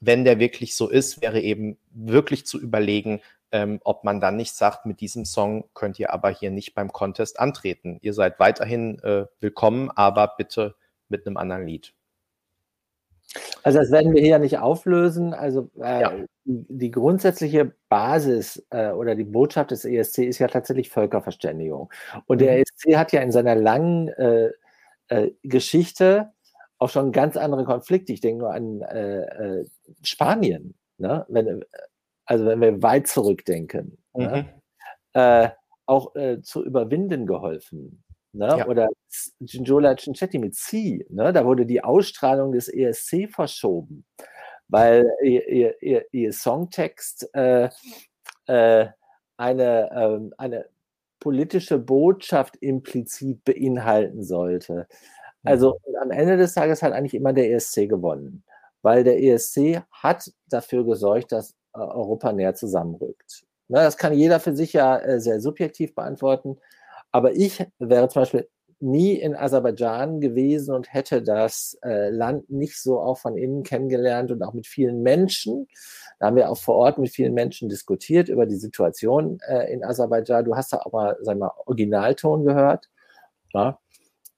wenn 0.00 0.24
der 0.24 0.38
wirklich 0.38 0.76
so 0.76 0.88
ist, 0.88 1.22
wäre 1.22 1.40
eben 1.40 1.78
wirklich 1.90 2.46
zu 2.46 2.60
überlegen, 2.60 3.20
ähm, 3.54 3.80
ob 3.84 4.02
man 4.02 4.20
dann 4.20 4.34
nicht 4.34 4.52
sagt, 4.52 4.84
mit 4.84 5.00
diesem 5.00 5.24
Song 5.24 5.64
könnt 5.74 6.00
ihr 6.00 6.12
aber 6.12 6.28
hier 6.28 6.50
nicht 6.50 6.74
beim 6.74 6.92
Contest 6.92 7.38
antreten. 7.38 7.98
Ihr 8.02 8.12
seid 8.12 8.40
weiterhin 8.40 8.98
äh, 9.04 9.26
willkommen, 9.38 9.92
aber 9.92 10.34
bitte 10.36 10.74
mit 11.08 11.24
einem 11.24 11.36
anderen 11.36 11.64
Lied. 11.64 11.94
Also 13.62 13.78
das 13.78 13.92
werden 13.92 14.12
wir 14.12 14.22
hier 14.22 14.40
nicht 14.40 14.58
auflösen. 14.58 15.34
Also 15.34 15.70
äh, 15.80 16.00
ja. 16.00 16.12
die 16.44 16.90
grundsätzliche 16.90 17.72
Basis 17.88 18.66
äh, 18.70 18.90
oder 18.90 19.14
die 19.14 19.22
Botschaft 19.22 19.70
des 19.70 19.84
ESC 19.84 20.18
ist 20.18 20.40
ja 20.40 20.48
tatsächlich 20.48 20.90
Völkerverständigung. 20.90 21.92
Und 22.26 22.40
der 22.40 22.56
mhm. 22.56 22.62
ESC 22.62 22.96
hat 22.96 23.12
ja 23.12 23.20
in 23.20 23.30
seiner 23.30 23.54
langen 23.54 24.08
äh, 24.08 24.50
äh 25.06 25.30
Geschichte 25.44 26.32
auch 26.78 26.90
schon 26.90 27.12
ganz 27.12 27.36
andere 27.36 27.64
Konflikte. 27.64 28.12
Ich 28.12 28.20
denke 28.20 28.40
nur 28.40 28.52
an 28.52 28.80
äh, 28.82 29.20
äh, 29.60 29.66
Spanien, 30.02 30.74
ne? 30.98 31.24
wenn, 31.28 31.64
also 32.26 32.46
wenn 32.46 32.60
wir 32.60 32.82
weit 32.82 33.06
zurückdenken. 33.06 33.98
Ne? 34.14 34.26
Mhm. 34.26 34.32
Ne? 34.32 34.62
Äh, 35.44 35.50
auch 35.86 36.14
äh, 36.16 36.40
zu 36.42 36.64
überwinden 36.64 37.26
geholfen. 37.26 38.02
Ne? 38.32 38.46
Ja. 38.46 38.66
Oder 38.66 38.88
Ginjola 39.40 39.96
Cincetti 39.96 40.38
mit 40.38 40.54
C, 40.56 41.06
ne? 41.08 41.32
da 41.32 41.44
wurde 41.44 41.66
die 41.66 41.84
Ausstrahlung 41.84 42.52
des 42.52 42.68
ESC 42.68 43.28
verschoben, 43.30 44.04
weil 44.68 45.08
ihr, 45.22 45.80
ihr, 45.80 46.04
ihr 46.10 46.32
Songtext 46.32 47.28
äh, 47.34 47.68
äh, 48.46 48.88
eine, 49.36 49.90
ähm, 49.94 50.34
eine 50.36 50.66
politische 51.20 51.78
Botschaft 51.78 52.56
implizit 52.56 53.44
beinhalten 53.44 54.24
sollte. 54.24 54.88
Also 55.44 55.78
mhm. 55.86 55.96
am 56.02 56.10
Ende 56.10 56.36
des 56.36 56.54
Tages 56.54 56.82
hat 56.82 56.92
eigentlich 56.92 57.14
immer 57.14 57.32
der 57.32 57.52
ESC 57.52 57.88
gewonnen, 57.88 58.42
weil 58.82 59.04
der 59.04 59.22
ESC 59.22 59.82
hat 59.92 60.30
dafür 60.48 60.84
gesorgt, 60.84 61.30
dass 61.30 61.54
Europa 61.74 62.32
näher 62.32 62.54
zusammenrückt. 62.54 63.44
Ne, 63.68 63.78
das 63.78 63.96
kann 63.96 64.12
jeder 64.12 64.40
für 64.40 64.54
sich 64.54 64.72
ja 64.72 64.98
äh, 64.98 65.20
sehr 65.20 65.40
subjektiv 65.40 65.94
beantworten. 65.94 66.58
Aber 67.12 67.32
ich 67.32 67.66
wäre 67.78 68.08
zum 68.08 68.22
Beispiel 68.22 68.48
nie 68.80 69.14
in 69.14 69.34
Aserbaidschan 69.34 70.20
gewesen 70.20 70.74
und 70.74 70.92
hätte 70.92 71.22
das 71.22 71.78
äh, 71.82 72.10
Land 72.10 72.50
nicht 72.50 72.80
so 72.80 73.00
auch 73.00 73.18
von 73.18 73.36
innen 73.36 73.62
kennengelernt 73.62 74.30
und 74.30 74.42
auch 74.42 74.52
mit 74.52 74.66
vielen 74.66 75.02
Menschen. 75.02 75.66
Da 76.18 76.26
haben 76.26 76.36
wir 76.36 76.50
auch 76.50 76.58
vor 76.58 76.76
Ort 76.76 76.98
mit 76.98 77.10
vielen 77.10 77.34
Menschen 77.34 77.68
diskutiert 77.68 78.28
über 78.28 78.46
die 78.46 78.56
Situation 78.56 79.38
äh, 79.48 79.72
in 79.72 79.82
Aserbaidschan. 79.82 80.44
Du 80.44 80.54
hast 80.54 80.72
da 80.72 80.78
auch 80.78 80.92
mal, 80.92 81.16
sag 81.22 81.38
mal, 81.38 81.52
Originalton 81.66 82.44
gehört. 82.44 82.90
Ja? 83.54 83.78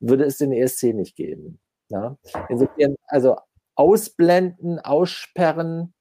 Würde 0.01 0.25
es 0.25 0.39
den 0.39 0.53
ESC 0.53 0.95
nicht 0.95 1.17
geben. 1.17 1.59
Ja? 1.89 2.17
Insofern, 2.49 2.95
also 3.09 3.37
ausblenden, 3.75 4.79
aussperren, 4.79 5.93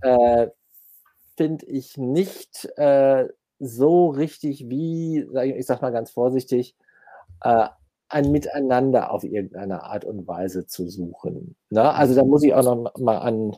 äh, 0.00 0.48
finde 1.36 1.66
ich 1.66 1.96
nicht 1.96 2.66
äh, 2.76 3.28
so 3.58 4.08
richtig 4.08 4.68
wie, 4.68 5.26
ich 5.56 5.66
sag 5.66 5.82
mal 5.82 5.92
ganz 5.92 6.10
vorsichtig, 6.10 6.76
äh, 7.42 7.68
ein 8.08 8.30
Miteinander 8.30 9.10
auf 9.12 9.24
irgendeine 9.24 9.82
Art 9.82 10.04
und 10.04 10.26
Weise 10.26 10.66
zu 10.66 10.88
suchen. 10.88 11.56
Ne? 11.70 11.92
Also 11.92 12.14
da 12.14 12.24
muss 12.24 12.42
ich 12.42 12.54
auch 12.54 12.64
noch 12.64 12.96
mal 12.98 13.18
an, 13.18 13.56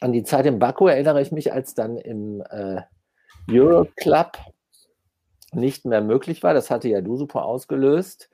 an 0.00 0.12
die 0.12 0.24
Zeit 0.24 0.46
in 0.46 0.58
Baku 0.58 0.88
erinnere 0.88 1.22
ich 1.22 1.30
mich, 1.30 1.52
als 1.52 1.74
dann 1.74 1.96
im 1.96 2.42
äh, 2.50 2.82
Euroclub 3.50 4.38
nicht 5.52 5.84
mehr 5.84 6.00
möglich 6.00 6.42
war, 6.42 6.52
das 6.52 6.70
hatte 6.70 6.88
ja 6.88 7.00
du 7.00 7.16
super 7.16 7.44
ausgelöst, 7.44 8.28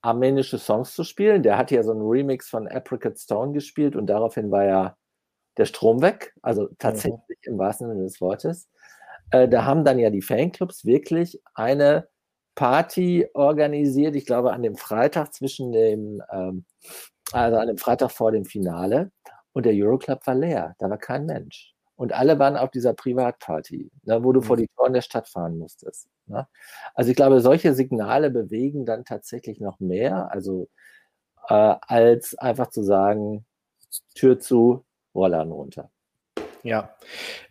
armenische 0.00 0.58
Songs 0.58 0.94
zu 0.94 1.04
spielen. 1.04 1.42
Der 1.42 1.58
hatte 1.58 1.74
ja 1.74 1.82
so 1.82 1.92
einen 1.92 2.02
Remix 2.02 2.48
von 2.48 2.66
Apricot 2.66 3.18
Stone 3.18 3.52
gespielt 3.52 3.94
und 3.94 4.06
daraufhin 4.06 4.50
war 4.50 4.64
ja 4.64 4.96
der 5.56 5.66
Strom 5.66 6.02
weg, 6.02 6.34
also 6.42 6.68
tatsächlich 6.78 7.20
mhm. 7.46 7.52
im 7.52 7.58
wahrsten 7.58 7.88
Sinne 7.88 8.02
des 8.04 8.20
Wortes. 8.20 8.68
Äh, 9.30 9.48
da 9.48 9.64
haben 9.64 9.84
dann 9.84 9.98
ja 9.98 10.10
die 10.10 10.22
Fanclubs 10.22 10.84
wirklich 10.84 11.40
eine 11.54 12.08
Party 12.54 13.26
organisiert, 13.34 14.14
ich 14.14 14.26
glaube 14.26 14.52
an 14.52 14.62
dem 14.62 14.76
Freitag 14.76 15.32
zwischen 15.32 15.72
dem, 15.72 16.22
ähm, 16.30 16.64
also 17.32 17.56
an 17.56 17.68
dem 17.68 17.78
Freitag 17.78 18.10
vor 18.10 18.32
dem 18.32 18.44
Finale 18.44 19.10
und 19.52 19.66
der 19.66 19.72
Euroclub 19.74 20.26
war 20.26 20.34
leer, 20.34 20.74
da 20.78 20.90
war 20.90 20.98
kein 20.98 21.26
Mensch. 21.26 21.74
Und 21.94 22.12
alle 22.12 22.38
waren 22.38 22.56
auf 22.56 22.70
dieser 22.70 22.94
Privatparty, 22.94 23.90
ne, 24.04 24.24
wo 24.24 24.32
du 24.32 24.40
mhm. 24.40 24.44
vor 24.44 24.56
die 24.56 24.68
Toren 24.76 24.92
der 24.92 25.02
Stadt 25.02 25.28
fahren 25.28 25.58
musstest. 25.58 26.08
Ne? 26.26 26.48
Also 26.94 27.10
ich 27.10 27.16
glaube, 27.16 27.40
solche 27.40 27.74
Signale 27.74 28.30
bewegen 28.30 28.86
dann 28.86 29.04
tatsächlich 29.04 29.60
noch 29.60 29.78
mehr, 29.78 30.30
also 30.32 30.68
äh, 31.48 31.74
als 31.80 32.34
einfach 32.36 32.70
zu 32.70 32.82
sagen, 32.82 33.46
Tür 34.14 34.40
zu, 34.40 34.84
Rollladen 35.14 35.52
runter. 35.52 35.90
Ja, 36.64 36.94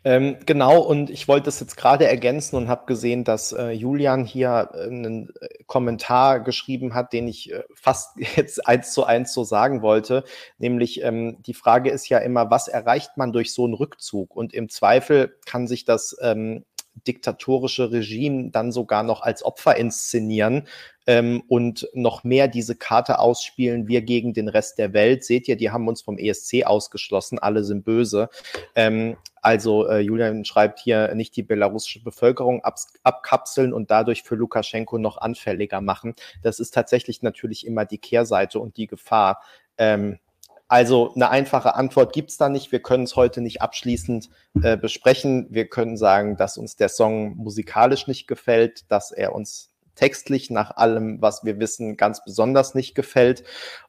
ähm, 0.06 0.38
genau. 0.46 0.80
Und 0.80 1.10
ich 1.10 1.28
wollte 1.28 1.46
das 1.46 1.60
jetzt 1.60 1.76
gerade 1.76 2.08
ergänzen 2.08 2.56
und 2.56 2.70
habe 2.70 2.86
gesehen, 2.86 3.26
dass 3.26 3.52
äh, 3.52 3.72
Julian 3.72 4.24
hier 4.24 4.70
äh, 4.74 4.86
einen 4.86 5.34
äh, 5.42 5.64
Kommentar 5.66 6.40
geschrieben 6.40 6.94
hat, 6.94 7.12
den 7.12 7.28
ich 7.28 7.52
äh, 7.52 7.64
fast 7.74 8.12
jetzt 8.38 8.66
eins 8.66 8.94
zu 8.94 9.04
eins 9.04 9.34
so 9.34 9.44
sagen 9.44 9.82
wollte. 9.82 10.24
Nämlich 10.60 11.04
ähm, 11.04 11.42
die 11.42 11.54
Frage 11.54 11.90
ist 11.90 12.08
ja 12.08 12.20
immer, 12.20 12.50
was 12.52 12.70
erreicht 12.70 13.18
man 13.18 13.34
durch 13.34 13.54
so 13.54 13.66
einen 13.66 13.74
Rückzug? 13.74 14.34
Und 14.34 14.54
im 14.54 14.70
Zweifel 14.70 15.38
kann 15.46 15.68
sich 15.68 15.84
das 15.84 16.16
ähm, 16.22 16.64
diktatorische 17.06 17.92
Regime 17.92 18.52
dann 18.52 18.72
sogar 18.72 19.04
noch 19.04 19.22
als 19.22 19.44
Opfer 19.44 19.76
inszenieren 19.76 20.68
ähm, 21.08 21.44
und 21.48 21.88
noch 21.94 22.24
mehr 22.24 22.48
diese 22.48 22.76
Karte 22.76 23.20
ausspielen, 23.20 23.88
wir 23.88 24.02
gegen 24.02 24.34
den 24.34 24.48
Rest 24.48 24.78
der 24.78 24.94
Welt. 24.94 25.24
Seht 25.24 25.48
ihr, 25.48 25.56
die 25.56 25.72
haben 25.72 25.88
uns 25.88 26.02
vom 26.02 26.18
ESC 26.18 26.64
ausgeschlossen, 26.66 27.40
alle 27.40 27.64
sind 27.64 27.84
böse. 27.84 28.30
Ähm, 28.76 29.18
also 29.42 29.88
äh, 29.88 30.00
Julian 30.00 30.46
schreibt 30.46 30.80
hier, 30.80 31.14
nicht 31.16 31.36
die 31.36 31.44
belarussische 31.44 32.04
Bevölkerung 32.04 32.64
ab, 32.64 32.76
abkapseln 33.04 33.74
und 33.74 33.90
dadurch 33.90 34.24
für 34.24 34.36
Lukaschenko 34.36 35.00
noch 35.00 35.18
anfälliger 35.18 35.82
machen. 35.82 36.14
Das 36.44 36.60
ist 36.60 36.74
tatsächlich 36.74 37.24
natürlich 37.24 37.66
immer 37.66 37.86
die 37.86 37.98
Kehrseite 37.98 38.60
und 38.60 38.78
die 38.78 38.88
Gefahr. 38.88 39.42
Ähm, 39.78 40.20
also 40.68 41.14
eine 41.16 41.30
einfache 41.30 41.76
Antwort 41.76 42.14
gibt's 42.14 42.38
da 42.38 42.48
nicht. 42.48 42.72
Wir 42.72 42.82
können 42.82 43.04
es 43.04 43.18
heute 43.18 43.42
nicht 43.42 43.62
abschließend 43.62 44.30
äh, 44.64 44.78
besprechen. 44.78 45.48
Wir 45.50 45.68
können 45.68 45.98
sagen, 45.98 46.38
dass 46.38 46.58
uns 46.58 46.78
der 46.78 46.88
Song 46.88 47.36
musikalisch 47.36 48.08
nicht 48.08 48.26
gefällt, 48.26 48.90
dass 48.90 49.12
er 49.12 49.36
uns 49.36 49.71
textlich 49.96 50.50
nach 50.50 50.78
allem, 50.78 51.22
was 51.22 51.44
wir 51.44 51.60
wissen, 51.60 51.98
ganz 51.98 52.24
besonders 52.24 52.76
nicht 52.76 52.96
gefällt 52.96 53.44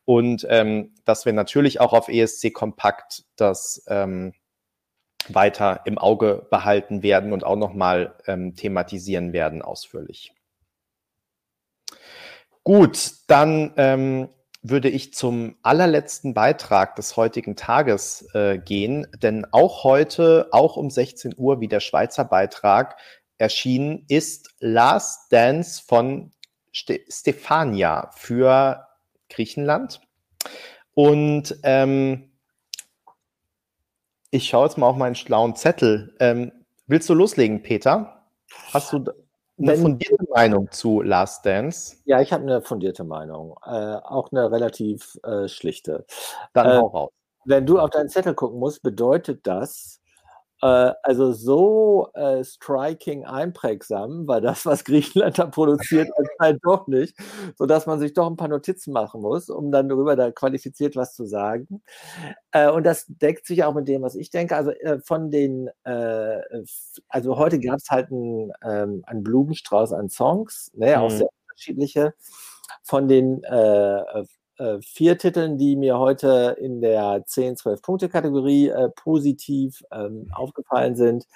und 0.04 0.46
ähm, 0.48 0.94
dass 1.04 1.26
wir 1.26 1.32
natürlich 1.32 1.80
auch 1.80 1.92
auf 1.92 2.08
ESC 2.08 2.52
Kompakt 2.52 3.24
das 3.36 3.84
ähm, 3.88 4.32
weiter 5.28 5.82
im 5.84 5.98
Auge 5.98 6.46
behalten 6.50 7.02
werden 7.02 7.32
und 7.32 7.44
auch 7.44 7.56
nochmal 7.56 8.16
ähm, 8.26 8.54
thematisieren 8.54 9.32
werden 9.32 9.62
ausführlich. 9.62 10.32
Gut, 12.64 13.12
dann 13.26 13.72
ähm, 13.76 14.28
würde 14.62 14.88
ich 14.88 15.12
zum 15.12 15.56
allerletzten 15.62 16.34
Beitrag 16.34 16.94
des 16.94 17.16
heutigen 17.16 17.56
Tages 17.56 18.28
äh, 18.34 18.58
gehen, 18.58 19.08
denn 19.20 19.44
auch 19.50 19.82
heute, 19.82 20.48
auch 20.52 20.76
um 20.76 20.88
16 20.88 21.34
Uhr, 21.36 21.60
wie 21.60 21.66
der 21.66 21.80
Schweizer 21.80 22.24
Beitrag 22.24 22.96
erschienen 23.38 24.04
ist, 24.08 24.54
Last 24.60 25.32
Dance 25.32 25.82
von 25.86 26.32
Ste 26.72 27.00
Stefania 27.08 28.10
für 28.14 28.86
Griechenland. 29.28 30.00
Und 30.94 31.56
ähm, 31.62 32.30
ich 34.30 34.48
schaue 34.48 34.66
jetzt 34.66 34.78
mal 34.78 34.86
auf 34.86 34.96
meinen 34.96 35.14
schlauen 35.14 35.56
Zettel. 35.56 36.14
Ähm, 36.20 36.52
willst 36.86 37.08
du 37.08 37.14
loslegen, 37.14 37.62
Peter? 37.62 38.26
Hast 38.72 38.92
du 38.92 39.04
eine 39.58 39.76
fundierte 39.76 40.24
Meinung 40.30 40.70
zu 40.70 41.02
Last 41.02 41.44
Dance? 41.44 41.96
Ja, 42.04 42.20
ich 42.20 42.32
habe 42.32 42.42
eine 42.42 42.62
fundierte 42.62 43.04
Meinung. 43.04 43.56
Äh, 43.64 43.70
auch 43.70 44.32
eine 44.32 44.50
relativ 44.50 45.18
äh, 45.22 45.48
schlichte. 45.48 46.06
Dann 46.52 46.66
äh, 46.66 46.76
hau 46.78 46.86
raus. 46.86 47.10
Wenn 47.44 47.66
du 47.66 47.78
auf 47.78 47.90
deinen 47.90 48.08
Zettel 48.08 48.34
gucken 48.34 48.58
musst, 48.58 48.82
bedeutet 48.82 49.46
das, 49.46 50.00
also 50.62 51.32
so 51.32 52.10
äh, 52.14 52.44
striking 52.44 53.24
einprägsam 53.24 54.28
war 54.28 54.40
das, 54.40 54.64
was 54.64 54.84
Griechenland 54.84 55.38
da 55.38 55.46
produziert, 55.46 56.08
halt 56.40 56.60
doch 56.62 56.86
nicht, 56.86 57.16
sodass 57.56 57.86
man 57.86 57.98
sich 57.98 58.12
doch 58.12 58.28
ein 58.28 58.36
paar 58.36 58.48
Notizen 58.48 58.92
machen 58.92 59.22
muss, 59.22 59.50
um 59.50 59.72
dann 59.72 59.88
darüber 59.88 60.14
da 60.14 60.30
qualifiziert 60.30 60.94
was 60.94 61.14
zu 61.14 61.26
sagen. 61.26 61.82
Äh, 62.52 62.70
und 62.70 62.84
das 62.84 63.06
deckt 63.08 63.46
sich 63.46 63.64
auch 63.64 63.74
mit 63.74 63.88
dem, 63.88 64.02
was 64.02 64.14
ich 64.14 64.30
denke. 64.30 64.56
Also 64.56 64.70
äh, 64.70 65.00
von 65.00 65.30
den, 65.30 65.68
äh, 65.84 66.40
also 67.08 67.36
heute 67.38 67.58
gab 67.58 67.78
es 67.78 67.90
halt 67.90 68.12
einen, 68.12 68.52
ähm, 68.64 69.02
einen 69.06 69.24
Blumenstrauß 69.24 69.92
an 69.92 70.10
Songs, 70.10 70.70
ne, 70.74 71.00
auch 71.00 71.10
mhm. 71.10 71.16
sehr 71.16 71.28
unterschiedliche. 71.48 72.14
Von 72.84 73.08
den 73.08 73.42
äh, 74.58 74.78
vier 74.82 75.18
Titeln, 75.18 75.58
die 75.58 75.76
mir 75.76 75.98
heute 75.98 76.56
in 76.60 76.80
der 76.80 77.24
10-12-Punkte-Kategorie 77.26 78.68
äh, 78.68 78.88
positiv 78.90 79.82
ähm, 79.90 80.28
aufgefallen 80.32 80.96
sind, 80.96 81.26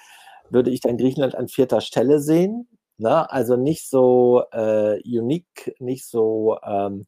würde 0.49 0.71
ich 0.71 0.81
dann 0.81 0.97
Griechenland 0.97 1.35
an 1.35 1.47
vierter 1.47 1.81
Stelle 1.81 2.19
sehen. 2.19 2.67
Ne? 2.97 3.29
Also 3.29 3.55
nicht 3.55 3.89
so 3.89 4.43
äh, 4.51 4.99
unique, 5.05 5.75
nicht 5.79 6.05
so 6.05 6.57
ähm, 6.63 7.05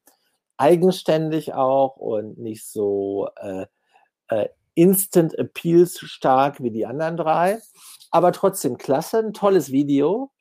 eigenständig 0.58 1.54
auch 1.54 1.96
und 1.98 2.38
nicht 2.38 2.68
so 2.68 3.30
äh, 3.38 3.66
äh, 4.28 4.50
Instant 4.76 5.38
Appeals 5.38 6.00
stark 6.00 6.62
wie 6.62 6.72
die 6.72 6.86
anderen 6.86 7.18
drei. 7.18 7.60
Aber 8.12 8.32
trotzdem 8.32 8.78
klasse, 8.78 9.20
ein 9.20 9.34
tolles 9.34 9.72
Video. 9.72 10.32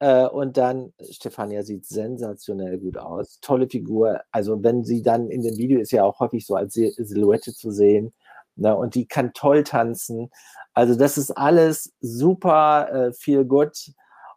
Äh, 0.00 0.26
und 0.26 0.56
dann, 0.56 0.92
Stefania 1.10 1.62
sieht 1.62 1.86
sensationell 1.86 2.78
gut 2.78 2.98
aus. 2.98 3.38
Tolle 3.40 3.68
Figur. 3.68 4.20
Also, 4.30 4.62
wenn 4.62 4.84
sie 4.84 5.02
dann 5.02 5.30
in 5.30 5.42
dem 5.42 5.56
Video 5.56 5.80
ist 5.80 5.92
ja 5.92 6.04
auch 6.04 6.20
häufig 6.20 6.46
so 6.46 6.56
als 6.56 6.74
Silhouette 6.74 7.54
zu 7.54 7.70
sehen. 7.70 8.12
Ne? 8.56 8.76
Und 8.76 8.94
die 8.94 9.06
kann 9.06 9.32
toll 9.34 9.64
tanzen. 9.64 10.30
Also, 10.74 10.96
das 10.96 11.18
ist 11.18 11.30
alles 11.32 11.92
super 12.00 12.88
äh, 12.92 13.12
viel 13.12 13.44
gut. 13.44 13.92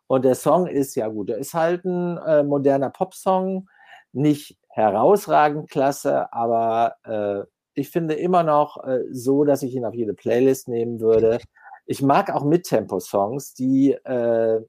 Und 0.07 0.25
der 0.25 0.35
Song 0.35 0.67
ist 0.67 0.95
ja 0.95 1.07
gut. 1.09 1.29
Er 1.29 1.37
ist 1.37 1.53
halt 1.53 1.85
ein 1.85 2.17
äh, 2.17 2.43
moderner 2.43 2.89
Popsong. 2.89 3.69
Nicht 4.13 4.57
herausragend 4.69 5.69
klasse, 5.69 6.31
aber 6.31 6.95
äh, 7.03 7.43
ich 7.73 7.89
finde 7.89 8.13
immer 8.15 8.43
noch 8.43 8.83
äh, 8.85 9.03
so, 9.11 9.43
dass 9.43 9.63
ich 9.63 9.73
ihn 9.75 9.85
auf 9.85 9.93
jede 9.93 10.13
Playlist 10.13 10.67
nehmen 10.67 10.99
würde. 10.99 11.39
Ich 11.85 12.01
mag 12.01 12.33
auch 12.33 12.43
Mittempo-Songs, 12.43 13.53
die 13.53 13.91
äh, 13.91 14.61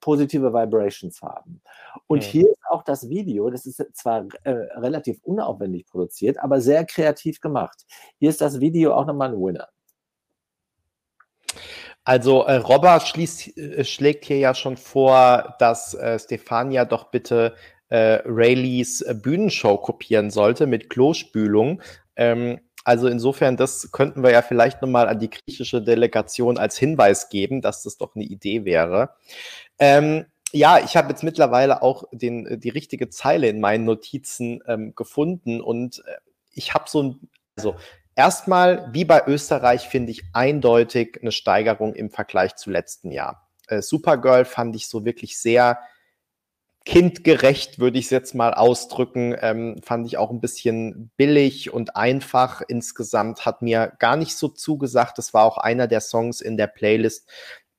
positive 0.00 0.52
Vibrations 0.52 1.20
haben. 1.22 1.60
Und 2.06 2.22
mhm. 2.22 2.30
hier 2.30 2.46
ist 2.48 2.62
auch 2.70 2.82
das 2.82 3.08
Video, 3.08 3.50
das 3.50 3.66
ist 3.66 3.82
zwar 3.94 4.26
äh, 4.44 4.50
relativ 4.50 5.20
unaufwendig 5.22 5.86
produziert, 5.86 6.38
aber 6.38 6.60
sehr 6.60 6.84
kreativ 6.84 7.40
gemacht. 7.40 7.84
Hier 8.18 8.30
ist 8.30 8.40
das 8.40 8.60
Video 8.60 8.94
auch 8.94 9.06
nochmal 9.06 9.30
ein 9.30 9.40
Winner. 9.40 9.68
Also 12.04 12.42
äh, 12.44 12.56
Robber 12.56 13.00
schließt, 13.00 13.58
äh, 13.58 13.84
schlägt 13.84 14.26
hier 14.26 14.38
ja 14.38 14.54
schon 14.54 14.76
vor, 14.76 15.56
dass 15.58 15.94
äh, 15.94 16.18
Stefania 16.18 16.84
doch 16.84 17.10
bitte 17.10 17.56
äh, 17.88 18.20
Rayleigh 18.24 19.02
äh, 19.04 19.14
Bühnenshow 19.14 19.76
kopieren 19.78 20.30
sollte 20.30 20.66
mit 20.66 20.88
Klospülung. 20.88 21.82
Ähm, 22.14 22.60
also 22.86 23.08
insofern, 23.08 23.56
das 23.56 23.90
könnten 23.90 24.22
wir 24.22 24.30
ja 24.30 24.42
vielleicht 24.42 24.80
nochmal 24.80 25.08
an 25.08 25.18
die 25.18 25.28
griechische 25.28 25.82
Delegation 25.82 26.56
als 26.56 26.78
Hinweis 26.78 27.28
geben, 27.30 27.60
dass 27.60 27.82
das 27.82 27.98
doch 27.98 28.14
eine 28.14 28.22
Idee 28.22 28.64
wäre. 28.64 29.10
Ähm, 29.80 30.26
ja, 30.52 30.78
ich 30.78 30.96
habe 30.96 31.08
jetzt 31.08 31.24
mittlerweile 31.24 31.82
auch 31.82 32.04
den, 32.12 32.46
äh, 32.46 32.58
die 32.58 32.68
richtige 32.68 33.10
Zeile 33.10 33.48
in 33.48 33.58
meinen 33.58 33.86
Notizen 33.86 34.62
ähm, 34.68 34.94
gefunden 34.94 35.60
und 35.60 36.04
äh, 36.06 36.18
ich 36.54 36.74
habe 36.74 36.84
so 36.86 37.02
ein, 37.02 37.28
also 37.56 37.74
erstmal, 38.14 38.88
wie 38.92 39.04
bei 39.04 39.20
Österreich, 39.26 39.88
finde 39.88 40.12
ich 40.12 40.22
eindeutig 40.32 41.18
eine 41.20 41.32
Steigerung 41.32 41.92
im 41.92 42.10
Vergleich 42.12 42.54
zu 42.54 42.70
letzten 42.70 43.10
Jahr. 43.10 43.48
Äh, 43.66 43.82
Supergirl 43.82 44.44
fand 44.44 44.76
ich 44.76 44.86
so 44.86 45.04
wirklich 45.04 45.38
sehr 45.38 45.80
kindgerecht, 46.86 47.80
würde 47.80 47.98
ich 47.98 48.06
es 48.06 48.10
jetzt 48.10 48.34
mal 48.34 48.54
ausdrücken. 48.54 49.36
Ähm, 49.40 49.76
fand 49.82 50.06
ich 50.06 50.18
auch 50.18 50.30
ein 50.30 50.40
bisschen 50.40 51.10
billig 51.16 51.72
und 51.72 51.96
einfach 51.96 52.62
insgesamt. 52.66 53.44
Hat 53.44 53.60
mir 53.60 53.92
gar 53.98 54.16
nicht 54.16 54.36
so 54.36 54.46
zugesagt. 54.48 55.18
Das 55.18 55.34
war 55.34 55.44
auch 55.44 55.58
einer 55.58 55.88
der 55.88 56.00
Songs 56.00 56.40
in 56.40 56.56
der 56.56 56.68
Playlist, 56.68 57.28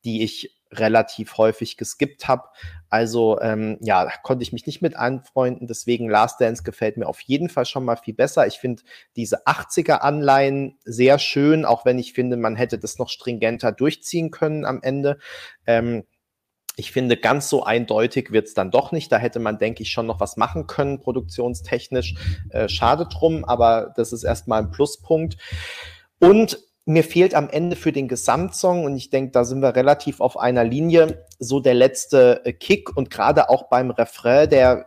die 0.03 0.23
ich 0.23 0.53
relativ 0.73 1.37
häufig 1.37 1.77
geskippt 1.77 2.27
habe. 2.27 2.49
Also 2.89 3.39
ähm, 3.39 3.77
ja, 3.81 4.03
da 4.03 4.11
konnte 4.23 4.43
ich 4.43 4.51
mich 4.51 4.67
nicht 4.67 4.81
mit 4.81 4.97
anfreunden. 4.97 5.67
Deswegen 5.67 6.09
Last 6.09 6.41
Dance 6.41 6.63
gefällt 6.63 6.97
mir 6.97 7.07
auf 7.07 7.21
jeden 7.21 7.47
Fall 7.47 7.65
schon 7.65 7.85
mal 7.85 7.95
viel 7.95 8.13
besser. 8.13 8.45
Ich 8.45 8.59
finde 8.59 8.83
diese 9.15 9.47
80er-Anleihen 9.47 10.77
sehr 10.83 11.17
schön, 11.17 11.63
auch 11.63 11.85
wenn 11.85 11.97
ich 11.97 12.11
finde, 12.11 12.35
man 12.35 12.57
hätte 12.57 12.77
das 12.77 12.99
noch 12.99 13.09
stringenter 13.09 13.71
durchziehen 13.71 14.31
können 14.31 14.65
am 14.65 14.81
Ende. 14.81 15.17
Ähm, 15.65 16.03
ich 16.77 16.91
finde, 16.91 17.17
ganz 17.17 17.49
so 17.49 17.63
eindeutig 17.63 18.31
wird 18.31 18.47
es 18.47 18.53
dann 18.53 18.69
doch 18.69 18.91
nicht. 18.91 19.11
Da 19.11 19.17
hätte 19.17 19.39
man, 19.39 19.57
denke 19.57 19.81
ich, 19.81 19.91
schon 19.91 20.05
noch 20.05 20.19
was 20.19 20.37
machen 20.37 20.67
können, 20.67 20.99
produktionstechnisch. 20.99 22.15
Äh, 22.49 22.69
schade 22.69 23.07
drum, 23.11 23.43
aber 23.43 23.93
das 23.97 24.13
ist 24.13 24.23
erstmal 24.23 24.61
ein 24.61 24.69
Pluspunkt. 24.69 25.37
Und 26.19 26.59
mir 26.85 27.03
fehlt 27.03 27.35
am 27.35 27.49
Ende 27.49 27.75
für 27.75 27.91
den 27.91 28.07
Gesamtsong, 28.07 28.85
und 28.85 28.95
ich 28.95 29.09
denke, 29.09 29.31
da 29.31 29.43
sind 29.43 29.61
wir 29.61 29.75
relativ 29.75 30.21
auf 30.21 30.39
einer 30.39 30.63
Linie, 30.63 31.25
so 31.39 31.59
der 31.59 31.73
letzte 31.73 32.45
äh, 32.45 32.53
Kick 32.53 32.95
und 32.95 33.09
gerade 33.09 33.49
auch 33.49 33.69
beim 33.69 33.89
Refrain, 33.91 34.49
der 34.49 34.85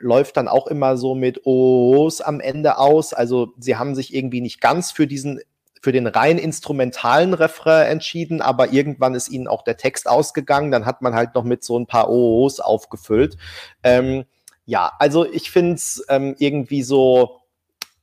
läuft 0.00 0.36
dann 0.38 0.48
auch 0.48 0.66
immer 0.66 0.96
so 0.96 1.14
mit 1.14 1.46
O's 1.46 2.22
am 2.22 2.40
Ende 2.40 2.78
aus. 2.78 3.12
Also 3.12 3.52
sie 3.58 3.76
haben 3.76 3.94
sich 3.94 4.14
irgendwie 4.14 4.40
nicht 4.40 4.60
ganz 4.60 4.90
für 4.90 5.06
diesen 5.06 5.40
für 5.80 5.92
den 5.92 6.06
rein 6.06 6.38
instrumentalen 6.38 7.34
Refrain 7.34 7.86
entschieden, 7.86 8.40
aber 8.42 8.72
irgendwann 8.72 9.14
ist 9.14 9.28
ihnen 9.28 9.48
auch 9.48 9.62
der 9.62 9.76
Text 9.76 10.08
ausgegangen. 10.08 10.70
Dann 10.70 10.86
hat 10.86 11.02
man 11.02 11.14
halt 11.14 11.34
noch 11.34 11.44
mit 11.44 11.64
so 11.64 11.78
ein 11.78 11.86
paar 11.86 12.10
OOs 12.10 12.60
aufgefüllt. 12.60 13.36
Ähm, 13.82 14.24
ja, 14.64 14.92
also 14.98 15.30
ich 15.30 15.50
finde 15.50 15.74
es 15.74 16.04
ähm, 16.08 16.34
irgendwie 16.38 16.82
so 16.82 17.40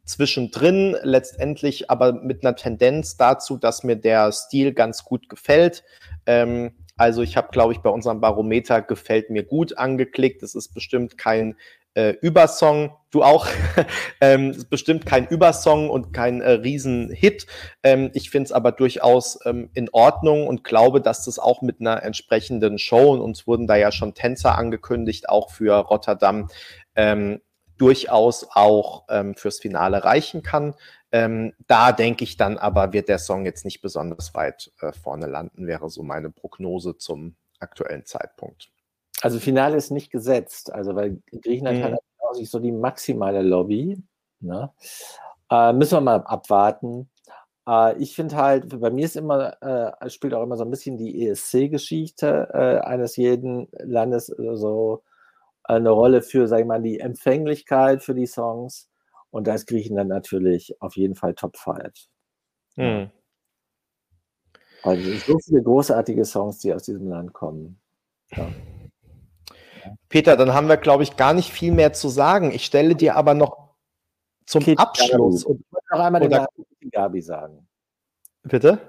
zwischendrin, 0.05 0.95
letztendlich 1.01 1.89
aber 1.89 2.13
mit 2.13 2.45
einer 2.45 2.55
Tendenz 2.55 3.17
dazu, 3.17 3.57
dass 3.57 3.83
mir 3.83 3.95
der 3.95 4.31
Stil 4.31 4.73
ganz 4.73 5.03
gut 5.03 5.29
gefällt. 5.29 5.83
Ähm, 6.25 6.73
also 6.97 7.21
ich 7.21 7.35
habe, 7.35 7.49
glaube 7.51 7.73
ich, 7.73 7.79
bei 7.79 7.89
unserem 7.89 8.21
Barometer 8.21 8.81
gefällt 8.81 9.29
mir 9.29 9.43
gut 9.43 9.77
angeklickt. 9.77 10.43
Es 10.43 10.55
ist 10.55 10.73
bestimmt 10.73 11.17
kein 11.17 11.55
äh, 11.95 12.11
Übersong, 12.21 12.95
du 13.09 13.23
auch, 13.23 13.47
ähm, 14.21 14.65
bestimmt 14.69 15.05
kein 15.05 15.27
Übersong 15.27 15.89
und 15.89 16.13
kein 16.13 16.41
äh, 16.41 16.51
Riesenhit. 16.51 17.47
Ähm, 17.83 18.11
ich 18.13 18.29
finde 18.29 18.45
es 18.45 18.51
aber 18.51 18.71
durchaus 18.71 19.39
ähm, 19.45 19.69
in 19.73 19.89
Ordnung 19.91 20.47
und 20.47 20.63
glaube, 20.63 21.01
dass 21.01 21.25
das 21.25 21.39
auch 21.39 21.61
mit 21.61 21.79
einer 21.79 22.03
entsprechenden 22.03 22.77
Show, 22.77 23.13
und 23.13 23.21
uns 23.21 23.47
wurden 23.47 23.65
da 23.65 23.75
ja 23.75 23.91
schon 23.91 24.13
Tänzer 24.13 24.57
angekündigt, 24.57 25.29
auch 25.29 25.49
für 25.49 25.73
Rotterdam, 25.73 26.49
ähm, 26.95 27.41
durchaus 27.77 28.47
auch 28.51 29.05
ähm, 29.09 29.35
fürs 29.35 29.59
Finale 29.59 30.03
reichen 30.03 30.43
kann. 30.43 30.75
Ähm, 31.11 31.53
da 31.67 31.91
denke 31.91 32.23
ich 32.23 32.37
dann 32.37 32.57
aber, 32.57 32.93
wird 32.93 33.09
der 33.09 33.19
Song 33.19 33.45
jetzt 33.45 33.65
nicht 33.65 33.81
besonders 33.81 34.33
weit 34.33 34.71
äh, 34.81 34.91
vorne 34.91 35.27
landen, 35.27 35.67
wäre 35.67 35.89
so 35.89 36.03
meine 36.03 36.29
Prognose 36.29 36.97
zum 36.97 37.35
aktuellen 37.59 38.05
Zeitpunkt. 38.05 38.69
Also 39.21 39.39
Finale 39.39 39.77
ist 39.77 39.91
nicht 39.91 40.11
gesetzt, 40.11 40.71
also 40.71 40.95
weil 40.95 41.21
Griechenland 41.41 41.79
mhm. 41.79 41.83
hat 41.83 41.99
sich 42.35 42.49
so 42.49 42.59
die 42.59 42.71
maximale 42.71 43.41
Lobby. 43.41 44.01
Ne? 44.39 44.71
Äh, 45.49 45.73
müssen 45.73 45.97
wir 45.97 46.01
mal 46.01 46.21
abwarten. 46.21 47.09
Äh, 47.67 47.97
ich 47.97 48.15
finde 48.15 48.35
halt, 48.35 48.79
bei 48.79 48.89
mir 48.89 49.05
ist 49.05 49.15
immer, 49.15 49.61
äh, 49.61 50.09
spielt 50.09 50.33
auch 50.33 50.43
immer 50.43 50.57
so 50.57 50.63
ein 50.63 50.71
bisschen 50.71 50.97
die 50.97 51.27
ESC-Geschichte 51.27 52.49
äh, 52.53 52.85
eines 52.85 53.15
jeden 53.15 53.67
Landes 53.71 54.29
äh, 54.29 54.55
so 54.55 55.03
eine 55.63 55.89
Rolle 55.89 56.21
für, 56.21 56.47
sag 56.47 56.59
ich 56.59 56.65
mal, 56.65 56.81
die 56.81 56.99
Empfänglichkeit 56.99 58.03
für 58.03 58.13
die 58.13 58.27
Songs. 58.27 58.89
Und 59.31 59.47
da 59.47 59.55
ist 59.55 59.67
Griechenland 59.67 60.09
natürlich 60.09 60.79
auf 60.81 60.95
jeden 60.95 61.15
Fall 61.15 61.33
Top 61.33 61.57
5. 61.57 61.91
Mhm. 62.75 63.11
Also 64.83 65.11
so 65.17 65.39
viele 65.39 65.63
großartige 65.63 66.23
Songs, 66.25 66.59
die 66.59 66.73
aus 66.73 66.83
diesem 66.83 67.09
Land 67.09 67.33
kommen. 67.33 67.79
Ja. 68.31 68.47
Peter, 70.09 70.37
dann 70.37 70.53
haben 70.53 70.67
wir, 70.67 70.77
glaube 70.77 71.03
ich, 71.03 71.17
gar 71.17 71.33
nicht 71.33 71.51
viel 71.51 71.71
mehr 71.71 71.93
zu 71.93 72.09
sagen. 72.09 72.51
Ich 72.51 72.65
stelle 72.65 72.95
dir 72.95 73.15
aber 73.15 73.33
noch 73.33 73.75
zum 74.45 74.63
Kit 74.63 74.79
Abschluss. 74.79 75.43
Und, 75.43 75.61
ich 75.61 75.71
wollte 75.71 75.87
noch 75.91 75.99
einmal 75.99 76.21
den 76.21 76.31
Namen 76.31 76.47
Kitty 76.55 76.89
Gabi 76.89 77.21
sagen. 77.21 77.67
Bitte? 78.43 78.79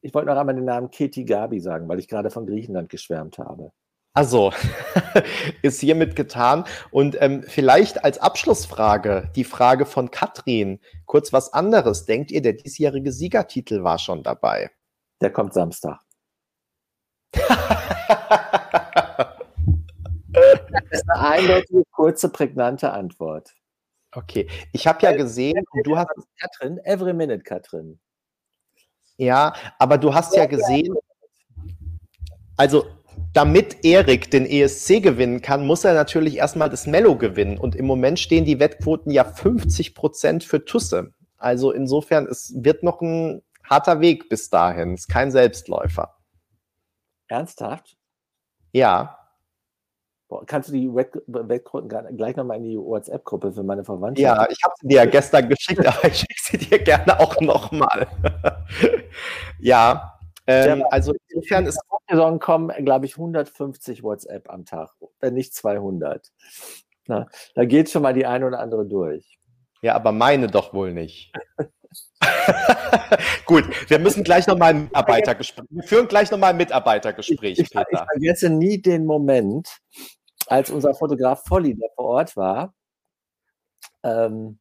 Ich 0.00 0.14
wollte 0.14 0.28
noch 0.28 0.36
einmal 0.36 0.54
den 0.54 0.64
Namen 0.64 0.90
Kitty 0.90 1.24
Gabi 1.24 1.60
sagen, 1.60 1.88
weil 1.88 1.98
ich 1.98 2.08
gerade 2.08 2.30
von 2.30 2.46
Griechenland 2.46 2.88
geschwärmt 2.88 3.38
habe. 3.38 3.72
Also, 4.14 4.52
ist 5.62 5.80
hiermit 5.80 6.16
getan. 6.16 6.64
Und 6.90 7.16
ähm, 7.20 7.42
vielleicht 7.42 8.04
als 8.04 8.18
Abschlussfrage 8.18 9.30
die 9.36 9.44
Frage 9.44 9.86
von 9.86 10.10
Katrin. 10.10 10.80
Kurz 11.06 11.32
was 11.32 11.52
anderes. 11.52 12.04
Denkt 12.04 12.30
ihr, 12.30 12.42
der 12.42 12.54
diesjährige 12.54 13.12
Siegertitel 13.12 13.84
war 13.84 13.98
schon 13.98 14.22
dabei? 14.22 14.70
Der 15.20 15.32
kommt 15.32 15.54
Samstag. 15.54 16.00
Das 20.72 20.82
ist 20.90 21.10
eine 21.10 21.28
eindeutige, 21.28 21.82
kurze, 21.90 22.28
prägnante 22.28 22.92
Antwort. 22.92 23.54
Okay, 24.12 24.48
ich 24.72 24.86
habe 24.86 25.00
ja 25.02 25.12
gesehen, 25.12 25.64
du 25.84 25.96
hast 25.96 26.08
Katrin, 26.40 26.78
every 26.84 27.12
minute, 27.12 27.42
Katrin. 27.42 28.00
Ja, 29.16 29.52
aber 29.78 29.98
du 29.98 30.14
hast 30.14 30.34
ja 30.34 30.46
gesehen, 30.46 30.94
also 32.56 32.86
damit 33.32 33.84
Erik 33.84 34.30
den 34.30 34.46
ESC 34.46 35.02
gewinnen 35.02 35.42
kann, 35.42 35.66
muss 35.66 35.84
er 35.84 35.94
natürlich 35.94 36.36
erstmal 36.36 36.70
das 36.70 36.86
Mello 36.86 37.16
gewinnen. 37.16 37.58
Und 37.58 37.76
im 37.76 37.86
Moment 37.86 38.18
stehen 38.18 38.44
die 38.44 38.60
Wettquoten 38.60 39.10
ja 39.10 39.24
50 39.24 39.94
Prozent 39.94 40.44
für 40.44 40.64
Tusse. 40.64 41.12
Also 41.36 41.72
insofern, 41.72 42.26
es 42.26 42.52
wird 42.56 42.82
noch 42.82 43.00
ein 43.00 43.42
harter 43.64 44.00
Weg 44.00 44.28
bis 44.28 44.50
dahin. 44.50 44.94
Es 44.94 45.00
ist 45.02 45.08
kein 45.08 45.30
Selbstläufer. 45.30 46.16
Ernsthaft? 47.28 47.96
Ja. 48.72 49.17
Boah, 50.28 50.44
kannst 50.44 50.68
du 50.68 50.74
die 50.74 50.94
Wettquoten 50.94 51.88
gleich 52.16 52.36
nochmal 52.36 52.58
in 52.58 52.64
die 52.64 52.78
WhatsApp-Gruppe 52.78 53.50
für 53.52 53.62
meine 53.62 53.82
Verwandtschaft? 53.82 54.38
Ja, 54.38 54.46
ich 54.50 54.62
habe 54.62 54.74
sie 54.78 54.88
dir 54.88 54.96
ja 54.96 55.04
gestern 55.06 55.48
geschickt, 55.48 55.86
aber 55.86 56.04
ich 56.06 56.18
schicke 56.18 56.34
sie 56.36 56.58
dir 56.58 56.78
gerne 56.78 57.18
auch 57.18 57.40
nochmal. 57.40 58.06
ja, 59.58 60.18
ähm, 60.46 60.84
also 60.90 61.14
insofern 61.28 61.66
ist. 61.66 61.80
Saison 62.10 62.38
kommen, 62.38 62.84
glaube 62.84 63.06
ich, 63.06 63.16
150 63.16 64.02
WhatsApp 64.02 64.48
am 64.50 64.64
Tag, 64.64 64.90
wenn 65.20 65.34
nicht 65.34 65.54
200. 65.54 66.30
Na, 67.06 67.26
da 67.54 67.64
geht 67.64 67.90
schon 67.90 68.02
mal 68.02 68.14
die 68.14 68.26
eine 68.26 68.46
oder 68.46 68.60
andere 68.60 68.86
durch. 68.86 69.38
Ja, 69.82 69.94
aber 69.94 70.12
meine 70.12 70.46
doch 70.46 70.72
wohl 70.72 70.92
nicht. 70.92 71.32
Gut, 73.46 73.64
wir 73.90 73.98
müssen 73.98 74.24
gleich 74.24 74.46
nochmal 74.46 74.70
ein 74.70 74.84
Mitarbeitergespräch. 74.84 75.66
Wir 75.70 75.82
führen 75.82 76.08
gleich 76.08 76.30
nochmal 76.30 76.50
ein 76.50 76.56
Mitarbeitergespräch, 76.56 77.58
ich, 77.58 77.60
ich, 77.60 77.70
Peter. 77.70 77.86
Ich 77.90 77.98
vergesse 77.98 78.50
nie 78.50 78.80
den 78.80 79.04
Moment, 79.06 79.68
als 80.48 80.70
unser 80.70 80.94
Fotograf 80.94 81.44
Volli, 81.46 81.74
der 81.74 81.90
vor 81.94 82.06
Ort 82.06 82.36
war, 82.36 82.74
ähm, 84.02 84.58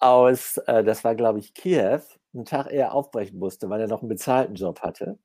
aus, 0.00 0.58
äh, 0.66 0.82
das 0.84 1.04
war 1.04 1.14
glaube 1.14 1.38
ich 1.38 1.54
Kiew, 1.54 2.00
einen 2.34 2.44
Tag 2.44 2.72
eher 2.72 2.94
aufbrechen 2.94 3.38
musste, 3.38 3.70
weil 3.70 3.80
er 3.80 3.88
noch 3.88 4.00
einen 4.00 4.08
bezahlten 4.08 4.54
Job 4.54 4.80
hatte. 4.80 5.18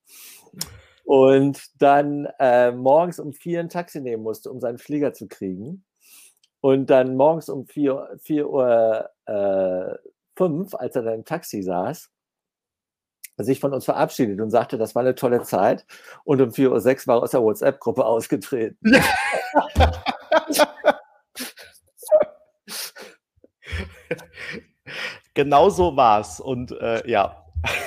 Und 1.05 1.81
dann 1.81 2.27
äh, 2.39 2.71
morgens 2.71 3.19
um 3.19 3.33
vier 3.33 3.61
ein 3.61 3.69
Taxi 3.69 4.01
nehmen 4.01 4.23
musste, 4.23 4.51
um 4.51 4.59
seinen 4.59 4.77
Flieger 4.77 5.13
zu 5.13 5.27
kriegen. 5.27 5.85
Und 6.59 6.89
dann 6.89 7.15
morgens 7.15 7.49
um 7.49 7.65
4, 7.65 8.17
4 8.21 8.49
Uhr 8.49 9.09
äh, 9.25 9.95
5, 10.35 10.75
als 10.75 10.95
er 10.95 11.03
dann 11.03 11.13
im 11.15 11.25
Taxi 11.25 11.61
saß, 11.61 12.09
sich 13.43 13.59
von 13.59 13.73
uns 13.73 13.85
verabschiedet 13.85 14.41
und 14.41 14.49
sagte, 14.49 14.77
das 14.77 14.95
war 14.95 15.01
eine 15.03 15.15
tolle 15.15 15.43
Zeit. 15.43 15.85
Und 16.23 16.41
um 16.41 16.49
4.06 16.49 17.01
Uhr 17.01 17.07
war 17.07 17.17
er 17.17 17.23
aus 17.23 17.31
der 17.31 17.41
WhatsApp-Gruppe 17.41 18.05
ausgetreten. 18.05 18.77
genau 25.33 25.69
so 25.69 25.95
war 25.95 26.19
es. 26.21 26.39
Und 26.39 26.71
äh, 26.71 27.07
ja. 27.07 27.45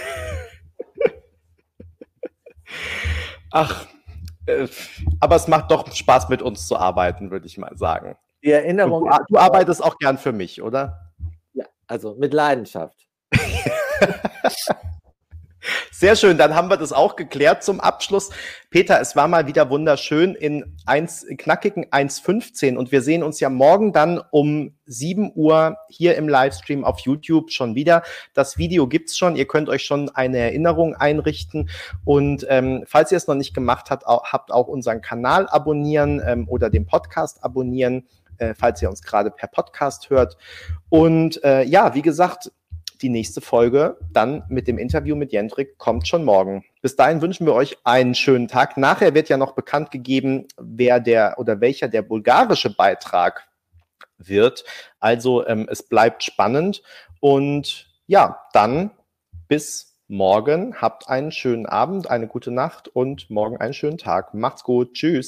Ach, 3.51 3.87
äh, 4.47 4.69
aber 5.19 5.37
es 5.37 5.49
macht 5.49 5.71
doch 5.71 5.93
Spaß, 5.93 6.29
mit 6.29 6.43
uns 6.43 6.67
zu 6.69 6.77
arbeiten, 6.77 7.31
würde 7.31 7.47
ich 7.47 7.59
mal 7.59 7.77
sagen. 7.77 8.17
Die 8.45 8.53
Erinnerung. 8.53 9.05
Du, 9.11 9.35
du 9.35 9.39
arbeitest 9.39 9.83
auch 9.83 9.99
gern 9.99 10.17
für 10.17 10.33
mich, 10.33 10.63
oder? 10.63 11.13
Ja, 11.53 11.67
also 11.87 12.15
mit 12.15 12.33
Leidenschaft. 12.33 13.09
Sehr 15.91 16.17
schön, 16.17 16.39
dann 16.39 16.55
haben 16.55 16.69
wir 16.69 16.77
das 16.77 16.93
auch 16.93 17.17
geklärt 17.17 17.63
zum 17.63 17.81
Abschluss. 17.81 18.31
Peter, 18.71 19.01
es 19.01 19.17
war 19.17 19.29
mal 19.29 19.47
wieder 19.47 19.69
wunderschön 19.71 20.35
in, 20.35 20.77
1, 20.87 21.25
in 21.25 21.37
knackigen 21.37 21.87
1.15 21.87 22.77
und 22.77 22.93
wir 22.93 23.03
sehen 23.03 23.23
uns 23.23 23.41
ja 23.41 23.51
morgen 23.51 23.93
dann 23.93 24.21
um 24.31 24.77
7 24.87 25.33
Uhr 25.35 25.77
hier 25.89 26.17
im 26.17 26.29
Livestream 26.29 26.85
auf 26.85 27.01
YouTube 27.01 27.51
schon 27.51 27.75
wieder. 27.75 28.03
Das 28.35 28.59
Video 28.59 28.87
gibt's 28.87 29.19
schon, 29.19 29.37
ihr 29.37 29.47
könnt 29.47 29.69
euch 29.69 29.85
schon 29.85 30.09
eine 30.11 30.39
Erinnerung 30.39 30.95
einrichten 30.95 31.69
und 32.05 32.47
ähm, 32.49 32.85
falls 32.87 33.13
ihr 33.13 33.19
es 33.19 33.27
noch 33.27 33.35
nicht 33.35 33.55
gemacht 33.55 33.91
habt, 33.91 34.07
auch, 34.07 34.25
habt 34.33 34.53
auch 34.53 34.69
unseren 34.69 35.01
Kanal 35.01 35.49
abonnieren 35.49 36.23
ähm, 36.25 36.49
oder 36.49 36.71
den 36.71 36.87
Podcast 36.87 37.45
abonnieren, 37.45 38.07
äh, 38.39 38.55
falls 38.55 38.81
ihr 38.83 38.89
uns 38.89 39.03
gerade 39.03 39.31
per 39.31 39.49
Podcast 39.49 40.11
hört. 40.11 40.37
Und 40.89 41.43
äh, 41.45 41.63
ja, 41.65 41.95
wie 41.95 42.03
gesagt, 42.03 42.51
die 43.03 43.09
nächste 43.09 43.41
Folge 43.41 43.99
dann 44.13 44.45
mit 44.49 44.69
dem 44.69 44.79
Interview 44.79 45.17
mit 45.17 45.33
Jendrik 45.33 45.79
kommt 45.79 46.07
schon 46.07 46.25
morgen. 46.25 46.65
Bis 46.83 46.97
dahin 46.97 47.21
wünschen 47.21 47.47
wir 47.47 47.55
euch 47.55 47.79
einen 47.85 48.15
schönen 48.15 48.49
Tag. 48.49 48.77
Nachher 48.77 49.15
wird 49.15 49.29
ja 49.29 49.37
noch 49.37 49.53
bekannt 49.53 49.91
gegeben, 49.91 50.47
wer 50.59 51.01
der 51.01 51.37
oder 51.39 51.61
welcher 51.61 51.89
der 51.89 52.03
bulgarische 52.03 52.75
Beitrag 52.75 53.49
wird. 54.19 54.65
Also 54.99 55.47
ähm, 55.47 55.67
es 55.71 55.83
bleibt 55.83 56.23
spannend 56.23 56.83
und 57.21 57.89
ja, 58.07 58.41
dann 58.53 58.91
bis 59.49 59.91
morgen. 60.11 60.75
Habt 60.81 61.09
einen 61.09 61.33
schönen 61.33 61.67
Abend, 61.67 62.11
eine 62.11 62.27
gute 62.27 62.51
Nacht 62.51 62.89
und 62.89 63.31
morgen 63.31 63.57
einen 63.57 63.75
schönen 63.75 63.99
Tag. 63.99 64.35
Macht's 64.35 64.65
gut. 64.65 64.95
Tschüss. 64.95 65.19